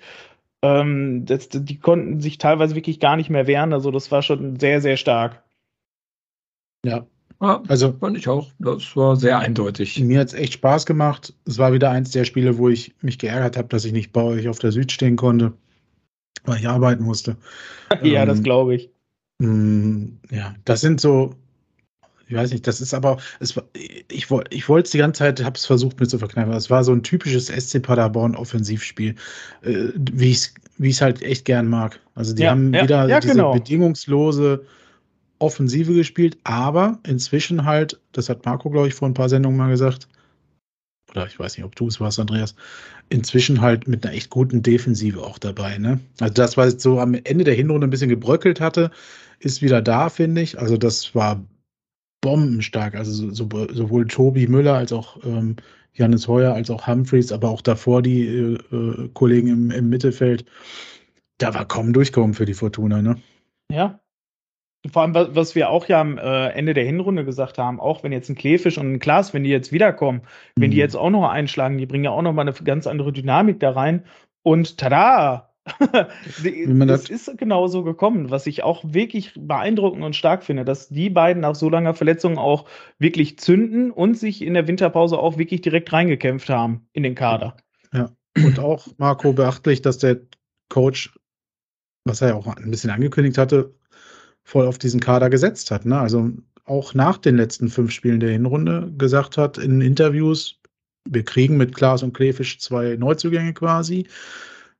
Ähm, 0.63 1.25
das, 1.25 1.49
die 1.49 1.79
konnten 1.79 2.21
sich 2.21 2.37
teilweise 2.39 2.75
wirklich 2.75 2.99
gar 2.99 3.17
nicht 3.17 3.29
mehr 3.31 3.47
wehren. 3.47 3.73
Also, 3.73 3.91
das 3.91 4.11
war 4.11 4.23
schon 4.23 4.59
sehr, 4.59 4.81
sehr 4.81 4.97
stark. 4.97 5.43
ja, 6.83 7.05
Ja, 7.41 7.61
also 7.67 7.93
fand 7.93 8.17
ich 8.17 8.27
auch. 8.27 8.51
Das 8.59 8.95
war 8.95 9.15
sehr 9.15 9.37
eindeutig. 9.39 9.99
Mir 9.99 10.19
hat 10.19 10.27
es 10.29 10.33
echt 10.33 10.53
Spaß 10.53 10.85
gemacht. 10.85 11.33
Es 11.45 11.57
war 11.59 11.73
wieder 11.73 11.91
eins 11.91 12.11
der 12.11 12.25
Spiele, 12.25 12.57
wo 12.57 12.69
ich 12.69 12.95
mich 13.01 13.19
geärgert 13.19 13.57
habe, 13.57 13.67
dass 13.67 13.85
ich 13.85 13.93
nicht 13.93 14.11
bei 14.11 14.21
euch 14.23 14.47
auf 14.47 14.59
der 14.59 14.71
Süd 14.71 14.91
stehen 14.91 15.15
konnte, 15.17 15.53
weil 16.45 16.59
ich 16.59 16.67
arbeiten 16.69 17.03
musste. 17.03 17.37
ja, 18.03 18.25
Ähm, 18.25 18.25
das 18.25 18.43
glaube 18.43 18.75
ich. 18.75 18.91
Mm, 19.41 20.19
Ja, 20.31 20.55
das 20.65 20.81
sind 20.81 21.01
so, 21.01 21.35
ich 22.27 22.35
weiß 22.35 22.51
nicht, 22.51 22.67
das 22.67 22.81
ist 22.81 22.93
aber, 22.93 23.17
es 23.39 23.55
war, 23.55 23.63
ich, 24.09 24.29
woll- 24.29 24.43
ich 24.49 24.67
wollte 24.69 24.87
es 24.87 24.91
die 24.91 24.97
ganze 24.97 25.19
Zeit, 25.19 25.43
habe 25.43 25.55
es 25.57 25.65
versucht 25.65 25.99
mir 25.99 26.07
zu 26.07 26.19
verkneifen. 26.19 26.53
Es 26.53 26.69
war 26.69 26.83
so 26.83 26.91
ein 26.93 27.03
typisches 27.03 27.49
SC 27.49 27.79
Paderborn 27.79 28.35
Offensivspiel, 28.35 29.15
äh, 29.63 29.89
wie 29.95 30.31
ich 30.31 30.37
es 30.37 30.53
wie 30.79 30.89
ich's 30.89 31.01
halt 31.01 31.21
echt 31.23 31.45
gern 31.45 31.67
mag. 31.67 31.99
Also 32.13 32.33
die 32.35 32.43
Ja, 32.43 32.51
haben 32.51 32.73
ja, 32.73 32.81
wieder 32.81 33.07
ja, 33.07 33.19
diese 33.19 33.33
genau. 33.33 33.53
bedingungslose 33.53 34.65
Offensive 35.39 35.93
gespielt, 35.93 36.37
aber 36.43 36.99
inzwischen 37.05 37.65
halt, 37.65 37.99
das 38.13 38.29
hat 38.29 38.45
Marco, 38.45 38.69
glaube 38.69 38.87
ich, 38.89 38.93
vor 38.95 39.07
ein 39.09 39.13
paar 39.15 39.29
Sendungen 39.29 39.57
mal 39.57 39.69
gesagt, 39.69 40.07
oder 41.11 41.25
ich 41.25 41.39
weiß 41.39 41.57
nicht, 41.57 41.65
ob 41.65 41.75
du 41.75 41.87
es 41.87 41.99
warst, 41.99 42.19
Andreas, 42.19 42.55
inzwischen 43.09 43.61
halt 43.61 43.87
mit 43.87 44.05
einer 44.05 44.15
echt 44.15 44.29
guten 44.29 44.63
Defensive 44.63 45.21
auch 45.23 45.37
dabei. 45.39 45.77
Ne? 45.77 45.99
Also 46.19 46.33
das, 46.33 46.57
was 46.57 46.73
jetzt 46.73 46.83
so 46.83 46.99
am 46.99 47.15
Ende 47.15 47.43
der 47.45 47.55
Hinrunde 47.55 47.87
ein 47.87 47.91
bisschen 47.91 48.09
gebröckelt 48.09 48.61
hatte, 48.61 48.91
ist 49.39 49.61
wieder 49.61 49.81
da, 49.81 50.09
finde 50.09 50.41
ich. 50.41 50.59
Also 50.59 50.77
das 50.77 51.15
war 51.15 51.43
bombenstark. 52.21 52.95
Also 52.95 53.29
so, 53.31 53.47
so, 53.49 53.67
sowohl 53.73 54.07
Tobi 54.07 54.47
Müller 54.47 54.75
als 54.75 54.91
auch 54.93 55.23
ähm, 55.25 55.55
Janis 55.93 56.27
Heuer 56.27 56.53
als 56.53 56.69
auch 56.69 56.87
Humphreys, 56.87 57.31
aber 57.31 57.49
auch 57.49 57.61
davor 57.61 58.01
die 58.01 58.27
äh, 58.27 58.53
äh, 58.75 59.09
Kollegen 59.13 59.47
im, 59.47 59.71
im 59.71 59.89
Mittelfeld. 59.89 60.45
Da 61.39 61.53
war 61.53 61.65
kaum 61.67 61.93
Durchkommen 61.93 62.33
für 62.33 62.45
die 62.45 62.53
Fortuna. 62.53 63.01
Ne? 63.01 63.17
Ja. 63.71 63.99
Vor 64.91 65.01
allem, 65.01 65.13
wa- 65.15 65.29
was 65.31 65.55
wir 65.55 65.69
auch 65.69 65.87
ja 65.87 65.99
am 65.99 66.17
äh, 66.17 66.49
Ende 66.49 66.73
der 66.73 66.85
Hinrunde 66.85 67.25
gesagt 67.25 67.57
haben, 67.57 67.79
auch 67.79 68.03
wenn 68.03 68.11
jetzt 68.11 68.29
ein 68.29 68.35
Kleefisch 68.35 68.77
und 68.77 68.93
ein 68.93 68.99
Glas, 68.99 69.33
wenn 69.33 69.43
die 69.43 69.49
jetzt 69.49 69.71
wiederkommen, 69.71 70.21
wenn 70.55 70.71
die 70.71 70.77
Mhm. 70.77 70.81
jetzt 70.81 70.95
auch 70.95 71.09
noch 71.09 71.27
einschlagen, 71.29 71.77
die 71.77 71.85
bringen 71.85 72.03
ja 72.05 72.11
auch 72.11 72.21
noch 72.21 72.33
mal 72.33 72.43
eine 72.43 72.53
ganz 72.53 72.87
andere 72.87 73.11
Dynamik 73.11 73.59
da 73.59 73.71
rein. 73.71 74.05
Und 74.43 74.77
tada! 74.77 75.46
Das- 76.87 77.09
ist 77.09 77.37
genau 77.37 77.67
so 77.67 77.83
gekommen, 77.83 78.29
was 78.29 78.47
ich 78.47 78.63
auch 78.63 78.83
wirklich 78.85 79.33
beeindruckend 79.37 80.03
und 80.03 80.15
stark 80.15 80.43
finde, 80.43 80.65
dass 80.65 80.89
die 80.89 81.09
beiden 81.09 81.41
nach 81.41 81.55
so 81.55 81.69
langer 81.69 81.93
Verletzung 81.93 82.37
auch 82.37 82.67
wirklich 82.99 83.37
zünden 83.39 83.91
und 83.91 84.17
sich 84.17 84.41
in 84.41 84.53
der 84.53 84.67
Winterpause 84.67 85.17
auch 85.17 85.37
wirklich 85.37 85.61
direkt 85.61 85.91
reingekämpft 85.91 86.49
haben 86.49 86.87
in 86.93 87.03
den 87.03 87.15
Kader. 87.15 87.57
Und 88.43 88.59
auch, 88.59 88.87
Marco, 88.97 89.33
beachtlich, 89.33 89.81
dass 89.81 89.97
der 89.97 90.21
Coach, 90.69 91.17
was 92.05 92.21
er 92.21 92.29
ja 92.29 92.35
auch 92.35 92.47
ein 92.47 92.71
bisschen 92.71 92.91
angekündigt 92.91 93.37
hatte, 93.37 93.73
voll 94.43 94.67
auf 94.67 94.77
diesen 94.77 94.99
Kader 94.99 95.29
gesetzt 95.29 95.71
hat. 95.71 95.85
Ne? 95.85 95.99
Also 95.99 96.31
auch 96.65 96.93
nach 96.93 97.17
den 97.17 97.37
letzten 97.37 97.69
fünf 97.69 97.91
Spielen 97.91 98.19
der 98.19 98.31
Hinrunde 98.31 98.93
gesagt 98.97 99.37
hat 99.37 99.57
in 99.57 99.81
Interviews, 99.81 100.59
wir 101.09 101.23
kriegen 101.23 101.57
mit 101.57 101.73
Klaas 101.73 102.03
und 102.03 102.13
Klefisch 102.13 102.59
zwei 102.59 102.95
Neuzugänge 102.97 103.53
quasi. 103.53 104.07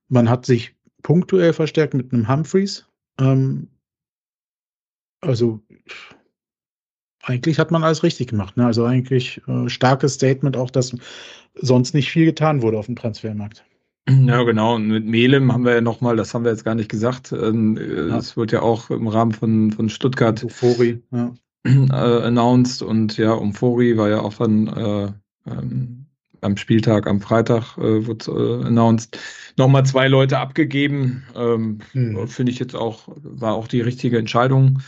Man 0.10 0.30
hat 0.30 0.46
sich 0.46 0.76
punktuell 1.04 1.54
verstärkt 1.54 1.94
mit 1.94 2.14
einem 2.14 2.28
Humphreys. 2.28 2.86
Ähm, 3.20 3.68
also 5.22 5.62
eigentlich 7.24 7.60
hat 7.60 7.72
man 7.72 7.84
alles 7.84 8.04
richtig 8.04 8.28
gemacht. 8.28 8.58
Ne? 8.58 8.66
Also 8.66 8.86
eigentlich 8.86 9.42
äh, 9.48 9.70
starkes 9.70 10.14
Statement 10.14 10.56
auch, 10.56 10.70
dass 10.70 10.96
sonst 11.56 11.94
nicht 11.94 12.10
viel 12.10 12.26
getan 12.26 12.62
wurde 12.62 12.78
auf 12.78 12.86
dem 12.86 12.96
Transfermarkt. 12.96 13.66
Ja, 14.10 14.44
genau. 14.44 14.76
Und 14.76 14.88
mit 14.88 15.06
Melem 15.06 15.52
haben 15.52 15.66
wir 15.66 15.74
ja 15.74 15.82
nochmal, 15.82 16.16
das 16.16 16.34
haben 16.34 16.46
wir 16.46 16.52
jetzt 16.52 16.64
gar 16.64 16.76
nicht 16.76 16.90
gesagt, 16.90 17.34
ähm, 17.34 17.76
äh, 17.78 18.08
Ja. 18.08 18.18
es 18.18 18.38
wird 18.38 18.54
ja 18.54 18.62
auch 18.62 18.90
im 18.90 19.08
Rahmen 19.08 19.34
von, 19.34 19.72
von 19.72 19.90
Stuttgart 19.90 20.44
Euphorie, 20.46 21.04
ja. 21.12 21.34
äh, 21.66 22.24
announced 22.24 22.82
und 22.82 23.18
ja, 23.18 23.34
Umfori 23.34 23.98
war 23.98 24.08
ja 24.10 24.22
auch 24.22 24.34
dann 24.36 24.68
äh, 24.68 25.12
ähm, 25.52 26.07
am 26.48 26.58
Spieltag 26.58 27.06
am 27.06 27.22
Freitag 27.22 27.78
äh, 27.78 28.08
wurde 28.08 28.26
äh, 28.64 28.66
announced. 28.66 29.20
Nochmal 29.58 29.86
zwei 29.86 30.08
Leute 30.08 30.40
abgegeben. 30.40 31.24
Ähm, 31.36 31.80
Mhm. 31.94 32.28
Finde 32.28 32.52
ich 32.52 32.60
jetzt 32.60 32.76
auch, 32.76 33.08
war 33.16 33.54
auch 33.54 33.68
die 33.68 33.82
richtige 33.82 34.18
Entscheidung. 34.18 34.82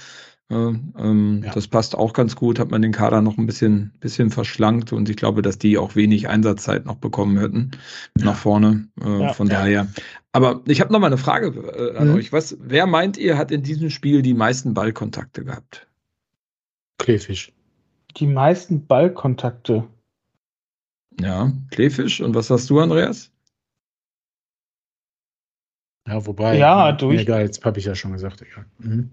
Äh, 0.51 0.55
ähm, 0.55 1.41
Ja. 1.45 1.51
Das 1.53 1.67
passt 1.67 1.95
auch 1.95 2.13
ganz 2.13 2.35
gut, 2.35 2.57
hat 2.57 2.71
man 2.71 2.81
den 2.81 2.91
Kader 2.91 3.21
noch 3.21 3.37
ein 3.37 3.45
bisschen, 3.45 3.91
bisschen 3.99 4.31
verschlankt 4.31 4.91
und 4.93 5.07
ich 5.09 5.15
glaube, 5.15 5.43
dass 5.43 5.59
die 5.59 5.77
auch 5.77 5.95
wenig 5.95 6.27
Einsatzzeit 6.27 6.85
noch 6.87 6.95
bekommen 6.95 7.37
hätten 7.37 7.71
nach 8.15 8.35
vorne. 8.35 8.87
Äh, 9.03 9.21
Ja. 9.21 9.33
Von 9.33 9.47
daher. 9.49 9.87
Aber 10.31 10.61
ich 10.65 10.81
habe 10.81 10.91
noch 10.93 10.99
mal 10.99 11.07
eine 11.07 11.17
Frage 11.17 11.47
äh, 11.49 11.97
an 11.97 12.09
Mhm. 12.09 12.15
euch. 12.15 12.31
Was, 12.33 12.57
wer 12.59 12.87
meint 12.87 13.17
ihr, 13.17 13.37
hat 13.37 13.51
in 13.51 13.61
diesem 13.61 13.89
Spiel 13.91 14.21
die 14.23 14.33
meisten 14.33 14.73
Ballkontakte 14.73 15.43
gehabt? 15.43 15.87
Kleefisch. 16.97 17.51
Die 18.17 18.27
meisten 18.27 18.85
Ballkontakte. 18.87 19.87
Ja, 21.19 21.51
Kleefisch. 21.71 22.21
Und 22.21 22.33
was 22.35 22.49
hast 22.49 22.69
du, 22.69 22.79
Andreas? 22.79 23.31
Ja, 26.07 26.25
wobei. 26.25 26.57
Ja, 26.57 26.89
äh, 26.89 26.97
durch- 26.97 27.21
Egal, 27.21 27.41
jetzt 27.41 27.63
habe 27.65 27.79
ich 27.79 27.85
ja 27.85 27.93
schon 27.95 28.13
gesagt, 28.13 28.41
egal. 28.41 28.65
Mhm. 28.79 29.11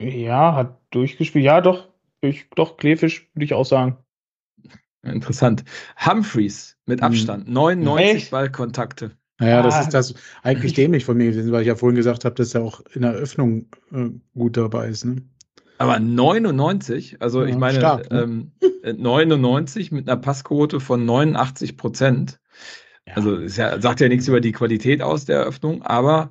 Ja, 0.00 0.54
hat 0.54 0.80
durchgespielt. 0.90 1.44
Ja, 1.44 1.60
doch. 1.60 1.88
Ich, 2.20 2.48
doch, 2.50 2.76
Klefisch 2.76 3.30
würde 3.34 3.44
ich 3.44 3.54
auch 3.54 3.64
sagen. 3.64 3.96
Interessant. 5.04 5.64
Humphreys 6.04 6.76
mit 6.86 7.00
Mhm. 7.00 7.04
Abstand, 7.06 7.48
99 7.48 8.14
Echt? 8.16 8.30
Ballkontakte. 8.30 9.16
Naja, 9.40 9.62
das 9.62 9.74
Ah. 9.74 9.80
ist 9.80 9.94
das 9.94 10.14
eigentlich 10.42 10.74
dämlich 10.74 11.04
von 11.04 11.16
mir 11.16 11.30
gewesen, 11.32 11.50
weil 11.50 11.62
ich 11.62 11.68
ja 11.68 11.74
vorhin 11.74 11.96
gesagt 11.96 12.24
habe, 12.24 12.34
dass 12.36 12.54
er 12.54 12.62
auch 12.62 12.80
in 12.92 13.02
der 13.02 13.12
Öffnung 13.12 13.66
äh, 13.92 14.10
gut 14.34 14.56
dabei 14.56 14.88
ist. 14.88 15.04
Ne? 15.04 15.22
Aber 15.78 15.98
99, 15.98 17.16
also 17.20 17.42
Ja, 17.42 17.48
ich 17.48 17.56
meine, 17.56 17.78
stark, 17.78 18.10
ne? 18.10 18.22
ähm, 18.22 18.52
äh, 18.82 18.92
99 18.92 19.92
mit 19.92 20.08
einer 20.08 20.20
Passquote 20.20 20.80
von 20.80 21.04
89 21.04 21.76
Prozent. 21.76 22.40
Ja. 23.06 23.14
Also 23.14 23.36
es 23.36 23.56
ja, 23.56 23.80
sagt 23.80 24.00
ja 24.00 24.08
nichts 24.08 24.28
über 24.28 24.40
die 24.40 24.52
Qualität 24.52 25.02
aus 25.02 25.24
der 25.24 25.40
Eröffnung, 25.40 25.82
aber 25.82 26.30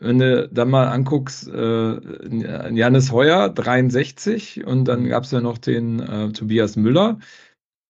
wenn 0.00 0.18
du 0.18 0.48
dann 0.48 0.70
mal 0.70 0.88
anguckst, 0.88 1.48
äh, 1.48 2.70
Janis 2.72 3.10
Heuer 3.10 3.48
63 3.48 4.64
und 4.64 4.86
dann 4.86 5.08
gab 5.08 5.24
es 5.24 5.32
ja 5.32 5.40
noch 5.40 5.58
den 5.58 6.00
äh, 6.00 6.32
Tobias 6.32 6.76
Müller 6.76 7.18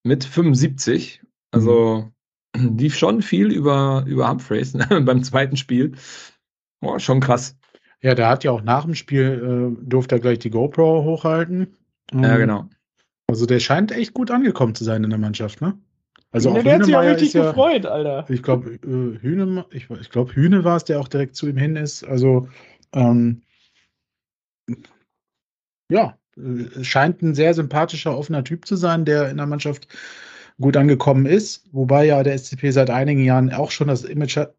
mit 0.04 0.24
75. 0.24 1.22
Also 1.50 2.10
lief 2.56 2.96
schon 2.96 3.22
viel 3.22 3.50
über, 3.52 4.04
über 4.06 4.28
Humphreys 4.28 4.72
beim 4.88 5.22
zweiten 5.22 5.56
Spiel. 5.56 5.92
Boah, 6.80 7.00
schon 7.00 7.20
krass. 7.20 7.56
Ja, 8.02 8.14
der 8.14 8.28
hat 8.28 8.44
ja 8.44 8.52
auch 8.52 8.62
nach 8.62 8.84
dem 8.84 8.94
Spiel, 8.94 9.76
äh, 9.80 9.84
durfte 9.88 10.16
er 10.16 10.20
gleich 10.20 10.38
die 10.38 10.50
GoPro 10.50 11.04
hochhalten. 11.04 11.76
Ja, 12.12 12.34
Ähm, 12.34 12.38
genau. 12.38 12.68
Also 13.26 13.44
der 13.44 13.60
scheint 13.60 13.92
echt 13.92 14.14
gut 14.14 14.30
angekommen 14.30 14.74
zu 14.74 14.84
sein 14.84 15.04
in 15.04 15.10
der 15.10 15.18
Mannschaft, 15.18 15.60
ne? 15.60 15.78
Also 16.30 16.50
Ja, 16.50 16.60
auch 16.60 16.62
der 16.62 16.74
hat 16.74 16.84
sich 16.84 16.94
auch 16.94 17.02
richtig 17.02 17.32
ja, 17.32 17.50
gefreut, 17.50 17.86
Alter. 17.86 18.26
ich 18.28 18.42
glaube, 18.42 18.70
äh, 18.74 19.20
Hühne, 19.20 19.64
ich, 19.70 19.88
ich 19.90 20.10
glaube, 20.10 20.34
Hühne 20.34 20.64
war 20.64 20.76
es, 20.76 20.84
der 20.84 21.00
auch 21.00 21.08
direkt 21.08 21.36
zu 21.36 21.48
ihm 21.48 21.56
hin 21.56 21.76
ist. 21.76 22.04
Also, 22.04 22.48
ähm, 22.92 23.42
ja, 25.90 26.18
äh, 26.36 26.84
scheint 26.84 27.22
ein 27.22 27.34
sehr 27.34 27.54
sympathischer, 27.54 28.16
offener 28.16 28.44
Typ 28.44 28.66
zu 28.66 28.76
sein, 28.76 29.04
der 29.04 29.30
in 29.30 29.38
der 29.38 29.46
Mannschaft 29.46 29.88
gut 30.60 30.76
angekommen 30.76 31.26
ist. 31.26 31.68
Wobei 31.72 32.04
ja 32.06 32.22
der 32.22 32.34
SCP 32.34 32.70
seit 32.72 32.90
einigen 32.90 33.22
Jahren 33.24 33.52
auch 33.52 33.70
schon 33.70 33.88
das 33.88 34.04
Image 34.04 34.36
hat. 34.36 34.54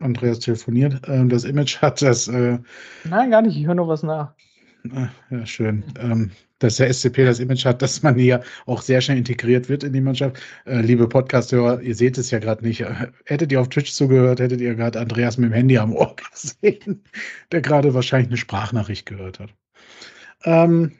Andreas 0.00 0.38
telefoniert, 0.40 1.06
äh, 1.08 1.26
das 1.26 1.44
Image 1.44 1.78
hat, 1.82 2.02
dass, 2.02 2.28
äh, 2.28 2.58
Nein, 3.04 3.30
gar 3.30 3.42
nicht. 3.42 3.56
Ich 3.56 3.66
höre 3.66 3.74
noch 3.74 3.88
was 3.88 4.02
nach. 4.02 4.34
äh, 4.84 5.06
ja, 5.30 5.46
schön, 5.46 5.84
ähm, 5.98 6.30
dass 6.60 6.76
der 6.76 6.88
SCP 6.92 7.24
das 7.24 7.40
Image 7.40 7.64
hat, 7.64 7.82
dass 7.82 8.02
man 8.02 8.14
hier 8.16 8.42
auch 8.66 8.82
sehr 8.82 9.00
schnell 9.00 9.18
integriert 9.18 9.68
wird 9.68 9.84
in 9.84 9.92
die 9.92 10.00
Mannschaft. 10.00 10.40
Äh, 10.66 10.80
liebe 10.80 11.08
Podcast-Hörer, 11.08 11.80
ihr 11.82 11.94
seht 11.94 12.18
es 12.18 12.30
ja 12.30 12.38
gerade 12.38 12.64
nicht. 12.64 12.80
Äh, 12.80 13.08
Hättet 13.26 13.52
ihr 13.52 13.60
auf 13.60 13.68
Twitch 13.68 13.92
zugehört, 13.92 14.40
hättet 14.40 14.60
ihr 14.60 14.74
gerade 14.74 15.00
Andreas 15.00 15.36
mit 15.38 15.50
dem 15.50 15.54
Handy 15.54 15.78
am 15.78 15.94
Ohr 15.94 16.14
gesehen, 16.32 17.04
der 17.52 17.60
gerade 17.60 17.94
wahrscheinlich 17.94 18.28
eine 18.28 18.36
Sprachnachricht 18.36 19.06
gehört 19.06 19.40
hat. 19.40 19.54
Ähm, 20.44 20.92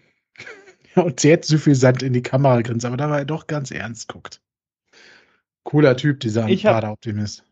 ja, 0.97 1.03
und 1.05 1.21
sehr 1.21 1.39
suffisant 1.43 2.03
in 2.03 2.13
die 2.13 2.23
Kamera 2.23 2.61
grinst, 2.63 2.85
aber 2.85 2.97
dabei 2.97 3.25
doch 3.25 3.47
ganz 3.47 3.71
ernst 3.71 4.09
guckt. 4.09 4.41
Cooler 5.65 5.97
Typ, 5.97 6.21
dieser 6.21 6.47
Kaderoptimist. 6.47 7.45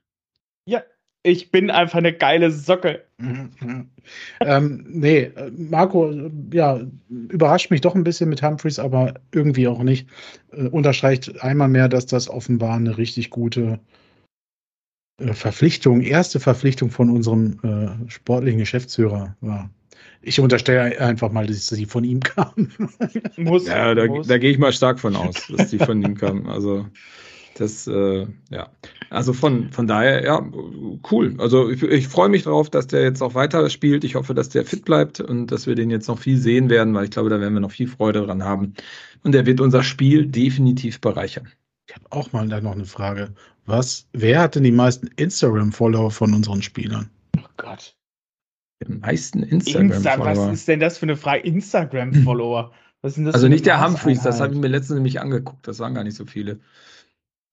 Ich 1.27 1.51
bin 1.51 1.73
einfach 1.73 1.99
eine 1.99 2.13
geile 2.13 2.53
Socke. 2.53 3.05
Mhm. 3.19 3.91
ähm, 4.41 4.85
nee, 4.89 5.23
äh, 5.23 5.51
Marco, 5.51 6.13
ja, 6.53 6.81
überrascht 7.09 7.73
mich 7.73 7.81
doch 7.81 7.97
ein 7.97 8.05
bisschen 8.05 8.29
mit 8.29 8.43
Humphreys, 8.43 8.79
aber 8.79 9.15
irgendwie 9.33 9.67
auch 9.67 9.83
nicht. 9.83 10.09
Äh, 10.53 10.69
unterstreicht 10.69 11.43
einmal 11.43 11.69
mehr, 11.69 11.89
dass 11.89 12.07
das 12.07 12.29
offenbar 12.29 12.77
eine 12.77 12.97
richtig 12.97 13.31
gute 13.31 13.81
äh, 15.19 15.33
Verpflichtung, 15.33 16.01
erste 16.01 16.39
Verpflichtung 16.39 16.91
von 16.91 17.11
unserem 17.11 17.59
äh, 17.65 18.09
sportlichen 18.09 18.61
Geschäftsführer 18.61 19.37
war. 19.41 19.69
Ich 20.23 20.39
unterstelle 20.39 21.01
einfach 21.01 21.33
mal, 21.33 21.49
dass 21.49 21.67
sie 21.67 21.87
von 21.87 22.05
ihm 22.05 22.21
kam. 22.21 22.71
Muss. 23.37 23.67
Ja, 23.67 23.97
da, 23.97 24.07
da 24.07 24.39
gehe 24.39 24.51
ich 24.51 24.59
mal 24.59 24.73
stark 24.73 25.01
von 25.01 25.17
aus, 25.17 25.35
dass 25.49 25.71
die 25.71 25.79
von 25.79 26.01
ihm 26.03 26.17
kamen. 26.17 26.47
Also 26.47 26.87
das, 27.61 27.87
äh, 27.87 28.27
ja. 28.51 28.71
Also 29.11 29.33
von, 29.33 29.71
von 29.71 29.87
daher, 29.87 30.25
ja, 30.25 30.45
cool. 31.11 31.35
Also 31.39 31.71
ich, 31.71 31.83
ich 31.83 32.09
freue 32.09 32.29
mich 32.29 32.45
darauf, 32.45 32.71
dass 32.71 32.87
der 32.87 33.03
jetzt 33.03 33.23
auch 33.23 33.35
weiter 33.35 33.69
spielt. 33.71 34.05
Ich 34.05 34.15
hoffe, 34.15 34.35
dass 34.35 34.49
der 34.49 34.65
fit 34.65 34.85
bleibt 34.85 35.21
und 35.21 35.49
dass 35.49 35.67
wir 35.67 35.75
den 35.75 35.91
jetzt 35.91 36.09
noch 36.09 36.19
viel 36.19 36.39
sehen 36.39 36.71
werden, 36.71 36.95
weil 36.95 37.05
ich 37.05 37.11
glaube, 37.11 37.31
da 37.31 37.41
werden 37.41 37.55
wir 37.55 37.61
noch 37.61 37.71
viel 37.71 37.89
Freude 37.89 38.25
dran 38.25 38.45
haben. 38.45 38.75
Und 39.23 39.35
er 39.35 39.47
wird 39.47 39.61
unser 39.61 39.83
Spiel 39.83 40.27
definitiv 40.27 41.01
bereichern. 41.01 41.49
Ich 41.89 41.95
habe 41.95 42.05
auch 42.11 42.33
mal 42.33 42.49
da 42.49 42.61
noch 42.61 42.73
eine 42.73 42.85
Frage. 42.85 43.35
Was, 43.65 44.07
wer 44.13 44.41
hat 44.41 44.55
denn 44.55 44.65
die 44.65 44.73
meisten 44.73 45.09
Instagram-Follower 45.17 46.11
von 46.11 46.35
unseren 46.35 46.63
Spielern? 46.63 47.11
Oh 47.39 47.49
Gott. 47.57 47.97
Die 48.87 48.93
meisten 48.93 49.43
Insta 49.43 49.79
Instagram-Follower. 49.79 50.49
was 50.49 50.59
ist 50.59 50.69
denn 50.69 50.81
das 50.81 50.99
für 50.99 51.07
eine 51.07 51.17
Frage? 51.17 51.41
Instagram-Follower. 51.43 52.73
Was 53.03 53.15
sind 53.15 53.25
das 53.25 53.35
Also 53.35 53.49
nicht 53.49 53.67
der 53.67 53.85
Humphreys, 53.85 54.23
das 54.23 54.41
habe 54.41 54.55
ich 54.55 54.61
mir 54.61 54.69
letztens 54.69 54.97
nämlich 54.97 55.21
angeguckt. 55.21 55.67
Das 55.69 55.79
waren 55.79 55.95
gar 55.95 56.05
nicht 56.05 56.17
so 56.17 56.27
viele. 56.27 56.61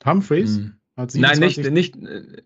Humphreys? 0.06 0.58
Hm. 0.58 0.74
Hat 0.96 1.16
Nein, 1.16 1.40
nicht, 1.40 1.56
27 1.56 1.72
nicht. 1.72 1.96
äh, 1.96 2.44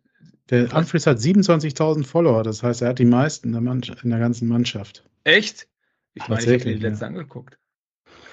Der 0.50 0.72
Humphreys 0.74 1.06
hat 1.06 1.18
27.000 1.18 2.06
Follower, 2.06 2.44
das 2.44 2.64
heißt, 2.64 2.82
er 2.82 2.90
hat 2.90 3.00
die 3.00 3.06
meisten 3.06 3.54
in 3.54 3.64
der, 3.66 3.74
in 4.04 4.10
der 4.10 4.20
ganzen 4.20 4.48
Mannschaft. 4.48 5.04
Echt? 5.24 5.68
Ich 6.14 6.28
meine, 6.28 6.42
ich 6.42 6.48
habe 6.48 6.70
mir 6.70 6.76
die 6.78 6.84
ja. 6.84 6.90
letzte 6.90 7.06
angeguckt. 7.06 7.60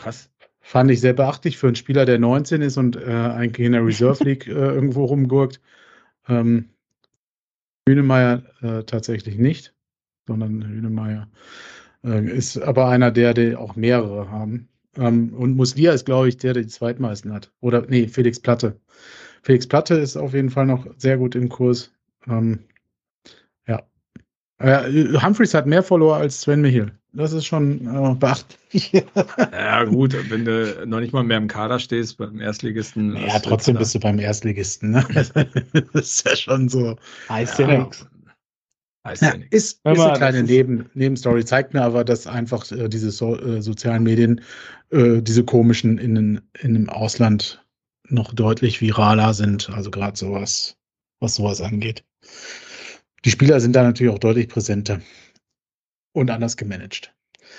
Krass. 0.01 0.31
Fand 0.61 0.91
ich 0.91 1.01
sehr 1.01 1.13
beachtlich 1.13 1.59
für 1.59 1.67
einen 1.67 1.77
Spieler, 1.77 2.07
der 2.07 2.19
19 2.19 2.63
ist 2.63 2.79
und 2.79 2.97
äh, 2.97 3.11
eigentlich 3.11 3.67
in 3.67 3.73
der 3.73 3.85
Reserve 3.85 4.25
League 4.25 4.47
äh, 4.47 4.53
irgendwo 4.53 5.05
rumgurkt. 5.05 5.61
Ähm, 6.29 6.71
Hünemeyer 7.87 8.45
äh, 8.63 8.85
tatsächlich 8.85 9.37
nicht, 9.37 9.75
sondern 10.27 10.67
Hünemeyer 10.67 11.29
äh, 12.03 12.25
ist 12.25 12.57
aber 12.57 12.89
einer 12.89 13.11
der, 13.11 13.35
der 13.35 13.61
auch 13.61 13.77
mehrere 13.77 14.31
haben. 14.31 14.69
Ähm, 14.99 15.33
und 15.35 15.57
Muslia 15.57 15.93
ist, 15.93 16.07
glaube 16.07 16.29
ich, 16.29 16.37
der, 16.37 16.53
der 16.55 16.63
die 16.63 16.69
zweitmeisten 16.69 17.33
hat. 17.33 17.53
Oder, 17.61 17.85
nee, 17.89 18.09
Felix 18.09 18.39
Platte. 18.41 18.79
Felix 19.43 19.67
Platte 19.67 19.95
ist 19.95 20.17
auf 20.17 20.33
jeden 20.35 20.51
Fall 20.51 20.67
noch 20.67 20.87
sehr 20.97 21.19
gut 21.19 21.35
im 21.35 21.49
Kurs. 21.49 21.93
Ähm, 22.27 22.61
ja. 23.67 23.83
Äh, 24.59 25.19
Humphreys 25.21 25.55
hat 25.55 25.67
mehr 25.67 25.83
Follower 25.83 26.17
als 26.17 26.41
Sven 26.41 26.61
Michel. 26.63 26.93
Das 27.13 27.33
ist 27.33 27.47
schon 27.47 27.87
äh, 27.87 28.15
beachtlich. 28.15 29.05
Ja, 29.53 29.85
gut, 29.85 30.17
wenn 30.31 30.45
du 30.45 30.85
noch 30.87 30.99
nicht 30.99 31.13
mal 31.13 31.23
mehr 31.23 31.37
im 31.39 31.47
Kader 31.47 31.79
stehst 31.79 32.19
beim 32.19 32.41
Erstligisten. 32.41 33.17
Ja, 33.17 33.39
trotzdem 33.39 33.77
bist 33.77 33.95
du 33.95 34.01
beim 34.01 34.19
Erstligisten. 34.19 34.91
Ne? 34.93 35.05
das 35.93 36.05
ist 36.07 36.27
ja 36.29 36.35
schon 36.35 36.69
so. 36.69 36.97
Heißt 37.29 37.59
ja 37.61 37.69
Ja. 37.71 37.79
nichts. 37.79 38.07
Heißt 39.07 39.23
Ja, 39.23 39.35
ist, 39.51 39.51
ist 39.51 39.85
mal, 39.85 40.09
eine 40.09 40.19
kleine 40.19 40.43
Neben 40.43 40.91
Nebenstory, 40.95 41.45
zeigt 41.45 41.75
mir 41.75 41.83
aber, 41.83 42.05
dass 42.05 42.27
einfach 42.27 42.71
äh, 42.73 42.89
diese 42.89 43.11
so, 43.11 43.39
äh, 43.39 43.61
sozialen 43.61 44.03
Medien, 44.03 44.41
äh, 44.91 45.21
diese 45.21 45.45
komischen 45.45 45.99
in, 45.99 46.41
in 46.59 46.75
dem 46.75 46.89
Ausland 46.89 47.65
noch 48.09 48.33
deutlich 48.33 48.81
viraler 48.81 49.35
sind. 49.35 49.71
Also 49.71 49.91
gerade 49.91 50.17
sowas, 50.17 50.77
was 51.21 51.35
sowas 51.35 51.61
angeht. 51.61 52.05
Die 53.25 53.31
Spieler 53.31 53.61
sind 53.61 53.75
da 53.77 53.83
natürlich 53.83 54.13
auch 54.13 54.19
deutlich 54.19 54.49
präsenter 54.49 55.01
und 56.13 56.31
anders 56.31 56.57
gemanagt. 56.57 57.15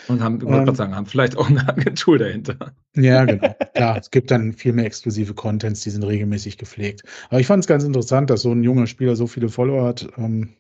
Und 0.08 0.22
haben, 0.22 0.38
ich 0.38 0.46
wollte 0.46 0.70
Ähm, 0.70 0.76
sagen, 0.76 0.96
haben 0.96 1.06
vielleicht 1.06 1.38
auch 1.38 1.50
eine 1.50 1.68
Agentur 1.68 2.18
dahinter. 2.18 2.76
Ja, 2.96 3.26
genau. 3.26 3.56
Klar, 3.76 3.98
es 3.98 4.12
gibt 4.12 4.32
dann 4.32 4.54
viel 4.54 4.74
mehr 4.74 4.86
exklusive 4.86 5.34
Contents, 5.34 5.82
die 5.82 5.90
sind 5.90 6.04
regelmäßig 6.04 6.58
gepflegt. 6.58 7.04
Aber 7.30 7.40
ich 7.40 7.48
fand 7.48 7.64
es 7.64 7.68
ganz 7.68 7.84
interessant, 7.84 8.30
dass 8.30 8.42
so 8.42 8.52
ein 8.52 8.64
junger 8.64 8.88
Spieler 8.88 9.16
so 9.16 9.28
viele 9.28 9.50
Follower 9.50 9.88
hat, 9.88 10.08
ähm, 10.18 10.56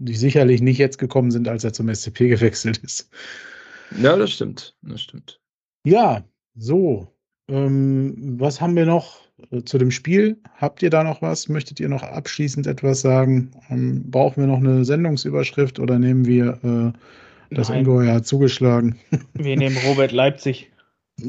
die 0.00 0.14
sicherlich 0.14 0.60
nicht 0.62 0.78
jetzt 0.78 0.98
gekommen 0.98 1.30
sind, 1.30 1.46
als 1.48 1.62
er 1.64 1.72
zum 1.72 1.92
SCP 1.94 2.28
gewechselt 2.28 2.78
ist. 2.78 3.08
Ja, 4.00 4.16
das 4.16 4.30
stimmt. 4.32 4.74
Das 4.82 5.00
stimmt. 5.02 5.40
Ja, 5.84 6.24
so. 6.56 7.08
Ähm, 7.48 8.36
was 8.38 8.60
haben 8.60 8.76
wir 8.76 8.86
noch 8.86 9.20
äh, 9.50 9.62
zu 9.62 9.78
dem 9.78 9.90
Spiel? 9.90 10.38
Habt 10.56 10.82
ihr 10.82 10.90
da 10.90 11.02
noch 11.04 11.20
was? 11.22 11.48
Möchtet 11.48 11.80
ihr 11.80 11.88
noch 11.88 12.02
abschließend 12.02 12.66
etwas 12.66 13.00
sagen? 13.00 13.50
Ähm, 13.68 14.10
brauchen 14.10 14.42
wir 14.42 14.46
noch 14.46 14.58
eine 14.58 14.84
Sendungsüberschrift 14.84 15.78
oder 15.80 15.98
nehmen 15.98 16.24
wir 16.26 16.58
äh, 16.62 17.54
das 17.54 17.68
Nein. 17.68 17.78
Ungeheuer 17.80 18.14
hat 18.14 18.26
zugeschlagen? 18.26 18.96
Wir 19.34 19.56
nehmen 19.56 19.76
Robert 19.84 20.12
Leipzig. 20.12 20.70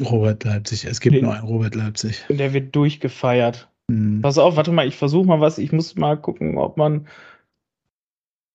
Robert 0.05 0.43
Leipzig. 0.43 0.85
Es 0.85 0.99
gibt 0.99 1.15
Den- 1.15 1.23
nur 1.23 1.33
einen 1.33 1.47
Robert 1.47 1.73
Leipzig. 1.73 2.23
Und 2.29 2.37
der 2.37 2.53
wird 2.53 2.75
durchgefeiert. 2.75 3.67
Hm. 3.89 4.21
Pass 4.21 4.37
auf, 4.37 4.55
warte 4.55 4.71
mal, 4.71 4.87
ich 4.87 4.95
versuche 4.95 5.25
mal 5.25 5.41
was. 5.41 5.57
Ich 5.57 5.71
muss 5.71 5.95
mal 5.95 6.15
gucken, 6.17 6.59
ob 6.59 6.77
man. 6.77 7.07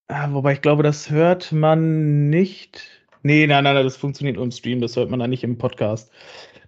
Ah, 0.09 0.31
wobei 0.31 0.53
ich 0.53 0.61
glaube, 0.61 0.83
das 0.83 1.09
hört 1.09 1.51
man 1.51 2.29
nicht. 2.29 2.81
Nee, 3.23 3.45
nein, 3.47 3.63
nein, 3.63 3.75
nein, 3.75 3.83
das 3.83 3.97
funktioniert 3.97 4.37
nur 4.37 4.45
im 4.45 4.51
Stream, 4.51 4.79
das 4.79 4.95
hört 4.95 5.09
man 5.09 5.19
dann 5.19 5.29
nicht 5.29 5.43
im 5.43 5.57
Podcast. 5.57 6.11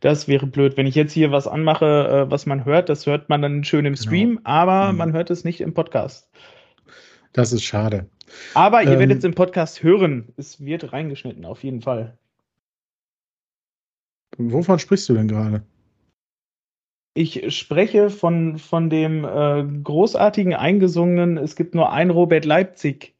Das 0.01 0.27
wäre 0.27 0.45
blöd. 0.45 0.75
Wenn 0.77 0.87
ich 0.87 0.95
jetzt 0.95 1.13
hier 1.13 1.31
was 1.31 1.47
anmache, 1.47 2.25
äh, 2.27 2.31
was 2.31 2.45
man 2.45 2.65
hört, 2.65 2.89
das 2.89 3.05
hört 3.05 3.29
man 3.29 3.41
dann 3.41 3.63
schön 3.63 3.85
im 3.85 3.93
Genau. 3.93 4.03
Stream, 4.03 4.39
aber 4.43 4.91
Mhm. 4.91 4.97
man 4.97 5.13
hört 5.13 5.29
es 5.29 5.43
nicht 5.43 5.61
im 5.61 5.73
Podcast. 5.73 6.29
Das 7.33 7.53
ist 7.53 7.63
schade. 7.63 8.09
Aber 8.53 8.83
ihr 8.83 8.91
Ähm, 8.93 8.99
werdet 8.99 9.19
es 9.19 9.23
im 9.23 9.35
Podcast 9.35 9.83
hören. 9.83 10.33
Es 10.37 10.63
wird 10.63 10.91
reingeschnitten, 10.93 11.45
auf 11.45 11.63
jeden 11.63 11.81
Fall. 11.81 12.17
Wovon 14.37 14.79
sprichst 14.79 15.07
du 15.09 15.13
denn 15.15 15.27
gerade? 15.27 15.63
Ich 17.13 17.55
spreche 17.57 18.09
von, 18.09 18.57
von 18.57 18.89
dem 18.89 19.25
äh, 19.25 19.63
großartigen 19.83 20.53
eingesungenen, 20.53 21.37
es 21.37 21.55
gibt 21.55 21.73
nur 21.75 21.91
ein 21.91 22.09
Robert 22.09 22.45
Leipzig. 22.45 23.15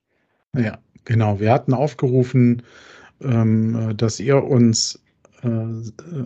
Ja, 0.55 0.79
genau. 1.05 1.39
Wir 1.39 1.51
hatten 1.51 1.73
aufgerufen, 1.73 2.63
ähm, 3.21 3.75
äh, 3.75 3.95
dass 3.95 4.19
ihr 4.19 4.43
uns 4.43 5.01
äh, 5.43 5.47
äh, 5.47 6.25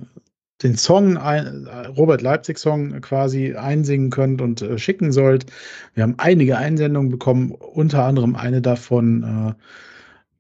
den 0.61 0.77
Song, 0.77 1.17
ein, 1.17 1.65
äh, 1.65 1.87
Robert 1.87 2.21
Leipzig 2.21 2.57
Song 2.57 3.01
quasi 3.01 3.53
einsingen 3.55 4.09
könnt 4.09 4.41
und 4.41 4.61
äh, 4.61 4.77
schicken 4.77 5.11
sollt. 5.11 5.45
Wir 5.93 6.03
haben 6.03 6.15
einige 6.17 6.57
Einsendungen 6.57 7.11
bekommen, 7.11 7.51
unter 7.51 8.05
anderem 8.05 8.35
eine 8.35 8.61
davon 8.61 9.55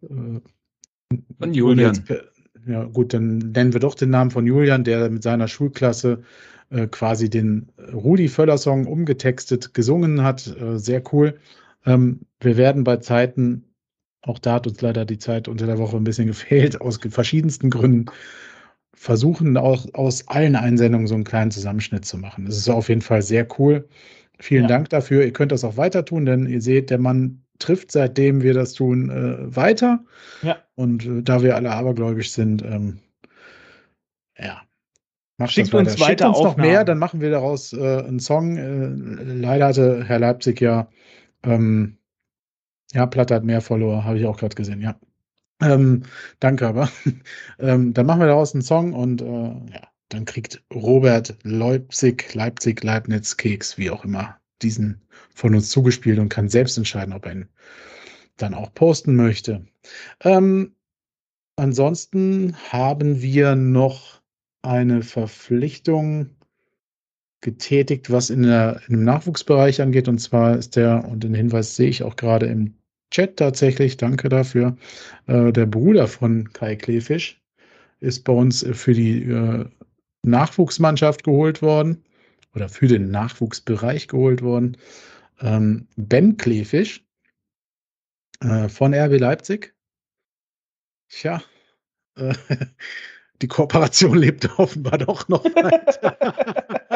äh, 0.01 0.39
Von 1.39 1.53
Julian. 1.53 1.95
jetzt 1.95 2.25
Ja, 2.65 2.85
gut, 2.85 3.13
dann 3.13 3.37
nennen 3.37 3.73
wir 3.73 3.81
doch 3.81 3.95
den 3.95 4.11
Namen 4.11 4.31
von 4.31 4.47
Julian, 4.47 4.85
der 4.85 5.09
mit 5.09 5.23
seiner 5.23 5.49
Schulklasse 5.49 6.23
quasi 6.91 7.29
den 7.29 7.67
Rudi 7.93 8.29
Völler 8.29 8.57
Song 8.57 8.87
umgetextet 8.87 9.73
gesungen 9.73 10.23
hat. 10.23 10.55
Sehr 10.75 11.03
cool. 11.11 11.37
Ähm, 11.85 12.21
wir 12.39 12.57
werden 12.57 12.83
bei 12.83 12.97
Zeiten, 12.97 13.65
auch 14.25 14.39
da 14.39 14.53
hat 14.53 14.67
uns 14.67 14.81
leider 14.81 15.05
die 15.05 15.17
Zeit 15.17 15.47
unter 15.47 15.65
der 15.65 15.77
Woche 15.77 15.97
ein 15.97 16.03
bisschen 16.03 16.27
gefehlt, 16.27 16.79
aus 16.81 16.99
verschiedensten 17.09 17.69
Gründen, 17.69 18.05
versuchen 18.93 19.57
auch 19.57 19.85
aus 19.93 20.27
allen 20.27 20.55
Einsendungen 20.55 21.07
so 21.07 21.15
einen 21.15 21.23
kleinen 21.25 21.51
Zusammenschnitt 21.51 22.05
zu 22.05 22.17
machen. 22.17 22.45
Das 22.45 22.57
ist 22.57 22.69
auf 22.69 22.89
jeden 22.89 23.01
Fall 23.01 23.21
sehr 23.21 23.47
cool. 23.59 23.87
Vielen 24.39 24.63
Ja. 24.63 24.67
Dank 24.69 24.89
dafür. 24.89 25.23
Ihr 25.25 25.33
könnt 25.33 25.51
das 25.51 25.63
auch 25.63 25.77
weiter 25.77 26.05
tun, 26.05 26.25
denn 26.25 26.47
ihr 26.47 26.61
seht, 26.61 26.89
der 26.89 26.99
Mann 26.99 27.43
trifft, 27.59 27.91
seitdem 27.91 28.41
wir 28.41 28.53
das 28.53 28.73
tun, 28.73 29.09
äh, 29.09 29.55
weiter. 29.55 30.03
Ja. 30.41 30.57
Und 30.75 31.05
äh, 31.05 31.21
da 31.21 31.41
wir 31.43 31.55
alle 31.55 31.71
abergläubisch 31.71 32.31
sind, 32.31 32.61
ähm, 32.63 32.99
ja. 34.37 34.61
Macht 35.37 35.51
Schickt 35.51 35.73
das 35.73 35.79
uns 35.79 35.89
Schickt 35.91 36.01
weiter 36.01 36.29
uns 36.29 36.39
noch 36.39 36.51
Aufnahmen. 36.51 36.69
mehr, 36.69 36.83
dann 36.85 36.97
machen 36.99 37.19
wir 37.19 37.29
daraus 37.31 37.73
äh, 37.73 37.99
einen 37.99 38.19
Song. 38.19 38.57
Äh, 38.57 38.87
leider 39.33 39.67
hatte 39.67 40.03
Herr 40.05 40.19
Leipzig 40.19 40.61
ja, 40.61 40.87
ähm, 41.43 41.97
ja, 42.93 43.05
Platte 43.05 43.35
hat 43.35 43.43
mehr 43.43 43.61
Follower, 43.61 44.03
habe 44.03 44.19
ich 44.19 44.25
auch 44.25 44.37
gerade 44.37 44.55
gesehen, 44.55 44.81
ja. 44.81 44.95
Ähm, 45.61 46.03
danke 46.39 46.67
aber. 46.67 46.89
ähm, 47.59 47.93
dann 47.93 48.05
machen 48.05 48.19
wir 48.19 48.27
daraus 48.27 48.53
einen 48.53 48.63
Song 48.63 48.93
und 48.93 49.21
äh, 49.21 49.73
ja, 49.73 49.87
dann 50.09 50.25
kriegt 50.25 50.63
Robert 50.73 51.35
Leipzig, 51.43 52.33
Leipzig, 52.33 52.83
Leibniz, 52.83 53.37
Keks, 53.37 53.77
wie 53.77 53.89
auch 53.89 54.03
immer, 54.03 54.37
diesen 54.61 55.01
von 55.33 55.55
uns 55.55 55.69
zugespielt 55.69 56.19
und 56.19 56.29
kann 56.29 56.49
selbst 56.49 56.77
entscheiden, 56.77 57.13
ob 57.13 57.25
er 57.25 57.33
ihn 57.33 57.49
dann 58.37 58.53
auch 58.53 58.73
posten 58.73 59.15
möchte. 59.15 59.65
Ähm, 60.21 60.75
ansonsten 61.55 62.55
haben 62.71 63.21
wir 63.21 63.55
noch 63.55 64.21
eine 64.61 65.01
Verpflichtung 65.01 66.29
getätigt, 67.41 68.09
was 68.09 68.29
in, 68.29 68.43
der, 68.43 68.81
in 68.87 68.95
dem 68.95 69.03
Nachwuchsbereich 69.03 69.81
angeht. 69.81 70.07
Und 70.07 70.19
zwar 70.19 70.57
ist 70.57 70.75
der, 70.75 71.05
und 71.05 71.23
den 71.23 71.35
Hinweis 71.35 71.75
sehe 71.75 71.89
ich 71.89 72.03
auch 72.03 72.15
gerade 72.15 72.47
im 72.47 72.75
Chat 73.13 73.37
tatsächlich, 73.37 73.95
danke 73.97 74.27
dafür, 74.27 74.75
äh, 75.27 75.51
der 75.51 75.67
Bruder 75.67 76.07
von 76.07 76.51
Kai 76.51 76.75
Klefisch 76.75 77.39
ist 77.99 78.23
bei 78.23 78.33
uns 78.33 78.65
für 78.73 78.93
die 78.93 79.21
äh, 79.23 79.65
Nachwuchsmannschaft 80.23 81.23
geholt 81.23 81.61
worden 81.61 82.03
oder 82.55 82.69
für 82.69 82.87
den 82.87 83.11
Nachwuchsbereich 83.11 84.07
geholt 84.07 84.41
worden. 84.41 84.77
Ähm, 85.41 85.87
ben 85.95 86.37
Klefisch 86.37 87.05
äh, 88.41 88.67
von 88.67 88.95
RB 88.95 89.19
Leipzig. 89.19 89.75
Tja, 91.09 91.43
äh, 92.17 92.33
die 93.43 93.47
Kooperation 93.47 94.17
lebt 94.17 94.49
offenbar 94.57 94.97
doch 94.97 95.27
noch 95.27 95.45
weiter. 95.45 96.17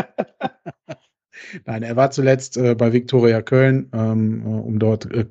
Nein, 1.66 1.84
er 1.84 1.96
war 1.96 2.10
zuletzt 2.10 2.58
äh, 2.58 2.74
bei 2.74 2.92
Viktoria 2.92 3.42
Köln, 3.44 3.90
ähm, 3.94 4.42
äh, 4.42 4.50
um 4.50 4.80
dort, 4.80 5.06
äh, 5.12 5.28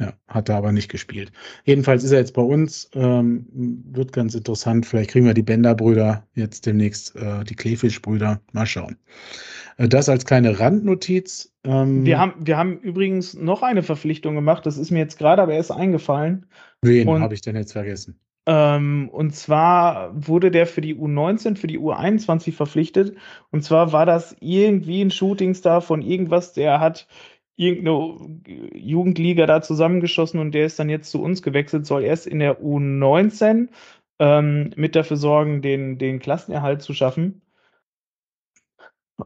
ja, 0.00 0.12
hat 0.28 0.48
er 0.48 0.56
aber 0.56 0.72
nicht 0.72 0.88
gespielt. 0.88 1.32
Jedenfalls 1.64 2.04
ist 2.04 2.12
er 2.12 2.20
jetzt 2.20 2.34
bei 2.34 2.42
uns, 2.42 2.88
ähm, 2.94 3.46
wird 3.52 4.12
ganz 4.12 4.34
interessant. 4.34 4.86
Vielleicht 4.86 5.10
kriegen 5.10 5.26
wir 5.26 5.34
die 5.34 5.42
Bender-Brüder 5.42 6.24
jetzt 6.34 6.66
demnächst, 6.66 7.16
äh, 7.16 7.42
die 7.44 7.56
Klefisch-Brüder. 7.56 8.40
Mal 8.52 8.66
schauen. 8.66 8.96
Äh, 9.76 9.88
das 9.88 10.08
als 10.08 10.24
kleine 10.24 10.60
Randnotiz. 10.60 11.52
Ähm, 11.64 12.04
Wir 12.04 12.18
haben, 12.18 12.34
wir 12.38 12.56
haben 12.56 12.78
übrigens 12.78 13.34
noch 13.34 13.62
eine 13.62 13.82
Verpflichtung 13.82 14.36
gemacht, 14.36 14.66
das 14.66 14.78
ist 14.78 14.90
mir 14.90 15.00
jetzt 15.00 15.18
gerade 15.18 15.42
aber 15.42 15.54
erst 15.54 15.72
eingefallen. 15.72 16.46
wen 16.82 17.08
habe 17.20 17.34
ich 17.34 17.40
denn 17.40 17.56
jetzt 17.56 17.72
vergessen? 17.72 18.20
Ähm, 18.46 19.10
und 19.12 19.34
zwar 19.34 20.10
wurde 20.14 20.50
der 20.50 20.66
für 20.66 20.80
die 20.80 20.96
U19, 20.96 21.56
für 21.56 21.66
die 21.66 21.78
U21 21.78 22.52
verpflichtet. 22.52 23.16
Und 23.50 23.62
zwar 23.62 23.92
war 23.92 24.06
das 24.06 24.34
irgendwie 24.40 25.02
ein 25.02 25.10
Shootingstar 25.10 25.82
von 25.82 26.00
irgendwas, 26.00 26.54
der 26.54 26.80
hat 26.80 27.08
irgendeine 27.58 28.40
Jugendliga 28.74 29.46
da 29.46 29.62
zusammengeschossen 29.62 30.40
und 30.40 30.52
der 30.52 30.66
ist 30.66 30.78
dann 30.78 30.88
jetzt 30.88 31.10
zu 31.10 31.22
uns 31.22 31.42
gewechselt, 31.42 31.86
soll 31.86 32.04
erst 32.04 32.26
in 32.26 32.38
der 32.38 32.60
U19 32.62 33.68
ähm, 34.20 34.70
mit 34.76 34.96
dafür 34.96 35.16
sorgen, 35.18 35.62
den, 35.62 35.98
den 35.98 36.20
Klassenerhalt 36.20 36.82
zu 36.82 36.94
schaffen. 36.94 37.42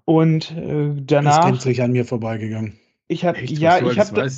Und 0.05 0.51
äh, 0.53 0.93
Ist 0.95 1.07
danach, 1.11 1.43
gänzlich 1.45 1.83
an 1.83 1.93
mir 1.93 2.05
vorbeigegangen. 2.05 2.79
ich 3.09 3.25
habe, 3.25 3.45
ja, 3.45 3.81
ich 3.81 3.99
habe, 3.99 4.29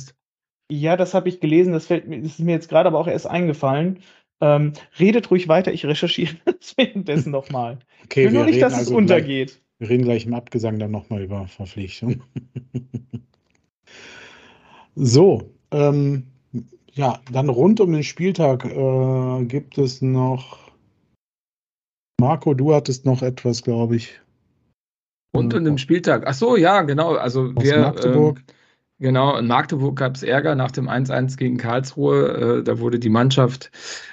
ja, 0.71 0.97
das 0.97 1.13
habe 1.13 1.29
ich 1.29 1.39
gelesen, 1.39 1.73
das 1.73 1.87
fällt 1.87 2.07
mir, 2.07 2.21
das 2.21 2.33
ist 2.33 2.39
mir 2.39 2.53
jetzt 2.53 2.69
gerade 2.69 2.87
aber 2.89 2.99
auch 2.99 3.07
erst 3.07 3.27
eingefallen. 3.27 4.01
Ähm, 4.41 4.73
redet 4.99 5.31
ruhig 5.31 5.47
weiter, 5.47 5.73
ich 5.73 5.85
recherchiere 5.85 6.35
das 6.45 6.75
währenddessen 6.77 7.31
nochmal. 7.31 7.79
Ich 8.17 8.23
Okay, 8.23 8.25
will 8.25 8.31
nur 8.33 8.45
nicht, 8.45 8.61
dass 8.61 8.77
es 8.77 8.89
also 8.89 8.97
gleich, 8.99 9.25
untergeht. 9.27 9.61
wir 9.79 9.89
reden 9.89 10.03
gleich 10.03 10.25
im 10.25 10.33
Abgesang 10.33 10.79
dann 10.79 10.91
nochmal 10.91 11.23
über 11.23 11.47
Verpflichtung. 11.47 12.23
so, 14.95 15.51
ähm, 15.71 16.27
ja, 16.93 17.19
dann 17.31 17.49
rund 17.49 17.81
um 17.81 17.91
den 17.91 18.03
Spieltag 18.03 18.65
äh, 18.65 19.45
gibt 19.45 19.77
es 19.77 20.01
noch. 20.01 20.71
Marco, 22.19 22.53
du 22.53 22.73
hattest 22.73 23.05
noch 23.05 23.21
etwas, 23.21 23.61
glaube 23.63 23.97
ich. 23.97 24.21
Und 25.33 25.53
an 25.53 25.65
dem 25.65 25.77
Spieltag. 25.77 26.23
Ach 26.25 26.33
so, 26.33 26.55
ja, 26.55 26.81
genau. 26.83 27.15
Also 27.15 27.51
Aus 27.53 27.63
wir, 27.63 27.79
Magdeburg. 27.79 28.37
Ähm, 28.37 28.55
genau, 28.99 29.37
in 29.37 29.47
Magdeburg 29.47 29.97
gab 29.97 30.15
es 30.15 30.23
Ärger 30.23 30.55
nach 30.55 30.71
dem 30.71 30.87
1-1 30.87 31.37
gegen 31.37 31.57
Karlsruhe. 31.57 32.59
Äh, 32.59 32.63
da 32.63 32.79
wurde 32.79 32.99
die 32.99 33.09
Mannschaft 33.09 33.71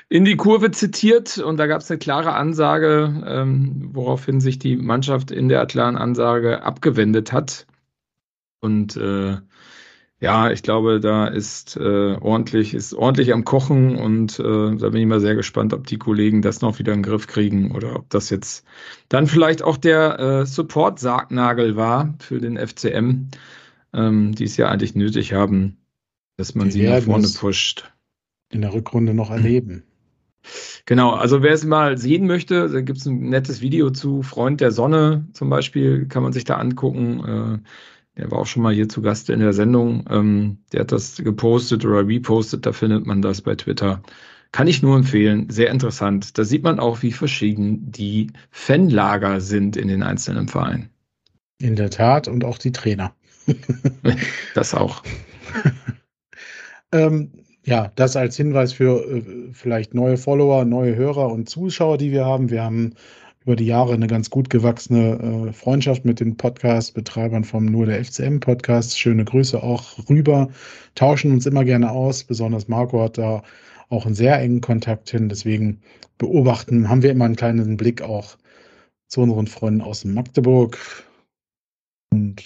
in 0.09 0.25
die 0.25 0.37
Kurve 0.37 0.73
zitiert 0.73 1.39
und 1.39 1.59
da 1.59 1.69
gab 1.69 1.81
es 1.81 1.91
eine 1.91 1.99
klare 1.99 2.35
Ansage, 2.35 3.23
ähm, 3.25 3.91
woraufhin 3.93 4.41
sich 4.41 4.59
die 4.59 4.77
Mannschaft 4.77 5.31
in 5.31 5.49
der 5.49 5.65
klaren 5.67 5.97
Ansage 5.97 6.65
abgewendet 6.65 7.33
hat. 7.33 7.67
Und 8.61 8.97
äh, 8.97 9.37
Ja, 10.23 10.53
ich 10.53 10.63
glaube, 10.63 11.01
da 11.01 11.27
ist 11.27 11.77
äh, 11.77 12.15
ordentlich, 12.21 12.75
ist 12.75 12.95
ordentlich 12.95 13.33
am 13.33 13.45
Kochen 13.45 13.97
und 13.97 14.39
äh, 14.39 14.77
da 14.77 14.91
bin 14.91 15.01
ich 15.01 15.07
mal 15.07 15.19
sehr 15.19 15.35
gespannt, 15.35 15.75
ob 15.75 15.89
die 15.89 15.99
Kollegen 15.99 16.43
das 16.43 16.61
noch 16.61 16.79
wieder 16.79 16.93
in 16.93 17.01
den 17.01 17.11
Griff 17.11 17.27
kriegen 17.27 17.73
oder 17.73 17.97
ob 17.97 18.09
das 18.09 18.31
jetzt 18.31 18.65
dann 19.09 19.27
vielleicht 19.27 19.63
auch 19.63 19.77
der 19.77 20.21
äh, 20.21 20.47
Support-Sargnagel 20.47 21.75
war 21.75 22.15
für 22.21 22.39
den 22.39 22.57
FCM, 22.57 23.31
ähm, 23.95 24.33
die 24.37 24.45
es 24.45 24.57
ja 24.57 24.69
eigentlich 24.69 24.95
nötig 24.95 25.33
haben, 25.33 25.79
dass 26.37 26.55
man 26.55 26.67
Wir 26.67 26.73
sie 26.73 26.83
nach 26.85 27.01
vorne 27.01 27.27
pusht. 27.27 27.93
In 28.49 28.61
der 28.61 28.73
Rückrunde 28.73 29.15
noch 29.15 29.33
erleben. 29.33 29.83
Genau, 30.87 31.11
also 31.11 31.43
wer 31.43 31.53
es 31.53 31.65
mal 31.65 31.99
sehen 31.99 32.29
möchte, 32.29 32.69
da 32.69 32.81
gibt 32.81 32.99
es 32.99 33.07
ein 33.07 33.29
nettes 33.29 33.61
Video 33.61 33.91
zu 33.91 34.23
Freund 34.23 34.61
der 34.61 34.71
Sonne 34.71 35.27
zum 35.33 35.51
Beispiel, 35.51 36.07
kann 36.07 36.23
man 36.23 36.33
sich 36.33 36.45
da 36.45 36.59
angucken. 36.59 37.65
Der 38.17 38.31
war 38.31 38.39
auch 38.39 38.47
schon 38.47 38.63
mal 38.63 38.75
hier 38.75 38.89
zu 38.89 39.01
Gast 39.01 39.31
in 39.31 39.41
der 39.41 39.53
Sendung. 39.53 40.05
Ähm, 40.11 40.59
der 40.73 40.81
hat 40.81 40.93
das 40.93 41.17
gepostet 41.17 41.85
oder 41.85 42.07
repostet, 42.07 42.67
da 42.67 42.73
findet 42.73 43.07
man 43.07 43.23
das 43.23 43.41
bei 43.41 43.55
Twitter. 43.55 44.03
Kann 44.53 44.67
ich 44.67 44.83
nur 44.83 44.97
empfehlen, 44.97 45.49
sehr 45.49 45.71
interessant. 45.71 46.37
Da 46.37 46.45
sieht 46.45 46.63
man 46.63 46.79
auch, 46.79 47.03
wie 47.03 47.13
verschieden 47.13 47.91
die 47.91 48.31
Fanlager 48.51 49.41
sind 49.41 49.77
in 49.77 49.89
den 49.89 50.03
einzelnen 50.03 50.49
Vereinen. 50.49 50.91
In 51.59 51.75
der 51.75 51.89
Tat 51.89 52.29
und 52.29 52.45
auch 52.45 52.59
die 52.59 52.73
Trainer. 52.73 53.15
Das 54.55 54.75
auch. 54.75 55.03
Ähm, 56.95 57.31
ja, 57.65 57.91
das 57.95 58.17
als 58.17 58.37
Hinweis 58.37 58.75
für 58.75 59.03
äh, 59.03 59.23
vielleicht 59.53 59.95
neue 59.95 60.19
Follower, 60.19 60.67
neue 60.67 60.95
Hörer 60.95 61.33
und 61.33 61.49
Zuschauer, 61.49 61.97
die 61.97 62.13
wir 62.13 62.27
haben. 62.27 62.51
Wir 62.51 62.63
haben 62.63 62.95
über 63.45 63.57
die 63.57 63.67
Jahre 63.67 63.95
eine 63.95 64.07
ganz 64.07 64.31
gut 64.31 64.51
gewachsene 64.51 65.49
äh, 65.49 65.53
Freundschaft 65.53 66.05
mit 66.05 66.21
den 66.21 66.37
Podcast-Betreibern 66.37 67.45
vom 67.45 67.67
Nur 67.67 67.87
der 67.87 68.05
FCM 68.05 68.39
Podcast. 68.39 68.99
Schöne 68.99 69.25
Grüße 69.25 69.63
auch 69.63 70.09
rüber, 70.09 70.49
tauschen 70.95 71.33
uns 71.33 71.47
immer 71.47 71.65
gerne 71.65 71.91
aus. 71.91 72.25
Besonders 72.25 72.69
Marco 72.69 73.03
hat 73.03 73.19
da 73.19 73.43
auch 73.89 74.07
einen 74.07 74.15
sehr 74.15 74.39
engen 74.39 74.61
Kontakt 74.61 75.11
hin. 75.11 75.29
Deswegen 75.29 75.81
beobachten, 76.19 76.89
haben 76.89 77.03
wir 77.03 77.11
immer 77.11 77.25
einen 77.25 77.37
kleinen 77.37 77.77
Blick 77.77 78.03
auch 78.03 78.37
zu 79.09 79.23
unseren 79.23 79.47
Freunden 79.47 79.83
aus 79.83 80.05
Magdeburg 80.05 80.79
und 82.13 82.43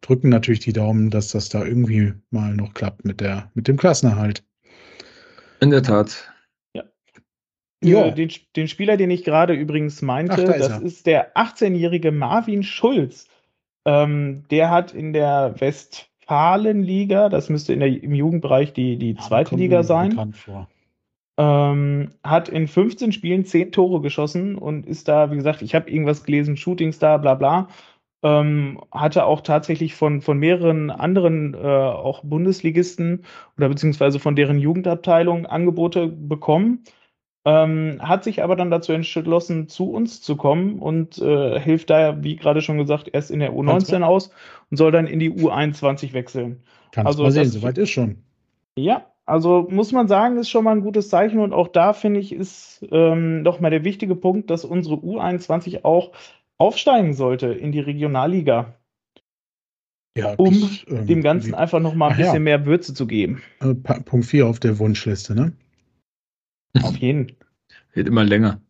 drücken 0.00 0.30
natürlich 0.30 0.60
die 0.60 0.72
Daumen, 0.72 1.10
dass 1.10 1.28
das 1.28 1.48
da 1.48 1.64
irgendwie 1.64 2.14
mal 2.30 2.54
noch 2.54 2.74
klappt 2.74 3.04
mit 3.04 3.20
der, 3.20 3.50
mit 3.54 3.68
dem 3.68 3.76
Klassenerhalt. 3.76 4.42
In 5.60 5.70
der 5.70 5.82
Tat. 5.82 6.31
Ja. 7.82 8.06
Äh, 8.06 8.14
Den, 8.14 8.30
den 8.56 8.68
Spieler, 8.68 8.96
den 8.96 9.10
ich 9.10 9.24
gerade 9.24 9.54
übrigens 9.54 10.02
meinte, 10.02 10.32
Ach, 10.32 10.36
da 10.36 10.52
ist 10.52 10.68
das 10.68 10.80
er. 10.80 10.82
ist 10.82 11.06
der 11.06 11.36
18-jährige 11.36 12.12
Marvin 12.12 12.62
Schulz. 12.62 13.28
Ähm, 13.84 14.44
der 14.50 14.70
hat 14.70 14.94
in 14.94 15.12
der 15.12 15.54
Westfalenliga, 15.58 17.28
das 17.28 17.48
müsste 17.48 17.72
in 17.72 17.80
der, 17.80 17.88
im 17.88 18.14
Jugendbereich 18.14 18.72
die, 18.72 18.96
die 18.96 19.16
zweite 19.16 19.56
Liga 19.56 19.82
sein, 19.82 20.34
ähm, 21.38 22.10
hat 22.22 22.48
in 22.48 22.68
15 22.68 23.12
Spielen 23.12 23.44
10 23.44 23.72
Tore 23.72 24.00
geschossen 24.00 24.56
und 24.56 24.86
ist 24.86 25.08
da, 25.08 25.30
wie 25.30 25.36
gesagt, 25.36 25.62
ich 25.62 25.74
habe 25.74 25.90
irgendwas 25.90 26.24
gelesen, 26.24 26.56
Shootingstar, 26.56 27.18
bla 27.18 27.34
bla. 27.34 27.68
Ähm, 28.24 28.80
hatte 28.92 29.24
auch 29.24 29.40
tatsächlich 29.40 29.96
von, 29.96 30.20
von 30.20 30.38
mehreren 30.38 30.90
anderen, 30.90 31.54
äh, 31.54 31.58
auch 31.58 32.22
Bundesligisten 32.22 33.24
oder 33.56 33.68
beziehungsweise 33.68 34.20
von 34.20 34.36
deren 34.36 34.60
Jugendabteilung 34.60 35.46
Angebote 35.46 36.06
bekommen. 36.06 36.84
Ähm, 37.44 37.98
hat 38.00 38.22
sich 38.24 38.42
aber 38.42 38.54
dann 38.54 38.70
dazu 38.70 38.92
entschlossen, 38.92 39.68
zu 39.68 39.90
uns 39.90 40.22
zu 40.22 40.36
kommen 40.36 40.78
und 40.78 41.18
äh, 41.18 41.58
hilft 41.58 41.90
da, 41.90 42.22
wie 42.22 42.36
gerade 42.36 42.60
schon 42.62 42.78
gesagt, 42.78 43.08
erst 43.12 43.32
in 43.32 43.40
der 43.40 43.52
U19 43.52 44.02
aus 44.02 44.30
und 44.70 44.76
soll 44.76 44.92
dann 44.92 45.08
in 45.08 45.18
die 45.18 45.30
U21 45.32 46.12
wechseln. 46.12 46.62
Kannst 46.92 47.06
Also 47.08 47.24
mal 47.24 47.32
sehen, 47.32 47.48
soweit 47.50 47.78
ist 47.78 47.90
schon. 47.90 48.22
Ja, 48.76 49.06
also 49.26 49.66
muss 49.70 49.92
man 49.92 50.06
sagen, 50.08 50.36
ist 50.38 50.50
schon 50.50 50.64
mal 50.64 50.72
ein 50.76 50.82
gutes 50.82 51.08
Zeichen 51.08 51.40
und 51.40 51.52
auch 51.52 51.68
da 51.68 51.92
finde 51.94 52.20
ich, 52.20 52.32
ist 52.32 52.86
ähm, 52.92 53.42
nochmal 53.42 53.70
der 53.72 53.84
wichtige 53.84 54.14
Punkt, 54.16 54.50
dass 54.50 54.64
unsere 54.64 54.96
U21 54.96 55.84
auch 55.84 56.12
aufsteigen 56.58 57.14
sollte 57.14 57.48
in 57.48 57.72
die 57.72 57.80
Regionalliga, 57.80 58.74
Ja, 60.16 60.34
um 60.36 60.60
das, 60.60 60.84
ähm, 60.88 61.06
dem 61.06 61.22
Ganzen 61.22 61.54
einfach 61.54 61.80
nochmal 61.80 62.10
ein 62.10 62.14
Ach 62.14 62.18
ja. 62.18 62.24
bisschen 62.26 62.42
mehr 62.44 62.66
Würze 62.66 62.94
zu 62.94 63.06
geben. 63.06 63.42
äh, 63.60 63.74
Punkt 63.74 64.26
4 64.26 64.46
auf 64.46 64.60
der 64.60 64.78
Wunschliste, 64.78 65.34
ne? 65.34 65.52
Auf 66.80 66.96
jeden. 66.96 67.32
Wird 67.92 68.08
immer 68.08 68.24
länger. 68.24 68.60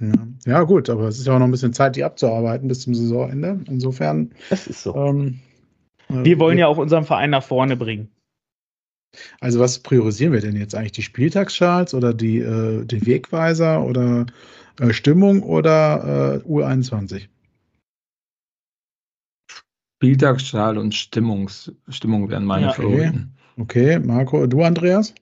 Ja. 0.00 0.12
ja, 0.46 0.62
gut, 0.62 0.90
aber 0.90 1.06
es 1.06 1.18
ist 1.18 1.26
ja 1.26 1.34
auch 1.34 1.38
noch 1.38 1.46
ein 1.46 1.52
bisschen 1.52 1.72
Zeit, 1.72 1.94
die 1.94 2.02
abzuarbeiten 2.02 2.66
bis 2.66 2.80
zum 2.80 2.94
Saisonende. 2.94 3.60
Insofern. 3.68 4.32
Das 4.50 4.66
ist 4.66 4.82
so. 4.82 4.96
Ähm, 4.96 5.40
äh, 6.08 6.24
Wir 6.24 6.38
wollen 6.40 6.58
ja 6.58 6.66
auch 6.66 6.78
unseren 6.78 7.04
Verein 7.04 7.30
nach 7.30 7.44
vorne 7.44 7.76
bringen. 7.76 8.10
Also, 9.40 9.60
was 9.60 9.78
priorisieren 9.78 10.32
wir 10.32 10.40
denn 10.40 10.56
jetzt 10.56 10.74
eigentlich? 10.74 10.92
Die 10.92 11.02
Spieltagsschals 11.02 11.94
oder 11.94 12.14
die, 12.14 12.38
äh, 12.38 12.84
die 12.84 13.06
Wegweiser 13.06 13.84
oder 13.84 14.26
äh, 14.80 14.92
Stimmung 14.92 15.42
oder 15.42 16.42
äh, 16.44 16.48
U21? 16.48 17.28
Spieltagsschal 20.02 20.78
und 20.78 20.94
Stimmungs 20.94 21.70
Stimmung 21.88 22.28
wären 22.28 22.44
meine 22.44 22.66
Ja. 22.66 22.72
Favoriten. 22.72 23.36
Okay, 23.56 24.00
Marco, 24.00 24.46
du, 24.46 24.62
Andreas? 24.62 25.14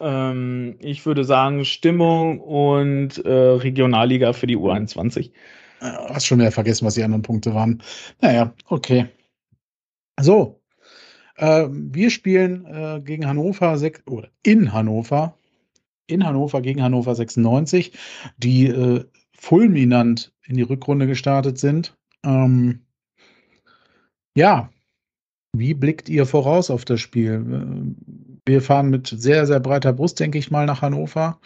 Ähm, 0.00 0.76
ich 0.80 1.06
würde 1.06 1.24
sagen 1.24 1.64
Stimmung 1.64 2.40
und 2.40 3.24
äh, 3.24 3.30
Regionalliga 3.30 4.32
für 4.32 4.46
die 4.46 4.56
U21. 4.56 5.30
Äh, 5.80 5.84
hast 5.84 6.26
schon 6.26 6.38
wieder 6.38 6.52
vergessen, 6.52 6.86
was 6.86 6.94
die 6.94 7.02
anderen 7.02 7.22
Punkte 7.22 7.54
waren. 7.54 7.82
Naja, 8.20 8.54
okay. 8.66 9.06
So, 10.20 10.60
äh, 11.36 11.66
wir 11.70 12.10
spielen 12.10 12.66
äh, 12.66 13.00
gegen 13.04 13.26
Hannover 13.26 13.78
oder 14.06 14.28
in 14.42 14.72
Hannover, 14.72 15.36
in 16.06 16.24
Hannover 16.24 16.60
gegen 16.62 16.82
Hannover 16.82 17.14
96, 17.14 17.92
die 18.36 18.66
äh, 18.66 19.04
fulminant 19.36 20.32
in 20.46 20.56
die 20.56 20.62
Rückrunde 20.62 21.06
gestartet 21.06 21.58
sind. 21.58 21.96
Ähm, 22.24 22.80
ja, 24.36 24.70
wie 25.56 25.74
blickt 25.74 26.08
ihr 26.08 26.26
voraus 26.26 26.70
auf 26.70 26.84
das 26.84 27.00
Spiel? 27.00 27.94
Wir 28.46 28.60
fahren 28.60 28.90
mit 28.90 29.06
sehr, 29.06 29.46
sehr 29.46 29.60
breiter 29.60 29.92
Brust, 29.92 30.20
denke 30.20 30.38
ich 30.38 30.50
mal, 30.50 30.66
nach 30.66 30.82
Hannover. 30.82 31.40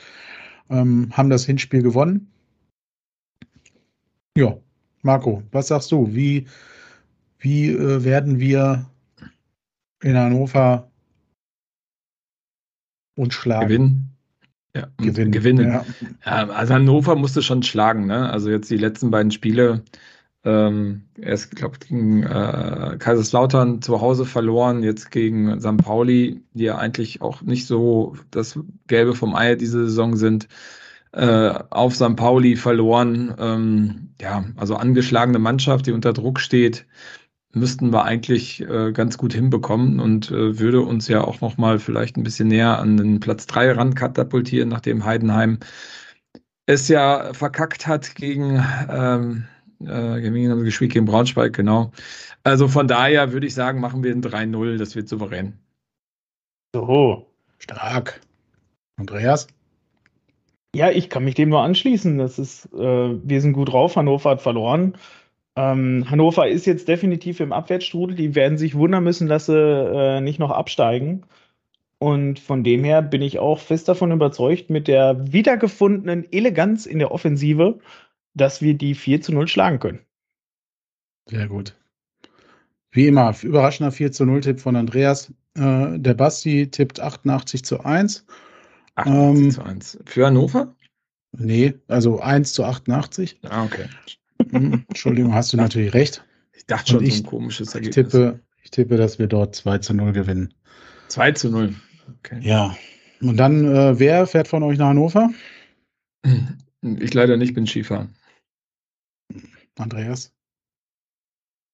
Ähm, 0.68 1.10
haben 1.16 1.30
das 1.30 1.44
Hinspiel 1.46 1.82
gewonnen. 1.82 2.30
Ja, 4.36 4.56
Marco, 5.02 5.42
was 5.52 5.68
sagst 5.68 5.92
du? 5.92 6.14
Wie, 6.14 6.46
wie 7.38 7.70
äh, 7.70 8.04
werden 8.04 8.38
wir 8.38 8.86
in 10.02 10.16
Hannover 10.16 10.90
uns 13.16 13.34
schlagen? 13.34 13.68
Gewinnen. 13.68 14.16
Ja, 14.76 14.88
Gewinnen. 14.98 15.32
gewinnen. 15.32 15.68
Ja. 15.68 15.86
Ja, 16.24 16.48
also 16.50 16.74
Hannover 16.74 17.16
musste 17.16 17.42
schon 17.42 17.62
schlagen, 17.62 18.06
ne? 18.06 18.30
Also 18.30 18.50
jetzt 18.50 18.70
die 18.70 18.76
letzten 18.76 19.10
beiden 19.10 19.30
Spiele, 19.30 19.82
ähm, 20.44 21.09
erst, 21.20 21.56
glaube 21.56 21.78
gegen 21.78 22.23
äh, 22.23 22.97
Kaiserslautern 22.98 23.82
zu 23.82 24.01
Hause 24.01 24.24
verloren, 24.24 24.82
jetzt 24.82 25.10
gegen 25.10 25.60
St. 25.60 25.78
Pauli, 25.78 26.43
die 26.55 26.65
ja 26.65 26.78
eigentlich 26.78 27.20
auch 27.23 27.43
nicht 27.43 27.66
so 27.66 28.16
das 28.31 28.59
Gelbe 28.86 29.15
vom 29.15 29.35
Ei 29.35 29.56
diese 29.56 29.85
Saison 29.85 30.16
sind, 30.16 30.48
äh, 31.12 31.51
auf 31.70 31.94
St. 31.97 32.16
Pauli 32.16 32.56
verloren. 32.56 33.35
Ähm, 33.39 34.10
ja, 34.20 34.44
also 34.56 34.77
angeschlagene 34.77 35.39
Mannschaft, 35.39 35.86
die 35.86 35.93
unter 35.93 36.12
Druck 36.12 36.40
steht, 36.40 36.86
müssten 37.52 37.93
wir 37.93 38.05
eigentlich 38.05 38.60
äh, 38.60 38.93
ganz 38.93 39.19
gut 39.19 39.32
hinbekommen 39.32 40.01
und 40.01 40.31
äh, 40.31 40.59
würde 40.59 40.82
uns 40.82 41.09
ja 41.09 41.23
auch 41.23 41.40
nochmal 41.40 41.78
vielleicht 41.78 42.16
ein 42.16 42.23
bisschen 42.23 42.48
näher 42.48 42.78
an 42.78 42.97
den 42.97 43.20
Platz 43.20 43.47
3 43.47 43.73
ran 43.73 43.94
katapultieren, 43.94 44.69
nachdem 44.69 45.05
Heidenheim 45.05 45.59
es 46.66 46.89
ja 46.89 47.32
verkackt 47.32 47.86
hat 47.86 48.15
gegen, 48.15 48.62
ähm, 48.90 49.47
äh, 49.80 50.20
gegen, 50.20 50.50
haben 50.50 50.59
sie 50.60 50.64
gespielt? 50.64 50.92
gegen 50.92 51.06
Braunschweig, 51.06 51.52
genau. 51.52 51.92
Also 52.44 52.68
von 52.68 52.88
daher 52.88 53.32
würde 53.32 53.46
ich 53.46 53.55
sagen, 53.55 53.80
machen 53.80 54.02
wir 54.02 54.12
ein 54.12 54.22
3-0, 54.22 54.78
das 54.78 54.96
wird 54.96 55.09
souverän. 55.09 55.59
So. 56.74 57.26
Stark. 57.59 58.20
Andreas? 58.96 59.48
Ja, 60.74 60.90
ich 60.90 61.09
kann 61.09 61.24
mich 61.24 61.34
dem 61.34 61.48
nur 61.48 61.62
anschließen. 61.62 62.18
Das 62.18 62.38
ist, 62.38 62.66
äh, 62.74 62.78
wir 62.78 63.40
sind 63.40 63.52
gut 63.55 63.72
drauf. 63.72 63.96
Hannover 63.96 64.30
hat 64.30 64.42
verloren. 64.42 64.96
Ähm, 65.56 66.06
Hannover 66.09 66.48
ist 66.48 66.66
jetzt 66.66 66.88
definitiv 66.88 67.40
im 67.40 67.52
Abwärtsstrudel. 67.52 68.16
Die 68.16 68.34
werden 68.34 68.59
sich 68.59 68.74
wundern 68.74 69.05
müssen, 69.05 69.28
dass 69.28 69.46
sie 69.46 69.59
äh, 69.59 70.20
nicht 70.20 70.38
noch 70.38 70.50
absteigen. 70.50 71.24
Und 71.98 72.38
von 72.38 72.62
dem 72.62 72.84
her 72.84 73.02
bin 73.02 73.22
ich 73.22 73.38
auch 73.40 73.59
fest 73.59 73.88
davon 73.88 74.12
überzeugt, 74.12 74.70
mit 74.70 74.86
der 74.86 75.32
wiedergefundenen 75.32 76.30
Eleganz 76.32 76.86
in 76.86 77.00
der 77.00 77.10
Offensive, 77.10 77.80
dass 78.39 78.62
wir 78.62 78.74
die 78.74 78.94
4 78.94 79.20
zu 79.20 79.32
0 79.32 79.48
schlagen 79.48 79.78
können. 79.78 80.01
Sehr 81.27 81.47
gut. 81.48 81.74
Wie 82.90 83.06
immer, 83.06 83.35
überraschender 83.43 83.93
4 83.93 84.12
zu 84.12 84.24
0 84.24 84.40
Tipp 84.40 84.60
von 84.60 84.74
Andreas. 84.77 85.32
Äh, 85.55 85.98
der 85.98 86.15
Basti 86.15 86.70
tippt 86.70 87.01
88 87.01 87.65
zu 87.65 87.81
1. 87.85 88.24
88 88.94 89.44
Ähm, 89.44 89.51
zu 89.51 89.62
1. 89.62 89.98
Für 90.06 90.27
Hannover? 90.27 90.74
Nee, 91.32 91.74
also 91.89 92.20
1 92.20 92.52
zu 92.55 92.65
88. 92.65 93.39
Ah, 93.43 93.65
okay. 93.65 93.85
Hm, 94.51 94.85
Entschuldigung, 94.89 95.35
hast 95.35 95.52
du 95.52 95.56
natürlich 95.59 95.93
recht. 95.93 96.24
Ich 96.56 96.65
dachte 96.66 96.93
schon, 96.93 97.05
ich- 97.05 97.19
so 97.19 97.23
ein 97.24 97.27
komisches 97.27 97.69
Ich 97.70 97.74
Ergebnis. 97.74 97.94
tippe, 98.12 98.40
Ich 98.62 98.70
tippe, 98.70 98.97
dass 98.97 99.19
wir 99.19 99.27
dort 99.27 99.55
2 99.55 99.78
zu 99.78 99.93
0 99.94 100.12
gewinnen. 100.12 100.55
2 101.09 101.32
zu 101.32 101.51
0. 101.51 101.74
Okay. 102.20 102.39
Ja. 102.43 102.77
Und 103.20 103.36
dann, 103.36 103.65
äh, 103.66 103.98
wer 103.98 104.27
fährt 104.27 104.48
von 104.48 104.62
euch 104.62 104.78
nach 104.78 104.89
Hannover? 104.89 105.31
Ich 106.82 107.12
leider 107.15 107.36
nicht 107.36 107.55
bin 107.55 107.66
Skifahren. 107.66 108.15
Andreas? 109.78 110.34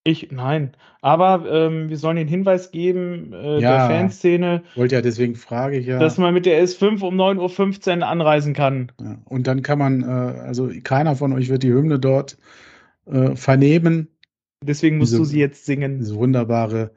Ich, 0.07 0.31
nein. 0.31 0.77
Aber 1.01 1.51
ähm, 1.51 1.89
wir 1.89 1.97
sollen 1.97 2.17
den 2.19 2.29
Hinweis 2.29 2.71
geben, 2.71 3.33
äh, 3.33 3.59
Ja. 3.59 3.89
der 3.89 3.97
Fanszene, 3.97 4.63
Wollte 4.75 4.97
ja, 4.97 5.01
deswegen 5.01 5.35
frage 5.35 5.79
ich 5.79 5.87
ja. 5.87 5.99
dass 5.99 6.19
man 6.19 6.35
mit 6.35 6.45
der 6.45 6.63
S5 6.63 7.01
um 7.03 7.15
9.15 7.19 7.99
Uhr 8.01 8.07
anreisen 8.07 8.53
kann. 8.53 8.93
ja. 9.01 9.17
Und 9.25 9.47
dann 9.47 9.63
kann 9.63 9.79
man, 9.79 10.03
äh, 10.03 10.07
also 10.07 10.71
keiner 10.83 11.17
von 11.17 11.33
euch 11.33 11.49
wird 11.49 11.63
die 11.63 11.73
Hymne 11.73 11.99
dort 11.99 12.37
äh, 13.07 13.35
vernehmen. 13.35 14.09
Deswegen 14.63 14.99
musst 14.99 15.13
Diese- 15.13 15.23
du 15.23 15.25
sie 15.25 15.41
jetzt 15.41 15.65
singen. 15.65 15.99
Diese 16.01 16.17
wunderbare 16.17 16.91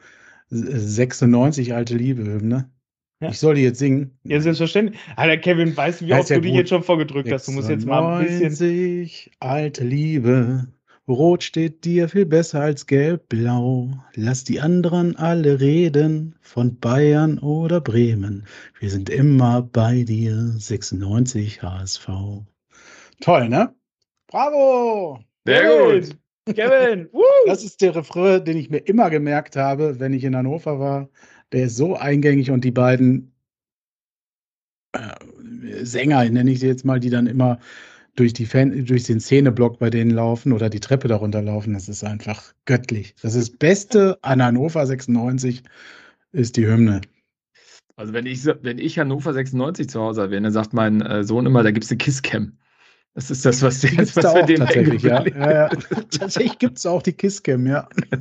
äh, 0.51 0.55
96 0.55 1.73
alte 1.73 1.95
Liebe-Hymne. 1.95 2.69
Ja. 3.21 3.29
Ich 3.29 3.39
soll 3.39 3.55
die 3.55 3.63
jetzt 3.63 3.79
singen. 3.79 4.17
Ja, 4.23 4.39
selbstverständlich. 4.41 4.99
Alter, 5.15 5.37
Kevin, 5.37 5.75
weißt 5.75 6.01
du, 6.01 6.07
wie 6.07 6.13
oft 6.13 6.29
du 6.29 6.39
die 6.41 6.49
gut. 6.49 6.57
jetzt 6.57 6.69
schon 6.69 6.83
vorgedrückt 6.83 7.31
hast? 7.31 7.47
Du 7.47 7.51
musst 7.53 7.69
jetzt 7.69 7.85
mal 7.85 8.19
ein 8.19 8.25
bisschen. 8.25 8.51
96, 8.51 9.31
alte 9.39 9.83
Liebe. 9.85 10.67
Rot 11.07 11.41
steht 11.43 11.85
dir 11.85 12.09
viel 12.09 12.25
besser 12.25 12.59
als 12.59 12.85
gelb-blau. 12.85 13.91
Lass 14.15 14.43
die 14.43 14.59
anderen 14.59 15.15
alle 15.15 15.61
reden, 15.61 16.35
von 16.41 16.77
Bayern 16.79 17.39
oder 17.39 17.79
Bremen. 17.79 18.45
Wir 18.79 18.89
sind 18.89 19.09
immer 19.09 19.61
bei 19.61 20.03
dir, 20.03 20.35
96 20.35 21.61
HSV. 21.61 22.09
Toll, 23.21 23.47
ne? 23.47 23.73
Bravo! 24.27 25.19
Sehr 25.45 26.01
gut. 26.01 26.17
Kevin! 26.53 27.07
Woo! 27.13 27.23
Das 27.45 27.63
ist 27.63 27.81
der 27.81 27.95
Refrain, 27.95 28.43
den 28.43 28.57
ich 28.57 28.69
mir 28.69 28.79
immer 28.79 29.09
gemerkt 29.09 29.55
habe, 29.55 30.01
wenn 30.01 30.11
ich 30.11 30.25
in 30.25 30.35
Hannover 30.35 30.77
war. 30.77 31.09
Der 31.53 31.67
ist 31.67 31.77
so 31.77 31.95
eingängig 31.95 32.51
und 32.51 32.65
die 32.65 32.71
beiden 32.71 33.33
äh, 34.91 35.85
Sänger, 35.85 36.29
nenne 36.29 36.51
ich 36.51 36.59
sie 36.59 36.67
jetzt 36.67 36.83
mal, 36.83 36.99
die 36.99 37.09
dann 37.09 37.27
immer 37.27 37.59
durch, 38.17 38.33
die 38.33 38.45
Fan, 38.45 38.85
durch 38.85 39.03
den 39.03 39.21
Szeneblock 39.21 39.79
bei 39.79 39.89
denen 39.89 40.11
laufen 40.11 40.51
oder 40.51 40.69
die 40.69 40.81
Treppe 40.81 41.07
darunter 41.07 41.41
laufen, 41.41 41.73
das 41.73 41.87
ist 41.87 42.03
einfach 42.03 42.53
göttlich. 42.65 43.15
Das 43.21 43.35
ist 43.35 43.51
das 43.51 43.57
Beste 43.57 44.17
an 44.23 44.43
Hannover 44.43 44.85
96 44.85 45.63
ist 46.33 46.57
die 46.57 46.67
Hymne. 46.67 47.01
Also 47.95 48.13
wenn 48.13 48.25
ich, 48.25 48.45
wenn 48.45 48.79
ich 48.79 48.99
Hannover 48.99 49.33
96 49.33 49.89
zu 49.89 50.01
Hause 50.01 50.27
dann 50.29 50.51
sagt 50.51 50.73
mein 50.73 51.01
äh, 51.01 51.23
Sohn 51.23 51.45
immer, 51.45 51.63
da 51.63 51.71
gibt 51.71 51.85
es 51.85 51.91
eine 51.91 51.97
Kisscam. 51.97 52.57
Das 53.13 53.31
ist 53.31 53.45
das, 53.45 53.61
was, 53.61 53.79
Die 53.79 53.87
gibt's 53.87 54.15
was 54.15 54.25
da 54.25 54.35
wir 54.35 54.43
auch 54.43 54.45
dem 54.45 54.57
tatsächlich, 54.57 55.03
ja. 55.03 55.25
ja, 55.25 55.51
ja. 55.51 55.69
Tatsächlich 56.11 56.59
gibt 56.59 56.77
es 56.77 56.85
auch 56.85 57.01
die 57.01 57.13
Kisscam, 57.13 57.65
ja. 57.65 57.87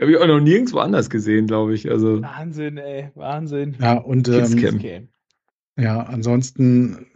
Habe 0.00 0.10
ich 0.10 0.16
auch 0.18 0.26
noch 0.26 0.40
nirgendwo 0.40 0.78
anders 0.78 1.08
gesehen, 1.10 1.46
glaube 1.46 1.74
ich. 1.74 1.88
Also 1.88 2.20
Wahnsinn, 2.22 2.78
ey. 2.78 3.10
Wahnsinn. 3.14 3.76
Ja, 3.80 3.98
und 3.98 4.28
ähm. 4.28 5.08
Ja, 5.76 6.02
ansonsten, 6.02 7.06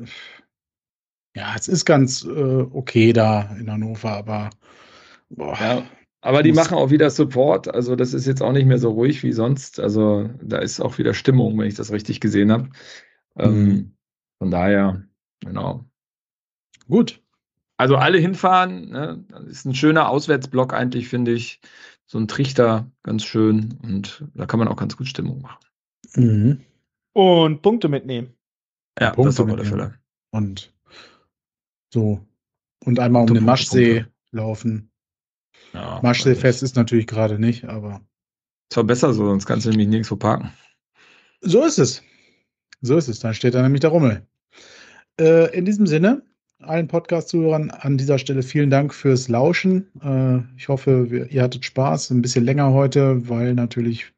ja, 1.39 1.55
es 1.57 1.69
ist 1.69 1.85
ganz 1.85 2.25
äh, 2.25 2.29
okay 2.29 3.13
da 3.13 3.55
in 3.59 3.71
Hannover, 3.71 4.11
aber 4.11 4.51
boah, 5.31 5.57
Ja, 5.61 5.87
aber 6.21 6.43
die 6.43 6.53
machen 6.53 6.77
auch 6.77 6.91
wieder 6.91 7.11
Support. 7.11 7.73
Also 7.73 7.95
das 7.95 8.13
ist 8.13 8.27
jetzt 8.27 8.43
auch 8.43 8.53
nicht 8.53 8.67
mehr 8.67 8.79
so 8.79 8.91
ruhig 8.91 9.23
wie 9.23 9.33
sonst. 9.33 9.79
Also 9.79 10.29
da 10.43 10.59
ist 10.59 10.81
auch 10.81 10.99
wieder 10.99 11.15
Stimmung, 11.15 11.57
wenn 11.59 11.69
ich 11.69 11.77
das 11.77 11.93
richtig 11.93 12.21
gesehen 12.21 12.51
habe. 12.51 12.69
Ähm, 13.37 13.65
Mhm. 13.65 13.95
Von 14.41 14.51
daher, 14.51 15.03
genau. 15.41 15.85
gut. 16.89 17.23
Also 17.77 17.97
alle 17.97 18.19
hinfahren. 18.19 18.91
Ne? 18.91 19.25
Das 19.29 19.45
ist 19.47 19.65
ein 19.65 19.75
schöner 19.75 20.09
Auswärtsblock 20.09 20.75
eigentlich, 20.75 21.09
finde 21.09 21.33
ich. 21.33 21.61
So 22.07 22.19
ein 22.19 22.27
Trichter, 22.27 22.91
ganz 23.03 23.25
schön. 23.25 23.79
Und 23.83 24.25
da 24.35 24.47
kann 24.47 24.59
man 24.59 24.69
auch 24.69 24.77
ganz 24.77 24.97
gut 24.97 25.07
Stimmung 25.07 25.43
machen. 25.43 25.65
Mhm. 26.17 26.61
Und 27.13 27.63
Punkte 27.63 27.89
mitnehmen. 27.89 28.35
Ja, 28.99 29.11
Punkte 29.11 29.29
das 29.29 29.41
auf 29.41 29.47
alle 29.47 29.63
mitnehmen. 29.63 29.79
Fälle. 29.79 29.95
Und 30.31 30.73
so. 31.93 32.21
Und 32.85 33.01
einmal 33.01 33.23
um 33.29 33.35
den 33.35 33.45
Maschsee 33.45 34.05
laufen. 34.31 34.91
Ja, 35.73 36.01
Maschseefest 36.03 36.63
ist 36.63 36.77
natürlich 36.77 37.07
gerade 37.07 37.39
nicht, 37.39 37.65
aber 37.65 37.97
Ist 38.65 38.75
zwar 38.75 38.85
besser 38.85 39.13
so, 39.13 39.27
sonst 39.27 39.47
kannst 39.47 39.67
du 39.67 39.71
nämlich 39.71 39.89
nirgendwo 39.89 40.17
parken. 40.17 40.53
so 41.41 41.65
ist 41.65 41.79
es. 41.79 42.03
So 42.81 42.97
ist 42.97 43.09
es. 43.09 43.19
Dann 43.19 43.35
steht 43.35 43.55
da 43.55 43.63
nämlich 43.63 43.81
der 43.81 43.91
Rummel. 43.91 44.27
Äh, 45.21 45.55
in 45.57 45.65
diesem 45.65 45.87
Sinne, 45.87 46.23
allen 46.61 46.87
Podcast-Zuhörern 46.89 47.71
an 47.71 47.99
dieser 47.99 48.19
Stelle 48.19 48.43
vielen 48.43 48.71
Dank 48.71 48.95
fürs 48.95 49.29
Lauschen. 49.29 49.89
Äh, 50.03 50.57
ich 50.57 50.69
hoffe, 50.69 51.11
wir, 51.11 51.31
ihr 51.31 51.43
hattet 51.43 51.65
Spaß. 51.65 52.11
Ein 52.11 52.23
bisschen 52.23 52.45
länger 52.45 52.73
heute, 52.73 53.29
weil 53.29 53.55
natürlich 53.55 54.13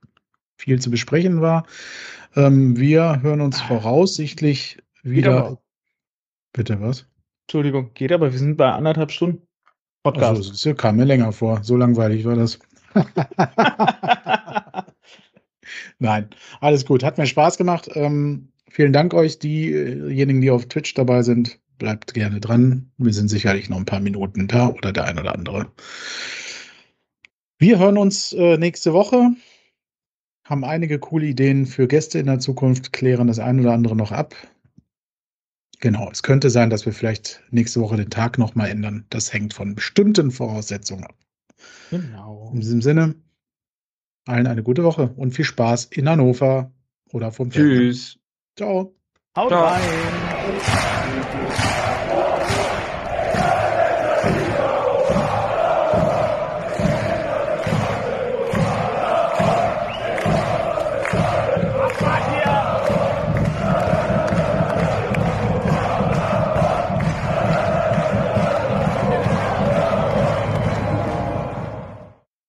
viel 0.59 0.79
zu 0.81 0.91
besprechen 0.91 1.41
war. 1.41 1.67
Ähm, 2.37 2.77
wir 2.79 3.23
hören 3.23 3.41
uns 3.41 3.61
voraussichtlich 3.61 4.79
wieder. 5.03 5.39
aber. 5.47 5.63
Bitte 6.53 6.81
was? 6.81 7.07
Entschuldigung, 7.51 7.91
geht 7.95 8.13
aber, 8.13 8.31
wir 8.31 8.39
sind 8.39 8.57
bei 8.57 8.71
anderthalb 8.71 9.11
Stunden 9.11 9.43
Podcast. 10.05 10.37
Also, 10.37 10.71
es 10.71 10.77
kam 10.77 10.95
mir 10.95 11.05
länger 11.05 11.33
vor. 11.33 11.65
So 11.65 11.77
langweilig 11.77 12.25
war 12.25 12.37
das. 12.37 12.61
Nein, 15.99 16.31
alles 16.61 16.87
gut. 16.87 17.03
Hat 17.03 17.19
mir 17.19 17.27
Spaß 17.27 17.59
gemacht. 17.59 17.91
Ähm, 17.95 18.53
vielen 18.69 18.93
Dank 18.93 19.15
euch, 19.15 19.41
diejenigen, 19.41 20.41
die 20.41 20.53
auf 20.53 20.67
Twitch 20.67 20.95
dabei 20.95 21.23
sind. 21.23 21.59
Bleibt 21.79 22.15
gerne 22.15 22.39
dran. 22.39 22.93
Wir 22.99 23.13
sind 23.13 23.27
sicherlich 23.27 23.69
noch 23.69 23.79
ein 23.79 23.85
paar 23.85 23.99
Minuten 23.99 24.47
da 24.47 24.69
oder 24.69 24.93
der 24.93 25.07
ein 25.07 25.19
oder 25.19 25.35
andere. 25.35 25.73
Wir 27.59 27.81
hören 27.81 27.99
uns 27.99 28.33
äh, 28.33 28.59
nächste 28.59 28.93
Woche. 28.93 29.33
Haben 30.45 30.63
einige 30.63 31.01
coole 31.01 31.27
Ideen 31.27 31.67
für 31.67 31.89
Gäste 31.89 32.21
in 32.21 32.27
der 32.27 32.39
Zukunft, 32.39 32.93
klären 32.93 33.27
das 33.27 33.41
ein 33.41 33.59
oder 33.59 33.73
andere 33.73 33.97
noch 33.97 34.13
ab. 34.13 34.37
Genau, 35.81 36.11
es 36.11 36.23
könnte 36.23 36.51
sein, 36.51 36.69
dass 36.69 36.85
wir 36.85 36.93
vielleicht 36.93 37.43
nächste 37.51 37.81
Woche 37.81 37.97
den 37.97 38.11
Tag 38.11 38.37
nochmal 38.37 38.69
ändern. 38.69 39.07
Das 39.09 39.33
hängt 39.33 39.55
von 39.55 39.75
bestimmten 39.75 40.31
Voraussetzungen 40.31 41.05
ab. 41.05 41.17
genau. 41.91 42.51
In 42.53 42.61
diesem 42.61 42.83
Sinne, 42.83 43.15
allen 44.27 44.47
eine 44.47 44.63
gute 44.63 44.85
Woche 44.85 45.15
und 45.17 45.33
viel 45.33 45.47
Spaß 45.47 45.87
in 45.87 46.09
Hannover 46.09 46.71
oder 47.13 47.33
vom 47.33 47.51
Feld. 47.51 47.67
Tschüss. 47.67 48.19
Ciao. 48.57 48.95
Haut 49.37 49.49
Ciao. 49.49 49.65
rein. 49.65 49.81